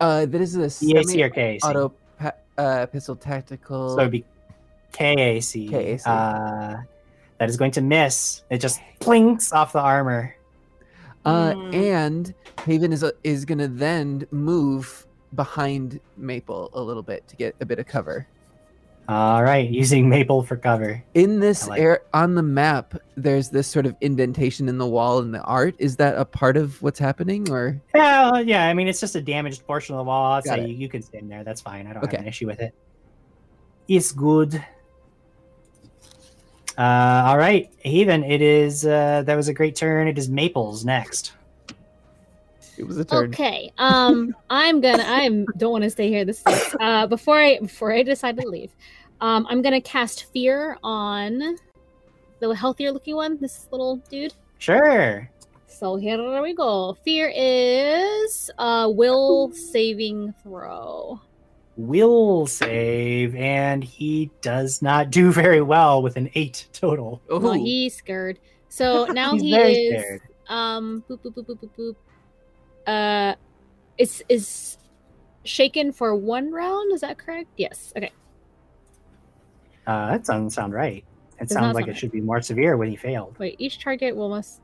Uh, 0.00 0.26
this 0.26 0.54
is 0.54 0.82
a 0.82 0.84
EAC 0.84 1.22
or 1.24 1.30
KAC? 1.30 1.58
auto 1.64 1.92
pa- 2.18 2.32
uh, 2.58 2.86
pistol 2.86 3.16
tactical. 3.16 3.90
So 3.90 4.00
it'd 4.00 4.10
be 4.12 4.24
KAC. 4.92 5.70
KAC. 5.70 6.02
Uh, 6.06 6.82
that 7.38 7.48
is 7.48 7.56
going 7.56 7.70
to 7.72 7.80
miss. 7.80 8.42
It 8.50 8.58
just 8.58 8.80
plinks 9.00 9.52
off 9.52 9.72
the 9.72 9.80
armor. 9.80 10.36
Uh, 11.24 11.52
Mm. 11.54 11.74
and 11.74 12.34
Haven 12.66 12.92
is 12.92 13.02
is 13.22 13.44
gonna 13.46 13.66
then 13.68 14.26
move 14.30 15.06
behind 15.34 15.98
Maple 16.18 16.68
a 16.74 16.82
little 16.82 17.02
bit 17.02 17.26
to 17.28 17.36
get 17.36 17.54
a 17.60 17.64
bit 17.64 17.78
of 17.78 17.86
cover. 17.86 18.26
All 19.06 19.42
right, 19.42 19.68
using 19.68 20.08
Maple 20.08 20.42
for 20.42 20.56
cover. 20.56 21.02
In 21.12 21.38
this 21.38 21.68
like 21.68 21.78
air 21.78 22.00
on 22.14 22.34
the 22.34 22.42
map, 22.42 22.94
there's 23.16 23.50
this 23.50 23.66
sort 23.68 23.84
of 23.84 23.94
indentation 24.00 24.66
in 24.66 24.78
the 24.78 24.86
wall 24.86 25.18
in 25.18 25.30
the 25.30 25.42
art. 25.42 25.74
Is 25.78 25.96
that 25.96 26.16
a 26.16 26.24
part 26.24 26.56
of 26.56 26.80
what's 26.80 26.98
happening, 26.98 27.50
or 27.50 27.78
Yeah, 27.94 28.38
yeah. 28.38 28.66
I 28.66 28.72
mean, 28.72 28.88
it's 28.88 29.00
just 29.00 29.14
a 29.14 29.20
damaged 29.20 29.66
portion 29.66 29.94
of 29.94 29.98
the 29.98 30.04
wall. 30.04 30.32
I'd 30.32 30.44
Got 30.44 30.58
say 30.60 30.66
you, 30.68 30.74
you 30.74 30.88
can 30.88 31.02
stand 31.02 31.30
there. 31.30 31.44
That's 31.44 31.60
fine. 31.60 31.86
I 31.86 31.92
don't 31.92 32.04
Okay. 32.04 32.16
have 32.16 32.24
an 32.24 32.28
issue 32.28 32.46
with 32.46 32.60
it. 32.60 32.74
It's 33.88 34.10
good. 34.10 34.64
Uh, 36.78 37.24
all 37.26 37.36
right, 37.36 37.70
Haven. 37.80 38.24
It 38.24 38.40
is. 38.40 38.86
Uh, 38.86 39.22
that 39.26 39.36
was 39.36 39.48
a 39.48 39.54
great 39.54 39.76
turn. 39.76 40.08
It 40.08 40.16
is 40.16 40.30
Maple's 40.30 40.84
next. 40.84 41.32
It 42.78 42.86
was 42.86 42.96
a 42.98 43.04
turn? 43.04 43.28
Okay. 43.30 43.72
Um, 43.78 44.34
I'm 44.50 44.80
gonna. 44.80 45.04
I'm 45.06 45.44
don't 45.56 45.72
want 45.72 45.84
to 45.84 45.90
stay 45.90 46.08
here. 46.08 46.24
This 46.24 46.42
is, 46.46 46.76
uh 46.80 47.06
before 47.06 47.38
I 47.38 47.58
before 47.60 47.92
I 47.92 48.02
decide 48.02 48.36
to 48.38 48.46
leave. 48.48 48.70
Um, 49.20 49.46
I'm 49.48 49.62
gonna 49.62 49.80
cast 49.80 50.24
fear 50.32 50.76
on 50.82 51.56
the 52.40 52.54
healthier 52.54 52.92
looking 52.92 53.14
one. 53.16 53.38
This 53.40 53.68
little 53.70 53.96
dude. 54.10 54.34
Sure. 54.58 55.30
So 55.66 55.96
here 55.96 56.40
we 56.42 56.54
go. 56.54 56.96
Fear 57.04 57.32
is 57.34 58.50
uh 58.58 58.90
will 58.92 59.52
saving 59.52 60.34
throw. 60.42 61.20
Will 61.76 62.46
save, 62.46 63.34
and 63.34 63.82
he 63.82 64.30
does 64.42 64.80
not 64.80 65.10
do 65.10 65.32
very 65.32 65.60
well 65.60 66.02
with 66.02 66.16
an 66.16 66.30
eight 66.34 66.68
total. 66.72 67.20
Oh, 67.28 67.40
Well, 67.40 67.52
he's 67.54 67.96
scared. 67.96 68.38
So 68.68 69.04
now 69.10 69.32
He's 69.32 69.42
he 69.42 69.56
is 69.56 70.02
scared. 70.02 70.20
um 70.48 71.02
boop 71.08 71.18
boop 71.22 71.34
boop 71.34 71.46
boop 71.46 71.58
boop 71.58 71.70
boop. 71.76 71.96
Uh, 72.86 73.34
is 73.98 74.22
is 74.28 74.78
shaken 75.44 75.92
for 75.92 76.14
one 76.14 76.52
round? 76.52 76.92
Is 76.92 77.00
that 77.02 77.18
correct? 77.18 77.48
Yes. 77.56 77.92
Okay. 77.96 78.10
Uh, 79.86 80.12
that 80.12 80.24
doesn't 80.24 80.50
sound 80.50 80.72
right. 80.72 81.04
It 81.40 81.48
Does 81.48 81.54
not 81.56 81.62
sounds 81.62 81.74
like 81.74 81.82
sound 81.82 81.88
it 81.88 81.92
right. 81.92 81.98
should 81.98 82.12
be 82.12 82.20
more 82.20 82.40
severe 82.40 82.76
when 82.76 82.88
he 82.88 82.96
failed. 82.96 83.36
Wait. 83.38 83.56
Each 83.58 83.78
target 83.78 84.16
will 84.16 84.28
must 84.28 84.60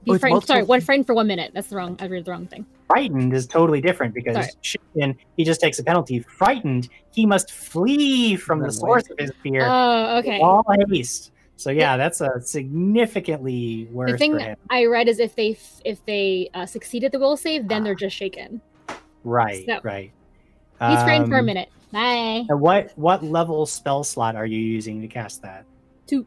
Oh, 0.00 0.04
be 0.04 0.12
it's 0.12 0.20
frightened. 0.22 0.44
Sorry, 0.46 0.62
one 0.62 0.80
frightened 0.80 1.06
for 1.06 1.14
one 1.14 1.26
minute. 1.26 1.52
That's 1.54 1.68
the 1.68 1.76
wrong. 1.76 1.94
I 2.00 2.06
read 2.06 2.24
the 2.24 2.30
wrong 2.30 2.46
thing. 2.46 2.64
Frightened 2.88 3.34
is 3.34 3.46
totally 3.46 3.82
different 3.82 4.14
because 4.14 4.34
Sorry. 4.34 4.48
shaken, 4.62 5.18
he 5.36 5.44
just 5.44 5.60
takes 5.60 5.78
a 5.78 5.84
penalty. 5.84 6.20
Frightened, 6.20 6.88
he 7.12 7.26
must 7.26 7.52
flee 7.52 8.34
from 8.36 8.60
the 8.60 8.64
Run 8.64 8.72
source 8.72 9.10
of 9.10 9.18
his 9.18 9.30
fear. 9.42 9.66
Oh, 9.68 10.18
okay. 10.18 10.40
All 10.40 10.64
haste. 10.88 11.32
So 11.60 11.68
yeah, 11.70 11.98
that's 11.98 12.22
a 12.22 12.40
significantly 12.40 13.86
worse 13.92 14.12
The 14.12 14.16
thing 14.18 14.32
for 14.32 14.38
him. 14.38 14.56
I 14.70 14.86
read 14.86 15.08
is 15.08 15.20
if 15.20 15.34
they 15.36 15.58
if 15.84 16.02
they 16.06 16.48
uh, 16.54 16.64
succeed 16.64 17.04
at 17.04 17.12
the 17.12 17.18
will 17.18 17.36
save, 17.36 17.68
then 17.68 17.82
Ah. 17.82 17.84
they're 17.84 17.94
just 17.94 18.16
shaken. 18.16 18.62
Right, 19.24 19.66
so- 19.66 19.80
right. 19.82 20.10
He's 20.80 21.02
frightened 21.02 21.28
for 21.28 21.36
a 21.36 21.40
Um, 21.40 21.46
minute. 21.46 21.68
Bye. 21.92 22.46
and 22.48 22.60
what 22.60 22.92
what 22.96 23.22
level 23.22 23.66
spell 23.66 24.02
slot 24.04 24.36
are 24.36 24.46
you 24.46 24.58
using 24.58 25.02
to 25.02 25.08
cast 25.08 25.42
that? 25.42 25.66
Two. 26.06 26.24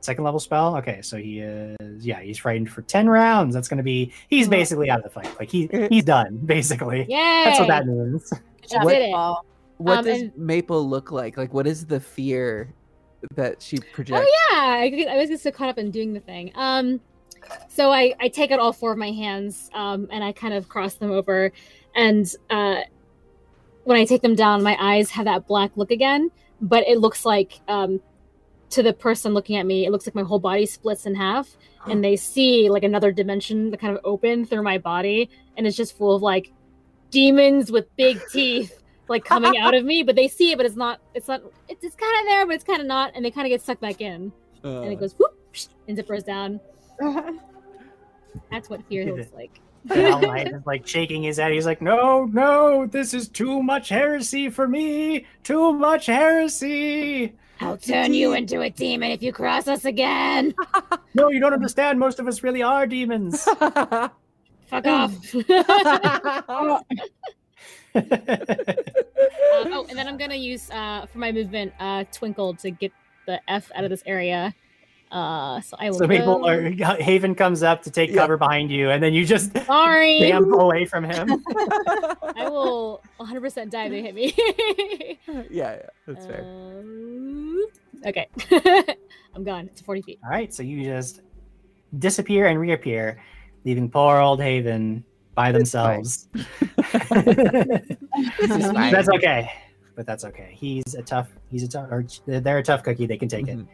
Second 0.00 0.24
level 0.24 0.38
spell. 0.38 0.76
Okay, 0.76 1.00
so 1.00 1.16
he 1.16 1.40
is 1.40 2.04
yeah, 2.04 2.20
he's 2.20 2.36
frightened 2.36 2.68
for 2.70 2.82
ten 2.82 3.08
rounds. 3.08 3.54
That's 3.54 3.68
going 3.68 3.78
to 3.78 3.84
be 3.84 4.12
he's 4.28 4.48
Oh. 4.48 4.50
basically 4.50 4.90
out 4.90 4.98
of 4.98 5.04
the 5.04 5.10
fight. 5.10 5.34
Like 5.38 5.50
he 5.50 5.70
he's 5.88 6.04
done 6.04 6.36
basically. 6.44 7.06
Yeah. 7.08 7.44
That's 7.46 7.58
what 7.60 7.68
that 7.68 7.86
means. 7.86 8.28
Good 8.60 8.70
job, 8.70 8.84
What- 8.84 8.92
did 8.92 9.02
it. 9.08 9.14
What 9.78 9.98
um, 9.98 10.04
does 10.04 10.20
and- 10.22 10.36
Maple 10.36 10.86
look 10.86 11.10
like? 11.10 11.36
Like, 11.38 11.52
what 11.54 11.66
is 11.66 11.86
the 11.86 12.00
fear 12.00 12.68
that 13.34 13.62
she 13.62 13.78
projects? 13.78 14.20
Oh 14.20 14.48
yeah, 14.52 14.58
I, 14.58 15.06
I 15.10 15.16
was 15.16 15.28
just 15.28 15.42
so 15.42 15.50
caught 15.50 15.68
up 15.68 15.78
in 15.78 15.90
doing 15.90 16.12
the 16.12 16.20
thing. 16.20 16.52
Um, 16.54 17.00
so 17.68 17.92
I 17.92 18.14
I 18.20 18.28
take 18.28 18.50
out 18.50 18.60
all 18.60 18.72
four 18.72 18.92
of 18.92 18.98
my 18.98 19.10
hands, 19.10 19.70
um, 19.74 20.08
and 20.10 20.22
I 20.22 20.32
kind 20.32 20.54
of 20.54 20.68
cross 20.68 20.94
them 20.94 21.10
over, 21.10 21.52
and 21.94 22.26
uh, 22.50 22.80
when 23.84 23.96
I 23.98 24.04
take 24.04 24.22
them 24.22 24.34
down, 24.34 24.62
my 24.62 24.76
eyes 24.80 25.10
have 25.10 25.26
that 25.26 25.46
black 25.46 25.72
look 25.76 25.90
again, 25.90 26.30
but 26.60 26.86
it 26.88 26.98
looks 26.98 27.24
like 27.24 27.60
um, 27.68 28.00
to 28.70 28.82
the 28.82 28.92
person 28.92 29.32
looking 29.32 29.56
at 29.56 29.66
me, 29.66 29.86
it 29.86 29.92
looks 29.92 30.06
like 30.06 30.14
my 30.14 30.22
whole 30.22 30.38
body 30.38 30.66
splits 30.66 31.06
in 31.06 31.14
half, 31.14 31.56
and 31.88 32.02
they 32.02 32.16
see 32.16 32.68
like 32.68 32.82
another 32.82 33.12
dimension 33.12 33.70
that 33.70 33.80
kind 33.80 33.96
of 33.96 34.00
open 34.04 34.44
through 34.44 34.62
my 34.62 34.78
body, 34.78 35.30
and 35.56 35.66
it's 35.66 35.76
just 35.76 35.96
full 35.96 36.16
of 36.16 36.22
like 36.22 36.52
demons 37.10 37.70
with 37.70 37.94
big 37.96 38.20
teeth 38.32 38.82
like 39.08 39.24
coming 39.24 39.56
out 39.58 39.74
of 39.74 39.84
me 39.84 40.02
but 40.02 40.16
they 40.16 40.28
see 40.28 40.50
it 40.52 40.56
but 40.56 40.66
it's 40.66 40.76
not 40.76 41.00
it's 41.14 41.28
not 41.28 41.42
it's, 41.68 41.84
it's 41.84 41.96
kind 41.96 42.18
of 42.20 42.26
there 42.26 42.46
but 42.46 42.54
it's 42.54 42.64
kind 42.64 42.80
of 42.80 42.86
not 42.86 43.12
and 43.14 43.24
they 43.24 43.30
kind 43.30 43.46
of 43.46 43.50
get 43.50 43.62
sucked 43.62 43.80
back 43.80 44.00
in 44.00 44.32
and 44.62 44.84
it 44.84 44.96
Uh, 44.96 45.00
goes 45.00 45.14
whoop 45.14 45.32
psh, 45.52 45.68
and 45.88 45.96
zippers 45.96 46.24
down 46.24 46.60
that's 48.50 48.68
what 48.68 48.82
fear 48.88 49.04
Did 49.04 49.16
looks 49.16 49.32
like 49.32 49.60
Hell 49.88 50.20
Knight 50.20 50.48
is 50.52 50.66
like 50.66 50.84
shaking 50.84 51.22
his 51.22 51.36
head. 51.38 51.52
He's 51.52 51.64
like, 51.64 51.80
"No, 51.80 52.24
no, 52.24 52.86
this 52.86 53.14
is 53.14 53.28
too 53.28 53.62
much 53.62 53.88
heresy 53.88 54.50
for 54.50 54.66
me. 54.66 55.26
Too 55.44 55.72
much 55.74 56.06
heresy. 56.06 57.34
i'll 57.60 57.76
turn 57.76 58.12
you 58.12 58.32
into 58.32 58.62
a 58.62 58.68
demon 58.70 59.12
if 59.12 59.22
you 59.22 59.32
cross 59.32 59.68
us 59.68 59.84
again 59.84 60.52
No, 61.14 61.28
you 61.30 61.38
don't 61.38 61.52
understand. 61.52 62.00
Most 62.00 62.18
of 62.18 62.26
us 62.26 62.42
really 62.42 62.64
are 62.64 62.84
demons." 62.84 63.44
fuck 63.44 64.86
off 64.86 65.14
Uh, 65.48 66.80
oh 67.96 69.86
and 69.88 69.98
then 69.98 70.06
i'm 70.08 70.16
gonna 70.22 70.34
use 70.34 70.70
uh 70.70 71.06
for 71.06 71.18
my 71.18 71.32
movement 71.32 71.72
uh 71.80 72.04
twinkle 72.12 72.54
to 72.54 72.70
get 72.70 72.92
the 73.26 73.40
f 73.48 73.70
out 73.74 73.84
of 73.84 73.90
this 73.90 74.02
area 74.06 74.54
uh 75.12 75.60
so 75.60 75.76
i 75.78 75.88
will 75.90 75.98
so 75.98 76.08
people 76.08 76.38
go- 76.40 76.48
are 76.48 76.60
Haven 77.00 77.34
comes 77.34 77.62
up 77.62 77.82
to 77.82 77.90
take 77.90 78.10
Yeah. 78.10 78.16
cover 78.22 78.36
behind 78.36 78.70
you, 78.70 78.90
and 78.90 79.00
then 79.02 79.12
you 79.14 79.24
just 79.24 79.56
sorry 79.66 80.18
bam 80.20 80.52
away 80.52 80.84
from 80.84 81.04
him. 81.04 81.42
i 82.36 82.48
will 82.48 83.02
100% 83.20 83.70
die 83.70 83.84
if 83.84 83.90
they 83.90 84.02
hit 84.02 84.14
me 84.16 84.34
yeah, 85.50 85.76
yeah, 85.78 85.82
that's 86.06 86.26
fair. 86.26 86.42
Um, 86.44 87.66
okay. 88.04 88.26
I'm 89.34 89.44
gone. 89.44 89.66
It's 89.70 89.80
40 89.80 90.02
feet. 90.02 90.18
All 90.24 90.30
right, 90.30 90.52
so 90.52 90.62
you 90.62 90.82
just 90.84 91.20
disappear 91.98 92.46
and 92.46 92.58
reappear, 92.58 93.22
leaving 93.64 93.88
poor 93.90 94.18
old 94.18 94.40
Haven 94.40 95.04
by 95.36 95.52
themselves. 95.52 96.26
This 98.38 98.50
is 98.50 98.72
fine. 98.72 98.90
that's 98.92 99.08
okay, 99.10 99.52
but 99.94 100.06
that's 100.06 100.24
okay. 100.24 100.48
He's 100.52 100.94
a 100.94 101.02
tough. 101.02 101.28
He's 101.50 101.62
a 101.62 101.68
tough. 101.68 101.88
Or 101.90 102.04
they're 102.26 102.58
a 102.58 102.62
tough 102.62 102.82
cookie. 102.82 103.06
They 103.06 103.18
can 103.18 103.28
take 103.28 103.46
it. 103.46 103.58
Mhm. 103.58 103.66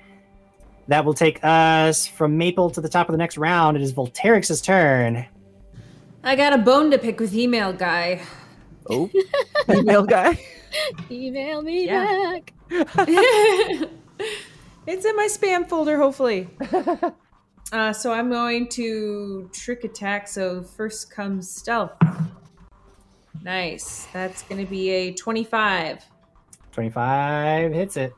That 0.88 1.04
will 1.04 1.14
take 1.14 1.38
us 1.44 2.06
from 2.08 2.36
Maple 2.36 2.68
to 2.70 2.80
the 2.80 2.88
top 2.88 3.08
of 3.08 3.12
the 3.12 3.18
next 3.18 3.38
round. 3.38 3.76
It 3.76 3.82
is 3.82 3.92
Volterix's 3.92 4.60
turn. 4.60 5.24
I 6.24 6.34
got 6.34 6.52
a 6.52 6.58
bone 6.58 6.90
to 6.90 6.98
pick 6.98 7.20
with 7.20 7.34
email 7.34 7.72
guy. 7.72 8.20
Oh, 8.90 9.08
email 9.70 10.02
guy. 10.02 10.38
Email 11.10 11.62
me 11.62 11.86
Yeah. 11.86 12.38
back. 12.40 12.52
It's 14.84 15.04
in 15.04 15.14
my 15.14 15.28
spam 15.30 15.68
folder, 15.68 15.96
hopefully. 15.96 16.48
Uh, 17.72 17.92
so 17.92 18.12
I'm 18.12 18.28
going 18.28 18.68
to 18.68 19.48
trick 19.52 19.84
attack. 19.84 20.28
So 20.28 20.62
first 20.62 21.10
comes 21.10 21.50
stealth. 21.50 21.92
Nice. 23.42 24.06
That's 24.12 24.42
going 24.42 24.64
to 24.64 24.70
be 24.70 24.90
a 24.90 25.14
25. 25.14 26.04
25 26.70 27.72
hits 27.72 27.96
it. 27.96 28.12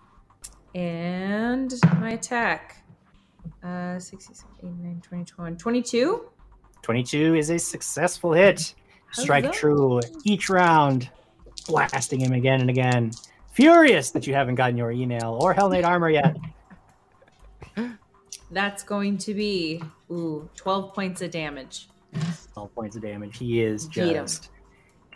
And 0.75 1.73
my 2.01 2.13
attack. 2.13 2.85
Uh, 3.63 3.99
66, 3.99 4.45
89, 4.59 5.01
20, 5.03 5.25
21, 5.25 5.57
22. 5.57 6.31
22 6.83 7.35
is 7.35 7.51
a 7.51 7.59
successful 7.59 8.33
hit. 8.33 8.75
Strike 9.13 9.45
Hello. 9.45 9.55
true 9.55 10.01
each 10.25 10.51
round, 10.51 11.09
blasting 11.69 12.21
him 12.21 12.33
again 12.33 12.61
and 12.61 12.69
again. 12.69 13.13
Furious 13.53 14.11
that 14.11 14.27
you 14.27 14.35
haven't 14.35 14.57
gotten 14.57 14.77
your 14.77 14.91
email 14.91 15.39
or 15.41 15.55
Hell 15.55 15.71
Knight 15.71 15.85
armor 15.85 16.11
yet. 16.11 16.37
That's 18.55 18.85
going 18.85 19.19
to 19.19 19.35
be, 19.35 19.83
ooh, 20.13 20.49
12 20.55 20.95
points 20.95 21.21
of 21.23 21.33
damage. 21.33 21.89
12 22.53 22.73
points 22.73 22.95
of 22.95 23.03
damage. 23.03 23.37
He 23.37 23.61
is 23.61 23.89
just 23.89 24.51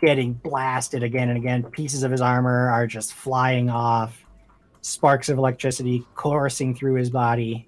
getting 0.01 0.33
blasted 0.33 1.03
again 1.03 1.29
and 1.29 1.37
again. 1.37 1.63
Pieces 1.63 2.03
of 2.03 2.11
his 2.11 2.19
armor 2.19 2.69
are 2.69 2.85
just 2.85 3.13
flying 3.13 3.69
off, 3.69 4.25
sparks 4.81 5.29
of 5.29 5.37
electricity 5.37 6.05
coursing 6.15 6.75
through 6.75 6.95
his 6.95 7.09
body. 7.09 7.65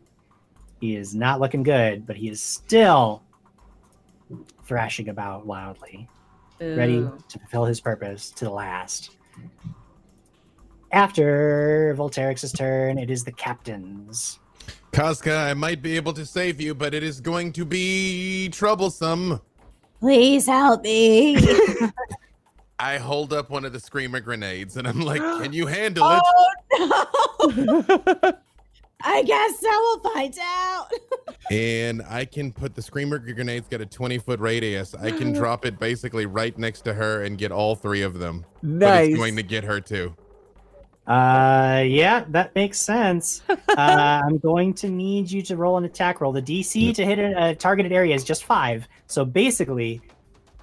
He 0.82 0.98
is 0.98 1.16
not 1.16 1.40
looking 1.40 1.64
good, 1.64 2.06
but 2.06 2.18
he 2.18 2.28
is 2.28 2.42
still 2.42 3.24
thrashing 4.66 5.08
about 5.08 5.48
loudly, 5.48 6.10
ready 6.60 7.08
to 7.30 7.40
fulfill 7.40 7.64
his 7.64 7.80
purpose 7.80 8.30
to 8.32 8.44
the 8.44 8.52
last. 8.52 9.16
After 10.92 11.96
Volterix's 11.98 12.52
turn, 12.52 12.98
it 12.98 13.10
is 13.10 13.24
the 13.24 13.32
captain's. 13.32 14.38
Kazka, 14.92 15.38
I 15.50 15.54
might 15.54 15.82
be 15.82 15.96
able 15.96 16.14
to 16.14 16.26
save 16.26 16.60
you, 16.60 16.76
but 16.76 16.94
it 16.94 17.02
is 17.04 17.22
going 17.22 17.54
to 17.54 17.66
be 17.66 18.50
troublesome. 18.50 19.40
Please 20.00 20.46
help 20.48 20.84
me. 20.84 21.38
I 22.80 22.98
hold 22.98 23.32
up 23.32 23.50
one 23.52 23.64
of 23.64 23.74
the 23.74 23.80
screamer 23.80 24.20
grenades 24.20 24.76
and 24.78 24.88
I'm 24.88 25.00
like, 25.02 25.22
can 25.22 25.54
you 25.54 25.68
handle 25.68 26.10
it? 26.12 26.24
oh 26.74 27.54
no! 27.58 28.32
I 29.04 29.24
guess 29.24 29.60
so. 29.60 29.68
We'll 29.70 30.14
find 30.14 30.38
out. 30.42 30.88
And 31.50 32.02
I 32.08 32.24
can 32.24 32.54
put 32.54 32.76
the 32.76 32.82
screamer 32.82 33.18
grenades 33.20 33.68
got 33.68 33.82
a 33.82 33.86
20 33.86 34.20
foot 34.20 34.40
radius. 34.40 34.96
I 34.96 35.12
can 35.12 35.34
drop 35.38 35.66
it 35.66 35.80
basically 35.80 36.26
right 36.26 36.58
next 36.58 36.82
to 36.82 36.94
her 36.94 37.24
and 37.24 37.38
get 37.38 37.52
all 37.52 37.76
three 37.76 38.04
of 38.04 38.20
them. 38.20 38.46
But 38.62 38.70
Nice. 38.70 39.08
it's 39.10 39.18
going 39.18 39.36
to 39.36 39.44
get 39.44 39.64
her 39.66 39.82
too. 39.82 40.16
Uh, 41.08 41.84
yeah, 41.86 42.26
that 42.30 42.54
makes 42.56 42.80
sense. 42.80 43.42
uh, 43.50 43.56
I'm 43.78 44.38
going 44.38 44.74
to 44.76 44.90
need 44.90 45.32
you 45.32 45.42
to 45.44 45.58
roll 45.58 45.78
an 45.78 45.86
attack 45.86 46.22
roll. 46.22 46.32
The 46.32 46.42
DC 46.42 46.94
to 46.96 47.06
hit 47.06 47.20
a, 47.20 47.50
a 47.50 47.56
targeted 47.56 47.92
area 47.92 48.16
is 48.16 48.24
just 48.24 48.44
five. 48.44 48.88
So 49.08 49.26
basically, 49.26 50.02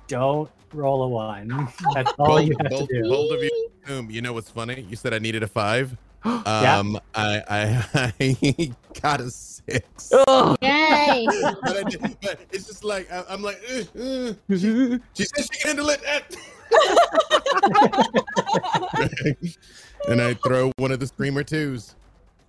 don't 0.07 0.51
roll 0.73 1.03
a 1.03 1.09
one. 1.09 1.49
That's 1.95 2.13
all 2.19 2.27
bold, 2.27 2.49
you 2.49 2.57
have 2.61 2.71
bold, 2.71 2.89
to 2.89 3.03
do. 3.03 3.09
bold 3.09 3.33
of 3.33 3.43
you. 3.43 3.71
Boom. 3.87 4.11
You 4.11 4.23
know 4.23 4.33
what's 4.33 4.51
funny? 4.51 4.87
You 4.89 4.97
said 4.97 5.13
I 5.13 5.19
needed 5.19 5.43
a 5.43 5.49
five. 5.49 5.97
Yeah. 6.25 6.79
Um, 6.79 6.99
I, 7.15 7.43
I, 7.49 8.13
I 8.21 8.73
got 9.01 9.21
a 9.21 9.31
six. 9.31 10.11
Oh. 10.13 10.57
Yay! 10.61 11.27
but, 11.63 11.77
I 11.77 11.83
did, 11.85 12.17
but 12.21 12.41
it's 12.51 12.67
just 12.67 12.83
like 12.83 13.11
I, 13.11 13.25
I'm 13.29 13.41
like, 13.41 13.63
uh, 13.71 14.01
uh, 14.01 14.33
she, 14.51 14.99
she 15.15 15.25
said 15.25 15.45
she 15.45 15.61
can 15.61 15.69
handle 15.69 15.89
it. 15.91 16.01
and 20.09 20.21
I 20.21 20.35
throw 20.35 20.73
one 20.77 20.93
of 20.93 21.01
the 21.01 21.07
screamer 21.07 21.43
twos. 21.43 21.95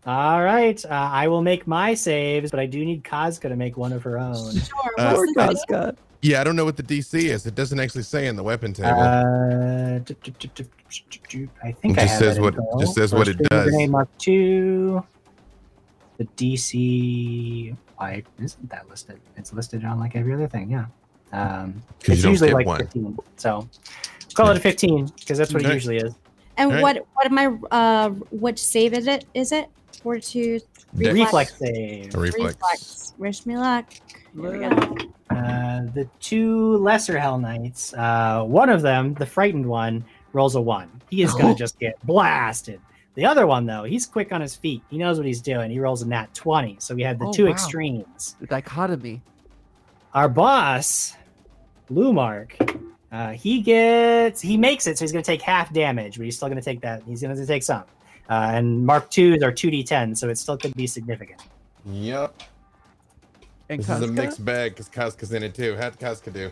All 0.05 0.41
right, 0.43 0.83
uh, 0.85 0.89
I 0.89 1.27
will 1.27 1.41
make 1.41 1.67
my 1.67 1.93
saves, 1.93 2.51
but 2.51 2.59
I 2.59 2.65
do 2.65 2.83
need 2.85 3.03
Kazka 3.03 3.49
to 3.49 3.55
make 3.55 3.77
one 3.77 3.91
of 3.91 4.01
her 4.03 4.17
own. 4.17 4.55
Sure. 4.55 4.93
Uh, 4.97 5.13
Poor 5.13 5.27
what's 5.35 5.65
the 5.67 5.75
Kazka. 5.75 5.95
Yeah, 6.21 6.41
I 6.41 6.43
don't 6.43 6.55
know 6.55 6.65
what 6.65 6.77
the 6.77 6.83
DC 6.83 7.13
is. 7.23 7.45
It 7.45 7.55
doesn't 7.55 7.79
actually 7.79 8.03
say 8.03 8.27
in 8.27 8.35
the 8.35 8.43
weapon 8.43 8.73
table. 8.73 8.89
Uh, 8.99 9.99
do- 9.99 10.15
do- 10.23 10.31
do- 10.39 10.49
do- 10.55 10.63
do- 10.63 11.19
do- 11.29 11.49
I 11.63 11.71
think 11.71 11.97
It 11.97 12.01
I 12.01 12.05
just 12.05 12.13
have 12.13 12.19
says 12.19 12.35
that 12.35 12.41
what- 12.41 12.53
info. 12.55 12.79
just 12.79 12.95
says 12.95 13.13
what 13.13 13.27
it 13.27 13.37
does. 13.49 13.69
Grenade 13.69 13.89
Mark 13.89 14.09
two. 14.17 15.03
The 16.17 16.25
DC. 16.35 17.75
Why 17.97 18.23
isn't 18.41 18.69
that 18.69 18.89
listed? 18.89 19.19
It's 19.37 19.53
listed 19.53 19.85
on 19.85 19.99
like 19.99 20.15
every 20.15 20.33
other 20.33 20.47
thing. 20.47 20.71
Yeah. 20.71 20.85
Um, 21.31 21.83
'Cause 22.01 22.09
it's 22.09 22.17
you 22.17 22.23
don't 22.23 22.31
usually 22.31 22.49
get 22.49 22.55
like 22.55 22.65
one. 22.67 22.79
15. 22.79 23.17
So 23.37 23.69
call 24.39 24.51
it 24.51 24.57
a 24.57 24.61
15 24.61 25.07
because 25.19 25.37
that's 25.37 25.53
what 25.53 25.63
it 25.65 25.73
usually 25.73 25.97
is. 25.97 26.15
And 26.57 26.71
Alright. 26.71 26.83
what 26.83 27.07
what 27.13 27.25
am 27.25 27.37
I 27.37 27.75
uh 27.75 28.09
which 28.31 28.63
save 28.63 28.93
is 28.93 29.07
it? 29.07 29.25
Is 29.33 29.51
it? 29.51 29.67
Fortitude 30.01 30.63
Dex- 30.97 31.13
Reflex 31.13 31.57
save. 31.59 32.15
A 32.15 32.19
reflex. 32.19 32.55
reflex. 32.55 33.13
Wish 33.17 33.45
me 33.45 33.57
luck. 33.57 33.85
Here 34.33 34.51
we 34.51 34.59
go. 34.59 34.97
Uh, 35.29 35.81
the 35.93 36.09
two 36.19 36.77
lesser 36.77 37.19
Hell 37.19 37.37
Knights, 37.37 37.93
uh, 37.93 38.43
one 38.43 38.69
of 38.69 38.81
them, 38.81 39.13
the 39.15 39.25
frightened 39.25 39.65
one, 39.65 40.03
rolls 40.33 40.55
a 40.55 40.61
one. 40.61 40.89
He 41.09 41.21
is 41.21 41.33
going 41.33 41.53
to 41.53 41.59
just 41.59 41.77
get 41.79 42.03
blasted. 42.05 42.79
The 43.15 43.25
other 43.25 43.45
one, 43.45 43.65
though, 43.65 43.83
he's 43.83 44.05
quick 44.05 44.31
on 44.31 44.41
his 44.41 44.55
feet. 44.55 44.81
He 44.89 44.97
knows 44.97 45.17
what 45.17 45.25
he's 45.27 45.41
doing. 45.41 45.69
He 45.71 45.79
rolls 45.79 46.01
a 46.01 46.07
nat 46.07 46.33
20. 46.33 46.77
So 46.79 46.95
we 46.95 47.03
had 47.03 47.19
the 47.19 47.25
Oh, 47.25 47.33
two 47.33 47.45
wow. 47.45 47.51
extremes. 47.51 48.35
The 48.39 48.47
dichotomy. 48.47 49.21
Our 50.13 50.29
boss, 50.29 51.13
Lumark, 51.91 52.78
uh, 53.11 53.31
he 53.31 53.61
gets, 53.61 54.41
he 54.41 54.57
makes 54.57 54.87
it. 54.87 54.97
So 54.97 55.03
he's 55.05 55.11
going 55.11 55.23
to 55.23 55.27
take 55.31 55.41
half 55.41 55.73
damage, 55.73 56.17
but 56.17 56.25
he's 56.25 56.35
still 56.35 56.47
going 56.47 56.59
to 56.59 56.65
take 56.65 56.81
that. 56.81 57.01
He's 57.07 57.21
going 57.21 57.35
to 57.35 57.45
take 57.45 57.63
some. 57.63 57.83
Uh, 58.29 58.51
and 58.53 58.85
Mark 58.85 59.09
2s 59.09 59.41
are 59.43 59.51
2d10, 59.51 60.15
so 60.17 60.29
it 60.29 60.37
still 60.37 60.57
could 60.57 60.75
be 60.75 60.85
significant. 60.85 61.41
Yep. 61.85 62.43
And 63.69 63.79
This 63.81 63.89
is 63.89 64.01
a 64.01 64.07
mixed 64.07 64.43
bag 64.43 64.71
because 64.71 64.89
Kazka's 64.89 65.31
in 65.31 65.43
it 65.43 65.53
too. 65.53 65.75
How'd 65.75 65.99
Kazka 65.99 66.33
do? 66.33 66.51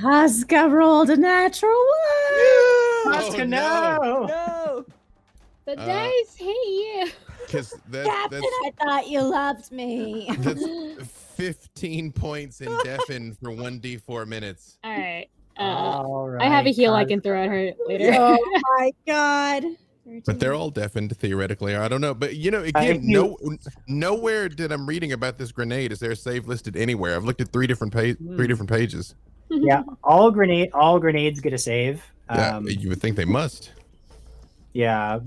Kazka 0.00 0.70
rolled 0.70 1.10
a 1.10 1.16
natural 1.16 1.72
one. 1.72 3.14
Kazka, 3.14 3.48
no. 3.48 4.26
No. 4.26 4.84
The 5.64 5.80
Uh, 5.80 5.86
dice 5.86 6.36
hate 6.36 6.46
you. 6.48 7.10
Because 7.46 7.74
that, 7.90 8.06
Captain, 8.06 8.40
that's, 8.40 8.76
I 8.80 8.84
thought 8.84 9.08
you 9.08 9.22
loved 9.22 9.70
me. 9.72 10.28
that's 10.38 10.64
15 11.36 12.12
points 12.12 12.60
in 12.60 12.76
deafen 12.84 13.34
for 13.34 13.50
1d4 13.50 14.26
minutes. 14.26 14.78
All 14.84 14.90
right. 14.92 15.28
Uh, 15.58 15.62
All 15.62 16.28
right. 16.28 16.42
I 16.42 16.46
have 16.48 16.66
a 16.66 16.70
heal 16.72 16.94
I 16.94 17.04
can 17.04 17.20
throw 17.20 17.42
at 17.42 17.48
her 17.48 17.72
later. 17.86 18.10
oh 18.18 18.38
my 18.78 18.90
god. 19.06 19.64
But 20.26 20.40
they're 20.40 20.54
all 20.54 20.70
deafened 20.70 21.16
theoretically. 21.16 21.76
I 21.76 21.86
don't 21.88 22.00
know. 22.00 22.12
But 22.14 22.34
you 22.36 22.50
know, 22.50 22.62
again, 22.62 23.00
no, 23.04 23.36
nowhere 23.86 24.48
did 24.48 24.72
I'm 24.72 24.84
reading 24.86 25.12
about 25.12 25.38
this 25.38 25.52
grenade. 25.52 25.92
Is 25.92 26.00
there 26.00 26.10
a 26.10 26.16
save 26.16 26.48
listed 26.48 26.76
anywhere? 26.76 27.14
I've 27.14 27.24
looked 27.24 27.40
at 27.40 27.52
three 27.52 27.66
different 27.68 27.92
pa- 27.92 28.14
three 28.34 28.46
different 28.48 28.68
pages. 28.68 29.14
yeah, 29.48 29.82
all 30.04 30.30
grenade, 30.32 30.70
all 30.74 30.98
grenades 30.98 31.38
get 31.40 31.52
a 31.52 31.58
save. 31.58 32.02
Yeah, 32.30 32.56
Um, 32.56 32.68
you 32.68 32.88
would 32.88 33.00
think 33.00 33.16
they 33.16 33.24
must. 33.24 33.70
yeah. 34.72 35.20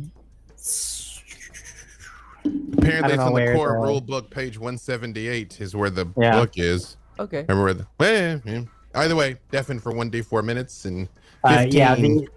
Apparently, 2.78 3.14
it's 3.14 3.24
on 3.24 3.34
the 3.34 3.54
core 3.54 3.70
the- 3.74 3.80
rule 3.88 4.02
book, 4.02 4.30
page 4.30 4.58
178 4.60 5.62
is 5.62 5.76
where 5.76 5.90
the 5.90 6.08
Yeah. 6.18 6.32
book 6.40 6.52
is. 6.58 6.98
Okay. 7.20 7.42
Remember 7.48 7.64
where 7.64 7.74
the 7.74 7.88
well, 8.00 8.42
yeah. 8.46 8.62
Either 8.96 9.16
way, 9.16 9.38
deafened 9.52 9.84
for 9.84 9.92
1d4 9.92 10.44
minutes 10.44 10.86
and 10.86 11.08
Uh, 11.44 11.66
yeah, 11.70 11.96
the 11.96 12.28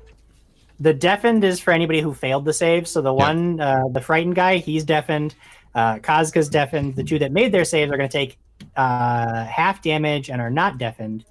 the 0.81 0.93
deafened 0.95 1.43
is 1.43 1.59
for 1.59 1.73
anybody 1.73 2.01
who 2.01 2.13
failed 2.15 2.45
the 2.45 2.53
save. 2.53 2.87
So 2.87 3.01
the 3.01 3.13
Yeah. 3.13 3.27
one, 3.27 3.61
uh, 3.61 3.83
the 3.91 4.01
frightened 4.01 4.35
guy, 4.37 4.59
he's 4.59 4.85
deafened. 4.85 5.35
Uh, 5.75 5.97
Kazka's 5.99 6.49
deafened. 6.49 6.95
The 6.97 7.03
two 7.05 7.19
that 7.21 7.33
made 7.33 7.53
their 7.53 7.65
saves 7.65 7.91
are 7.91 7.97
going 7.97 8.09
to 8.09 8.13
take 8.13 8.39
uh, 8.77 9.45
half 9.45 9.83
damage 9.83 10.31
and 10.31 10.41
are 10.41 10.51
not 10.51 10.79
deafened. 10.79 11.25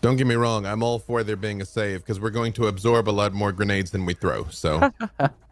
Don't 0.00 0.16
get 0.16 0.26
me 0.26 0.34
wrong, 0.34 0.64
I'm 0.66 0.82
all 0.82 0.98
for 0.98 1.22
there 1.22 1.36
being 1.36 1.60
a 1.60 1.64
save 1.66 2.00
because 2.00 2.18
we're 2.20 2.30
going 2.30 2.52
to 2.54 2.68
absorb 2.68 3.08
a 3.08 3.10
lot 3.10 3.32
more 3.34 3.52
grenades 3.52 3.90
than 3.90 4.06
we 4.06 4.14
throw. 4.14 4.46
So 4.48 4.90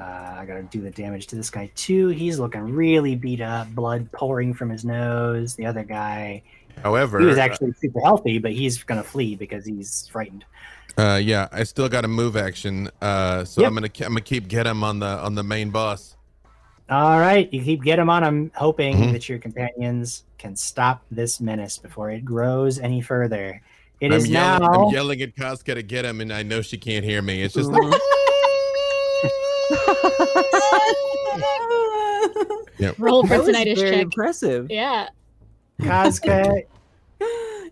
Uh, 0.00 0.36
I 0.38 0.44
got 0.46 0.54
to 0.54 0.62
do 0.62 0.80
the 0.80 0.90
damage 0.90 1.26
to 1.28 1.36
this 1.36 1.50
guy 1.50 1.70
too. 1.74 2.08
He's 2.08 2.38
looking 2.38 2.62
really 2.74 3.14
beat 3.16 3.40
up, 3.42 3.68
blood 3.74 4.10
pouring 4.12 4.54
from 4.54 4.70
his 4.70 4.84
nose. 4.84 5.54
The 5.56 5.66
other 5.66 5.82
guy, 5.84 6.42
however, 6.82 7.20
he 7.20 7.26
was 7.26 7.36
actually 7.38 7.72
super 7.74 8.00
healthy, 8.00 8.38
but 8.38 8.52
he's 8.52 8.82
going 8.82 9.02
to 9.02 9.06
flee 9.06 9.34
because 9.36 9.66
he's 9.66 10.08
frightened. 10.10 10.44
uh, 10.96 11.20
yeah, 11.22 11.48
I 11.52 11.64
still 11.64 11.88
got 11.88 12.04
a 12.04 12.08
move 12.08 12.36
action. 12.36 12.88
Uh, 13.02 13.44
so 13.44 13.60
Yep. 13.60 13.68
I'm 13.68 13.74
gonna 13.74 13.86
I'm 14.00 14.12
gonna 14.12 14.20
keep 14.22 14.48
get 14.48 14.66
him 14.66 14.82
on 14.82 15.00
the 15.00 15.06
on 15.06 15.34
the 15.34 15.42
main 15.42 15.70
boss. 15.70 16.16
All 16.88 17.20
right, 17.20 17.52
you 17.52 17.62
keep 17.62 17.82
get 17.84 17.98
him 17.98 18.10
on 18.10 18.24
him, 18.24 18.50
hoping 18.56 18.96
Mhm. 18.96 19.12
that 19.12 19.28
your 19.28 19.38
companions 19.38 20.24
can 20.38 20.56
stop 20.56 21.04
this 21.10 21.40
menace 21.40 21.78
before 21.78 22.10
it 22.10 22.24
grows 22.24 22.78
any 22.80 23.00
further. 23.00 23.60
It 24.00 24.06
I'm 24.06 24.12
is 24.18 24.28
yelling, 24.28 24.62
now. 24.62 24.86
I'm 24.86 24.92
yelling 24.94 25.20
at 25.22 25.36
Kazka 25.36 25.74
to 25.74 25.82
get 25.82 26.04
him, 26.06 26.20
and 26.22 26.32
I 26.32 26.42
know 26.42 26.62
she 26.62 26.78
can't 26.78 27.04
hear 27.04 27.20
me. 27.22 27.42
It's 27.42 27.54
just 27.54 27.70
like, 27.70 28.00
Roll 32.98 33.22
for 33.26 33.38
That 33.38 33.46
was 33.46 33.56
very 33.56 33.74
check. 33.76 34.02
impressive. 34.02 34.70
Yeah. 34.70 35.08
Kazka, 35.80 36.62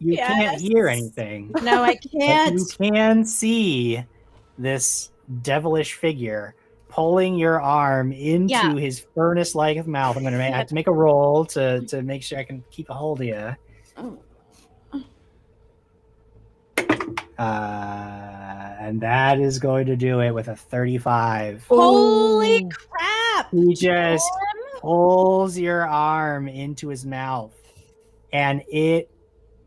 you 0.00 0.16
can't 0.26 0.60
hear 0.60 0.88
anything. 0.88 1.50
No, 1.62 1.82
I 1.82 1.96
can't. 2.12 2.58
you 2.58 2.66
can 2.80 3.24
see 3.24 4.02
this 4.58 5.10
devilish 5.42 5.94
figure 5.94 6.54
pulling 6.88 7.36
your 7.36 7.60
arm 7.60 8.12
into 8.12 8.52
Yeah. 8.52 8.74
his 8.74 9.04
furnace-like 9.14 9.86
mouth. 9.86 10.16
I'm 10.16 10.24
gonna 10.24 10.38
ma- 10.38 10.56
have 10.56 10.66
to 10.68 10.74
make 10.74 10.86
a 10.88 10.92
roll 10.92 11.44
to 11.46 11.82
to 11.86 12.02
make 12.02 12.22
sure 12.22 12.38
I 12.38 12.44
can 12.44 12.64
keep 12.70 12.88
a 12.90 12.94
hold 12.94 13.20
of 13.20 13.26
you. 13.26 13.56
Oh. 13.96 14.18
Uh, 17.38 18.37
and 18.78 19.00
that 19.00 19.40
is 19.40 19.58
going 19.58 19.86
to 19.86 19.96
do 19.96 20.20
it 20.20 20.30
with 20.30 20.48
a 20.48 20.56
35. 20.56 21.66
Holy 21.68 22.68
crap! 22.68 23.50
He 23.50 23.74
just 23.74 24.28
pulls 24.80 25.58
your 25.58 25.86
arm 25.86 26.48
into 26.48 26.88
his 26.88 27.04
mouth, 27.04 27.54
and 28.32 28.62
it 28.68 29.10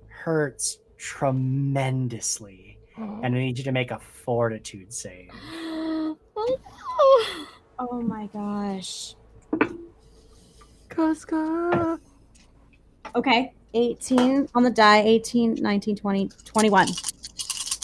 hurts 0.07 0.79
tremendously. 0.97 2.77
And 2.97 3.25
I 3.25 3.29
need 3.39 3.57
you 3.57 3.63
to 3.63 3.71
make 3.71 3.89
a 3.89 3.99
fortitude 3.99 4.93
save. 4.93 5.31
oh 5.53 6.17
no. 6.35 7.45
Oh 7.79 8.01
my 8.01 8.27
gosh. 8.27 9.15
Kazka. 10.89 11.99
Okay. 13.15 13.53
18 13.73 14.49
on 14.53 14.63
the 14.63 14.69
die. 14.69 14.99
18, 14.99 15.55
19, 15.55 15.95
20, 15.95 16.29
21. 16.45 16.87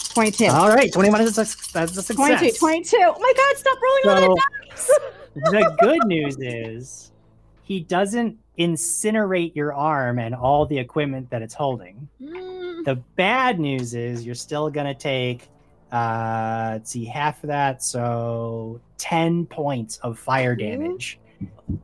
22. 0.08 0.46
All 0.46 0.68
right, 0.68 0.92
21 0.92 1.20
is 1.22 1.38
a, 1.38 1.42
that's 1.72 1.96
a 1.96 2.02
success. 2.02 2.16
22, 2.16 2.58
22. 2.58 2.96
Oh 3.00 3.18
my 3.18 3.32
god, 3.36 3.56
stop 3.56 3.78
rolling 3.82 4.02
So 4.04 4.10
on 4.10 4.30
the 4.30 4.70
dice! 4.70 4.90
the 5.34 5.76
good 5.80 6.06
news 6.06 6.36
is 6.40 7.12
he 7.62 7.80
doesn't 7.80 8.38
incinerate 8.58 9.54
your 9.54 9.72
arm 9.72 10.18
and 10.18 10.34
all 10.34 10.66
the 10.66 10.78
equipment 10.78 11.30
that 11.30 11.42
it's 11.42 11.54
holding. 11.54 12.08
Mm. 12.20 12.84
The 12.84 12.96
bad 13.16 13.60
news 13.60 13.94
is 13.94 14.26
you're 14.26 14.34
still 14.34 14.70
gonna 14.70 14.94
take 14.94 15.48
uh 15.92 16.70
let's 16.72 16.90
see 16.90 17.04
half 17.04 17.42
of 17.44 17.48
that, 17.48 17.82
so 17.82 18.80
10 18.98 19.46
points 19.46 19.98
of 19.98 20.18
fire 20.18 20.56
damage. 20.56 21.18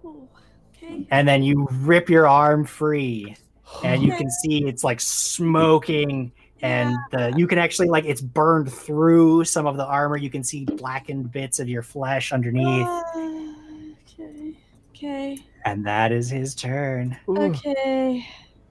Okay. 0.04 1.06
And 1.10 1.26
then 1.26 1.42
you 1.42 1.68
rip 1.70 2.10
your 2.10 2.28
arm 2.28 2.64
free 2.64 3.36
and 3.82 4.02
you 4.02 4.16
can 4.16 4.30
see 4.30 4.64
it's 4.66 4.84
like 4.84 5.00
smoking 5.00 6.32
and 6.64 6.96
the, 7.10 7.34
you 7.36 7.46
can 7.46 7.58
actually 7.58 7.88
like 7.88 8.06
it's 8.06 8.22
burned 8.22 8.72
through 8.72 9.44
some 9.44 9.66
of 9.66 9.76
the 9.76 9.84
armor. 9.84 10.16
You 10.16 10.30
can 10.30 10.42
see 10.42 10.64
blackened 10.64 11.30
bits 11.30 11.60
of 11.60 11.68
your 11.68 11.82
flesh 11.82 12.32
underneath. 12.32 12.86
Uh, 12.86 13.92
okay. 14.18 14.56
Okay. 14.90 15.38
And 15.66 15.86
that 15.86 16.10
is 16.10 16.30
his 16.30 16.54
turn. 16.54 17.16
Ooh, 17.28 17.36
Okay. 17.36 18.26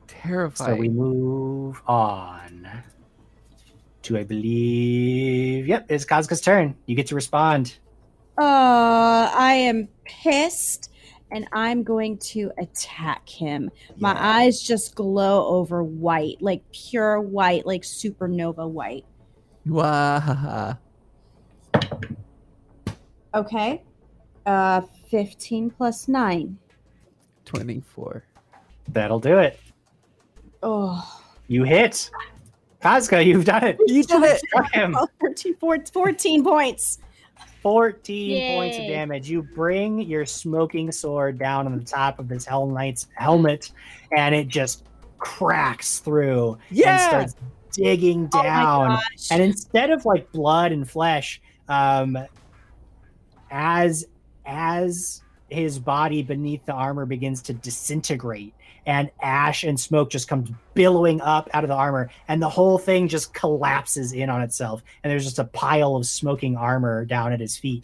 Terrifying. 0.07 0.76
So 0.76 0.80
we 0.80 0.90
move 0.90 1.82
on 1.86 2.68
to, 4.03 4.18
I 4.18 4.24
believe, 4.24 5.68
yep, 5.68 5.86
it's 5.90 6.06
Kazka's 6.06 6.41
turn. 6.41 6.76
You 6.86 6.95
get 6.95 7.07
to 7.07 7.15
respond. 7.15 7.78
Uh, 8.38 9.30
I 9.36 9.53
am 9.53 9.88
pissed 10.06 10.91
and 11.34 11.47
I'm 11.51 11.84
going 11.84 12.18
to 12.19 12.51
attack 12.57 13.27
him. 13.27 13.69
My 13.97 14.14
Yeah. 14.14 14.38
eyes 14.38 14.61
just 14.61 14.95
glow 14.95 15.47
over 15.47 15.84
white, 15.84 16.41
like 16.41 16.64
pure 16.72 17.19
white, 17.19 17.65
like 17.65 17.81
supernova 17.81 18.69
white. 18.69 19.05
Wahaha. 19.68 20.77
Okay. 23.34 23.81
Uh, 24.45 24.81
15 25.10 25.69
plus 25.72 26.07
9. 26.07 26.57
24. 27.45 28.23
That'll 28.89 29.19
do 29.19 29.39
it. 29.39 29.60
Oh. 30.61 31.22
You 31.47 31.64
hit. 31.64 32.10
Kazka, 32.81 33.26
you've 33.26 33.45
done 33.45 33.64
it. 33.64 33.77
You 33.88 34.03
did 34.03 34.23
it. 34.23 34.39
Struck 34.39 34.72
him. 34.73 34.95
13, 35.22 35.55
14, 35.55 35.85
14 35.93 36.43
points. 36.43 36.99
14 37.64 38.56
points 38.56 38.77
of 38.77 38.84
damage. 38.88 39.30
You 39.30 39.41
bring 39.41 40.02
your 40.02 40.26
smoking 40.26 40.91
sword 40.91 41.40
down 41.40 41.65
on 41.65 41.77
the 41.77 41.84
top 41.84 42.19
of 42.19 42.27
this 42.27 42.45
Hell 42.45 42.68
Knight's 42.68 43.07
helmet, 43.15 43.72
and 44.15 44.35
it 44.35 44.48
just 44.49 44.84
cracks 45.18 45.99
through 45.99 46.57
and 46.91 47.02
starts 47.02 47.35
digging 47.72 48.30
Oh 48.34 48.44
down. 48.44 48.90
gosh. 48.90 49.31
and 49.31 49.41
instead 49.41 49.90
of 49.90 50.06
like 50.06 50.31
blood 50.31 50.72
and 50.72 50.88
flesh 50.88 51.41
um 51.69 52.18
as 53.49 54.06
as 54.45 55.22
his 55.49 55.80
body 55.80 56.22
beneath 56.23 56.65
the 56.65 56.73
armor 56.73 57.06
begins 57.06 57.41
to 57.44 57.53
disintegrate 57.53 58.53
and 58.85 59.10
ash 59.22 59.64
and 59.64 59.80
smoke 59.80 60.10
just 60.10 60.27
comes 60.27 60.51
billowing 60.73 61.22
up 61.22 61.49
out 61.53 61.64
of 61.64 61.68
the 61.68 61.76
armor 61.76 62.10
and 62.27 62.41
the 62.41 62.49
whole 62.49 62.77
thing 62.77 63.07
just 63.07 63.34
collapses 63.34 64.11
in 64.14 64.30
on 64.30 64.41
itself 64.41 64.84
and 65.03 65.11
there's 65.11 65.23
just 65.23 65.39
a 65.39 65.45
pile 65.45 65.95
of 65.95 66.05
smoking 66.05 66.57
armor 66.57 67.05
down 67.05 67.31
at 67.31 67.39
his 67.39 67.57
feet 67.57 67.84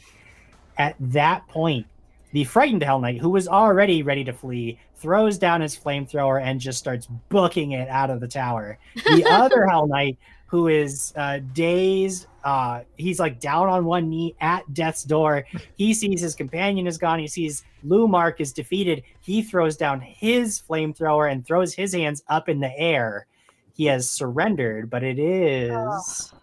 at 0.78 0.96
that 1.00 1.48
point 1.48 1.86
the 2.32 2.44
frightened 2.44 2.84
hell 2.84 3.00
knight 3.00 3.20
who 3.20 3.30
was 3.30 3.48
already 3.48 4.04
ready 4.04 4.24
to 4.24 4.34
flee 4.34 4.78
throws 4.98 5.38
down 5.38 5.62
his 5.62 5.78
flamethrower 5.78 6.42
and 6.42 6.60
just 6.60 6.80
starts 6.80 7.08
booking 7.30 7.72
it 7.72 7.88
out 7.90 8.10
of 8.10 8.20
the 8.20 8.28
tower 8.28 8.78
the 8.96 9.26
other 9.30 9.66
hell 9.66 9.88
knight 9.88 10.18
who 10.50 10.68
is 10.68 11.14
uh, 11.16 11.40
dazed. 11.54 12.26
Uh, 12.50 12.82
he's 12.98 13.20
like 13.20 13.40
down 13.40 13.70
on 13.70 13.86
one 13.86 14.10
knee 14.10 14.36
at 14.42 14.74
death's 14.74 15.04
door. 15.04 15.46
He 15.76 15.94
sees 15.94 16.20
his 16.20 16.34
companion 16.34 16.88
is 16.88 16.98
gone. 16.98 17.20
He 17.20 17.28
sees 17.28 17.64
Lumark 17.86 18.40
is 18.40 18.52
defeated. 18.54 19.04
He 19.22 19.44
throws 19.44 19.78
down 19.78 20.02
his 20.02 20.60
flamethrower 20.60 21.32
and 21.32 21.46
throws 21.46 21.76
his 21.76 21.94
hands 21.94 22.24
up 22.28 22.50
in 22.50 22.60
the 22.60 22.76
air. 22.76 23.28
He 23.76 23.86
has 23.86 24.10
surrendered, 24.10 24.90
but 24.90 25.04
it 25.04 25.20
is 25.20 26.34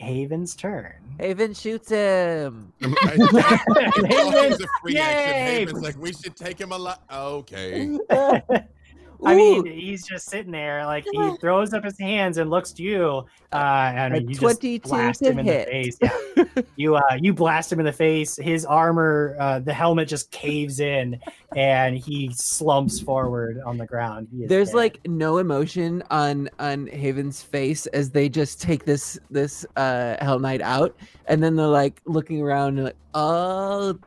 Haven's 0.00 0.56
turn. 0.56 0.94
Haven 1.20 1.54
shoots 1.54 1.90
him. 1.90 2.72
I- 2.82 2.88
it's 3.68 4.06
Haven, 4.08 4.52
a 4.54 4.66
free 4.80 4.98
action. 4.98 5.68
Haven's 5.68 5.82
like, 5.84 5.98
we 5.98 6.12
should 6.12 6.34
take 6.34 6.60
him 6.60 6.72
alive. 6.72 6.98
Okay. 7.14 7.96
I 9.24 9.34
mean, 9.34 9.66
he's 9.66 10.06
just 10.06 10.28
sitting 10.28 10.52
there, 10.52 10.84
like 10.86 11.04
he 11.10 11.36
throws 11.40 11.72
up 11.72 11.84
his 11.84 11.98
hands 11.98 12.38
and 12.38 12.50
looks 12.50 12.72
to 12.72 12.82
you, 12.82 13.24
uh, 13.52 13.92
and 13.94 14.28
you 14.28 14.34
just 14.34 14.82
blast 14.82 15.22
him 15.22 15.38
in 15.38 15.46
hit. 15.46 15.66
the 15.66 15.70
face. 15.70 15.98
Yeah, 16.00 16.62
you 16.76 16.96
uh, 16.96 17.02
you 17.20 17.32
blast 17.32 17.72
him 17.72 17.78
in 17.78 17.86
the 17.86 17.92
face. 17.92 18.36
His 18.36 18.64
armor, 18.64 19.36
uh, 19.38 19.60
the 19.60 19.72
helmet 19.72 20.08
just 20.08 20.30
caves 20.30 20.80
in, 20.80 21.20
and 21.56 21.96
he 21.96 22.32
slumps 22.34 23.00
forward 23.00 23.60
on 23.64 23.78
the 23.78 23.86
ground. 23.86 24.28
There's 24.32 24.70
dead. 24.70 24.76
like 24.76 25.06
no 25.06 25.38
emotion 25.38 26.02
on 26.10 26.48
on 26.58 26.88
Haven's 26.88 27.42
face 27.42 27.86
as 27.88 28.10
they 28.10 28.28
just 28.28 28.60
take 28.60 28.84
this 28.84 29.18
this 29.30 29.64
uh 29.76 30.16
Hell 30.20 30.38
Knight 30.38 30.62
out, 30.62 30.96
and 31.26 31.42
then 31.42 31.56
they're 31.56 31.66
like 31.66 32.00
looking 32.06 32.42
around 32.42 32.78
and 32.78 32.84
like, 32.86 32.96
oh, 33.14 33.98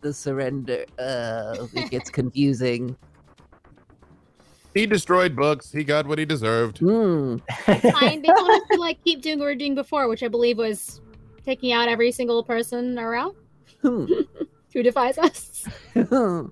the 0.00 0.12
surrender. 0.12 0.84
Uh, 0.98 1.66
it 1.74 1.90
gets 1.90 2.10
confusing. 2.10 2.96
He 4.74 4.86
destroyed 4.86 5.36
books. 5.36 5.70
He 5.70 5.84
got 5.84 6.06
what 6.06 6.18
he 6.18 6.24
deserved. 6.24 6.78
Hmm. 6.78 7.36
Fine. 7.66 8.22
They 8.22 8.28
want 8.28 8.62
us 8.62 8.68
to 8.72 8.80
like 8.80 9.02
keep 9.04 9.20
doing 9.22 9.38
what 9.38 9.44
we 9.46 9.50
were 9.52 9.54
doing 9.56 9.74
before, 9.74 10.08
which 10.08 10.22
I 10.22 10.28
believe 10.28 10.58
was 10.58 11.00
taking 11.44 11.72
out 11.72 11.88
every 11.88 12.10
single 12.12 12.42
person 12.42 12.98
around 12.98 13.34
Hmm. 13.82 14.06
who 14.72 14.82
defies 14.82 15.18
us. 15.18 15.64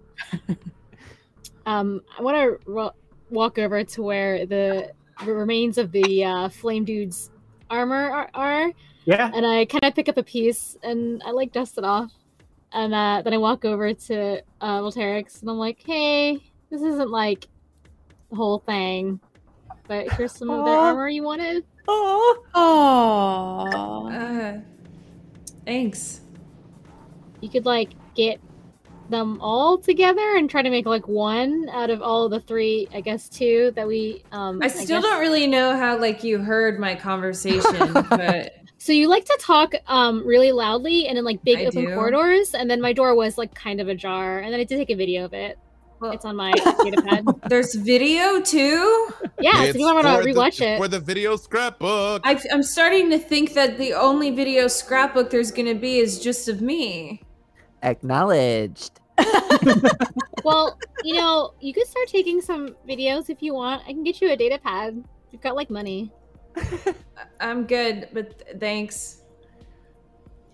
Um, 1.66 2.00
I 2.18 2.22
want 2.22 2.36
to 2.36 2.70
ro- 2.70 2.94
walk 3.30 3.58
over 3.58 3.84
to 3.84 4.02
where 4.02 4.46
the 4.46 4.90
remains 5.24 5.78
of 5.78 5.92
the 5.92 6.24
uh, 6.24 6.48
flame 6.48 6.84
dude's 6.84 7.30
armor 7.68 8.10
are, 8.10 8.30
are 8.34 8.72
yeah. 9.04 9.30
and 9.34 9.46
I 9.46 9.66
kind 9.66 9.84
of 9.84 9.94
pick 9.94 10.08
up 10.08 10.16
a 10.16 10.22
piece 10.22 10.76
and 10.82 11.22
I 11.24 11.30
like 11.30 11.52
dust 11.52 11.78
it 11.78 11.84
off. 11.84 12.10
And 12.72 12.94
uh, 12.94 13.20
then 13.22 13.34
I 13.34 13.36
walk 13.38 13.64
over 13.64 13.92
to 13.92 14.42
uh, 14.60 14.80
Volterix 14.80 15.42
and 15.42 15.50
I'm 15.50 15.58
like, 15.58 15.80
hey, 15.84 16.38
this 16.70 16.80
isn't 16.82 17.10
like 17.10 17.42
the 17.42 17.48
whole 18.32 18.58
thing, 18.60 19.20
but 19.88 20.10
here's 20.12 20.32
some 20.32 20.50
of 20.50 20.64
their 20.64 20.74
armor 20.76 21.08
you 21.08 21.22
wanted. 21.22 21.64
Oh. 21.88 22.44
Oh. 22.54 24.08
Uh, 24.12 24.60
thanks. 25.64 26.20
You 27.40 27.48
could 27.48 27.64
like 27.66 27.90
get 28.14 28.40
them 29.08 29.40
all 29.40 29.76
together 29.78 30.36
and 30.36 30.48
try 30.48 30.62
to 30.62 30.70
make 30.70 30.86
like 30.86 31.08
one 31.08 31.68
out 31.72 31.90
of 31.90 32.00
all 32.02 32.26
of 32.26 32.30
the 32.30 32.40
three, 32.40 32.86
I 32.94 33.00
guess 33.00 33.28
two 33.28 33.72
that 33.74 33.86
we. 33.88 34.22
Um, 34.30 34.60
I 34.62 34.68
still 34.68 35.00
guess- 35.00 35.10
don't 35.10 35.20
really 35.20 35.46
know 35.46 35.76
how 35.76 35.98
like 35.98 36.22
you 36.22 36.38
heard 36.38 36.78
my 36.78 36.94
conversation, 36.94 37.92
but 38.10 38.54
So 38.78 38.92
you 38.92 39.08
like 39.08 39.24
to 39.24 39.38
talk 39.40 39.72
um 39.88 40.24
really 40.26 40.52
loudly 40.52 41.08
and 41.08 41.18
in 41.18 41.24
like 41.24 41.42
big 41.42 41.58
I 41.58 41.64
open 41.66 41.86
do. 41.86 41.94
corridors, 41.94 42.54
and 42.54 42.70
then 42.70 42.80
my 42.80 42.92
door 42.92 43.14
was 43.16 43.36
like 43.36 43.52
kind 43.54 43.80
of 43.80 43.88
ajar, 43.88 44.38
and 44.38 44.52
then 44.52 44.60
I 44.60 44.64
did 44.64 44.76
take 44.76 44.90
a 44.90 44.94
video 44.96 45.24
of 45.24 45.32
it. 45.34 45.58
Well- 46.00 46.12
it's 46.12 46.24
on 46.24 46.36
my 46.36 46.52
data 46.52 47.02
pad. 47.02 47.24
there's 47.48 47.74
video 47.74 48.40
too. 48.40 49.08
Yeah, 49.38 49.62
It's 49.62 49.70
if 49.74 49.76
you 49.76 49.84
want 49.84 50.06
to 50.06 50.16
for 50.18 50.22
the- 50.24 50.30
rewatch 50.30 50.60
it's 50.60 50.78
For 50.78 50.88
the 50.88 50.98
video 51.00 51.36
scrapbook. 51.36 52.22
I, 52.24 52.40
I'm 52.52 52.62
starting 52.62 53.10
to 53.10 53.18
think 53.18 53.52
that 53.54 53.76
the 53.78 53.92
only 53.94 54.30
video 54.30 54.66
scrapbook 54.68 55.30
there's 55.30 55.50
gonna 55.50 55.74
be 55.74 55.98
is 55.98 56.18
just 56.20 56.48
of 56.48 56.60
me. 56.62 57.22
Acknowledged. 57.82 58.98
Well, 60.42 60.78
you 61.04 61.14
know, 61.16 61.52
you 61.60 61.74
could 61.74 61.86
start 61.86 62.08
taking 62.08 62.40
some 62.40 62.74
videos 62.88 63.28
if 63.28 63.42
you 63.42 63.52
want. 63.52 63.82
I 63.86 63.92
can 63.92 64.02
get 64.02 64.22
you 64.22 64.30
a 64.32 64.36
data 64.36 64.58
pad. 64.58 65.04
You've 65.30 65.42
got 65.42 65.54
like 65.54 65.68
money. 65.68 66.10
I'm 67.40 67.66
good, 67.66 68.08
but 68.14 68.38
th- 68.38 68.58
thanks. 68.58 69.20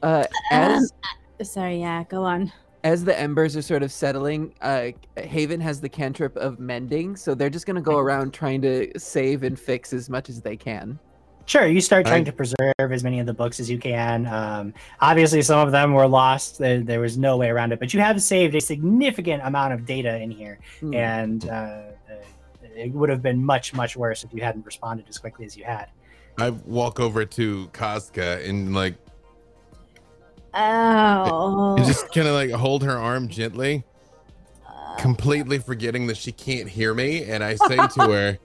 Uh, 0.03 0.25
as 0.51 0.93
Sorry, 1.43 1.79
yeah, 1.81 2.03
go 2.05 2.25
on. 2.25 2.53
As 2.87 3.05
the 3.05 3.19
embers 3.19 3.57
are 3.57 3.63
sort 3.63 3.83
of 3.83 3.91
settling, 3.91 4.55
uh, 4.63 4.91
Haven 5.17 5.61
has 5.61 5.81
the 5.81 5.89
cantrip 5.89 6.37
of 6.37 6.61
mending, 6.61 7.17
so 7.17 7.35
they're 7.35 7.51
just 7.51 7.67
gonna 7.67 7.81
go 7.81 7.99
around 7.99 8.33
trying 8.33 8.63
to 8.63 8.97
save 8.97 9.43
and 9.43 9.59
fix 9.59 9.93
as 9.93 10.09
much 10.09 10.29
as 10.29 10.41
they 10.41 10.57
can. 10.57 10.97
Sure, 11.47 11.67
you 11.67 11.81
start 11.81 12.07
trying 12.07 12.23
I- 12.23 12.31
to 12.31 12.33
preserve 12.33 12.93
as 12.93 13.03
many 13.03 13.19
of 13.19 13.27
the 13.27 13.35
books 13.35 13.59
as 13.59 13.69
you 13.69 13.79
can. 13.79 14.27
Um, 14.27 14.73
obviously, 15.01 15.43
some 15.43 15.67
of 15.67 15.73
them 15.73 15.95
were 15.95 16.07
lost. 16.07 16.59
There, 16.59 16.81
there 16.81 17.01
was 17.01 17.19
no 17.19 17.37
way 17.37 17.49
around 17.51 17.73
it, 17.73 17.81
but 17.81 17.93
you 17.93 17.99
have 18.01 18.23
saved 18.23 18.55
a 18.55 18.61
significant 18.61 19.43
amount 19.45 19.73
of 19.73 19.85
data 19.85 20.21
in 20.21 20.31
here, 20.31 20.61
Hmm. 20.79 20.95
and 20.95 21.49
uh, 21.49 21.79
it 22.77 22.93
would 22.93 23.09
have 23.11 23.23
been 23.23 23.45
much, 23.45 23.75
much 23.75 23.97
worse 23.97 24.23
if 24.23 24.33
you 24.33 24.43
hadn't 24.43 24.65
responded 24.65 25.07
as 25.09 25.19
quickly 25.19 25.45
as 25.45 25.57
you 25.57 25.65
had. 25.65 25.87
I 26.39 26.51
walk 26.51 27.01
over 27.01 27.25
to 27.25 27.69
Kazka 27.73 28.49
and 28.49 28.75
like 28.75 28.95
Oh. 30.59 31.75
and 31.77 31.85
just 31.87 32.13
kind 32.13 32.27
of 32.27 32.35
like 32.35 32.51
hold 32.51 32.83
her 32.83 32.97
arm 32.97 33.29
gently, 33.29 33.85
completely 34.99 35.59
forgetting 35.59 36.07
that 36.07 36.17
she 36.17 36.33
can't 36.33 36.69
hear 36.69 36.95
me. 36.95 37.25
And 37.25 37.45
I 37.45 37.57
say 37.57 37.77
to 37.77 38.01
her, 38.11 38.39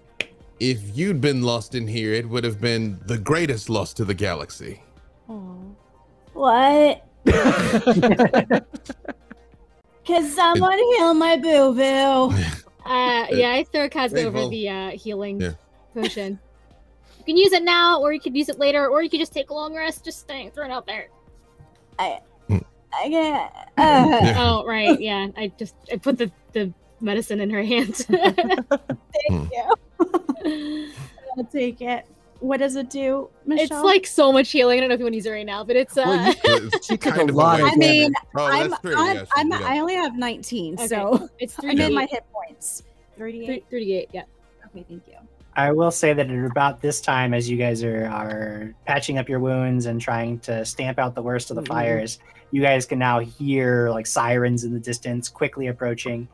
"If 0.59 0.97
you'd 0.97 1.21
been 1.21 1.41
lost 1.43 1.73
in 1.75 1.87
here, 1.87 2.13
it 2.13 2.27
would 2.27 2.43
have 2.43 2.59
been 2.59 2.99
the 3.05 3.17
greatest 3.17 3.69
loss 3.69 3.93
to 3.95 4.03
the 4.05 4.13
galaxy." 4.13 4.81
What? 6.33 7.05
Can 10.03 10.27
someone 10.29 10.77
heal 10.77 11.13
my 11.13 11.37
boo 11.37 11.73
boo? 11.75 12.33
Uh, 12.85 13.27
yeah, 13.31 13.51
I 13.53 13.65
throw 13.71 13.87
Kaz 13.87 14.11
Wait, 14.11 14.25
over 14.25 14.37
well- 14.39 14.49
the 14.49 14.67
uh, 14.69 14.89
healing 14.91 15.39
Yeah. 15.39 15.51
potion. 15.93 16.39
You 17.19 17.25
can 17.25 17.37
use 17.37 17.51
it 17.53 17.61
now, 17.63 18.01
or 18.01 18.11
you 18.11 18.19
could 18.19 18.35
use 18.35 18.49
it 18.49 18.57
later, 18.57 18.87
or 18.87 19.03
you 19.03 19.09
could 19.09 19.19
just 19.19 19.31
take 19.33 19.51
a 19.51 19.53
long 19.53 19.75
rest. 19.75 20.03
Just 20.03 20.19
staying, 20.19 20.49
throw 20.51 20.65
it 20.65 20.71
out 20.71 20.87
there. 20.87 21.09
I 21.99 22.19
can't. 22.49 22.63
Uh, 22.97 23.07
Yeah. 23.07 24.35
Oh, 24.37 24.65
right, 24.65 24.99
yeah. 24.99 25.27
I 25.37 25.51
just 25.57 25.75
I 25.91 25.97
put 25.97 26.17
the 26.17 26.31
the 26.53 26.73
medicine 26.99 27.39
in 27.39 27.49
her 27.49 27.63
hand. 27.63 27.95
thank 27.95 29.49
you. 29.51 29.73
I'll 31.37 31.43
take 31.51 31.81
it. 31.81 32.05
What 32.39 32.57
does 32.57 32.75
it 32.75 32.89
do, 32.89 33.29
Michelle? 33.45 33.63
it's 33.65 33.83
like 33.85 34.07
so 34.07 34.31
much 34.31 34.51
healing. 34.51 34.79
I 34.79 34.81
don't 34.81 34.89
know 34.89 34.95
if 34.95 34.99
you 34.99 35.05
want 35.05 35.13
to 35.13 35.17
use 35.17 35.25
it 35.27 35.31
right 35.31 35.45
now, 35.45 35.63
but 35.63 35.75
it's 35.75 35.95
uh. 35.97 36.03
Well, 36.05 36.35
It's 36.43 36.87
She 36.87 36.97
took 36.97 37.13
kind 37.13 37.29
a 37.29 37.33
of 37.33 37.35
lot 37.37 37.59
of 37.61 37.67
I 37.67 37.75
mean, 37.75 38.13
oh, 38.35 38.45
I'm. 38.45 38.73
I'm, 38.73 39.15
yeah, 39.15 39.23
she 39.23 39.29
I'm. 39.35 39.53
I 39.53 39.79
only 39.79 39.93
have 39.95 40.17
19, 40.17 40.73
Okay. 40.73 40.87
so 40.87 41.29
it's 41.39 41.55
I'm 41.59 41.75
three 41.75 41.85
in 41.85 41.93
my 41.93 42.07
hit 42.07 42.25
points. 42.33 42.83
38. 43.17 43.65
thirty 43.69 43.93
eight. 43.95 44.09
Yeah. 44.11 44.23
Okay, 44.65 44.83
thank 44.89 45.07
you. 45.07 45.13
I 45.55 45.71
will 45.71 45.91
say 45.91 46.13
that 46.13 46.29
at 46.29 46.45
about 46.45 46.81
this 46.81 47.01
time, 47.01 47.33
as 47.33 47.49
you 47.49 47.57
guys 47.57 47.83
are, 47.83 48.05
are 48.05 48.73
patching 48.85 49.17
up 49.17 49.27
your 49.27 49.39
wounds 49.39 49.85
and 49.85 49.99
trying 49.99 50.39
to 50.39 50.63
stamp 50.63 50.97
out 50.97 51.13
the 51.13 51.21
worst 51.21 51.49
of 51.49 51.55
the 51.57 51.63
Mhm. 51.63 51.67
fires, 51.67 52.19
you 52.51 52.61
guys 52.61 52.85
can 52.85 52.99
now 52.99 53.19
hear 53.19 53.89
like 53.89 54.07
sirens 54.07 54.63
in 54.63 54.73
the 54.73 54.79
distance 54.79 55.27
quickly 55.27 55.67
approaching. 55.67 56.27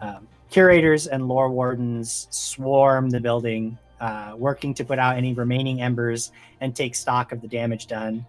Um, 0.00 0.28
curators 0.50 1.06
and 1.06 1.26
lore 1.26 1.50
wardens 1.50 2.28
swarm 2.30 3.10
the 3.10 3.20
building, 3.20 3.76
uh, 4.00 4.34
working 4.36 4.72
to 4.74 4.84
put 4.84 4.98
out 4.98 5.16
any 5.16 5.34
remaining 5.34 5.80
embers 5.82 6.30
and 6.60 6.74
take 6.74 6.94
stock 6.94 7.32
of 7.32 7.40
the 7.40 7.48
damage 7.48 7.86
done. 7.86 8.24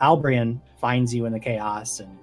Albrian 0.00 0.58
finds 0.80 1.14
you 1.14 1.26
in 1.26 1.32
the 1.32 1.40
chaos 1.40 2.00
and 2.00 2.18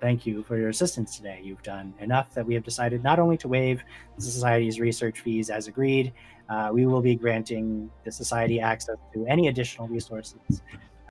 thank 0.00 0.26
you 0.26 0.42
for 0.44 0.56
your 0.56 0.68
assistance 0.68 1.16
today. 1.16 1.40
You've 1.44 1.62
done 1.62 1.94
enough 2.00 2.34
that 2.34 2.44
we 2.44 2.54
have 2.54 2.64
decided 2.64 3.04
not 3.04 3.18
only 3.18 3.36
to 3.38 3.48
waive 3.48 3.82
the 4.16 4.22
Society's 4.22 4.80
research 4.80 5.20
fees 5.20 5.48
as 5.48 5.68
agreed, 5.68 6.12
uh, 6.48 6.70
we 6.72 6.86
will 6.86 7.00
be 7.00 7.14
granting 7.14 7.90
the 8.04 8.12
Society 8.12 8.60
access 8.60 8.96
to 9.14 9.26
any 9.26 9.48
additional 9.48 9.88
resources 9.88 10.62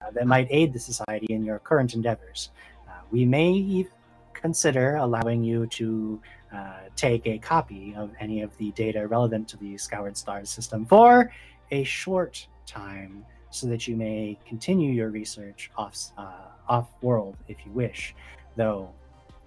uh, 0.02 0.12
that 0.12 0.28
might 0.28 0.48
aid 0.50 0.74
the 0.74 0.80
Society 0.80 1.28
in 1.30 1.44
your 1.44 1.60
current 1.60 1.94
endeavors. 1.94 2.52
Uh, 2.88 3.00
we 3.12 3.26
may 3.26 3.52
even 3.52 3.92
consider 4.34 4.96
allowing 4.96 5.44
you 5.44 5.68
to 5.68 6.20
uh, 6.54 6.80
take 6.96 7.26
a 7.28 7.38
copy 7.38 7.94
of 7.96 8.12
any 8.20 8.42
of 8.42 8.56
the 8.58 8.72
data 8.72 9.08
relevant 9.08 9.48
to 9.48 9.58
the 9.58 9.78
Scoured 9.78 10.18
Stars 10.18 10.50
system 10.50 10.86
for 10.86 11.32
a 11.72 11.84
short 11.84 12.48
time 12.66 13.26
so 13.52 13.68
that 13.68 13.88
you 13.88 13.96
may 13.96 14.38
continue 14.48 14.92
your 14.92 15.10
research 15.10 15.72
off, 15.78 15.98
uh, 16.18 16.32
off 16.68 16.90
world 17.02 17.36
if 17.48 17.58
you 17.66 17.72
wish, 17.72 18.16
though 18.56 18.90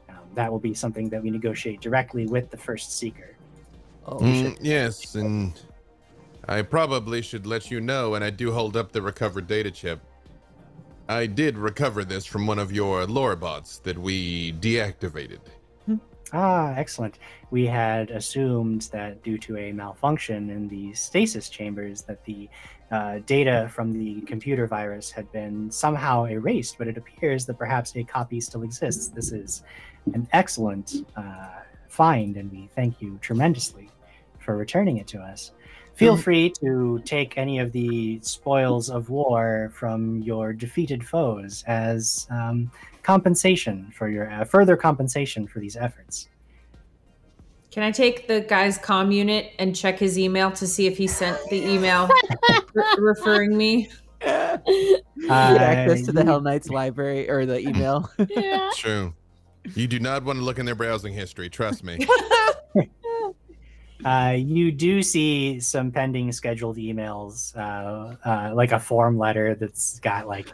um, 0.09 0.17
that 0.35 0.51
will 0.51 0.59
be 0.59 0.75
something 0.75 1.09
that 1.09 1.23
we 1.23 1.31
negotiate 1.31 1.81
directly 1.81 2.27
with 2.27 2.51
the 2.51 2.57
first 2.57 2.97
seeker. 2.97 3.37
Oh, 4.07 4.19
Mm, 4.19 4.57
yes, 4.61 5.15
and 5.15 5.59
I 6.49 6.63
probably 6.63 7.23
should 7.23 7.47
let 7.47 7.71
you 7.71 7.81
know, 7.81 8.15
and 8.15 8.25
I 8.25 8.31
do 8.31 8.53
hold 8.53 8.77
up 8.77 8.93
the 8.93 9.03
recovered 9.03 9.47
data 9.47 9.71
chip. 9.71 10.01
I 11.09 11.27
did 11.27 11.59
recover 11.59 12.05
this 12.05 12.25
from 12.25 12.47
one 12.47 12.59
of 12.59 12.73
your 12.73 13.07
lore 13.07 13.37
bots 13.37 13.79
that 13.81 13.99
we 13.99 14.53
deactivated. 14.55 15.41
Ah, 16.33 16.75
excellent. 16.77 17.19
We 17.51 17.67
had 17.67 18.11
assumed 18.11 18.89
that 18.93 19.23
due 19.23 19.39
to 19.39 19.57
a 19.57 19.73
malfunction 19.73 20.51
in 20.51 20.67
the 20.69 20.93
stasis 20.95 21.49
chambers, 21.49 22.03
that 22.03 22.25
the 22.25 22.49
uh, 22.91 23.21
data 23.27 23.71
from 23.73 23.93
the 23.93 24.21
computer 24.23 24.67
virus 24.67 25.11
had 25.11 25.31
been 25.31 25.71
somehow 25.71 26.25
erased, 26.25 26.77
but 26.77 26.89
it 26.89 26.97
appears 26.97 27.47
that 27.47 27.59
perhaps 27.59 27.95
a 27.97 28.03
copy 28.03 28.41
still 28.41 28.63
exists. 28.63 29.09
This 29.09 29.31
is 29.31 29.63
an 30.13 30.27
excellent 30.33 31.07
uh, 31.17 31.51
find, 31.89 32.37
and 32.37 32.51
we 32.51 32.69
thank 32.75 33.01
you 33.01 33.19
tremendously 33.23 33.89
for 34.39 34.57
returning 34.57 34.97
it 34.97 35.07
to 35.09 35.21
us. 35.21 35.53
Feel 35.95 36.17
Mhm. 36.17 36.23
free 36.23 36.51
to 36.61 37.01
take 37.05 37.39
any 37.39 37.61
of 37.61 37.71
the 37.73 38.19
spoils 38.23 38.91
of 38.91 39.11
war 39.11 39.71
from 39.75 40.21
your 40.23 40.53
defeated 40.53 41.07
foes 41.07 41.63
as 41.69 42.27
um, 42.31 42.71
compensation 43.03 43.93
for 43.97 44.09
your 44.09 44.31
uh, 44.31 44.45
further 44.45 44.77
compensation 44.77 45.47
for 45.47 45.61
these 45.61 45.77
efforts. 45.77 46.29
Can 47.71 47.83
I 47.83 47.91
take 47.91 48.27
the 48.29 48.41
guy's 48.41 48.79
comm 48.79 49.13
unit 49.15 49.53
and 49.59 49.75
check 49.75 49.99
his 49.99 50.19
email 50.19 50.51
to 50.53 50.67
see 50.67 50.87
if 50.87 50.97
he 50.97 51.07
sent 51.07 51.39
the 51.51 51.65
email 51.65 52.09
re- 52.75 52.85
referring 52.99 53.57
me? 53.57 53.89
Uh, 54.25 54.59
access 55.31 56.03
to 56.03 56.13
the 56.13 56.25
Hell 56.25 56.41
Knights 56.41 56.69
library 56.71 57.29
or 57.31 57.47
the 57.47 57.59
email. 57.61 58.11
Yeah. 58.29 58.71
True. 58.77 59.15
You 59.75 59.87
do 59.87 59.99
not 59.99 60.25
want 60.25 60.39
to 60.39 60.45
look 60.45 60.59
in 60.59 60.67
their 60.67 60.75
browsing 60.75 61.13
history, 61.15 61.49
trust 61.49 61.83
me. 61.85 62.07
Uh, 64.05 64.35
you 64.37 64.71
do 64.71 65.03
see 65.03 65.59
some 65.61 65.91
pending 65.91 66.31
scheduled 66.33 66.77
emails, 66.77 67.57
uh, 67.57 68.17
uh, 68.29 68.55
like 68.55 68.73
a 68.73 68.79
form 68.79 69.17
letter 69.19 69.55
that's 69.55 69.99
got 70.01 70.27
like 70.29 70.49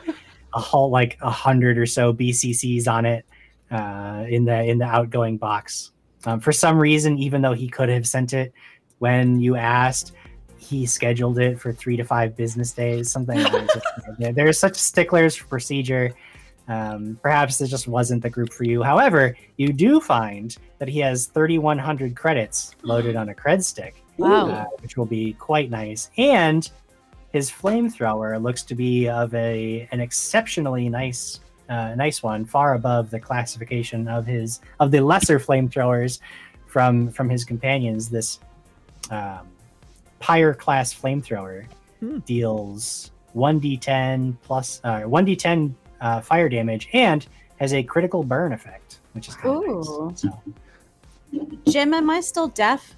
a 0.54 0.60
whole 0.60 0.90
like 0.90 1.18
a 1.20 1.30
hundred 1.30 1.76
or 1.78 1.86
so 1.86 2.12
BCCs 2.12 2.86
on 2.86 3.04
it 3.06 3.24
uh, 3.70 4.24
in 4.28 4.44
the 4.44 4.62
in 4.64 4.78
the 4.78 4.84
outgoing 4.84 5.36
box. 5.36 5.90
Um, 6.26 6.38
for 6.38 6.52
some 6.52 6.78
reason, 6.78 7.18
even 7.18 7.42
though 7.42 7.54
he 7.54 7.68
could 7.68 7.88
have 7.88 8.06
sent 8.06 8.32
it 8.34 8.52
when 8.98 9.40
you 9.40 9.56
asked, 9.56 10.12
he 10.58 10.84
scheduled 10.86 11.38
it 11.38 11.58
for 11.58 11.72
three 11.72 11.96
to 11.96 12.04
five 12.04 12.36
business 12.36 12.72
days. 12.72 13.10
Something. 13.10 13.38
like 13.42 13.50
that. 13.52 13.82
There- 14.18 14.32
There's 14.32 14.58
such 14.58 14.76
sticklers 14.76 15.34
for 15.34 15.46
procedure. 15.46 16.12
Um, 16.70 17.18
perhaps 17.20 17.58
this 17.58 17.68
just 17.68 17.88
wasn't 17.88 18.22
the 18.22 18.30
group 18.30 18.52
for 18.52 18.62
you. 18.64 18.82
However, 18.82 19.36
you 19.56 19.72
do 19.72 20.00
find 20.00 20.56
that 20.78 20.88
he 20.88 21.00
has 21.00 21.26
3,100 21.26 22.14
credits 22.14 22.76
loaded 22.82 23.16
on 23.16 23.28
a 23.30 23.34
cred 23.34 23.62
stick, 23.64 23.94
Wow. 24.18 24.48
uh, 24.50 24.64
which 24.80 24.96
will 24.96 25.06
be 25.06 25.32
quite 25.34 25.68
nice. 25.70 26.10
And 26.16 26.70
his 27.32 27.50
flamethrower 27.50 28.40
looks 28.40 28.62
to 28.70 28.74
be 28.76 29.08
of 29.08 29.34
a 29.34 29.88
an 29.92 30.00
exceptionally 30.00 30.88
nice 30.88 31.40
uh, 31.68 31.94
nice 31.94 32.22
one, 32.22 32.44
far 32.44 32.74
above 32.74 33.10
the 33.10 33.20
classification 33.20 34.06
of 34.08 34.26
his 34.26 34.60
of 34.80 34.90
the 34.90 35.00
lesser 35.00 35.38
flamethrowers 35.40 36.20
from 36.66 37.10
from 37.10 37.28
his 37.28 37.44
companions. 37.44 38.08
This 38.10 38.38
um, 39.10 39.48
pyre 40.20 40.54
class 40.54 40.94
flamethrower 40.94 41.64
Hmm. 42.00 42.18
deals 42.20 43.10
1d10 43.36 44.36
plus 44.42 44.80
uh, 44.84 45.00
1d10 45.02 45.74
uh, 46.00 46.20
fire 46.20 46.48
damage 46.48 46.88
and 46.92 47.26
has 47.58 47.72
a 47.74 47.82
critical 47.82 48.22
burn 48.22 48.52
effect, 48.52 48.98
which 49.12 49.28
is 49.28 49.34
kind 49.36 49.56
of 49.56 49.64
nice. 49.76 49.86
So, 50.20 50.42
Jim, 51.66 51.94
am 51.94 52.10
I 52.10 52.20
still 52.20 52.48
deaf? 52.48 52.94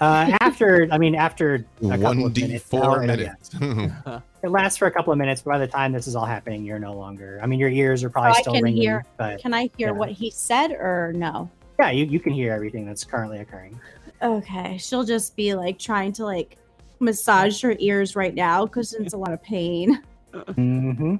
uh, 0.00 0.30
after, 0.40 0.86
I 0.92 0.98
mean, 0.98 1.14
after 1.14 1.54
a 1.54 1.88
couple 1.88 2.00
One 2.00 2.22
of 2.26 2.32
D 2.34 2.42
minutes, 2.42 2.64
four 2.64 3.00
yeah, 3.02 3.06
minutes. 3.06 3.50
it 4.42 4.48
lasts 4.50 4.76
for 4.78 4.86
a 4.86 4.90
couple 4.90 5.12
of 5.12 5.18
minutes. 5.18 5.42
But 5.42 5.52
by 5.52 5.58
the 5.58 5.66
time 5.66 5.92
this 5.92 6.06
is 6.06 6.14
all 6.14 6.26
happening, 6.26 6.64
you're 6.64 6.78
no 6.78 6.92
longer. 6.92 7.40
I 7.42 7.46
mean, 7.46 7.58
your 7.58 7.70
ears 7.70 8.04
are 8.04 8.10
probably 8.10 8.34
So 8.42 8.50
I 8.52 8.54
can 8.56 8.62
ringing, 8.62 8.82
hear- 8.82 9.04
but 9.16 9.40
Can 9.40 9.54
I 9.54 9.70
hear 9.76 9.88
Yeah. 9.88 9.92
what 9.92 10.10
he 10.10 10.30
said 10.30 10.72
or 10.72 11.12
no? 11.16 11.50
yeah, 11.78 11.90
you, 11.90 12.04
you 12.06 12.20
can 12.20 12.32
hear 12.32 12.52
everything 12.52 12.86
that's 12.86 13.04
currently 13.04 13.38
occurring. 13.40 13.78
Okay, 14.22 14.78
she'll 14.78 15.04
just 15.04 15.34
be 15.36 15.54
like 15.54 15.78
trying 15.78 16.12
to 16.12 16.24
like 16.24 16.56
massage 17.00 17.60
her 17.62 17.74
ears 17.78 18.16
right 18.16 18.34
now 18.34 18.64
because 18.64 18.92
it's 18.94 19.12
a 19.14 19.16
lot 19.18 19.32
of 19.32 19.42
pain. 19.42 20.02
hmm 20.54 21.16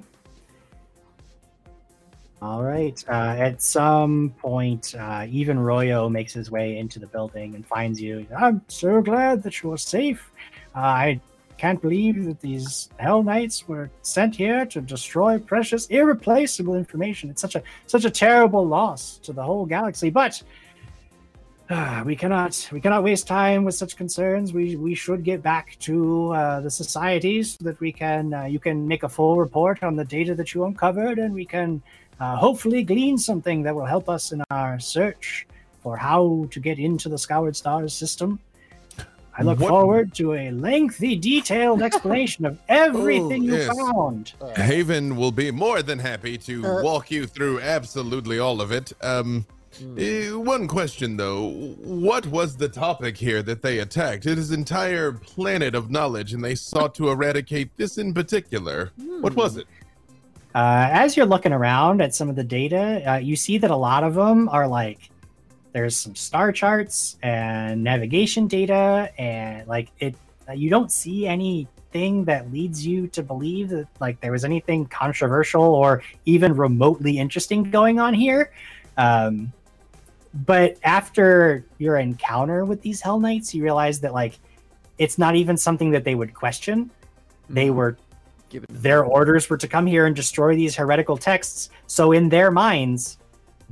All 2.39 2.63
right. 2.63 3.03
Uh, 3.09 3.35
at 3.39 3.61
some 3.63 4.33
point, 4.37 4.93
uh, 4.97 5.25
even 5.27 5.57
Royo 5.57 6.09
makes 6.11 6.33
his 6.33 6.51
way 6.51 6.77
into 6.77 6.99
the 6.99 7.07
building 7.07 7.55
and 7.55 7.65
finds 7.65 7.99
you. 7.99 8.27
I'm 8.37 8.61
so 8.67 9.01
glad 9.01 9.41
that 9.43 9.63
you're 9.63 9.77
safe. 9.77 10.31
Uh, 10.75 10.79
I 10.79 11.21
can't 11.57 11.81
believe 11.81 12.25
that 12.25 12.39
these 12.39 12.89
Hell 12.97 13.23
Knights 13.23 13.67
were 13.67 13.89
sent 14.03 14.35
here 14.35 14.67
to 14.67 14.81
destroy 14.81 15.39
precious, 15.39 15.87
irreplaceable 15.87 16.75
information. 16.75 17.31
It's 17.31 17.41
such 17.41 17.55
a 17.55 17.63
such 17.87 18.05
a 18.05 18.11
terrible 18.11 18.65
loss 18.65 19.17
to 19.19 19.33
the 19.33 19.41
whole 19.41 19.65
galaxy. 19.65 20.11
But 20.11 20.43
uh, 21.71 22.03
we 22.05 22.15
cannot 22.15 22.69
we 22.71 22.79
cannot 22.79 23.03
waste 23.03 23.25
time 23.25 23.65
with 23.65 23.73
such 23.73 23.97
concerns. 23.97 24.53
We 24.53 24.75
we 24.75 24.93
should 24.93 25.23
get 25.23 25.41
back 25.41 25.75
to 25.79 26.31
uh, 26.33 26.59
the 26.61 26.69
societies 26.69 27.57
so 27.57 27.65
that 27.65 27.79
we 27.79 27.91
can 27.91 28.33
uh, 28.33 28.43
you 28.43 28.59
can 28.59 28.87
make 28.87 29.01
a 29.01 29.09
full 29.09 29.37
report 29.37 29.81
on 29.81 29.95
the 29.95 30.05
data 30.05 30.35
that 30.35 30.53
you 30.53 30.65
uncovered, 30.65 31.17
and 31.17 31.33
we 31.33 31.45
can 31.45 31.81
uh, 32.19 32.35
hopefully 32.35 32.83
glean 32.83 33.17
something 33.17 33.63
that 33.63 33.75
will 33.75 33.85
help 33.85 34.09
us 34.09 34.31
in 34.31 34.41
our 34.51 34.79
search 34.79 35.47
for 35.81 35.97
how 35.97 36.47
to 36.51 36.59
get 36.59 36.79
into 36.79 37.09
the 37.09 37.17
Scoured 37.17 37.55
Stars 37.55 37.93
system. 37.93 38.39
I 39.39 39.43
look 39.43 39.59
What- 39.59 39.69
forward 39.69 40.15
to 40.15 40.33
a 40.33 40.49
lengthy, 40.51 41.15
detailed 41.15 41.81
explanation 41.89 42.43
of 42.45 42.57
everything 42.67 43.43
you 43.43 43.55
yes. 43.55 43.67
found. 43.77 44.33
Haven 44.55 45.15
will 45.15 45.31
be 45.31 45.51
more 45.51 45.83
than 45.83 45.99
happy 45.99 46.37
to 46.39 46.65
Uh. 46.65 46.81
walk 46.81 47.11
you 47.11 47.27
through 47.27 47.61
absolutely 47.61 48.39
all 48.39 48.61
of 48.61 48.71
it. 48.71 48.93
Um, 49.01 49.45
eh, 49.95 50.31
one 50.31 50.67
question 50.67 51.17
though: 51.17 51.51
What 51.83 52.25
was 52.25 52.57
the 52.57 52.67
topic 52.67 53.15
here 53.15 53.43
that 53.43 53.61
they 53.61 53.77
attacked? 53.77 54.25
It 54.25 54.39
is 54.39 54.51
entire 54.51 55.11
planet 55.11 55.75
of 55.75 55.91
knowledge, 55.91 56.33
and 56.33 56.43
they 56.43 56.55
sought 56.55 56.95
to 56.95 57.09
eradicate 57.09 57.69
this 57.77 57.99
in 57.99 58.15
particular. 58.15 58.89
What 59.21 59.35
was 59.35 59.57
it? 59.57 59.67
Uh, 60.55 60.89
as 60.91 61.15
you're 61.15 61.25
looking 61.25 61.53
around 61.53 62.01
at 62.01 62.15
some 62.15 62.29
of 62.29 62.35
the 62.35 62.43
data, 62.43 63.03
uh, 63.11 63.17
you 63.17 63.35
see 63.35 63.57
that 63.59 63.69
a 63.69 63.75
lot 63.75 64.03
of 64.03 64.15
them 64.15 64.49
are 64.49 64.67
like 64.67 65.09
there's 65.73 65.95
some 65.95 66.15
star 66.15 66.51
charts 66.51 67.17
and 67.21 67.83
navigation 67.83 68.47
data, 68.47 69.11
and 69.19 69.67
like 69.67 69.91
it. 69.99 70.15
uh, 70.49 70.53
You 70.53 70.69
don't 70.69 70.91
see 70.91 71.27
anything 71.27 72.25
that 72.25 72.51
leads 72.51 72.85
you 72.85 73.07
to 73.09 73.21
believe 73.21 73.69
that 73.69 73.87
like 73.99 74.19
there 74.21 74.31
was 74.31 74.43
anything 74.45 74.87
controversial 74.87 75.63
or 75.63 76.01
even 76.25 76.55
remotely 76.55 77.19
interesting 77.19 77.63
going 77.69 77.99
on 77.99 78.13
here. 78.13 78.51
Um, 78.97 79.53
but 80.45 80.77
after 80.83 81.65
your 81.77 81.97
encounter 81.97 82.65
with 82.65 82.81
these 82.81 83.01
Hell 83.01 83.19
Knights, 83.19 83.53
you 83.53 83.63
realize 83.63 83.99
that 83.99 84.13
like 84.13 84.39
it's 84.97 85.17
not 85.17 85.35
even 85.35 85.57
something 85.57 85.91
that 85.91 86.03
they 86.03 86.15
would 86.15 86.33
question. 86.33 86.89
They 87.49 87.69
were 87.69 87.91
Give 87.91 87.97
it 87.97 88.06
their 88.69 89.03
orders 89.03 89.49
were 89.49 89.57
to 89.57 89.67
come 89.67 89.85
here 89.85 90.05
and 90.05 90.15
destroy 90.15 90.55
these 90.55 90.75
heretical 90.75 91.17
texts. 91.17 91.69
So 91.87 92.11
in 92.11 92.29
their 92.29 92.51
minds, 92.51 93.17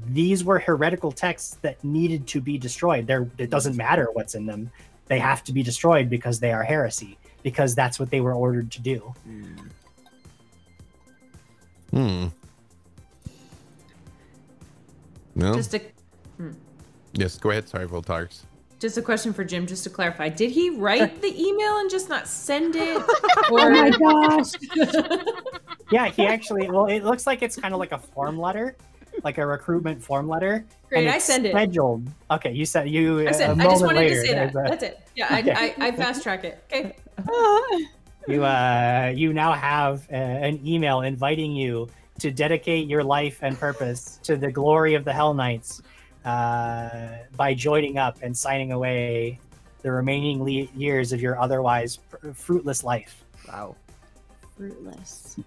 these 0.08 0.44
were 0.44 0.60
heretical 0.60 1.12
texts 1.12 1.58
that 1.62 1.84
needed 1.84 2.28
to 2.28 2.42
be 2.42 2.58
destroyed. 2.58 3.08
There, 3.08 3.30
it 3.38 3.50
doesn't 3.50 3.76
matter 3.76 4.10
what's 4.14 4.36
in 4.36 4.46
them; 4.46 4.72
they 5.08 5.20
have 5.20 5.44
to 5.46 5.54
be 5.54 5.64
destroyed 5.64 6.10
because 6.10 6.40
they 6.40 6.52
are 6.52 6.64
heresy. 6.64 7.18
Because 7.44 7.76
that's 7.76 8.00
what 8.00 8.10
they 8.10 8.22
were 8.22 8.34
ordered 8.34 8.72
to 8.72 8.82
do. 8.82 9.14
Mm. 9.28 9.70
Hmm. 11.92 12.28
No. 15.36 15.54
Just 15.54 15.74
a 15.76 15.82
yes. 17.14 17.38
Go 17.38 17.52
ahead. 17.52 17.70
Sorry, 17.70 17.88
Volterix. 17.88 18.42
Just 18.80 18.98
a 18.98 19.02
question 19.02 19.34
for 19.34 19.44
Jim, 19.44 19.66
just 19.66 19.84
to 19.86 19.90
clarify. 19.90 20.30
Did 20.30 20.52
he 20.52 20.70
write 20.70 21.22
the 21.22 21.34
email 21.42 21.78
and 21.78 21.90
just 21.90 22.10
not 22.10 22.28
send 22.28 22.76
it? 22.76 23.04
Oh 23.48 23.70
my 23.70 23.90
gosh. 24.00 24.52
Yeah, 25.92 26.08
he 26.08 26.26
actually. 26.26 26.70
Well, 26.70 26.88
it 26.88 27.04
looks 27.04 27.28
like 27.28 27.42
it's 27.42 27.56
kind 27.56 27.74
of 27.74 27.80
like 27.80 27.92
a 27.92 27.98
form 28.00 28.40
letter, 28.40 28.76
like 29.24 29.38
a 29.38 29.46
recruitment 29.46 30.02
form 30.04 30.28
letter. 30.28 30.66
Great, 30.90 31.02
and 31.06 31.10
I 31.10 31.18
it's 31.18 31.26
send 31.26 31.46
it. 31.46 31.52
Scheduled. 31.52 32.08
Okay, 32.32 32.52
you 32.52 32.66
said 32.66 32.90
you. 32.90 33.22
I 33.22 33.24
a 33.30 33.34
said, 33.34 33.50
I 33.52 33.54
moment 33.54 33.70
just 33.72 33.84
wanted 33.86 33.98
later, 34.00 34.16
to 34.16 34.22
say 34.28 34.34
that. 34.34 34.50
a- 34.50 34.70
That's 34.70 34.84
it. 34.84 35.00
Yeah, 35.16 35.28
I, 35.30 35.40
Okay. 35.42 35.54
I, 35.54 35.88
I 35.88 35.92
fast 35.92 36.24
track 36.24 36.44
it. 36.44 36.64
Okay. 36.72 36.96
you 38.28 38.44
uh 38.44 39.12
you 39.16 39.32
now 39.32 39.54
have 39.54 40.08
uh, 40.12 40.16
an 40.16 40.60
email 40.66 41.02
inviting 41.02 41.52
you 41.56 41.88
to 42.20 42.32
dedicate 42.32 42.88
your 42.88 43.04
life 43.04 43.40
and 43.44 43.58
purpose 43.60 44.20
to 44.24 44.36
the 44.38 44.52
glory 44.52 44.96
of 44.96 45.06
the 45.06 45.14
hell 45.14 45.34
knights 45.34 45.82
uh, 46.26 46.90
by 47.38 47.54
joining 47.54 47.98
up 47.98 48.18
and 48.22 48.36
signing 48.36 48.72
away 48.72 49.40
the 49.84 49.92
remaining 49.92 50.44
le- 50.44 50.68
years 50.76 51.14
of 51.14 51.22
your 51.22 51.40
otherwise 51.40 52.00
fr- 52.10 52.32
fruitless 52.34 52.84
life 52.84 53.24
Wow. 53.48 53.76
Fruitless. 54.58 55.38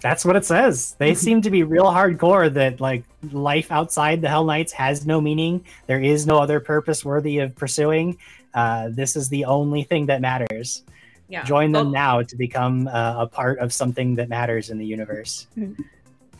that's 0.00 0.24
what 0.24 0.36
it 0.36 0.44
says 0.44 0.94
they 0.98 1.14
seem 1.26 1.42
to 1.42 1.50
be 1.50 1.62
real 1.64 1.86
hardcore 1.86 2.52
that 2.52 2.80
like 2.80 3.02
life 3.32 3.72
outside 3.72 4.20
the 4.20 4.28
hell 4.28 4.44
knights 4.44 4.72
has 4.72 5.04
no 5.06 5.20
meaning 5.20 5.64
there 5.86 6.00
is 6.00 6.26
no 6.26 6.38
other 6.38 6.60
purpose 6.60 7.04
worthy 7.04 7.38
of 7.38 7.54
pursuing 7.56 8.16
uh, 8.54 8.88
this 8.92 9.16
is 9.16 9.28
the 9.30 9.44
only 9.46 9.82
thing 9.82 10.06
that 10.06 10.20
matters 10.20 10.84
Yeah. 11.28 11.42
join 11.42 11.72
them 11.72 11.86
Vol- 11.86 11.92
now 11.92 12.22
to 12.22 12.36
become 12.36 12.86
uh, 12.86 13.24
a 13.24 13.26
part 13.26 13.58
of 13.58 13.72
something 13.72 14.14
that 14.16 14.28
matters 14.28 14.70
in 14.70 14.78
the 14.78 14.86
universe. 14.86 15.48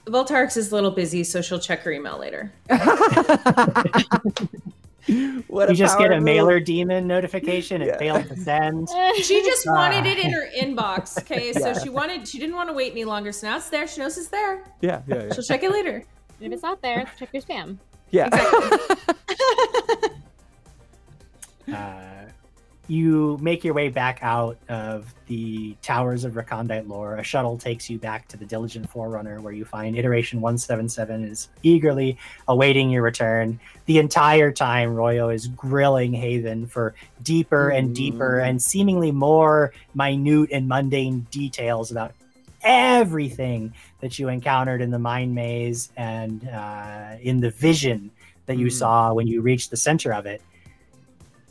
Volterix 0.07 0.57
is 0.57 0.71
a 0.71 0.75
little 0.75 0.91
busy, 0.91 1.25
so 1.25 1.41
she'll 1.41 1.59
check 1.59 1.81
her 1.83 1.91
email 1.93 2.19
later. 2.19 2.53
what 5.49 5.69
you 5.71 5.75
just 5.75 5.99
get 5.99 6.11
a 6.13 6.17
move. 6.17 6.25
mailer 6.25 6.61
daemon 6.61 7.07
notification. 7.07 7.81
It 7.83 7.89
Yeah. 7.89 7.99
failed 7.99 8.29
to 8.29 8.37
send. 8.37 8.89
She 9.23 9.43
just 9.43 9.67
wanted 9.67 10.07
Ah. 10.07 10.11
it 10.11 10.19
in 10.19 10.31
her 10.33 10.47
inbox. 10.59 11.19
Okay, 11.19 11.53
so 11.53 11.69
Yeah. 11.69 11.79
she 11.79 11.89
wanted 11.89 12.27
she 12.29 12.39
didn't 12.39 12.55
want 12.57 12.69
to 12.69 12.75
wait 12.75 12.93
any 12.93 13.05
longer. 13.05 13.33
So 13.33 13.47
now 13.49 13.57
it's 13.57 13.69
there. 13.71 13.87
She 13.87 14.01
knows 14.01 14.17
it's 14.19 14.29
there. 14.29 14.63
Yeah, 14.81 15.03
yeah, 15.07 15.25
yeah. 15.25 15.33
She'll 15.33 15.45
check 15.45 15.63
it 15.63 15.71
later. 15.71 16.05
and 16.41 16.47
If 16.47 16.53
it's 16.53 16.63
not 16.63 16.81
there, 16.83 17.11
check 17.19 17.31
your 17.33 17.43
spam. 17.43 17.79
yeah. 18.11 18.29
Uh, 21.73 22.24
you 22.87 23.39
make 23.41 23.65
your 23.65 23.73
way 23.75 23.89
back 23.89 24.19
out 24.23 24.59
of 24.69 25.13
the 25.27 25.75
towers 25.81 26.25
of 26.25 26.37
recondite 26.37 26.87
lore. 26.87 27.17
A 27.17 27.23
shuttle 27.23 27.57
takes 27.57 27.89
you 27.89 27.99
back 27.99 28.29
to 28.29 28.37
the 28.37 28.45
Diligent 28.45 28.89
Forerunner, 28.91 29.41
where 29.41 29.53
you 29.55 29.65
find 29.65 29.97
Iteration 29.97 30.41
177 30.41 31.25
is 31.25 31.49
eagerly 31.63 32.19
awaiting 32.47 32.91
your 32.91 33.03
return. 33.03 33.59
The 33.87 33.99
entire 33.99 34.53
time, 34.53 34.95
Royo 34.95 35.35
is 35.35 35.49
grilling 35.49 36.13
Haven 36.13 36.67
for 36.67 36.95
deeper 37.23 37.71
and 37.71 37.95
deeper 37.95 38.39
and 38.39 38.61
seemingly 38.63 39.13
more 39.13 39.73
minute 39.95 40.51
and 40.53 40.69
mundane 40.69 41.27
details 41.31 41.91
about 41.91 42.13
everything 42.63 43.73
that 44.01 44.19
you 44.19 44.29
encountered 44.29 44.81
in 44.81 44.91
the 44.91 44.99
mind 44.99 45.35
maze 45.35 45.91
and 45.97 46.49
uh, 46.49 47.17
in 47.23 47.41
the 47.41 47.51
vision 47.51 48.11
that 48.47 48.59
you 48.59 48.67
Mm. 48.67 48.73
saw 48.73 49.13
when 49.15 49.27
you 49.27 49.41
reached 49.41 49.71
the 49.71 49.77
center 49.77 50.13
of 50.13 50.27
it. 50.27 50.43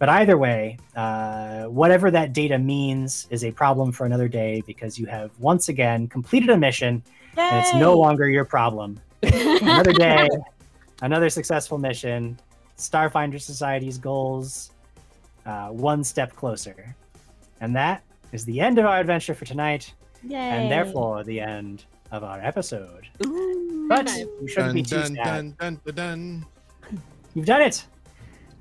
But 0.03 0.09
either 0.09 0.37
way, 0.37 0.77
uh, 0.97 1.63
whatever 1.67 2.11
that 2.11 2.33
data 2.33 2.59
means 2.59 3.25
is 3.29 3.45
a 3.45 3.51
problem 3.53 3.93
for 3.93 4.05
another 4.05 4.27
day 4.27 4.61
because 4.67 4.99
you 4.99 5.05
have 5.05 5.31
once 5.39 5.69
again 5.69 6.09
completed 6.09 6.49
a 6.49 6.57
mission 6.57 7.01
and 7.37 7.59
it's 7.59 7.73
no 7.75 7.97
longer 7.97 8.27
your 8.27 8.43
problem. 8.43 8.99
another 9.23 9.93
day, 9.93 10.27
another 11.01 11.29
successful 11.29 11.77
mission, 11.77 12.37
Starfinder 12.77 13.39
Society's 13.39 13.97
goals 13.97 14.71
uh, 15.45 15.69
one 15.69 16.03
step 16.03 16.35
closer. 16.35 16.93
And 17.61 17.73
that 17.77 18.03
is 18.33 18.43
the 18.43 18.59
end 18.59 18.79
of 18.79 18.85
our 18.85 18.99
adventure 18.99 19.33
for 19.33 19.45
tonight, 19.45 19.93
Yay. 20.27 20.35
and 20.35 20.69
therefore 20.69 21.23
the 21.23 21.39
end 21.39 21.85
of 22.11 22.25
our 22.25 22.41
episode. 22.41 23.07
Ooh. 23.25 23.85
But 23.87 24.07
Nice. 24.07 24.17
you 24.17 24.47
shouldn't 24.49 24.65
Dun, 24.67 24.75
be 24.75 24.83
too 24.83 24.95
dun, 24.97 25.15
sad. 25.15 25.23
dun, 25.23 25.55
dun, 25.57 25.79
dun, 25.85 25.95
dun. 25.95 26.45
You've 27.35 27.45
done 27.45 27.61
it. 27.61 27.85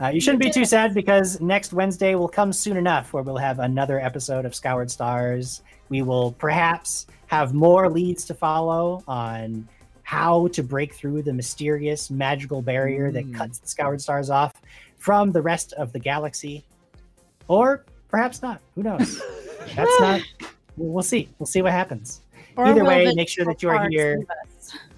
Uh, 0.02 0.08
you 0.08 0.20
shouldn't 0.20 0.42
be 0.42 0.50
too 0.50 0.64
sad 0.64 0.94
because 0.94 1.40
next 1.40 1.72
Wednesday 1.72 2.16
will 2.16 2.28
come 2.28 2.52
soon 2.52 2.76
enough 2.76 3.12
where 3.12 3.22
we'll 3.22 3.36
have 3.36 3.60
another 3.60 4.00
episode 4.00 4.44
of 4.44 4.52
Scoured 4.52 4.90
Stars. 4.90 5.62
We 5.90 6.02
will 6.02 6.32
perhaps 6.32 7.06
have 7.28 7.54
more 7.54 7.88
leads 7.88 8.24
to 8.24 8.34
follow 8.34 9.04
on 9.06 9.68
how 10.02 10.48
to 10.48 10.62
break 10.64 10.92
through 10.94 11.22
the 11.22 11.32
mysterious 11.32 12.10
magical 12.10 12.60
barrier 12.62 13.12
that 13.12 13.26
Mm. 13.26 13.34
cuts 13.34 13.58
the 13.58 13.68
Scoured 13.68 14.00
Stars 14.00 14.28
off 14.28 14.52
from 14.98 15.30
the 15.30 15.40
rest 15.40 15.72
of 15.74 15.92
the 15.92 16.00
galaxy. 16.00 16.64
Or 17.46 17.84
perhaps 18.08 18.42
not. 18.42 18.60
Who 18.74 18.82
knows? 18.82 19.22
That's 19.76 20.00
not. 20.00 20.20
We'll 20.76 21.04
see. 21.04 21.28
We'll 21.38 21.46
see 21.46 21.62
what 21.62 21.72
happens. 21.72 22.22
Or 22.56 22.66
Either 22.66 22.84
way, 22.84 23.12
make 23.14 23.28
sure 23.28 23.44
that 23.44 23.62
you 23.62 23.68
are 23.68 23.88
here. 23.88 24.18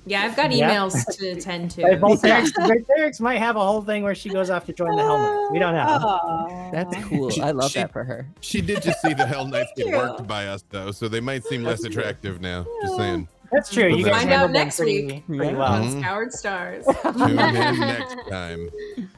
Leave 0.07 0.17
us? 0.17 0.23
Yeah, 0.23 0.23
I've 0.23 0.37
got 0.37 0.53
Yeah. 0.53 0.71
emails 0.77 1.17
to 1.19 1.29
attend 1.31 1.71
to. 1.73 1.83
But 1.83 2.01
Volterix, 2.01 2.53
Volterix 2.53 3.21
might 3.21 3.39
have 3.39 3.57
a 3.57 3.61
whole 3.65 3.83
thing 3.83 4.03
where 4.03 4.15
she 4.15 4.29
goes 4.29 4.51
off 4.51 4.67
to 4.67 4.73
join 4.73 4.97
the 4.97 5.03
Helmet. 5.03 5.53
We 5.53 5.59
don't 5.59 5.75
know. 5.75 5.81
Aw. 5.87 6.71
That's 6.73 6.97
cool. 7.07 7.31
She- 7.31 7.41
I 7.43 7.51
love 7.53 7.71
she- 7.71 7.79
that 7.81 7.93
for 7.93 8.05
her. 8.05 8.27
She 8.41 8.61
did 8.61 8.83
just 8.83 9.01
see 9.03 9.15
the 9.15 9.27
Hell 9.27 9.47
Knights 9.49 9.73
get 9.77 9.87
worked 9.89 10.27
by 10.27 10.47
us, 10.47 10.65
though, 10.71 10.91
so 10.91 11.09
they 11.09 11.21
might 11.21 11.45
seem 11.45 11.63
less 11.65 11.85
attractive 11.85 12.41
now. 12.41 12.67
Just 12.83 12.97
saying. 12.97 13.29
That's 13.53 13.71
true. 13.73 13.95
You 13.95 14.05
guys 14.05 14.23
find 14.23 14.33
out 14.33 14.51
next 14.51 14.77
pretty, 14.79 15.07
week. 15.07 15.27
pretty 15.27 15.45
Yeah. 15.53 15.53
well. 15.59 15.73
on 15.75 15.83
Mhm. 15.85 16.01
Scoured 16.01 16.33
Stars. 16.33 16.85
Tune 17.03 17.39
in 17.39 17.79
next 17.81 18.17
time. 18.29 18.71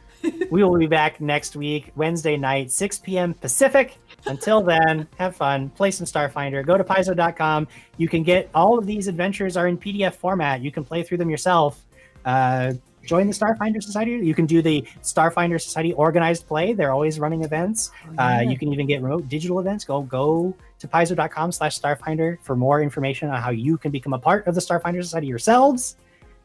We 0.51 0.65
will 0.65 0.77
be 0.77 0.89
back 0.89 1.21
next 1.21 1.55
week, 1.55 1.93
Wednesday 1.95 2.37
night, 2.37 2.73
6 2.73 2.99
p.m. 2.99 3.33
Pacific. 3.35 3.97
Until 4.27 4.61
then, 4.61 5.07
have 5.19 5.37
fun, 5.37 5.71
play 5.71 5.91
some 5.91 6.07
Starfinder, 6.07 6.65
go 6.65 6.77
to 6.77 6.85
Paizo.com. 6.85 7.69
You 7.97 8.09
can 8.09 8.23
get 8.23 8.51
all 8.55 8.79
of 8.79 8.87
these 8.87 9.09
adventures 9.09 9.57
are 9.57 9.69
in 9.69 9.79
PDF 9.79 10.15
format. 10.15 10.61
You 10.61 10.71
can 10.71 10.85
play 10.85 11.03
through 11.03 11.19
them 11.19 11.31
yourself. 11.31 11.85
Uh, 12.25 12.75
join 13.05 13.27
the 13.27 13.33
Starfinder 13.33 13.83
Society. 13.83 14.13
You 14.13 14.35
can 14.35 14.47
do 14.47 14.61
the 14.61 14.83
Starfinder 15.03 15.61
Society 15.61 15.93
organized 15.95 16.47
play. 16.47 16.73
They're 16.73 16.93
always 16.93 17.19
running 17.19 17.45
events. 17.45 17.91
Uh, 18.19 18.43
you 18.47 18.59
can 18.59 18.73
even 18.73 18.87
get 18.87 19.01
remote 19.03 19.29
digital 19.29 19.61
events. 19.61 19.85
Go 19.85 20.03
go 20.03 20.55
to 20.79 20.89
Paizo.com 20.89 21.53
slash 21.53 21.81
Starfinder 21.81 22.39
for 22.43 22.57
more 22.57 22.83
information 22.83 23.31
on 23.31 23.41
how 23.41 23.51
you 23.51 23.79
can 23.79 23.91
become 23.91 24.13
a 24.13 24.19
part 24.19 24.47
of 24.47 24.55
the 24.55 24.61
Starfinder 24.61 25.03
Society 25.03 25.29
yourselves. 25.29 25.97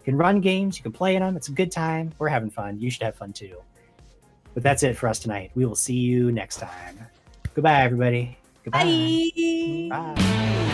You 0.02 0.06
can 0.06 0.18
run 0.18 0.40
games, 0.40 0.78
you 0.78 0.84
can 0.84 0.92
play 0.92 1.16
in 1.16 1.22
them. 1.22 1.36
It's 1.36 1.50
a 1.50 1.52
good 1.52 1.72
time. 1.72 2.12
We're 2.18 2.30
having 2.30 2.50
fun. 2.50 2.80
You 2.80 2.90
should 2.90 3.04
have 3.04 3.16
fun 3.16 3.34
too. 3.34 3.58
But 4.54 4.64
that's 4.64 4.84
it 4.84 4.98
for 4.98 5.08
us 5.08 5.20
tonight. 5.20 5.52
We 5.56 5.66
will 5.66 5.76
see 5.76 5.96
you 5.96 6.32
next 6.32 6.58
time. 6.58 7.08
Goodbye, 7.54 7.84
everybody. 7.84 8.38
Goodbye. 8.64 8.84
Bye. 9.90 10.14
Bye. 10.16 10.68